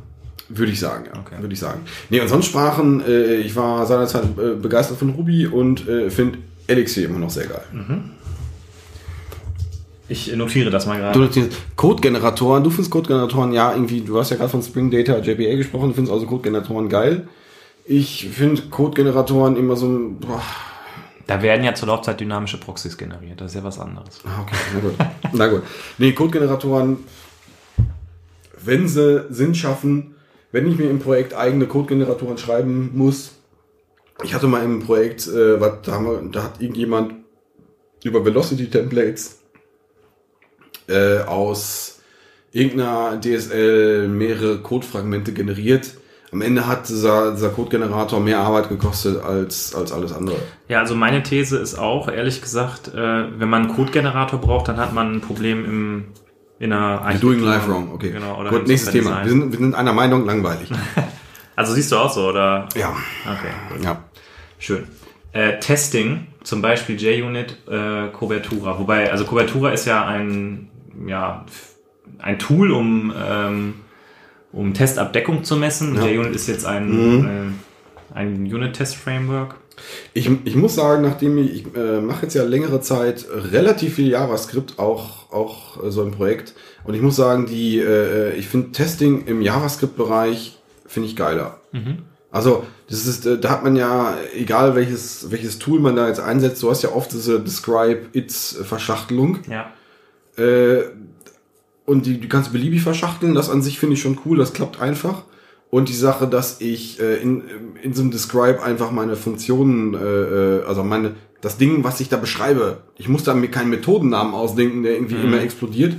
Würde 0.49 0.71
ich 0.71 0.79
sagen, 0.79 1.05
ja. 1.11 1.19
Okay. 1.19 1.35
Würde 1.39 1.53
ich 1.53 1.59
sagen. 1.59 1.81
Nee, 2.09 2.19
und 2.19 2.27
sonst 2.27 2.45
Sprachen, 2.47 3.03
äh, 3.07 3.35
ich 3.37 3.55
war 3.55 3.85
seinerzeit 3.85 4.23
äh, 4.37 4.55
begeistert 4.55 4.97
von 4.99 5.09
Ruby 5.11 5.47
und 5.47 5.87
äh, 5.87 6.09
finde 6.09 6.39
Elixir 6.67 7.05
immer 7.09 7.19
noch 7.19 7.29
sehr 7.29 7.47
geil. 7.47 7.63
Ich 10.09 10.35
notiere 10.35 10.69
das 10.69 10.85
mal 10.85 10.97
Du 10.97 11.01
gerade. 11.01 11.19
notierst 11.19 11.51
Code-Generatoren, 11.75 12.63
du 12.63 12.69
findest 12.69 12.91
Code-Generatoren, 12.91 13.53
ja, 13.53 13.71
irgendwie, 13.73 14.01
du 14.01 14.19
hast 14.19 14.29
ja 14.29 14.35
gerade 14.35 14.49
von 14.49 14.61
Spring 14.61 14.91
Data 14.91 15.17
JPA 15.17 15.55
gesprochen, 15.55 15.89
du 15.89 15.93
findest 15.95 16.13
also 16.13 16.25
Code-Generatoren 16.27 16.89
geil. 16.89 17.27
Ich 17.85 18.29
finde 18.31 18.61
Code-Generatoren 18.63 19.55
immer 19.57 19.75
so 19.75 19.87
ein, 19.87 20.19
boah, 20.19 20.41
Da 21.27 21.41
werden 21.41 21.63
ja 21.63 21.73
zur 21.73 21.87
Laufzeit 21.87 22.19
dynamische 22.19 22.59
Proxys 22.59 22.97
generiert. 22.97 23.39
Das 23.39 23.51
ist 23.51 23.55
ja 23.55 23.63
was 23.63 23.79
anderes. 23.79 24.19
ah, 24.25 24.41
okay, 24.41 24.55
na 24.73 24.79
gut. 24.79 24.93
na 25.33 25.47
gut. 25.47 25.63
Nee, 25.97 26.11
Code-Generatoren, 26.11 26.97
wenn 28.61 28.87
sie 28.87 29.25
Sinn 29.29 29.55
schaffen, 29.55 30.15
wenn 30.51 30.67
ich 30.67 30.77
mir 30.77 30.89
im 30.89 30.99
Projekt 30.99 31.33
eigene 31.33 31.65
Code-Generatoren 31.65 32.37
schreiben 32.37 32.91
muss, 32.93 33.31
ich 34.23 34.33
hatte 34.33 34.47
mal 34.47 34.63
im 34.63 34.81
Projekt, 34.81 35.27
äh, 35.27 35.59
was, 35.59 35.81
da, 35.83 35.99
wir, 35.99 36.21
da 36.31 36.43
hat 36.43 36.61
irgendjemand 36.61 37.15
über 38.03 38.23
Velocity 38.23 38.69
Templates 38.69 39.39
äh, 40.87 41.19
aus 41.19 42.01
irgendeiner 42.51 43.19
DSL 43.19 44.07
mehrere 44.07 44.59
Codefragmente 44.59 45.33
generiert. 45.33 45.95
Am 46.33 46.41
Ende 46.41 46.65
hat 46.65 46.89
dieser, 46.89 47.31
dieser 47.33 47.49
Code-Generator 47.49 48.19
mehr 48.19 48.39
Arbeit 48.39 48.67
gekostet 48.67 49.23
als, 49.23 49.75
als 49.75 49.91
alles 49.91 50.11
andere. 50.13 50.37
Ja, 50.67 50.79
also 50.79 50.95
meine 50.95 51.21
These 51.21 51.57
ist 51.57 51.77
auch, 51.77 52.07
ehrlich 52.07 52.41
gesagt, 52.41 52.87
äh, 52.87 53.39
wenn 53.39 53.49
man 53.49 53.63
einen 53.63 53.75
Code-Generator 53.75 54.41
braucht, 54.41 54.67
dann 54.67 54.77
hat 54.77 54.93
man 54.93 55.13
ein 55.13 55.21
Problem 55.21 55.63
im, 55.63 56.05
in 56.57 56.73
einer 56.73 57.13
Doing 57.19 57.39
life 57.39 57.69
wrong, 57.69 57.91
okay. 57.93 58.11
Genau, 58.11 58.39
oder 58.39 58.49
Gut, 58.49 58.67
nächstes 58.67 58.91
Thema. 58.91 59.23
Wir 59.23 59.29
sind, 59.29 59.51
wir 59.51 59.59
sind 59.59 59.75
einer 59.75 59.93
Meinung 59.93 60.25
langweilig. 60.25 60.69
Also 61.55 61.73
siehst 61.73 61.91
du 61.91 61.97
auch 61.97 62.11
so, 62.11 62.29
oder? 62.29 62.67
ja, 62.75 62.95
Okay, 63.25 63.83
ja. 63.83 64.03
Schön. 64.57 64.85
Äh, 65.33 65.59
Testing, 65.59 66.25
zum 66.43 66.63
Beispiel 66.63 66.99
JUnit, 66.99 67.57
äh, 67.67 68.07
Cobertura. 68.07 68.79
Wobei, 68.79 69.11
also 69.11 69.23
Cobertura 69.25 69.69
ist 69.69 69.85
ja 69.85 70.03
ein, 70.03 70.71
ja, 71.05 71.45
ein 72.17 72.39
Tool, 72.39 72.71
um, 72.71 73.13
ähm, 73.15 73.75
um 74.53 74.73
Testabdeckung 74.73 75.43
zu 75.43 75.57
messen. 75.57 75.95
Ja. 75.95 76.07
JUnit 76.07 76.35
ist 76.35 76.47
jetzt 76.47 76.65
ein, 76.65 77.55
äh, 78.13 78.17
ein 78.17 78.45
Unit-Test-Framework. 78.45 79.55
Ich, 80.13 80.29
ich 80.45 80.55
muss 80.55 80.75
sagen, 80.75 81.01
nachdem 81.01 81.39
ich, 81.39 81.55
ich 81.55 81.75
äh, 81.75 81.99
mache 81.99 82.23
jetzt 82.23 82.35
ja 82.35 82.43
längere 82.43 82.79
Zeit 82.79 83.25
relativ 83.31 83.95
viel 83.95 84.07
JavaScript, 84.07 84.77
auch, 84.77 85.33
auch 85.33 85.83
äh, 85.83 85.89
so 85.89 86.03
ein 86.03 86.11
Projekt. 86.11 86.53
Und 86.83 86.93
ich 86.93 87.01
muss 87.01 87.15
sagen, 87.15 87.47
die, 87.47 87.79
äh, 87.79 88.35
ich 88.35 88.47
finde 88.47 88.71
Testing 88.71 89.25
im 89.25 89.41
JavaScript-Bereich 89.41 90.59
finde 90.85 91.09
ich 91.09 91.15
geiler. 91.15 91.59
Also, 92.29 92.65
das 92.87 93.07
ist, 93.07 93.25
äh, 93.25 93.39
da 93.39 93.49
hat 93.49 93.63
man 93.63 93.75
ja, 93.75 94.15
egal 94.35 94.75
welches, 94.75 95.31
welches 95.31 95.57
Tool 95.57 95.79
man 95.79 95.95
da 95.95 96.07
jetzt 96.07 96.19
einsetzt, 96.19 96.61
du 96.61 96.69
hast 96.69 96.83
ja 96.83 96.91
oft 96.91 97.11
diese 97.11 97.39
Describe-Its-Verschachtelung. 97.39 99.39
Ja. 99.49 99.71
Äh, 101.85 101.89
und 101.89 102.05
die, 102.05 102.19
die 102.19 102.29
kannst 102.29 102.49
du 102.49 102.53
beliebig 102.53 102.81
verschachteln. 102.81 103.35
Das 103.35 103.49
an 103.49 103.61
sich 103.61 103.79
finde 103.79 103.95
ich 103.95 104.01
schon 104.01 104.19
cool, 104.25 104.37
das 104.37 104.53
klappt 104.53 104.79
einfach. 104.79 105.23
Und 105.69 105.89
die 105.89 105.93
Sache, 105.93 106.27
dass 106.27 106.61
ich 106.61 106.99
äh, 106.99 107.15
in, 107.15 107.43
in 107.81 107.93
so 107.93 108.03
einem 108.03 108.11
Describe 108.11 108.61
einfach 108.61 108.91
meine 108.91 109.15
Funktionen, 109.15 109.95
äh, 109.95 109.97
äh, 109.97 110.63
also 110.65 110.83
meine, 110.83 111.15
das 111.41 111.57
Ding, 111.57 111.83
was 111.83 111.99
ich 111.99 112.09
da 112.09 112.17
beschreibe, 112.17 112.83
ich 112.95 113.09
muss 113.09 113.23
da 113.23 113.33
mir 113.33 113.49
keinen 113.49 113.71
Methodennamen 113.71 114.33
ausdenken, 114.33 114.83
der 114.83 114.93
irgendwie 114.93 115.15
immer 115.15 115.41
explodiert, 115.41 115.95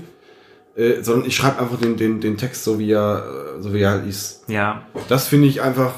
äh, 0.76 1.02
sondern 1.02 1.26
ich 1.26 1.36
schreibe 1.36 1.58
einfach 1.58 1.78
den, 1.78 1.96
den, 1.96 2.20
den 2.20 2.36
Text 2.36 2.64
so 2.64 2.78
wie 2.78 2.92
er, 2.92 3.24
äh, 3.58 3.62
so 3.62 3.74
wie 3.74 3.80
er 3.80 3.90
halt 3.90 4.06
ist. 4.06 4.44
Ja. 4.48 4.86
Das 5.08 5.26
finde 5.26 5.48
ich 5.48 5.60
einfach 5.60 5.94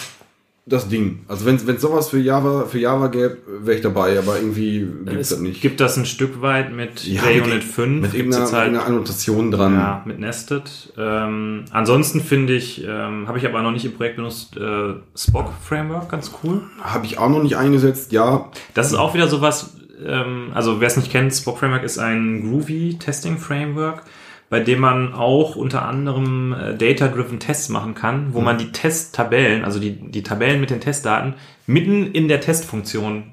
das 0.69 0.89
Ding. 0.89 1.21
Also 1.29 1.47
wenn 1.47 1.55
es 1.57 1.81
sowas 1.81 2.09
für 2.11 2.19
Java, 2.19 2.65
für 2.67 2.81
Java 2.81 3.07
gäbe, 3.07 3.39
wäre 3.61 3.77
ich 3.77 3.83
dabei, 3.83 4.19
aber 4.19 4.37
irgendwie 4.37 4.81
gibt's 5.05 5.21
Es 5.21 5.29
das 5.29 5.39
nicht. 5.39 5.61
gibt 5.61 5.81
das 5.81 5.97
ein 5.97 6.07
Stück 6.07 6.43
weit 6.43 6.73
mit 6.73 7.05
Ja, 7.07 7.31
JUnit 7.31 7.55
mit- 7.55 7.65
5. 7.65 8.03
mit 8.03 8.13
Gibt's 8.13 8.17
irgendeiner, 8.17 8.45
halt 8.53 8.65
irgendeiner 8.73 8.87
Annotation 8.87 9.51
dran. 9.53 9.75
Ja, 9.75 10.03
mit 10.05 10.19
Nested. 10.19 10.93
Ähm, 10.99 11.67
ansonsten 11.71 12.21
finde 12.21 12.55
ich, 12.55 12.83
ähm, 12.85 13.29
habe 13.29 13.39
ich 13.39 13.47
aber 13.47 13.63
noch 13.63 13.71
nicht 13.71 13.85
im 13.85 13.93
Projekt 13.95 14.17
benutzt, 14.17 14.57
äh, 14.57 14.95
Spock 15.17 15.53
Framework, 15.63 16.09
ganz 16.09 16.33
cool. 16.43 16.63
Habe 16.83 17.07
ich 17.07 17.17
auch 17.19 17.31
noch 17.31 17.43
nicht 17.45 17.57
eingesetzt, 17.57 18.11
ja. 18.11 18.51
Das 18.75 18.89
ist 18.89 18.95
auch 18.95 19.15
wieder 19.15 19.29
sowas, 19.29 19.77
ähm, 20.05 20.51
also 20.53 20.81
wer 20.81 20.89
es 20.89 20.97
nicht 20.97 21.13
kennt, 21.13 21.33
Spock 21.33 21.59
Framework 21.59 21.85
ist 21.85 21.99
ein 21.99 22.41
Groovy 22.43 22.97
Testing 22.99 23.39
Framework, 23.39 24.03
bei 24.49 24.61
dem 24.61 24.81
man 24.81 25.13
auch 25.13 25.57
unter 25.57 25.83
anderem 25.83 26.53
äh, 26.53 26.77
Data-Driven 26.77 27.41
Tests 27.41 27.69
machen 27.69 27.95
kann, 27.95 28.33
wo 28.33 28.41
man 28.41 28.59
die 28.59 28.73
Testtabellen, 28.73 29.65
also 29.65 29.81
die, 29.81 29.93
die 29.93 30.23
Tabellen 30.23 30.61
mit 30.61 30.71
den 30.71 30.81
Testdaten, 30.81 31.35
mitten 31.67 32.13
in 32.13 32.29
der 32.29 32.41
Testfunktion 32.41 33.33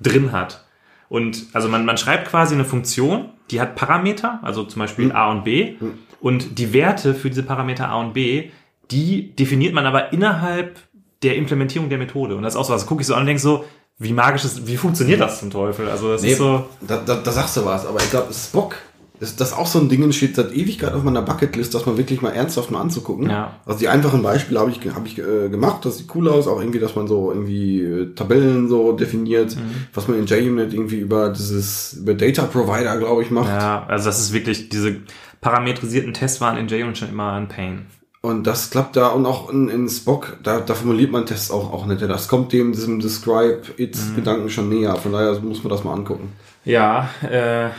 drin 0.00 0.32
hat. 0.32 0.64
Und 1.08 1.46
also 1.52 1.68
man, 1.68 1.84
man 1.84 1.98
schreibt 1.98 2.28
quasi 2.28 2.54
eine 2.54 2.64
Funktion, 2.64 3.28
die 3.50 3.60
hat 3.60 3.76
Parameter, 3.76 4.40
also 4.42 4.64
zum 4.64 4.80
Beispiel 4.80 5.12
A 5.12 5.30
und 5.30 5.44
B, 5.44 5.74
und 6.20 6.58
die 6.58 6.72
Werte 6.72 7.14
für 7.14 7.28
diese 7.28 7.42
Parameter 7.42 7.88
A 7.88 8.00
und 8.00 8.14
B, 8.14 8.50
die 8.90 9.34
definiert 9.36 9.74
man 9.74 9.86
aber 9.86 10.12
innerhalb 10.12 10.78
der 11.22 11.36
Implementierung 11.36 11.88
der 11.88 11.98
Methode. 11.98 12.34
Und 12.34 12.42
das 12.42 12.54
ist 12.54 12.60
auch 12.60 12.64
so, 12.64 12.72
also 12.72 12.86
gucke 12.86 13.02
ich 13.02 13.06
so 13.06 13.14
an 13.14 13.20
und 13.20 13.26
denke 13.26 13.42
so, 13.42 13.64
wie 13.98 14.12
magisch 14.12 14.44
ist, 14.44 14.66
wie 14.66 14.76
funktioniert 14.76 15.20
das 15.20 15.38
zum 15.38 15.50
Teufel? 15.50 15.88
Also 15.88 16.12
das 16.12 16.24
ist 16.24 16.38
so, 16.38 16.66
da, 16.80 16.96
da, 16.96 17.16
da 17.16 17.30
sagst 17.30 17.56
du 17.56 17.64
was, 17.64 17.86
aber 17.86 17.98
ich 17.98 18.10
glaube, 18.10 18.32
Spock, 18.32 18.76
ist 19.22 19.40
das 19.40 19.52
auch 19.52 19.66
so 19.66 19.78
ein 19.78 19.88
Ding, 19.88 20.10
steht 20.12 20.36
seit 20.36 20.52
Ewigkeit 20.52 20.92
auf 20.92 21.02
meiner 21.04 21.22
Bucketlist, 21.22 21.72
dass 21.74 21.86
man 21.86 21.96
wirklich 21.96 22.20
mal 22.22 22.30
ernsthaft 22.30 22.70
mal 22.70 22.80
anzugucken. 22.80 23.30
Ja. 23.30 23.56
Also 23.64 23.78
die 23.78 23.88
einfachen 23.88 24.22
Beispiele 24.22 24.60
habe 24.60 24.70
ich, 24.70 24.80
hab 24.94 25.06
ich 25.06 25.18
äh, 25.18 25.48
gemacht, 25.48 25.84
das 25.84 25.98
sieht 25.98 26.14
cool 26.14 26.28
aus, 26.28 26.46
auch 26.48 26.60
irgendwie, 26.60 26.80
dass 26.80 26.96
man 26.96 27.06
so 27.06 27.30
irgendwie 27.30 27.80
äh, 27.82 28.14
Tabellen 28.14 28.68
so 28.68 28.92
definiert, 28.92 29.56
Mhm. 29.56 29.86
was 29.94 30.08
man 30.08 30.18
in 30.18 30.26
JUnit 30.26 30.74
irgendwie 30.74 30.98
über 30.98 31.30
dieses, 31.30 31.94
über 31.94 32.14
Data 32.14 32.42
Provider, 32.42 32.96
glaube 32.98 33.22
ich, 33.22 33.30
macht. 33.30 33.48
ja, 33.48 33.84
also 33.88 34.06
das 34.06 34.18
ist 34.20 34.32
wirklich, 34.32 34.68
diese 34.68 34.96
parametrisierten 35.40 36.14
Tests 36.14 36.40
waren 36.40 36.56
in 36.56 36.68
JUnit 36.68 36.98
schon 36.98 37.08
immer 37.08 37.32
ein 37.32 37.48
Pain. 37.48 37.86
Und 38.22 38.46
das 38.46 38.70
klappt 38.70 38.94
da 38.96 39.08
und 39.08 39.26
auch 39.26 39.50
in, 39.50 39.68
in 39.68 39.88
Spock, 39.88 40.36
da, 40.44 40.60
da 40.60 40.74
formuliert 40.74 41.10
man 41.10 41.26
Tests 41.26 41.50
auch, 41.50 41.72
auch 41.72 41.86
netter. 41.86 42.06
Das 42.06 42.28
kommt 42.28 42.52
dem 42.52 42.70
diesem 42.72 43.00
Describe-It-Gedanken 43.00 44.48
schon 44.48 44.68
näher. 44.68 44.94
Von 44.96 45.12
daher 45.12 45.38
muss 45.40 45.64
man 45.64 45.70
das 45.70 45.82
mal 45.84 45.92
angucken. 45.94 46.32
Ja, 46.64 47.08
äh, 47.28 47.70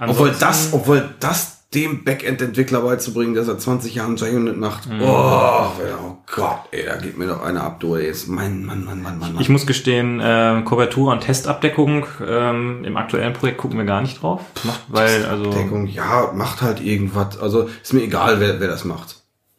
Obwohl 0.00 0.32
das, 0.38 0.72
obwohl 0.72 1.08
das 1.20 1.54
dem 1.74 2.04
Backend-Entwickler 2.04 2.80
beizubringen, 2.80 3.34
der 3.34 3.44
seit 3.44 3.60
20 3.60 3.94
Jahren 3.96 4.16
JUnit 4.16 4.56
macht. 4.56 4.88
Oh, 5.00 5.04
oh 5.04 6.16
Gott, 6.32 6.60
ey, 6.70 6.84
da 6.86 6.96
geht 6.96 7.18
mir 7.18 7.26
doch 7.26 7.42
einer 7.42 7.64
ab, 7.64 7.80
du 7.80 7.96
ey. 7.96 8.12
Mein 8.28 8.64
Mann, 8.64 8.84
Mann, 8.84 9.02
Mann, 9.02 9.18
Mann, 9.18 9.32
Mann. 9.34 9.40
Ich 9.40 9.48
muss 9.48 9.66
gestehen, 9.66 10.20
äh, 10.20 10.62
Kobertur 10.64 11.12
und 11.12 11.20
Testabdeckung 11.20 12.06
ähm, 12.26 12.84
im 12.84 12.96
aktuellen 12.96 13.32
Projekt 13.32 13.58
gucken 13.58 13.78
wir 13.78 13.84
gar 13.84 14.00
nicht 14.00 14.22
drauf, 14.22 14.40
weil 14.88 15.26
also 15.26 15.50
Deckung, 15.50 15.86
ja, 15.88 16.30
macht 16.34 16.62
halt 16.62 16.80
irgendwas. 16.80 17.38
Also 17.38 17.68
ist 17.82 17.92
mir 17.92 18.02
egal, 18.02 18.38
wer, 18.40 18.60
wer 18.60 18.68
das 18.68 18.84
macht. 18.84 19.16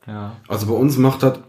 ja, 0.07 0.31
Also 0.47 0.67
bei 0.67 0.73
uns 0.73 0.97
macht 0.97 1.23
das, 1.23 1.39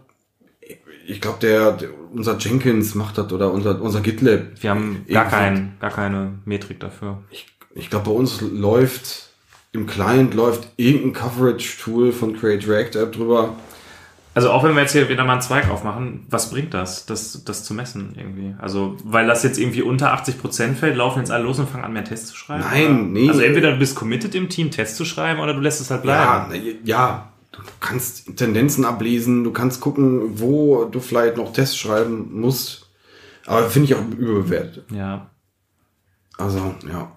ich 1.07 1.21
glaube, 1.21 1.37
der, 1.41 1.71
der, 1.71 1.89
unser 2.13 2.37
Jenkins 2.37 2.93
macht 2.95 3.17
das 3.17 3.31
oder 3.31 3.51
unser, 3.53 3.81
unser 3.81 4.01
GitLab. 4.01 4.61
wir 4.61 4.69
haben 4.69 5.05
gar 5.07 5.23
Irgendwas. 5.23 5.29
kein, 5.31 5.77
gar 5.79 5.89
keine 5.91 6.33
Metrik 6.45 6.79
dafür. 6.81 7.19
Ich, 7.31 7.47
ich 7.79 7.89
glaube, 7.89 8.09
bei 8.09 8.15
uns 8.15 8.41
läuft, 8.41 9.29
im 9.71 9.87
Client 9.87 10.33
läuft 10.33 10.67
irgendein 10.77 11.13
Coverage-Tool 11.13 12.11
von 12.11 12.37
Create 12.37 12.67
React 12.67 12.99
App 12.99 13.13
drüber. 13.13 13.55
Also 14.35 14.51
auch 14.51 14.63
wenn 14.63 14.75
wir 14.75 14.81
jetzt 14.81 14.93
hier 14.93 15.09
wieder 15.09 15.25
mal 15.25 15.33
einen 15.33 15.41
Zweig 15.41 15.69
aufmachen, 15.69 16.25
was 16.29 16.51
bringt 16.51 16.73
das, 16.73 17.05
das, 17.05 17.43
das 17.43 17.63
zu 17.63 17.73
messen 17.73 18.13
irgendwie? 18.15 18.55
Also, 18.59 18.95
weil 19.03 19.27
das 19.27 19.43
jetzt 19.43 19.57
irgendwie 19.57 19.81
unter 19.81 20.13
80% 20.13 20.75
fällt, 20.75 20.95
laufen 20.95 21.19
jetzt 21.19 21.31
alle 21.31 21.43
los 21.43 21.59
und 21.59 21.69
fangen 21.69 21.83
an, 21.83 21.93
mehr 21.93 22.03
Tests 22.03 22.27
zu 22.29 22.35
schreiben? 22.35 22.63
Nein, 22.63 22.85
oder? 22.85 22.93
nee. 22.93 23.27
Also 23.27 23.41
entweder 23.41 23.71
du 23.71 23.79
bist 23.79 23.95
committed 23.95 24.35
im 24.35 24.47
Team, 24.49 24.71
Tests 24.71 24.95
zu 24.95 25.03
schreiben, 25.03 25.39
oder 25.39 25.53
du 25.53 25.59
lässt 25.59 25.81
es 25.81 25.89
halt 25.89 26.03
bleiben. 26.03 26.53
Ja, 26.53 26.71
ja, 26.85 27.33
du 27.51 27.59
kannst 27.79 28.37
Tendenzen 28.37 28.85
ablesen, 28.85 29.43
du 29.43 29.51
kannst 29.51 29.81
gucken, 29.81 30.39
wo 30.39 30.85
du 30.85 30.99
vielleicht 30.99 31.35
noch 31.35 31.51
Tests 31.51 31.77
schreiben 31.77 32.29
musst. 32.39 32.87
Aber 33.45 33.67
finde 33.69 33.87
ich 33.87 33.95
auch 33.95 34.07
überbewertet. 34.17 34.85
Ja. 34.91 35.29
Also, 36.37 36.75
ja. 36.87 37.11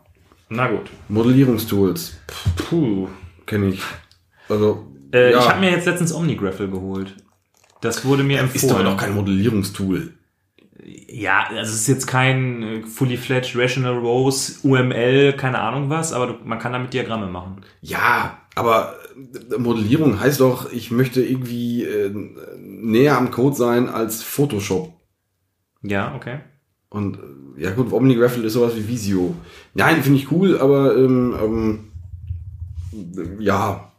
Na 0.54 0.68
gut. 0.68 0.90
Modellierungstools, 1.08 2.20
Puh. 2.56 3.08
kenne 3.46 3.68
ich. 3.68 3.82
Also, 4.48 4.86
Äh, 5.12 5.32
ja, 5.32 5.38
Ich 5.38 5.48
habe 5.48 5.60
mir 5.60 5.70
jetzt 5.70 5.86
letztens 5.86 6.12
OmniGraffle 6.12 6.68
geholt. 6.68 7.16
Das 7.80 8.04
wurde 8.04 8.22
mir 8.22 8.40
ist 8.42 8.56
doch 8.56 8.62
empfohlen. 8.70 8.84
noch 8.84 8.96
kein 8.96 9.14
Modellierungstool. 9.14 10.12
Ja, 10.84 11.44
also 11.48 11.62
es 11.72 11.74
ist 11.80 11.88
jetzt 11.88 12.06
kein 12.06 12.62
äh, 12.62 12.82
fully 12.82 13.16
fledged 13.16 13.56
Rational 13.56 13.96
Rose, 13.98 14.56
UML, 14.62 15.32
keine 15.34 15.58
Ahnung 15.60 15.88
was, 15.90 16.12
aber 16.12 16.38
man 16.44 16.58
kann 16.58 16.72
damit 16.72 16.92
Diagramme 16.92 17.26
machen. 17.28 17.62
Ja, 17.80 18.38
aber 18.54 18.96
äh, 19.50 19.58
Modellierung 19.58 20.20
heißt 20.20 20.40
doch, 20.40 20.70
ich 20.72 20.90
möchte 20.90 21.22
irgendwie 21.22 21.84
äh, 21.84 22.12
näher 22.58 23.16
am 23.16 23.30
Code 23.30 23.56
sein 23.56 23.88
als 23.88 24.22
Photoshop. 24.22 24.92
Ja, 25.82 26.14
okay. 26.14 26.40
Und 26.92 27.18
ja 27.56 27.70
gut, 27.70 27.92
OmniGraffle 27.92 28.44
ist 28.44 28.54
sowas 28.54 28.76
wie 28.76 28.88
Visio. 28.88 29.34
Nein, 29.74 30.02
finde 30.02 30.18
ich 30.18 30.30
cool, 30.30 30.58
aber 30.58 30.96
ähm, 30.96 31.34
ähm, 31.42 33.38
ja, 33.38 33.92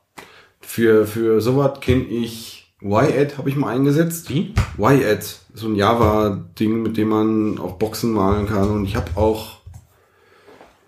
für, 0.61 1.05
für 1.05 1.41
sowas 1.41 1.79
kenne 1.81 2.03
ich 2.03 2.73
YAD, 2.81 3.37
habe 3.37 3.49
ich 3.49 3.55
mal 3.55 3.69
eingesetzt. 3.69 4.29
Wie? 4.29 4.53
YAD, 4.77 5.23
so 5.53 5.67
ein 5.67 5.75
Java-Ding, 5.75 6.81
mit 6.81 6.97
dem 6.97 7.09
man 7.09 7.57
auch 7.59 7.73
Boxen 7.73 8.11
malen 8.11 8.47
kann. 8.47 8.69
Und 8.69 8.85
ich 8.85 8.95
habe 8.95 9.11
auch 9.15 9.59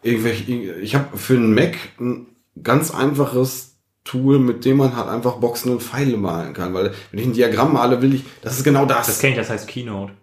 irgendwelche, 0.03 0.51
ich 0.51 0.95
habe 0.95 1.17
für 1.17 1.35
einen 1.35 1.53
Mac 1.53 1.77
ein 1.99 2.27
ganz 2.61 2.91
einfaches 2.91 3.77
Tool, 4.03 4.39
mit 4.39 4.65
dem 4.65 4.77
man 4.77 4.95
halt 4.95 5.09
einfach 5.09 5.37
Boxen 5.37 5.71
und 5.71 5.81
Pfeile 5.81 6.17
malen 6.17 6.53
kann. 6.53 6.73
Weil 6.73 6.93
wenn 7.11 7.19
ich 7.19 7.25
ein 7.25 7.33
Diagramm 7.33 7.73
male, 7.73 8.01
will 8.01 8.13
ich, 8.13 8.23
das 8.41 8.57
ist 8.57 8.63
genau 8.63 8.85
das. 8.85 9.07
Das 9.07 9.19
kenne 9.19 9.33
ich, 9.33 9.39
das 9.39 9.49
heißt 9.49 9.67
Keynote. 9.67 10.13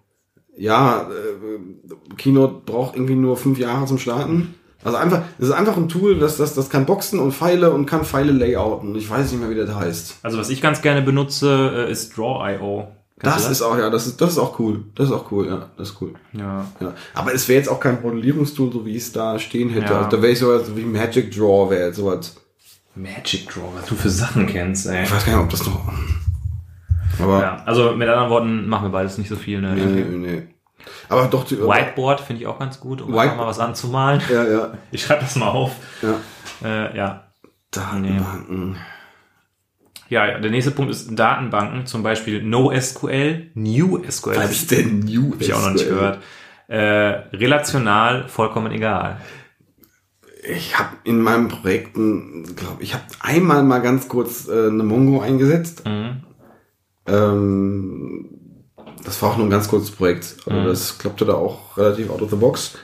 Ja, 0.57 1.03
äh, 1.03 2.15
Keynote 2.17 2.63
braucht 2.67 2.95
irgendwie 2.95 3.15
nur 3.15 3.37
fünf 3.37 3.59
Jahre 3.59 3.87
zum 3.87 3.99
Starten. 3.99 4.55
Also 4.85 4.99
einfach, 4.99 5.23
das 5.39 5.49
ist 5.49 5.55
einfach 5.55 5.77
ein 5.77 5.89
Tool, 5.89 6.19
das, 6.19 6.37
das, 6.37 6.55
das 6.55 6.69
kann 6.69 6.87
Boxen 6.87 7.21
und 7.21 7.33
Pfeile 7.33 7.71
und 7.71 7.87
kann 7.87 8.05
Pfeile 8.05 8.33
layouten. 8.33 8.95
Ich 8.97 9.09
weiß 9.09 9.31
nicht 9.31 9.41
mehr, 9.41 9.51
wie 9.51 9.55
das 9.55 9.73
heißt. 9.75 10.17
Also 10.23 10.39
was 10.39 10.51
ich 10.51 10.61
ganz 10.61 10.83
gerne 10.83 11.03
benutze, 11.03 11.87
äh, 11.87 11.91
ist 11.93 12.17
Draw.io. 12.17 12.89
Das, 13.21 13.47
du 13.47 13.53
ist 13.53 13.63
auch, 13.63 13.79
ja, 13.79 13.89
das 13.89 14.09
ist, 14.09 14.21
das 14.21 14.31
ist 14.33 14.39
auch 14.39 14.59
cool. 14.59 14.85
Das 14.97 15.07
ist 15.07 15.13
auch 15.13 15.31
cool, 15.31 15.47
ja, 15.47 15.71
das 15.77 15.91
ist 15.91 16.03
cool. 16.03 16.15
Ja. 16.33 16.67
Ja. 16.81 16.95
Aber 17.15 17.33
es 17.33 17.47
wäre 17.47 17.59
jetzt 17.59 17.69
auch 17.69 17.79
kein 17.79 18.03
Modellierungstool, 18.03 18.73
so 18.73 18.85
wie 18.85 18.97
es 18.97 19.13
da 19.13 19.39
stehen 19.39 19.71
hätte. 19.71 19.93
Ja. 19.93 19.99
Also 19.99 20.17
da 20.17 20.23
wäre 20.23 20.33
ich 20.33 20.41
sowas 20.41 20.63
wie 20.75 20.83
Magic 20.83 21.31
Draw, 21.31 21.71
wäre 21.71 21.87
jetzt 21.87 21.97
sowas. 21.99 22.35
Magic 22.97 23.49
Draw, 23.49 23.63
was 23.77 23.87
du 23.87 23.95
für 23.95 24.11
Sachen 24.11 24.47
kennst, 24.47 24.87
ey. 24.87 25.05
Ich 25.05 25.13
weiß 25.13 25.25
gar 25.25 25.35
nicht, 25.35 25.45
ob 25.45 25.51
das 25.51 25.65
noch. 25.65 25.93
Aber 27.21 27.41
Ja, 27.41 27.63
also 27.67 27.93
mit 27.95 28.09
anderen 28.09 28.31
Worten 28.31 28.69
machen 28.69 28.85
wir 28.87 28.91
beides 28.91 29.19
nicht 29.19 29.29
so 29.29 29.37
viel, 29.37 29.61
ne? 29.61 29.75
nee, 29.75 29.85
nee, 29.85 30.17
nee. 30.31 30.43
Aber 31.09 31.27
doch 31.27 31.45
die. 31.45 31.59
Whiteboard 31.61 32.21
finde 32.21 32.43
ich 32.43 32.49
auch 32.49 32.59
ganz 32.59 32.81
gut, 32.81 33.01
um 33.03 33.13
White- 33.15 33.37
mal 33.37 33.47
was 33.47 33.59
anzumalen. 33.61 34.21
Ja, 34.33 34.45
ja, 34.45 34.73
Ich 34.91 35.03
schreibe 35.03 35.21
das 35.23 35.37
mal 35.37 35.49
auf. 35.49 35.73
ja. 36.03 36.15
Äh, 36.67 36.97
ja. 36.97 37.25
Datenbanken. 37.71 38.77
Ja, 40.09 40.27
ja, 40.27 40.39
der 40.39 40.51
nächste 40.51 40.73
Punkt 40.73 40.91
ist 40.91 41.09
Datenbanken, 41.19 41.87
zum 41.87 42.03
Beispiel 42.03 42.43
NoSQL, 42.43 43.51
NewSQL. 43.55 44.37
Was 44.37 44.51
ist 44.51 44.71
denn 44.71 45.01
New? 45.01 45.33
Hab 45.33 45.41
ich 45.41 45.55
auch 45.55 45.63
noch 45.63 45.71
nicht 45.73 45.89
gehört. 45.89 46.19
Äh, 46.69 46.79
relational, 47.37 48.29
vollkommen 48.29 48.73
egal. 48.73 49.19
Ich 50.45 50.79
habe 50.79 50.91
in 51.05 51.21
meinen 51.21 51.49
Projekten, 51.49 52.55
glaube 52.57 52.83
ich, 52.83 52.95
habe 52.95 53.05
einmal 53.21 53.63
mal 53.63 53.79
ganz 53.81 54.09
kurz 54.09 54.49
äh, 54.49 54.67
eine 54.69 54.83
Mongo 54.83 55.21
eingesetzt. 55.21 55.85
Mhm. 55.87 56.23
Ähm, 57.07 58.27
das 59.05 59.21
war 59.23 59.31
auch 59.31 59.37
nur 59.37 59.47
ein 59.47 59.51
ganz 59.51 59.69
kurzes 59.69 59.91
Projekt. 59.91 60.37
Also 60.47 60.61
Mhm. 60.61 60.67
Das 60.67 60.99
klappte 60.99 61.25
da 61.25 61.35
auch 61.35 61.77
relativ 61.77 62.11
out 62.11 62.23
of 62.23 62.31
the 62.31 62.37
box. 62.37 62.77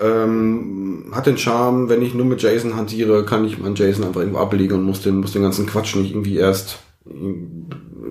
Ähm, 0.00 1.12
hat 1.14 1.26
den 1.26 1.38
Charme, 1.38 1.88
wenn 1.88 2.02
ich 2.02 2.14
nur 2.14 2.26
mit 2.26 2.42
JSON 2.42 2.76
hantiere, 2.76 3.24
kann 3.24 3.44
ich 3.44 3.58
meinen 3.58 3.74
JSON 3.74 4.04
einfach 4.06 4.20
irgendwo 4.20 4.38
ablegen 4.40 4.74
und 4.78 4.84
muss 4.84 5.02
den, 5.02 5.16
muss 5.16 5.32
den 5.32 5.42
ganzen 5.42 5.66
Quatsch 5.66 5.94
nicht 5.96 6.12
irgendwie 6.12 6.36
erst 6.38 6.78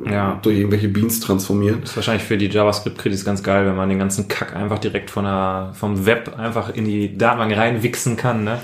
Ja. 0.09 0.39
durch 0.41 0.57
irgendwelche 0.57 0.89
Beans 0.89 1.19
transformieren. 1.19 1.83
Ist 1.83 1.95
wahrscheinlich 1.95 2.23
für 2.23 2.37
die 2.37 2.47
JavaScript-Kritis 2.47 3.25
ganz 3.25 3.41
geil, 3.43 3.65
wenn 3.65 3.75
man 3.75 3.89
den 3.89 3.99
ganzen 3.99 4.27
Kack 4.27 4.55
einfach 4.55 4.79
direkt 4.79 5.09
von 5.09 5.23
der, 5.25 5.71
vom 5.73 6.05
Web 6.05 6.37
einfach 6.37 6.73
in 6.73 6.85
die 6.85 7.17
Datenbank 7.17 7.55
reinwichsen 7.57 8.15
kann, 8.17 8.43
ne? 8.43 8.59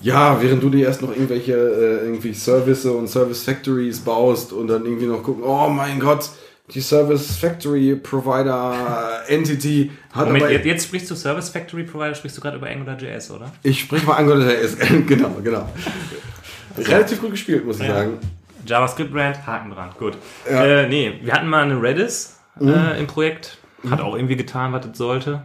Ja, 0.00 0.40
während 0.42 0.62
du 0.62 0.68
dir 0.70 0.86
erst 0.86 1.02
noch 1.02 1.10
irgendwelche 1.10 1.52
äh, 1.54 2.04
irgendwie 2.04 2.34
Service 2.34 2.84
und 2.84 3.08
Service 3.08 3.42
Factories 3.42 4.00
baust 4.00 4.52
und 4.52 4.68
dann 4.68 4.84
irgendwie 4.84 5.06
noch 5.06 5.22
gucken, 5.22 5.42
oh 5.44 5.68
mein 5.68 5.98
Gott, 5.98 6.28
die 6.74 6.80
Service 6.80 7.36
Factory 7.36 7.96
Provider 7.96 9.22
Entity 9.28 9.90
hat 10.12 10.26
Moment, 10.26 10.44
aber 10.44 10.52
jetzt, 10.52 10.66
jetzt 10.66 10.84
sprichst 10.86 11.10
du 11.10 11.14
Service 11.14 11.48
Factory 11.48 11.84
Provider, 11.84 12.14
sprichst 12.14 12.36
du 12.36 12.40
gerade 12.42 12.56
über 12.56 12.66
AngularJS, 12.68 13.30
oder? 13.30 13.52
Ich 13.62 13.80
sprich 13.80 14.04
mal 14.04 14.14
AngularJS. 14.14 14.76
genau, 15.06 15.30
genau. 15.42 15.68
Relativ 16.78 17.20
gut 17.20 17.30
gespielt, 17.30 17.64
muss 17.64 17.80
ich 17.80 17.86
Ja. 17.86 17.94
sagen. 17.94 18.18
JavaScript 18.66 19.12
Brand, 19.12 19.46
Haken 19.46 19.70
dran, 19.70 19.90
gut. 19.98 20.14
Ja. 20.50 20.64
Äh, 20.64 20.88
nee, 20.88 21.20
wir 21.22 21.32
hatten 21.32 21.48
mal 21.48 21.62
eine 21.62 21.80
Redis 21.80 22.36
äh, 22.60 22.98
im 22.98 23.06
Projekt, 23.06 23.58
hat 23.88 24.00
auch 24.00 24.16
irgendwie 24.16 24.36
getan, 24.36 24.72
was 24.72 24.84
es 24.86 24.98
sollte. 24.98 25.42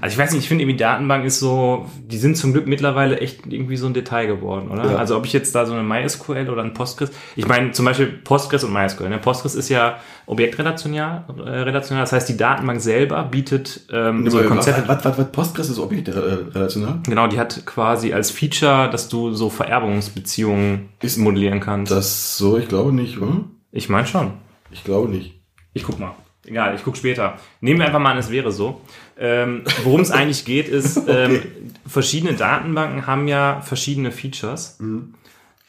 Also 0.00 0.14
ich 0.14 0.18
weiß 0.18 0.32
nicht, 0.32 0.42
ich 0.42 0.48
finde 0.48 0.64
irgendwie 0.64 0.78
Datenbank 0.78 1.26
ist 1.26 1.38
so, 1.38 1.84
die 1.98 2.16
sind 2.16 2.36
zum 2.38 2.52
Glück 2.52 2.66
mittlerweile 2.66 3.20
echt 3.20 3.46
irgendwie 3.46 3.76
so 3.76 3.86
ein 3.86 3.92
Detail 3.92 4.26
geworden, 4.26 4.70
oder? 4.70 4.92
Ja. 4.92 4.96
Also 4.96 5.16
ob 5.18 5.26
ich 5.26 5.34
jetzt 5.34 5.54
da 5.54 5.66
so 5.66 5.74
eine 5.74 5.82
MySQL 5.82 6.48
oder 6.48 6.62
ein 6.62 6.72
Postgres, 6.72 7.10
ich 7.36 7.46
meine 7.46 7.72
zum 7.72 7.84
Beispiel 7.84 8.06
Postgres 8.06 8.64
und 8.64 8.72
MySQL. 8.72 9.10
Ne? 9.10 9.18
Postgres 9.18 9.54
ist 9.54 9.68
ja 9.68 9.98
objektrelational, 10.24 11.24
äh, 11.44 11.50
relational, 11.50 12.02
das 12.04 12.12
heißt 12.12 12.28
die 12.28 12.38
Datenbank 12.38 12.80
selber 12.80 13.22
bietet 13.24 13.82
ähm, 13.92 14.28
so 14.30 14.42
Konzepte. 14.42 14.84
was, 14.86 15.04
was, 15.04 15.18
was, 15.18 15.30
Postgres 15.32 15.68
ist 15.68 15.78
objektrelational? 15.78 17.00
Genau, 17.04 17.26
die 17.26 17.38
hat 17.38 17.66
quasi 17.66 18.14
als 18.14 18.30
Feature, 18.30 18.88
dass 18.90 19.08
du 19.10 19.34
so 19.34 19.50
Vererbungsbeziehungen 19.50 20.88
Ist- 21.02 21.18
modellieren 21.18 21.60
kannst. 21.60 21.92
Das 21.92 22.38
so, 22.38 22.56
ich 22.56 22.68
glaube 22.68 22.92
nicht, 22.94 23.18
oder? 23.18 23.44
ich 23.72 23.88
meine 23.88 24.06
schon. 24.06 24.32
Ich 24.70 24.84
glaube 24.84 25.08
nicht. 25.08 25.34
Ich 25.74 25.82
guck 25.84 25.98
mal. 25.98 26.14
Egal, 26.46 26.74
ich 26.76 26.82
guck 26.84 26.96
später. 26.96 27.38
Nehmen 27.60 27.80
wir 27.80 27.86
einfach 27.86 27.98
mal 27.98 28.12
an, 28.12 28.18
es 28.18 28.30
wäre 28.30 28.52
so. 28.52 28.80
Ähm, 29.18 29.62
Worum 29.84 30.00
es 30.00 30.10
eigentlich 30.10 30.44
geht, 30.44 30.68
ist, 30.68 31.00
ähm, 31.08 31.42
verschiedene 31.86 32.34
Datenbanken 32.34 33.06
haben 33.06 33.28
ja 33.28 33.60
verschiedene 33.62 34.12
Features. 34.12 34.78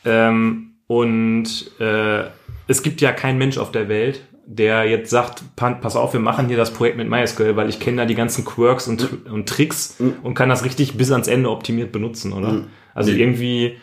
Ähm, 0.05 0.71
und 0.87 1.71
äh, 1.79 2.23
es 2.67 2.81
gibt 2.83 3.01
ja 3.01 3.11
keinen 3.11 3.37
Mensch 3.37 3.57
auf 3.57 3.71
der 3.71 3.89
Welt, 3.89 4.21
der 4.45 4.85
jetzt 4.85 5.09
sagt, 5.09 5.43
"Pan- 5.57 5.81
pass 5.81 5.95
auf, 5.97 6.13
wir 6.13 6.19
machen 6.21 6.47
hier 6.47 6.55
das 6.57 6.71
Projekt 6.71 6.95
mit 6.97 7.09
MySQL, 7.09 7.55
weil 7.57 7.67
ich 7.69 7.79
kenne 7.79 7.97
da 7.97 8.05
die 8.05 8.15
ganzen 8.15 8.45
Quirks 8.45 8.87
und, 8.87 9.25
und 9.27 9.49
Tricks 9.49 9.97
und 10.23 10.33
kann 10.35 10.47
das 10.49 10.63
richtig 10.63 10.95
bis 10.97 11.11
ans 11.11 11.27
Ende 11.27 11.49
optimiert 11.49 11.91
benutzen, 11.91 12.31
oder? 12.31 12.63
Also 12.93 13.11
Nee. 13.11 13.19
irgendwie 13.19 13.77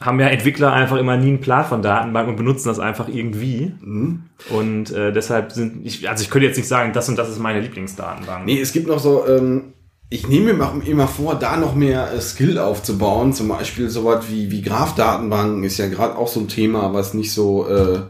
haben 0.00 0.18
ja 0.18 0.28
Entwickler 0.28 0.72
einfach 0.72 0.96
immer 0.96 1.18
nie 1.18 1.28
einen 1.28 1.40
Plan 1.40 1.66
von 1.66 1.82
Datenbanken 1.82 2.30
und 2.30 2.36
benutzen 2.36 2.68
das 2.68 2.78
einfach 2.78 3.08
irgendwie. 3.08 3.74
Und 4.48 4.90
äh, 4.92 5.12
deshalb 5.12 5.52
sind, 5.52 5.84
ich, 5.84 6.08
also 6.08 6.22
ich 6.22 6.30
könnte 6.30 6.46
jetzt 6.46 6.56
nicht 6.56 6.68
sagen, 6.68 6.94
das 6.94 7.08
und 7.10 7.16
das 7.16 7.28
ist 7.28 7.38
meine 7.38 7.60
Lieblingsdatenbank. 7.60 8.46
Nee, 8.46 8.60
es 8.60 8.72
gibt 8.72 8.86
noch 8.86 8.98
so, 8.98 9.26
ähm, 9.28 9.74
ich 10.08 10.26
nehme 10.26 10.54
mir 10.54 10.72
immer 10.86 11.06
vor, 11.06 11.34
da 11.34 11.58
noch 11.58 11.74
mehr 11.74 12.12
äh, 12.12 12.20
Skill 12.20 12.58
aufzubauen. 12.58 13.34
Zum 13.34 13.48
Beispiel 13.48 13.90
sowas 13.90 14.24
wie, 14.30 14.50
wie 14.50 14.62
Graph-Datenbanken 14.62 15.64
ist 15.64 15.76
ja 15.76 15.88
gerade 15.88 16.16
auch 16.16 16.28
so 16.28 16.40
ein 16.40 16.48
Thema, 16.48 16.94
was 16.94 17.12
nicht 17.12 17.32
so, 17.32 17.68
äh, 17.68 18.00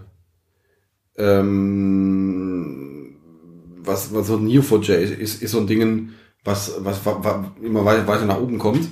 ähm, 1.18 3.16
was, 3.82 4.14
was 4.14 4.28
so 4.28 4.36
Neo4j 4.36 4.92
ist, 4.94 5.42
ist 5.42 5.50
so 5.50 5.58
ein 5.58 5.66
Ding, 5.66 6.10
was, 6.44 6.72
was, 6.78 7.04
was, 7.04 7.16
was 7.20 7.36
immer 7.60 7.84
weiter, 7.84 8.06
weiter 8.06 8.26
nach 8.26 8.40
oben 8.40 8.60
kommt. 8.60 8.88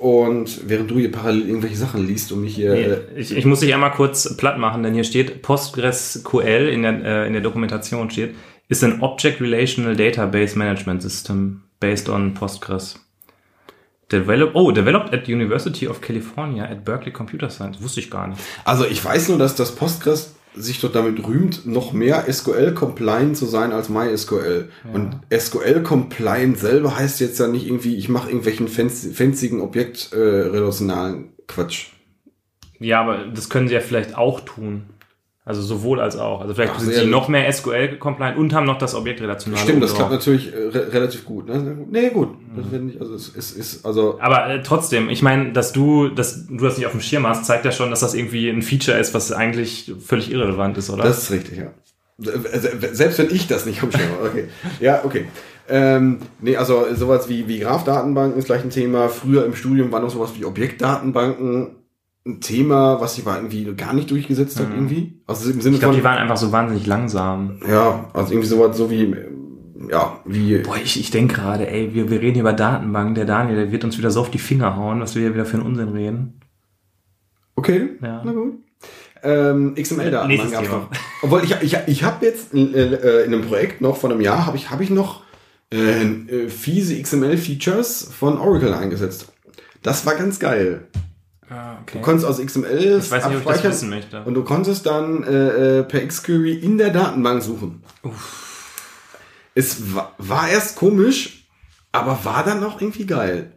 Und 0.00 0.66
während 0.66 0.90
du 0.90 0.98
hier 0.98 1.12
parallel 1.12 1.46
irgendwelche 1.46 1.76
Sachen 1.76 2.06
liest 2.06 2.32
und 2.32 2.40
mich 2.40 2.54
hier, 2.54 2.72
Nee, 2.72 3.20
ich, 3.20 3.36
ich 3.36 3.44
muss 3.44 3.60
dich 3.60 3.74
einmal 3.74 3.90
kurz 3.90 4.34
platt 4.38 4.56
machen, 4.56 4.82
denn 4.82 4.94
hier 4.94 5.04
steht 5.04 5.42
PostgreSQL 5.42 6.70
in 6.72 6.82
der, 6.82 7.04
äh, 7.04 7.26
in 7.26 7.34
der 7.34 7.42
Dokumentation 7.42 8.08
steht, 8.10 8.34
ist 8.68 8.82
ein 8.82 9.02
Object 9.02 9.42
Relational 9.42 9.94
Database 9.94 10.56
Management 10.56 11.02
System 11.02 11.64
based 11.80 12.08
on 12.08 12.32
Postgres. 12.32 12.98
Develop, 14.10 14.52
oh, 14.54 14.70
developed 14.72 15.12
at 15.12 15.28
University 15.28 15.86
of 15.86 16.00
California 16.00 16.64
at 16.64 16.82
Berkeley 16.82 17.12
Computer 17.12 17.50
Science. 17.50 17.82
Wusste 17.82 18.00
ich 18.00 18.10
gar 18.10 18.26
nicht. 18.26 18.40
Also 18.64 18.86
ich 18.86 19.04
weiß 19.04 19.28
nur, 19.28 19.36
dass 19.36 19.54
das 19.54 19.74
Postgres 19.74 20.34
sich 20.54 20.80
dort 20.80 20.94
damit 20.94 21.26
rühmt, 21.26 21.66
noch 21.66 21.92
mehr 21.92 22.24
SQL-compliant 22.30 23.36
zu 23.36 23.46
sein 23.46 23.72
als 23.72 23.88
MySQL. 23.88 24.68
Und 24.92 25.20
SQL-compliant 25.32 26.58
selber 26.58 26.96
heißt 26.96 27.20
jetzt 27.20 27.38
ja 27.38 27.46
nicht 27.46 27.66
irgendwie, 27.66 27.96
ich 27.96 28.08
mache 28.08 28.28
irgendwelchen 28.28 28.68
fanzigen 28.68 29.60
objektrelationalen 29.60 31.32
Quatsch. 31.46 31.88
Ja, 32.78 33.00
aber 33.02 33.26
das 33.26 33.48
können 33.48 33.68
sie 33.68 33.74
ja 33.74 33.80
vielleicht 33.80 34.16
auch 34.16 34.40
tun. 34.40 34.84
Also 35.50 35.62
sowohl 35.62 35.98
als 36.00 36.16
auch. 36.16 36.42
Also 36.42 36.54
vielleicht 36.54 36.74
Ach, 36.76 36.78
sind 36.78 36.94
sie 36.94 37.06
noch 37.06 37.26
mehr 37.26 37.52
SQL-compliant 37.52 38.38
und 38.38 38.54
haben 38.54 38.66
noch 38.66 38.78
das 38.78 38.94
objektrelationale. 38.94 39.60
Stimmt, 39.60 39.82
das 39.82 39.94
klappt 39.96 40.12
natürlich 40.12 40.54
äh, 40.54 40.56
re 40.68 40.92
relativ 40.92 41.24
gut. 41.24 41.48
Ne? 41.48 41.76
Nee, 41.90 42.10
gut. 42.10 42.28
Das 42.56 42.70
wird 42.70 42.84
nicht, 42.84 43.00
also 43.00 43.14
es 43.14 43.30
ist, 43.30 43.56
ist 43.56 43.84
also 43.84 44.16
Aber 44.20 44.48
äh, 44.48 44.62
trotzdem, 44.62 45.08
ich 45.10 45.22
meine, 45.22 45.50
dass 45.52 45.72
du, 45.72 46.08
dass 46.08 46.46
du 46.46 46.56
das 46.58 46.76
nicht 46.78 46.86
auf 46.86 46.92
dem 46.92 47.00
Schirm 47.00 47.26
hast, 47.26 47.46
zeigt 47.46 47.64
ja 47.64 47.72
schon, 47.72 47.90
dass 47.90 47.98
das 47.98 48.14
irgendwie 48.14 48.48
ein 48.48 48.62
Feature 48.62 48.96
ist, 48.96 49.12
was 49.12 49.32
eigentlich 49.32 49.92
völlig 50.06 50.30
irrelevant 50.30 50.78
ist, 50.78 50.88
oder? 50.88 51.02
Das 51.02 51.18
ist 51.24 51.30
richtig, 51.32 51.58
ja. 51.58 51.72
Se- 52.18 52.38
se- 52.60 52.94
Selbst 52.94 53.18
wenn 53.18 53.34
ich 53.34 53.48
das 53.48 53.66
nicht 53.66 53.82
umstelle. 53.82 54.04
Okay. 54.24 54.44
Ja, 54.78 55.00
okay. 55.04 55.24
Ähm, 55.68 56.18
nee, 56.40 56.56
also 56.56 56.84
sowas 56.94 57.28
wie, 57.28 57.48
wie 57.48 57.58
Graph-Datenbanken 57.58 58.38
ist 58.38 58.44
gleich 58.46 58.62
ein 58.62 58.70
Thema. 58.70 59.08
Früher 59.08 59.44
im 59.44 59.56
Studium 59.56 59.90
war 59.90 60.00
noch 60.00 60.10
sowas 60.10 60.30
wie 60.38 60.44
Objektdatenbanken 60.44 61.76
ein 62.26 62.40
Thema, 62.40 63.00
was 63.00 63.14
sich 63.14 63.26
aber 63.26 63.36
irgendwie 63.36 63.64
gar 63.74 63.92
nicht 63.94 64.10
durchgesetzt 64.10 64.60
hat, 64.60 64.68
irgendwie. 64.70 65.20
Also 65.26 65.50
im 65.50 65.60
Sinne 65.60 65.76
ich 65.76 65.80
glaube, 65.80 65.96
die 65.96 66.04
waren 66.04 66.18
einfach 66.18 66.36
so 66.36 66.52
wahnsinnig 66.52 66.86
langsam. 66.86 67.60
ja, 67.66 68.10
also 68.12 68.32
irgendwie 68.32 68.48
sowas 68.48 68.76
so 68.76 68.90
wie, 68.90 69.14
ja, 69.90 70.20
wie, 70.26 70.58
Boah, 70.58 70.76
ich, 70.76 71.00
ich 71.00 71.10
denke 71.10 71.34
gerade, 71.34 71.68
ey, 71.70 71.94
wir, 71.94 72.10
wir 72.10 72.20
reden 72.20 72.34
hier 72.34 72.42
über 72.42 72.52
Datenbanken. 72.52 73.14
Der 73.14 73.24
Daniel, 73.24 73.56
der 73.56 73.72
wird 73.72 73.84
uns 73.84 73.96
wieder 73.96 74.10
so 74.10 74.20
auf 74.20 74.30
die 74.30 74.38
Finger 74.38 74.76
hauen, 74.76 75.00
was 75.00 75.14
wir 75.14 75.22
hier 75.22 75.34
wieder 75.34 75.46
für 75.46 75.56
einen 75.56 75.66
Unsinn 75.66 75.88
reden. 75.88 76.40
okay, 77.56 77.90
Ja. 78.02 78.22
na 78.24 78.32
gut. 78.32 78.54
Ähm, 79.22 79.74
gab's 80.52 80.68
Thema. 80.68 80.78
noch. 80.78 80.90
Obwohl 81.22 81.44
ich, 81.44 81.54
ich, 81.60 81.76
ich 81.86 82.04
habe 82.04 82.24
jetzt 82.24 82.54
äh, 82.54 82.58
äh, 82.60 83.24
in 83.24 83.34
einem 83.34 83.46
Projekt 83.46 83.80
noch 83.80 83.96
von 83.96 84.10
einem 84.12 84.20
Jahr, 84.20 84.46
habe 84.46 84.56
ich, 84.56 84.70
hab 84.70 84.80
ich 84.80 84.88
noch 84.90 85.22
äh, 85.72 86.02
äh, 86.02 86.48
fiese 86.48 87.00
XML-Features 87.00 88.10
von 88.12 88.38
Oracle 88.38 88.74
eingesetzt. 88.74 89.32
Das 89.82 90.04
war 90.06 90.14
ganz 90.14 90.38
geil. 90.38 90.88
Ah, 91.50 91.78
okay. 91.82 91.98
Du 91.98 92.00
konntest 92.04 92.26
aus 92.26 92.38
XML 92.38 92.98
Ich 93.02 93.10
weiß 93.10 93.26
nicht, 93.26 93.44
ob 93.44 93.54
ich 93.54 93.60
das 93.60 93.64
wissen 93.64 93.90
möchte. 93.90 94.22
und 94.22 94.34
du 94.34 94.44
konntest 94.44 94.86
dann 94.86 95.24
äh, 95.24 95.80
äh, 95.80 95.82
per 95.82 96.06
XQuery 96.06 96.54
in 96.54 96.78
der 96.78 96.90
Datenbank 96.90 97.42
suchen. 97.42 97.82
Es 99.54 99.94
war, 99.94 100.14
war 100.18 100.48
erst 100.48 100.76
komisch, 100.76 101.48
aber 101.90 102.24
war 102.24 102.44
dann 102.44 102.62
auch 102.62 102.80
irgendwie 102.80 103.04
geil. 103.04 103.52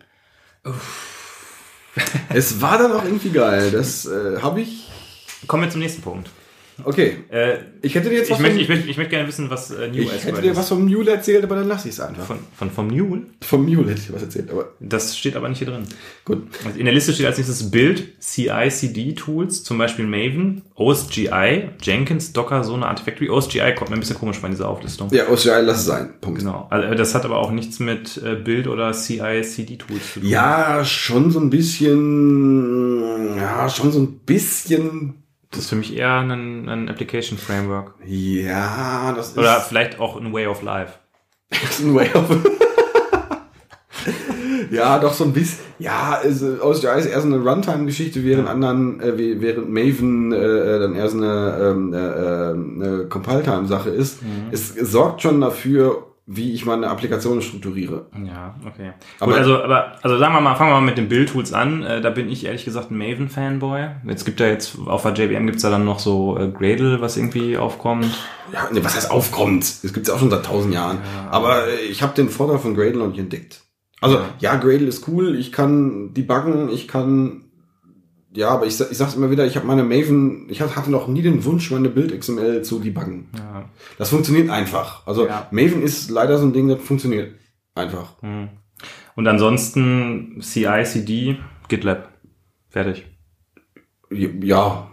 es 2.30 2.62
war 2.62 2.80
dann 2.80 2.92
auch 2.94 3.04
irgendwie 3.04 3.30
geil. 3.30 3.70
Das 3.70 4.06
äh, 4.08 4.42
habe 4.42 4.62
ich. 4.62 4.90
Kommen 5.46 5.64
wir 5.64 5.70
zum 5.70 5.82
nächsten 5.82 6.02
Punkt. 6.02 6.30
Okay. 6.84 7.18
Äh, 7.30 7.58
Ich 7.82 7.94
hätte 7.96 8.10
dir 8.10 8.16
jetzt 8.18 8.28
ich, 8.30 8.32
was 8.34 8.40
möchte, 8.40 8.56
vom- 8.56 8.62
ich, 8.64 8.70
möchte, 8.70 8.90
ich 8.90 8.98
möchte 8.98 9.12
gerne 9.12 9.28
wissen, 9.28 9.50
was 9.50 9.72
äh, 9.72 9.88
New 9.90 10.02
ich 10.02 10.10
SQL 10.10 10.20
hätte 10.32 10.42
dir 10.42 10.52
ist. 10.52 10.58
was 10.58 10.70
vom 10.70 10.86
Mule 10.86 11.12
erzählt, 11.12 11.44
aber 11.44 11.56
dann 11.56 11.68
lasse 11.68 11.88
ich 11.88 11.94
es 11.94 12.00
einfach. 12.00 12.26
von, 12.26 12.38
von, 12.58 12.72
vom 12.72 12.88
Mule? 12.88 13.24
Vom 13.42 13.64
Mule 13.66 13.92
hätte 13.92 14.02
ich 14.02 14.08
dir 14.08 14.14
was 14.14 14.24
erzählt, 14.24 14.50
aber 14.50 14.70
Das 14.80 15.18
steht 15.18 15.36
aber 15.36 15.50
nicht 15.50 15.60
hier 15.60 15.68
drin. 15.68 15.84
gut. 16.26 16.44
Also 16.66 16.80
In 16.80 16.86
der 16.86 16.94
Liste 16.94 17.14
steht 17.14 17.26
als 17.28 17.38
nächstes 17.38 17.70
Build, 17.70 18.20
CI, 18.22 18.70
CD 18.70 19.14
Tools, 19.14 19.64
zum 19.64 19.78
Beispiel 19.78 20.06
Maven, 20.08 20.64
OSGI, 20.76 21.70
Jenkins, 21.82 22.34
Docker, 22.34 22.64
Sonar, 22.64 22.90
Artifactory. 22.90 23.30
OSGI 23.30 23.76
kommt 23.76 23.92
mir 23.92 23.98
ein 23.98 24.00
bisschen 24.00 24.18
komisch 24.18 24.40
bei 24.42 24.50
dieser 24.50 24.68
Auflistung. 24.68 25.10
Ja, 25.14 25.28
OCI, 25.30 25.50
lass 25.62 25.80
es 25.82 25.86
sein. 25.86 26.14
Punkt. 26.22 26.40
Genau. 26.40 26.68
Also 26.72 26.96
das 26.96 27.14
hat 27.14 27.26
aber 27.26 27.38
auch 27.38 27.52
nichts 27.52 27.80
mit 27.80 28.18
äh, 28.24 28.36
Build 28.36 28.68
oder 28.68 28.92
CI, 28.94 29.42
CD 29.44 29.78
Tools 29.78 30.14
zu 30.14 30.20
tun. 30.22 30.30
Ja, 30.30 30.84
schon 30.84 31.30
so 31.30 31.40
ein 31.40 31.50
bisschen, 32.14 33.38
ja, 33.38 33.70
schon 33.70 33.92
so 33.92 34.00
ein 34.00 34.20
bisschen, 34.26 35.23
Das 35.54 35.66
ist 35.66 35.70
für 35.70 35.76
mich 35.76 35.96
eher 35.96 36.16
ein, 36.20 36.68
ein 36.68 36.90
Application 36.90 37.38
Framework. 37.38 37.94
ja, 38.06 39.14
das 39.16 39.30
ist 39.30 39.38
Oder 39.38 39.62
vielleicht 39.62 40.00
auch 40.00 40.20
ein 40.20 40.34
Way 40.34 40.48
of 40.48 40.64
Life. 40.64 40.94
ist 41.52 41.80
ein 41.82 41.94
Way 41.94 42.10
of. 42.16 42.26
ja, 44.72 44.98
doch 44.98 45.14
so 45.14 45.26
ein 45.26 45.34
bisschen. 45.34 45.60
Ja, 45.78 46.20
also 46.24 46.58
OCI 46.60 46.88
ist 46.98 47.06
eher 47.06 47.22
so 47.22 47.28
eine 47.28 47.38
Runtime-Geschichte, 47.38 48.24
während 48.24 48.48
anderen, 48.48 49.00
äh, 49.00 49.40
während 49.42 49.70
Maven 49.70 50.32
äh, 50.32 50.38
äh, 50.38 50.80
dann 50.80 50.96
eher 50.96 51.08
so 51.10 51.18
eine, 51.18 51.58
ähm, 51.62 51.94
äh, 51.94 51.98
äh, 51.98 52.54
eine 52.54 53.06
Compile-Time-Sache 53.08 53.92
ist. 53.92 54.22
Es 54.52 54.70
sorgt 54.70 55.22
schon 55.22 55.40
dafür, 55.40 56.08
wie 56.26 56.54
ich 56.54 56.66
meine 56.66 56.88
Applikation 56.90 57.42
strukturiere. 57.42 58.06
Ja, 58.26 58.56
okay. 58.66 58.94
Aber- 59.20 59.32
Gut, 59.34 59.40
also, 59.42 59.62
aber, 59.62 59.98
also 60.02 60.18
sagen 60.18 60.34
wir 60.34 60.40
mal, 60.42 60.56
fangen 60.56 60.70
wir 60.72 60.76
mal 60.76 60.82
mit 60.86 60.98
den 60.98 61.10
Build-Tools 61.10 61.52
an. 61.54 61.84
Äh, 61.84 62.00
da 62.02 62.10
bin 62.12 62.30
ich 62.30 62.46
ehrlich 62.46 62.64
gesagt 62.64 62.92
ein 62.92 62.98
Maven-Fanboy. 62.98 63.88
Jetzt 64.08 64.24
gibt 64.24 64.40
ja 64.40 64.48
jetzt, 64.48 64.78
auf 64.86 65.04
der 65.04 65.14
JVM 65.14 65.46
gibt's 65.48 65.64
da 65.64 65.70
dann 65.70 65.84
noch 65.84 66.00
so 66.00 66.38
äh, 66.38 66.48
Gradle, 66.50 67.02
was 67.02 67.18
irgendwie 67.18 67.58
aufkommt. 67.58 68.06
Ja, 68.54 68.70
ne, 68.72 68.84
was 68.84 68.96
heißt 68.96 69.12
aufkommt? 69.12 69.84
Das 69.84 69.92
gibt's 69.94 70.08
ja 70.08 70.16
auch 70.16 70.20
schon 70.20 70.30
seit 70.30 70.46
tausend 70.46 70.74
Jahren. 70.74 71.00
aber 71.30 71.68
äh, 71.68 71.82
ich 71.90 72.02
habe 72.02 72.14
den 72.16 72.30
Vorteil 72.30 72.58
von 72.60 72.74
Gradle 72.76 73.00
noch 73.00 73.08
nicht 73.08 73.20
entdeckt. 73.20 73.62
Also, 74.00 74.20
ja, 74.40 74.56
Gradle 74.56 74.88
ist 74.88 75.08
cool, 75.08 75.36
ich 75.38 75.52
kann 75.54 76.14
debuggen, 76.14 76.70
ich 76.70 76.88
kann, 76.90 77.43
ja, 78.36 78.50
aber 78.50 78.66
ich, 78.66 78.80
ich 78.80 78.98
sag's 78.98 79.16
immer 79.16 79.30
wieder, 79.30 79.46
ich 79.46 79.56
habe 79.56 79.68
meine 79.68 79.84
Maven, 79.84 80.48
ich 80.50 80.62
hatte 80.62 80.92
noch 80.92 81.08
nie 81.08 81.22
den 81.22 81.46
Wunsch, 81.46 81.70
meine 81.72 81.90
Bild-XML 81.90 82.64
zu 82.64 82.80
debuggen. 82.80 83.30
Ja. 83.38 83.70
Das 83.98 84.10
funktioniert 84.10 84.50
einfach. 84.50 85.06
Also, 85.06 85.28
Ja. 85.28 85.48
Maven 85.52 85.84
ist 85.84 86.10
leider 86.10 86.38
so 86.38 86.46
ein 86.46 86.54
Ding, 86.54 86.68
das 86.68 86.82
funktioniert 86.82 87.36
einfach. 87.76 88.22
Hm. 88.22 88.50
Und 89.16 89.28
ansonsten 89.28 90.40
CI, 90.42 90.84
CD, 90.84 91.38
GitLab. 91.68 92.10
Fertig. 92.70 93.06
Ja, 94.10 94.90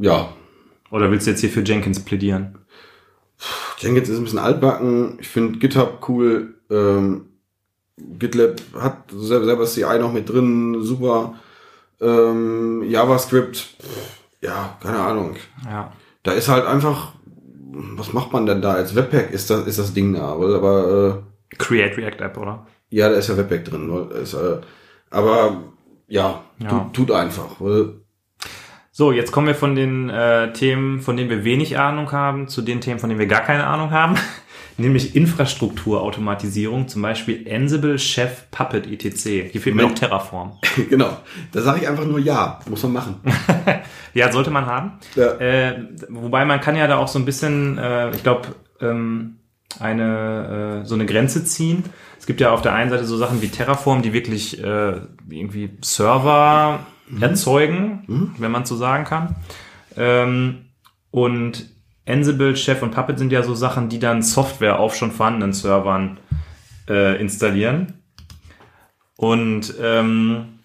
ja. 0.00 0.28
Oder 0.90 1.10
willst 1.10 1.26
du 1.26 1.32
jetzt 1.32 1.40
hier 1.40 1.50
für 1.50 1.62
Jenkins 1.62 2.00
plädieren? 2.00 2.58
Jenkins 3.78 4.08
ist 4.08 4.18
ein 4.18 4.24
bisschen 4.24 4.38
altbacken. 4.38 5.18
Ich 5.20 5.28
finde 5.28 5.58
GitHub 5.58 6.08
cool. 6.08 6.54
Ähm, 6.70 7.26
GitLab 7.98 8.60
hat 8.78 9.10
selber 9.12 9.66
CI 9.66 9.98
noch 9.98 10.12
mit 10.12 10.28
drin. 10.28 10.76
Super. 10.82 11.34
Ähm, 12.00 12.82
JavaScript. 12.88 13.76
Ja, 14.40 14.76
keine 14.82 14.98
Ahnung. 14.98 15.36
Ja. 15.64 15.92
Da 16.22 16.32
ist 16.32 16.48
halt 16.48 16.66
einfach, 16.66 17.12
was 17.72 18.12
macht 18.12 18.32
man 18.32 18.46
denn 18.46 18.62
da? 18.62 18.74
Als 18.74 18.94
Webpack 18.94 19.30
ist 19.30 19.50
das, 19.50 19.66
ist 19.66 19.78
das 19.78 19.94
Ding 19.94 20.14
da. 20.14 20.22
Aber, 20.22 20.54
aber 20.54 21.22
äh, 21.50 21.56
Create 21.56 21.96
React 21.96 22.20
App, 22.24 22.36
oder? 22.36 22.66
ja, 22.90 23.08
da 23.08 23.16
ist 23.16 23.28
ja 23.28 23.36
Webpack 23.36 23.64
drin. 23.64 23.90
weil 23.90 24.22
Ist, 24.22 24.34
äh, 24.34 24.58
aber 25.10 25.62
ja, 26.08 26.42
Ja. 26.58 26.68
Tut, 26.68 26.92
tut 26.92 27.10
einfach. 27.10 27.56
Weil, 27.58 27.94
So, 28.92 29.12
jetzt 29.12 29.32
kommen 29.32 29.46
wir 29.48 29.54
von 29.54 29.74
den 29.74 30.08
äh, 30.08 30.52
Themen, 30.52 31.00
von 31.00 31.16
denen 31.16 31.30
wir 31.30 31.44
wenig 31.44 31.78
Ahnung 31.78 32.12
haben, 32.12 32.48
zu 32.48 32.62
den 32.62 32.80
Themen, 32.80 32.98
von 32.98 33.08
denen 33.08 33.20
wir 33.20 33.26
gar 33.26 33.42
keine 33.42 33.66
Ahnung 33.66 33.90
haben. 33.90 34.14
Nämlich 34.78 35.16
Infrastrukturautomatisierung, 35.16 36.88
zum 36.88 37.00
Beispiel 37.00 37.46
Ansible, 37.50 37.98
Chef, 37.98 38.50
Puppet, 38.50 38.86
etc. 38.86 39.50
Hier 39.50 39.60
fehlt 39.60 39.74
mir 39.74 39.82
noch. 39.82 39.94
Terraform. 39.94 40.58
genau. 40.90 41.16
Da 41.52 41.62
sage 41.62 41.80
ich 41.80 41.88
einfach 41.88 42.04
nur 42.04 42.18
ja. 42.18 42.60
Muss 42.68 42.82
man 42.82 42.92
machen. 42.92 43.20
Ja, 44.14 44.32
sollte 44.32 44.50
man 44.50 44.64
haben. 44.64 44.92
Ja. 45.14 45.32
Äh, 45.32 45.88
wobei 46.08 46.46
man 46.46 46.62
kann 46.62 46.74
ja 46.74 46.86
da 46.86 46.96
auch 46.96 47.08
so 47.08 47.18
ein 47.18 47.26
bisschen, 47.26 47.76
äh, 47.76 48.12
ich 48.12 48.22
glaube, 48.22 48.48
ähm, 48.80 49.36
eine 49.78 50.82
äh, 50.82 50.86
so 50.86 50.94
eine 50.94 51.04
Grenze 51.04 51.44
ziehen. 51.44 51.84
Es 52.18 52.24
gibt 52.24 52.40
ja 52.40 52.50
auf 52.50 52.62
der 52.62 52.72
einen 52.72 52.88
Seite 52.88 53.04
so 53.04 53.18
Sachen 53.18 53.42
wie 53.42 53.48
Terraform, 53.48 54.00
die 54.00 54.14
wirklich 54.14 54.58
äh, 54.64 55.00
irgendwie 55.28 55.76
Server 55.82 56.80
erzeugen, 57.20 58.32
wenn 58.38 58.50
man 58.50 58.64
so 58.64 58.74
sagen 58.74 59.04
kann. 59.04 59.36
Ähm, 59.98 60.66
und 61.10 61.75
Ansible, 62.06 62.56
Chef 62.56 62.82
und 62.82 62.92
Puppet 62.92 63.18
sind 63.18 63.32
ja 63.32 63.42
so 63.42 63.54
Sachen, 63.54 63.88
die 63.88 63.98
dann 63.98 64.22
Software 64.22 64.78
auf 64.78 64.94
schon 64.96 65.10
vorhandenen 65.12 65.52
Servern 65.52 66.18
äh, 66.88 67.20
installieren. 67.20 67.94
Und 69.16 69.74
ähm, 69.82 70.60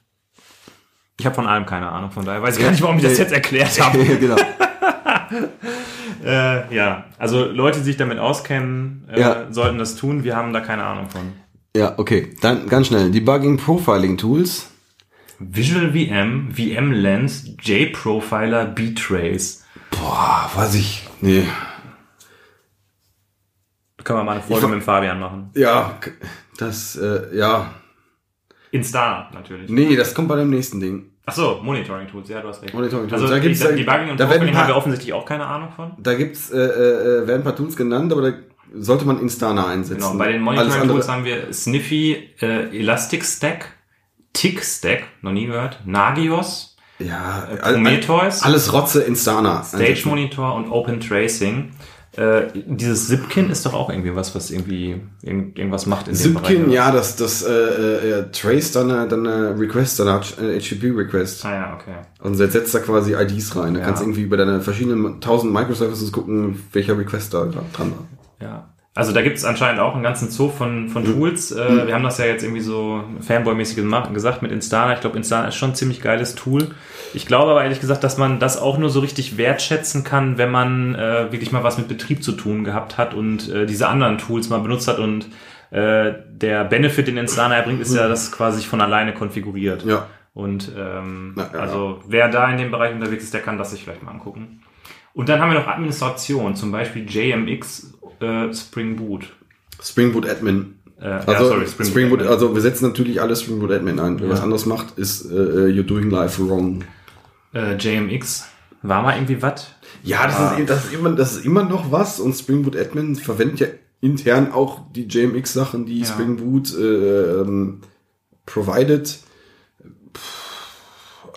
ich 1.19 1.25
habe 1.25 1.35
von 1.35 1.47
allem 1.47 1.65
keine 1.65 1.89
Ahnung, 1.89 2.11
von 2.11 2.25
daher 2.25 2.41
weiß 2.41 2.57
ich 2.57 2.63
gar 2.63 2.71
nicht, 2.71 2.81
warum 2.81 2.97
ich 2.97 3.03
das 3.03 3.17
jetzt 3.17 3.31
erklärt 3.33 3.79
habe. 3.81 4.03
genau. 4.19 4.35
Äh, 6.23 6.75
ja, 6.75 7.05
also 7.17 7.45
Leute, 7.45 7.79
die 7.79 7.85
sich 7.85 7.97
damit 7.97 8.19
auskennen, 8.19 9.07
äh, 9.11 9.19
Ja. 9.19 9.45
sollten 9.51 9.79
das 9.79 9.95
tun. 9.95 10.23
Wir 10.23 10.35
haben 10.35 10.53
da 10.53 10.59
keine 10.59 10.83
Ahnung 10.83 11.09
von. 11.09 11.33
Ja, 11.75 11.97
okay. 11.97 12.35
Dann 12.41 12.67
ganz 12.67 12.87
schnell. 12.87 13.09
Debugging 13.09 13.57
Profiling 13.57 14.17
Tools. 14.17 14.69
Visual 15.39 15.93
VM, 15.93 16.51
VM 16.53 16.91
Lens, 16.91 17.45
JProfiler, 17.63 18.65
B-Trace. 18.65 19.63
Boah, 19.89 20.51
weiß 20.53 20.75
ich. 20.75 21.07
Nee. 21.21 21.47
Können 24.03 24.19
wir 24.19 24.23
mal 24.23 24.31
eine 24.33 24.41
Folge 24.41 24.65
Ich- 24.65 24.71
mit 24.71 24.81
dem 24.81 24.83
Fabian 24.83 25.19
machen. 25.19 25.51
Ja, 25.55 25.99
das, 26.57 26.95
äh, 26.95 27.35
ja. 27.37 27.71
Insta 28.71 29.29
natürlich. 29.33 29.69
Nee, 29.69 29.95
das 29.95 30.13
kommt 30.15 30.27
bei 30.27 30.37
dem 30.37 30.49
nächsten 30.49 30.79
Ding. 30.79 31.11
Ach 31.25 31.33
so, 31.33 31.59
Monitoring 31.61 32.07
Tools, 32.07 32.29
ja, 32.29 32.41
du 32.41 32.47
hast 32.47 32.63
recht. 32.63 32.73
Monitoring 32.73 33.07
Tools. 33.07 33.21
Also 33.21 33.33
Da 33.33 33.39
gibt's- 33.39 33.59
da- 33.59 33.71
Debugging 33.71 34.09
und 34.09 34.19
da 34.19 34.25
Profiling 34.25 34.55
haben 34.55 34.67
wir 34.69 34.75
offensichtlich 34.75 35.13
auch 35.13 35.25
keine 35.25 35.45
Ahnung 35.45 35.69
von. 35.75 35.91
Da 35.99 36.15
gibt's, 36.15 36.49
äh, 36.49 36.57
äh, 36.57 37.27
werden 37.27 37.41
ein 37.41 37.43
paar 37.43 37.55
Tools 37.55 37.75
genannt, 37.75 38.11
aber 38.11 38.31
da 38.31 38.37
sollte 38.73 39.05
man 39.05 39.19
Instana 39.19 39.67
einsetzen. 39.67 40.01
Genau, 40.01 40.17
bei 40.17 40.31
den 40.31 40.41
Monitoring 40.41 40.87
Tools 40.87 41.07
haben 41.07 41.23
wir 41.25 41.53
Sniffy, 41.53 42.29
äh, 42.41 42.75
Elasticstack, 42.75 43.67
Tickstack, 44.33 45.03
noch 45.21 45.31
nie 45.31 45.45
gehört, 45.45 45.81
Nagios, 45.85 46.70
Ja, 47.07 47.47
äh, 47.51 47.73
Prometheus. 47.73 48.41
alles 48.43 48.71
Rotze 48.73 49.01
Instana. 49.01 49.63
Stage. 49.63 50.03
Monitor 50.05 50.55
und 50.55 50.69
Open 50.71 50.99
Tracing. 50.99 51.71
Äh, 52.17 52.47
dieses 52.65 53.07
Zipkin 53.07 53.49
ist 53.49 53.65
doch 53.65 53.73
auch 53.73 53.89
irgendwie 53.89 54.13
was, 54.13 54.35
was 54.35 54.51
irgendwie 54.51 54.99
irgend, 55.21 55.57
irgendwas 55.57 55.85
macht 55.85 56.09
in 56.09 56.17
dem 56.17 56.33
Bereich. 56.33 56.47
Zipkin, 56.47 56.69
ja, 56.71 56.91
das, 56.91 57.15
das 57.15 57.41
äh, 57.41 57.49
äh, 58.19 58.31
Trace 58.33 58.73
dann 58.73 58.91
eine, 58.91 59.07
dann 59.07 59.25
eine 59.25 59.57
Request, 59.57 59.99
dann 60.01 60.07
eine 60.09 60.59
HTTP-Request. 60.59 61.45
Ah 61.45 61.53
ja, 61.53 61.73
okay. 61.79 61.95
Und 62.21 62.35
setzt 62.35 62.73
da 62.75 62.79
quasi 62.79 63.13
IDs 63.13 63.55
rein. 63.55 63.75
Da 63.75 63.79
Ja. 63.79 63.85
kannst 63.85 64.01
du 64.01 64.05
irgendwie 64.07 64.23
über 64.23 64.35
deine 64.35 64.59
verschiedenen 64.59 65.21
tausend 65.21 65.53
Microservices 65.53 66.11
gucken, 66.11 66.61
welcher 66.73 66.97
Request 66.97 67.33
da 67.33 67.45
dran 67.45 67.63
war. 67.91 68.07
Ja. 68.41 68.70
Also 68.93 69.13
da 69.13 69.21
gibt 69.21 69.37
es 69.37 69.45
anscheinend 69.45 69.79
auch 69.79 69.93
einen 69.93 70.03
ganzen 70.03 70.29
Zoo 70.29 70.49
von, 70.49 70.89
von 70.89 71.05
Tools. 71.05 71.53
Äh, 71.53 71.87
Wir 71.87 71.93
haben 71.93 72.03
das 72.03 72.17
ja 72.17 72.25
jetzt 72.25 72.43
irgendwie 72.43 72.59
so 72.61 73.03
Fanboy-mäßig 73.25 73.75
gemacht- 73.77 74.13
gesagt 74.13 74.41
mit 74.41 74.51
Instana. 74.51 74.93
Ich 74.93 74.99
glaube, 74.99 75.15
Instana 75.15 75.47
ist 75.47 75.55
schon 75.55 75.69
ein 75.71 75.75
ziemlich 75.75 76.01
geiles 76.01 76.35
Tool. 76.35 76.71
Ich 77.13 77.25
glaube 77.25 77.51
aber 77.51 77.63
ehrlich 77.63 77.79
gesagt, 77.79 78.03
dass 78.03 78.17
man 78.17 78.39
das 78.39 78.59
auch 78.61 78.77
nur 78.77 78.89
so 78.89 78.99
richtig 78.99 79.37
wertschätzen 79.37 80.03
kann, 80.03 80.37
wenn 80.37 80.51
man 80.51 80.95
äh, 80.95 81.31
wirklich 81.31 81.53
mal 81.53 81.63
was 81.63 81.77
mit 81.77 81.87
Betrieb 81.87 82.21
zu 82.21 82.33
tun 82.33 82.65
gehabt 82.65 82.97
hat 82.97 83.13
und 83.13 83.47
äh, 83.49 83.65
diese 83.65 83.87
anderen 83.87 84.17
Tools 84.17 84.49
mal 84.49 84.59
benutzt 84.59 84.89
hat. 84.89 84.99
Und 84.99 85.27
äh, 85.71 86.11
der 86.29 86.65
Benefit, 86.65 87.07
den 87.07 87.15
Instana 87.17 87.55
erbringt, 87.55 87.79
ist 87.79 87.95
ja, 87.95 88.09
dass 88.09 88.29
quasi 88.33 88.57
sich 88.57 88.67
von 88.67 88.81
alleine 88.81 89.13
konfiguriert. 89.13 89.85
Ja. 89.85 90.07
Und 90.33 90.69
ähm, 90.77 91.33
Na, 91.37 91.49
ja, 91.53 91.59
also 91.59 92.01
wer 92.07 92.27
da 92.27 92.49
in 92.51 92.57
dem 92.57 92.71
Bereich 92.71 92.93
unterwegs 92.93 93.23
ist, 93.23 93.33
der 93.33 93.41
kann 93.41 93.57
das 93.57 93.71
sich 93.71 93.83
vielleicht 93.85 94.03
mal 94.03 94.11
angucken. 94.11 94.61
Und 95.13 95.27
dann 95.29 95.41
haben 95.41 95.51
wir 95.51 95.59
noch 95.59 95.67
Administration, 95.67 96.55
zum 96.55 96.71
Beispiel 96.71 97.05
JMX 97.09 97.97
äh, 98.21 98.53
Spring 98.53 98.95
Boot. 98.95 99.27
Spring 99.81 100.11
Boot 100.13 100.27
Admin. 100.29 100.75
Äh, 100.99 101.05
Also, 101.05 101.31
ja, 101.31 101.39
sorry, 101.39 101.67
Spring, 101.67 102.09
Boot, 102.09 102.19
Admin. 102.19 102.31
also 102.33 102.53
wir 102.53 102.61
setzen 102.61 102.85
natürlich 102.87 103.21
alles 103.21 103.41
Spring 103.41 103.59
Boot 103.59 103.71
Admin 103.71 103.99
ein. 103.99 104.19
Wer 104.19 104.27
Ja. 104.27 104.33
was 104.33 104.41
anderes 104.41 104.65
macht, 104.65 104.97
ist 104.97 105.25
äh, 105.25 105.33
you're 105.67 105.83
doing 105.83 106.09
life 106.09 106.41
wrong. 106.47 106.83
äh, 107.53 107.75
JMX. 107.75 108.45
War 108.83 109.01
mal 109.03 109.15
irgendwie 109.15 109.41
was? 109.41 109.67
Ja, 110.03 110.25
das, 110.25 110.59
ist, 110.59 110.69
das, 110.69 110.85
ist 110.85 110.93
immer, 110.93 111.11
das 111.11 111.35
ist 111.37 111.45
immer 111.45 111.63
noch 111.63 111.91
was 111.91 112.19
und 112.19 112.33
Spring 112.33 112.63
Boot 112.63 112.75
Admin 112.77 113.15
verwendet 113.15 113.59
ja 113.59 113.67
intern 113.99 114.51
auch 114.51 114.91
die 114.93 115.03
JMX-Sachen, 115.07 115.85
die 115.85 115.99
Ja. 115.99 116.05
Spring 116.05 116.37
Boot 116.37 116.73
äh, 116.75 117.41
ähm, 117.41 117.81
provided. 118.47 119.19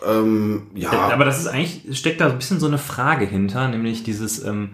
Ähm, 0.06 0.68
ja, 0.74 0.90
Aber 0.92 1.24
das 1.24 1.40
ist 1.40 1.46
eigentlich, 1.46 1.98
steckt 1.98 2.20
da 2.20 2.28
ein 2.28 2.36
bisschen 2.38 2.60
so 2.60 2.66
eine 2.66 2.78
Frage 2.78 3.24
hinter, 3.26 3.68
nämlich 3.68 4.02
dieses, 4.02 4.42
ähm, 4.44 4.70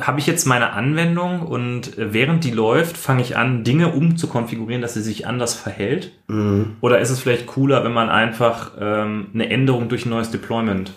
habe 0.00 0.20
ich 0.20 0.26
jetzt 0.26 0.46
meine 0.46 0.72
Anwendung 0.72 1.42
und 1.42 1.98
äh, 1.98 2.12
während 2.12 2.44
die 2.44 2.50
läuft, 2.50 2.96
fange 2.96 3.22
ich 3.22 3.36
an, 3.36 3.64
Dinge 3.64 3.92
umzukonfigurieren, 3.92 4.82
dass 4.82 4.94
sie 4.94 5.02
sich 5.02 5.26
anders 5.26 5.54
verhält? 5.54 6.12
Mhm. 6.28 6.76
Oder 6.80 7.00
ist 7.00 7.10
es 7.10 7.20
vielleicht 7.20 7.46
cooler, 7.46 7.84
wenn 7.84 7.92
man 7.92 8.08
einfach 8.08 8.72
ähm, 8.78 9.28
eine 9.34 9.50
Änderung 9.50 9.88
durch 9.88 10.06
ein 10.06 10.10
neues 10.10 10.30
Deployment 10.30 10.92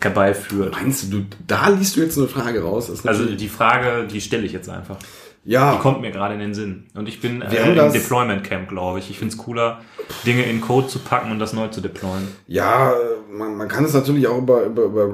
herbeiführt? 0.00 0.74
meinst 0.74 1.12
du, 1.12 1.20
du, 1.20 1.26
da 1.46 1.68
liest 1.68 1.96
du 1.96 2.00
jetzt 2.00 2.18
eine 2.18 2.28
Frage 2.28 2.62
raus? 2.62 2.90
Also 3.06 3.26
die 3.26 3.48
Frage, 3.48 4.06
die 4.06 4.20
stelle 4.20 4.44
ich 4.44 4.52
jetzt 4.52 4.68
einfach. 4.68 4.98
Ja, 5.44 5.74
Die 5.74 5.78
kommt 5.78 6.00
mir 6.00 6.10
gerade 6.10 6.34
in 6.34 6.40
den 6.40 6.54
Sinn. 6.54 6.86
Und 6.94 7.08
ich 7.08 7.20
bin 7.20 7.42
äh, 7.42 7.72
im 7.72 7.92
Deployment 7.92 8.44
Camp, 8.44 8.68
glaube 8.68 8.98
ich. 8.98 9.10
Ich 9.10 9.18
finde 9.18 9.34
es 9.34 9.38
cooler, 9.38 9.80
Dinge 10.24 10.44
in 10.44 10.60
Code 10.60 10.88
zu 10.88 10.98
packen 10.98 11.30
und 11.30 11.38
das 11.38 11.52
neu 11.52 11.68
zu 11.68 11.80
deployen. 11.80 12.28
Ja, 12.46 12.94
man, 13.30 13.56
man 13.56 13.68
kann 13.68 13.84
es 13.84 13.92
natürlich 13.92 14.26
auch 14.26 14.38
über, 14.38 14.64
über, 14.64 14.84
über 14.84 15.04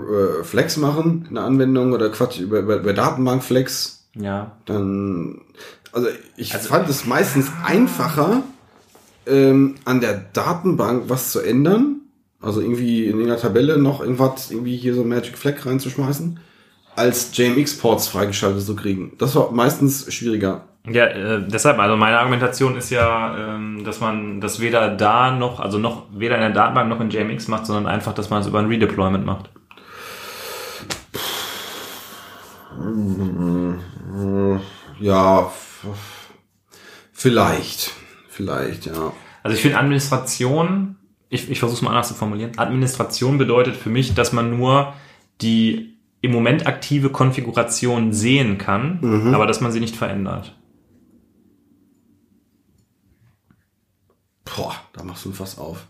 äh, 0.41 0.45
Flex 0.45 0.77
machen, 0.77 1.27
eine 1.29 1.41
Anwendung 1.41 1.93
oder 1.93 2.11
Quatsch, 2.11 2.39
über, 2.39 2.61
über, 2.61 2.77
über 2.77 2.93
Datenbank 2.93 3.43
Flex. 3.43 4.09
Ja. 4.15 4.53
Dann, 4.67 5.41
also 5.93 6.09
ich 6.37 6.53
fand 6.53 6.89
es 6.89 7.07
meistens 7.07 7.51
einfacher, 7.65 8.43
ähm, 9.27 9.77
an 9.85 10.01
der 10.01 10.15
Datenbank 10.33 11.05
was 11.09 11.33
zu 11.33 11.41
ändern. 11.41 11.97
Also 12.41 12.61
irgendwie 12.61 13.05
in 13.05 13.19
irgendeiner 13.19 13.41
Tabelle 13.41 13.79
noch 13.79 14.01
irgendwas, 14.01 14.51
irgendwie 14.51 14.77
hier 14.77 14.95
so 14.95 15.05
Magic 15.05 15.37
Flag 15.37 15.67
reinzuschmeißen, 15.67 16.41
als 17.01 17.37
JMX-Ports 17.37 18.09
freigeschaltet 18.09 18.63
zu 18.63 18.77
kriegen. 18.77 19.13
Das 19.19 19.35
war 19.35 19.51
meistens 19.53 20.13
schwieriger. 20.13 20.67
Ja, 20.87 21.07
äh, 21.07 21.43
deshalb, 21.47 21.79
also 21.79 21.97
meine 21.97 22.19
Argumentation 22.19 22.77
ist 22.77 22.91
ja, 22.91 23.55
ähm, 23.55 23.85
dass 23.85 24.01
man 24.01 24.41
das 24.41 24.61
weder 24.61 24.89
da 24.89 25.31
noch, 25.31 25.61
also 25.61 25.79
noch 25.79 26.07
weder 26.13 26.37
in 26.37 26.43
der 26.43 26.51
Datenbank 26.51 26.89
noch 26.89 27.01
in 27.01 27.11
JMX 27.11 27.49
macht, 27.49 27.67
sondern 27.67 27.87
einfach, 27.87 28.15
dass 28.15 28.31
man 28.31 28.43
es 28.43 28.47
über 28.47 28.59
ein 28.59 28.67
Redeployment 28.67 29.27
macht. 29.27 29.51
Ja, 35.01 35.51
vielleicht. 37.13 37.93
Vielleicht, 38.29 38.87
ja. 38.87 39.13
Also 39.43 39.55
ich 39.55 39.63
finde 39.63 39.79
Administration, 39.79 40.97
ich, 41.29 41.51
ich 41.51 41.59
versuche 41.59 41.77
es 41.77 41.83
mal 41.83 41.91
anders 41.91 42.09
zu 42.09 42.15
formulieren, 42.15 42.53
Administration 42.57 43.39
bedeutet 43.39 43.77
für 43.77 43.91
mich, 43.91 44.15
dass 44.15 44.33
man 44.33 44.57
nur 44.57 44.95
die 45.43 46.00
im 46.21 46.33
Moment 46.33 46.67
aktive 46.67 47.11
Konfiguration 47.11 48.13
sehen 48.13 48.59
kann, 48.59 49.33
aber 49.35 49.47
dass 49.47 49.61
man 49.61 49.73
sie 49.73 49.81
nicht 49.81 49.97
verändert. 49.97 50.57
Boah, 54.45 54.75
da 54.93 55.05
machst 55.05 55.25
du 55.25 55.33
Fass 55.33 55.59
auf. 55.59 55.87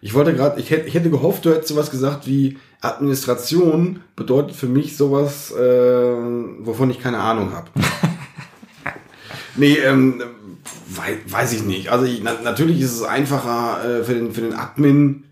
Ich 0.00 0.12
wollte 0.12 0.34
gerade, 0.34 0.60
ich 0.60 0.70
hätte, 0.70 0.86
ich 0.86 0.94
hätte 0.94 1.08
gehofft, 1.08 1.44
du 1.46 1.50
hättest 1.50 1.68
sowas 1.68 1.90
gesagt 1.90 2.26
wie 2.26 2.58
Administration 2.82 4.00
bedeutet 4.16 4.54
für 4.54 4.66
mich 4.66 4.96
sowas, 4.96 5.50
äh, 5.52 5.56
wovon 5.56 6.90
ich 6.90 7.00
keine 7.00 7.20
Ahnung 7.20 7.52
habe. 7.52 7.70
nee, 9.56 9.76
ähm, 9.76 10.22
weiß, 10.88 11.16
weiß 11.28 11.52
ich 11.54 11.62
nicht. 11.62 11.88
Also 11.88 12.04
ich, 12.04 12.22
na, 12.22 12.34
natürlich 12.42 12.80
ist 12.80 12.92
es 12.92 13.02
einfacher 13.02 14.00
äh, 14.00 14.04
für 14.04 14.14
den 14.14 14.32
für 14.32 14.42
den 14.42 14.52
Admin 14.52 15.24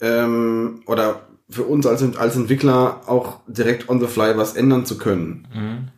ähm, 0.00 0.82
oder 0.86 1.25
für 1.48 1.62
uns 1.64 1.86
als 1.86 2.02
als 2.16 2.36
Entwickler 2.36 3.02
auch 3.06 3.40
direkt 3.46 3.88
on 3.88 4.00
the 4.00 4.06
fly 4.06 4.36
was 4.36 4.54
ändern 4.56 4.84
zu 4.86 4.98
können. 4.98 5.90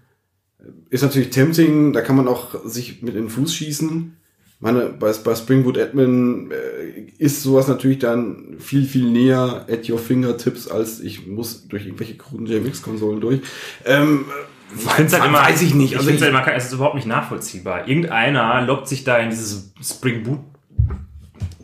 Ist 0.90 1.02
natürlich 1.02 1.30
tempting, 1.30 1.92
da 1.92 2.00
kann 2.00 2.16
man 2.16 2.28
auch 2.28 2.64
sich 2.64 3.02
mit 3.02 3.14
in 3.14 3.22
den 3.22 3.30
Fuß 3.30 3.54
schießen. 3.54 4.14
Meine, 4.60 4.86
bei, 4.86 5.12
bei 5.12 5.34
Spring 5.36 5.62
Boot 5.62 5.78
Admin 5.78 6.50
äh, 6.50 7.00
ist 7.18 7.42
sowas 7.44 7.68
natürlich 7.68 8.00
dann 8.00 8.56
viel, 8.58 8.86
viel 8.86 9.08
näher 9.08 9.66
at 9.70 9.88
your 9.88 9.98
fingertips, 10.00 10.66
als 10.66 10.98
ich 10.98 11.28
muss 11.28 11.68
durch 11.68 11.86
irgendwelche 11.86 12.16
kruden 12.16 12.46
JMX-Konsolen 12.46 13.20
durch. 13.20 13.40
Ähm, 13.84 14.24
Ich 14.74 14.82
finde 14.90 15.12
halt 15.20 15.28
immer, 15.30 15.42
weiß 15.42 15.62
ich 15.62 15.74
nicht. 15.74 15.92
Ich 15.92 15.96
Also 15.98 16.08
finde 16.08 16.26
ich, 16.26 16.34
halt 16.34 16.46
immer, 16.46 16.56
es 16.56 16.66
ist 16.66 16.72
überhaupt 16.72 16.96
nicht 16.96 17.06
nachvollziehbar. 17.06 17.86
Irgendeiner 17.86 18.62
loggt 18.62 18.88
sich 18.88 19.04
da 19.04 19.18
in 19.18 19.30
dieses 19.30 19.72
Spring 19.80 20.24
Boot 20.24 20.40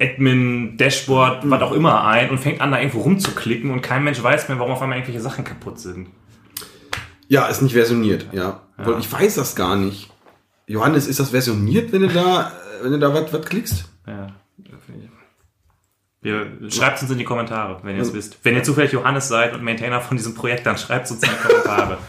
Admin, 0.00 0.76
Dashboard, 0.76 1.48
was 1.48 1.62
auch 1.62 1.72
immer 1.72 2.04
ein 2.04 2.30
und 2.30 2.38
fängt 2.38 2.60
an, 2.60 2.72
da 2.72 2.78
irgendwo 2.78 3.02
rumzuklicken 3.02 3.70
und 3.70 3.80
kein 3.80 4.02
Mensch 4.02 4.22
weiß 4.22 4.48
mehr, 4.48 4.58
warum 4.58 4.72
auf 4.72 4.82
einmal 4.82 4.98
irgendwelche 4.98 5.20
Sachen 5.20 5.44
kaputt 5.44 5.78
sind. 5.78 6.08
ja, 7.28 7.46
ist 7.46 7.62
nicht 7.62 7.74
versioniert, 7.74 8.26
ja. 8.32 8.60
Weil 8.76 8.98
Ich 8.98 9.12
weiß 9.12 9.36
das 9.36 9.54
gar 9.54 9.76
nicht. 9.76 10.10
Johannes, 10.66 11.06
ist 11.06 11.20
das 11.20 11.30
versioniert, 11.30 11.92
wenn 11.92 12.02
du 12.02 12.08
da, 12.08 12.52
wenn 12.82 12.92
du 12.92 12.98
da 12.98 13.14
was, 13.14 13.46
klickst? 13.46 13.88
Ja. 14.06 14.28
Schreibt 16.70 17.02
uns 17.02 17.10
in 17.10 17.18
die 17.18 17.24
Kommentare, 17.24 17.80
wenn 17.82 17.96
ihr 17.96 18.02
es 18.02 18.14
wisst. 18.14 18.38
Wenn 18.42 18.54
ihr 18.54 18.62
zufällig 18.62 18.92
Johannes 18.92 19.28
seid 19.28 19.54
und 19.54 19.62
Maintainer 19.62 20.00
von 20.00 20.16
diesem 20.16 20.34
Projekt, 20.34 20.64
dann 20.64 20.78
schreibt 20.78 21.10
uns 21.10 21.22
in 21.22 21.28
die 21.28 21.48
Kommentare. 21.48 21.98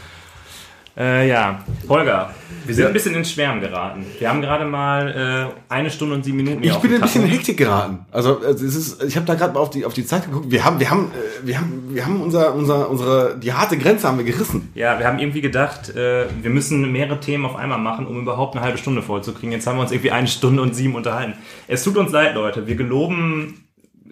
äh, 0.97 1.27
ja, 1.29 1.59
Holger, 1.89 2.33
wir 2.65 2.73
sind 2.73 2.83
Ja. 2.83 2.87
ein 2.87 2.93
bisschen 2.93 3.13
ins 3.15 3.31
Schwärmen 3.31 3.61
geraten. 3.61 4.05
Wir 4.17 4.29
haben 4.29 4.41
gerade 4.41 4.65
mal 4.65 5.51
äh, 5.69 5.73
eine 5.73 5.91
Stunde 5.91 6.15
und 6.15 6.23
sieben 6.23 6.37
Minuten 6.37 6.63
Ich 6.63 6.75
bin 6.77 6.93
ein 6.95 7.01
bisschen 7.01 7.23
in. 7.23 7.29
Hektik 7.29 7.57
geraten. 7.57 8.05
Also, 8.11 8.39
also 8.39 8.65
es 8.65 8.75
ist, 8.75 9.03
ich 9.03 9.15
habe 9.15 9.25
da 9.25 9.35
gerade 9.35 9.53
mal 9.53 9.59
auf 9.59 9.69
die 9.69 9.85
auf 9.85 9.93
die 9.93 10.05
Zeit 10.05 10.25
geguckt. 10.25 10.49
Wir 10.49 10.63
haben 10.65 10.79
wir 10.79 10.89
haben 10.89 11.11
äh, 11.43 11.45
wir 11.47 11.57
haben 11.59 11.83
wir 11.89 12.05
haben 12.05 12.21
unser 12.21 12.55
unser 12.55 12.89
unsere 12.89 13.37
die 13.37 13.53
harte 13.53 13.77
Grenze 13.77 14.07
haben 14.07 14.17
wir 14.17 14.25
gerissen. 14.25 14.71
Ja, 14.73 14.97
wir 14.97 15.05
haben 15.05 15.19
irgendwie 15.19 15.41
gedacht, 15.41 15.89
äh, 15.95 16.25
wir 16.41 16.49
müssen 16.49 16.91
mehrere 16.91 17.19
Themen 17.19 17.45
auf 17.45 17.55
einmal 17.55 17.77
machen, 17.79 18.07
um 18.07 18.19
überhaupt 18.21 18.55
eine 18.55 18.63
halbe 18.65 18.77
Stunde 18.77 19.01
vollzukriegen. 19.01 19.51
Jetzt 19.51 19.67
haben 19.67 19.77
wir 19.77 19.81
uns 19.81 19.91
irgendwie 19.91 20.11
eine 20.11 20.27
Stunde 20.27 20.61
und 20.61 20.73
sieben 20.75 20.95
unterhalten. 20.95 21.33
Es 21.67 21.83
tut 21.83 21.97
uns 21.97 22.11
leid, 22.11 22.35
Leute. 22.35 22.65
Wir 22.67 22.75
geloben, 22.75 23.64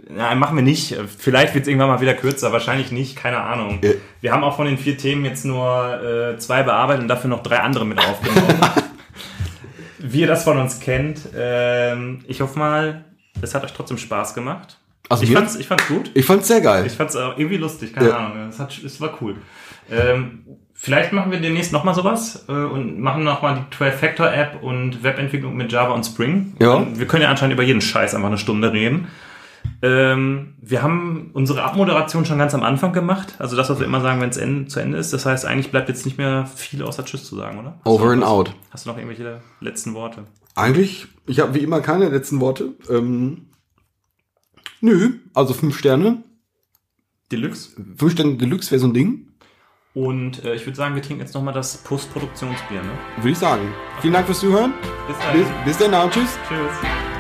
nein, 0.10 0.40
machen 0.40 0.56
wir 0.56 0.64
nicht. 0.64 0.96
Vielleicht 1.18 1.54
wird 1.54 1.64
es 1.64 1.68
irgendwann 1.68 1.90
mal 1.90 2.02
wieder 2.02 2.14
kürzer, 2.14 2.52
wahrscheinlich 2.52 2.92
nicht, 2.92 3.16
keine 3.16 3.38
Ahnung. 3.42 3.80
Ja. 3.84 3.92
Wir 4.22 4.32
haben 4.32 4.44
auch 4.44 4.56
von 4.56 4.66
den 4.66 4.78
vier 4.78 4.98
Themen 4.98 5.26
jetzt 5.26 5.46
nur 5.46 6.02
äh, 6.04 6.38
zwei 6.38 6.64
bearbeitet 6.64 7.02
und 7.04 7.08
dafür 7.08 7.30
noch 7.30 7.44
drei 7.44 7.60
andere 7.60 7.86
mit 7.86 8.00
aufgenommen. 8.00 8.60
Wie 10.00 10.22
ihr 10.22 10.28
das 10.28 10.44
von 10.44 10.58
uns 10.58 10.80
kennt. 10.80 11.22
Ähm, 11.36 12.20
ich 12.28 12.42
hoffe 12.42 12.60
mal, 12.60 13.06
es 13.42 13.56
hat 13.56 13.64
euch 13.64 13.74
trotzdem 13.74 13.98
Spaß 13.98 14.34
gemacht. 14.34 14.78
Also 15.10 15.24
ich, 15.24 15.30
mir- 15.30 15.38
fand's, 15.38 15.56
ich 15.56 15.68
fand's 15.68 15.88
gut. 15.88 16.12
Ich 16.14 16.26
fand's 16.26 16.48
sehr 16.48 16.62
geil. 16.62 16.86
Ich 16.86 16.94
fand's 16.94 17.16
auch 17.16 17.38
irgendwie 17.38 17.58
lustig, 17.58 17.94
keine 17.94 18.10
Ja. 18.10 18.18
Ahnung. 18.18 18.50
Es, 18.50 18.60
hat, 18.60 18.78
es 18.84 19.00
war 19.00 19.18
cool. 19.22 19.36
Ähm, 19.92 20.44
vielleicht 20.74 21.14
machen 21.14 21.32
wir 21.32 21.40
demnächst 21.40 21.72
nochmal 21.72 21.94
sowas 21.94 22.46
äh, 22.48 22.52
und 22.52 23.00
machen 23.00 23.24
nochmal 23.24 23.66
die 23.72 23.76
12-Factor-App 23.76 24.62
und 24.62 25.04
Webentwicklung 25.04 25.56
mit 25.56 25.72
Java 25.72 25.94
und 25.94 26.06
Spring. 26.06 26.54
Ja. 26.60 26.86
Wir 26.96 27.06
können 27.08 27.24
ja 27.24 27.30
anscheinend 27.30 27.54
über 27.54 27.64
jeden 27.64 27.82
Scheiß 27.82 28.16
einfach 28.16 28.28
eine 28.30 28.38
Stunde 28.38 28.72
reden. 28.74 29.08
Ähm, 29.84 30.56
wir 30.62 30.82
haben 30.82 31.32
unsere 31.34 31.62
Abmoderation 31.64 32.24
schon 32.26 32.38
ganz 32.38 32.56
am 32.56 32.64
Anfang 32.64 32.94
gemacht. 32.94 33.36
Also 33.38 33.58
das, 33.58 33.70
was 33.70 33.80
wir 33.80 33.86
immer 33.86 34.00
sagen, 34.00 34.22
wenn 34.22 34.30
es 34.30 34.74
zu 34.74 34.80
Ende 34.80 34.98
ist. 34.98 35.12
Das 35.12 35.26
heißt, 35.26 35.46
eigentlich 35.46 35.72
bleibt 35.72 35.90
jetzt 35.90 36.06
nicht 36.06 36.18
mehr 36.18 36.46
viel 36.46 36.82
außer 36.84 37.04
Tschüss 37.04 37.26
zu 37.26 37.36
sagen, 37.36 37.60
oder? 37.60 37.74
Hast 37.84 37.88
Over 37.88 38.12
and 38.12 38.22
was? 38.22 38.30
out. 38.30 38.56
Hast 38.72 38.86
du 38.86 38.90
noch 38.90 38.98
irgendwelche 38.98 39.42
letzten 39.60 39.94
Worte? 39.94 40.24
Eigentlich, 40.56 41.08
ich 41.26 41.42
habe 41.42 41.54
wie 41.54 41.60
immer 41.60 41.82
keine 41.82 42.08
letzten 42.08 42.40
Worte. 42.40 42.70
Ähm, 42.90 43.50
nö, 44.80 45.16
also 45.34 45.54
fünf 45.54 45.78
Sterne. 45.78 46.24
Deluxe? 47.30 47.72
Fünf 47.98 48.14
Sterne 48.14 48.36
Deluxe 48.38 48.72
wäre 48.72 48.80
so 48.80 48.88
ein 48.88 48.94
Ding. 48.94 49.28
Und 49.94 50.46
äh, 50.46 50.56
ich 50.56 50.66
würde 50.66 50.78
sagen, 50.78 50.96
wir 50.96 51.02
trinken 51.02 51.22
jetzt 51.22 51.36
nochmal 51.36 51.54
das 51.54 51.76
Postproduktionsbier. 51.84 52.82
Ne? 52.84 52.92
Würde 53.18 53.32
ich 53.32 53.38
sagen. 53.38 53.64
Vielen 54.00 54.14
Dank 54.14 54.28
fürs 54.28 54.40
Zuhören. 54.40 54.74
Bis 55.08 55.18
Bis, 55.34 55.48
bis 55.66 55.78
dann, 55.78 56.10
tschüss. 56.10 56.38
Tschüss. 56.48 57.13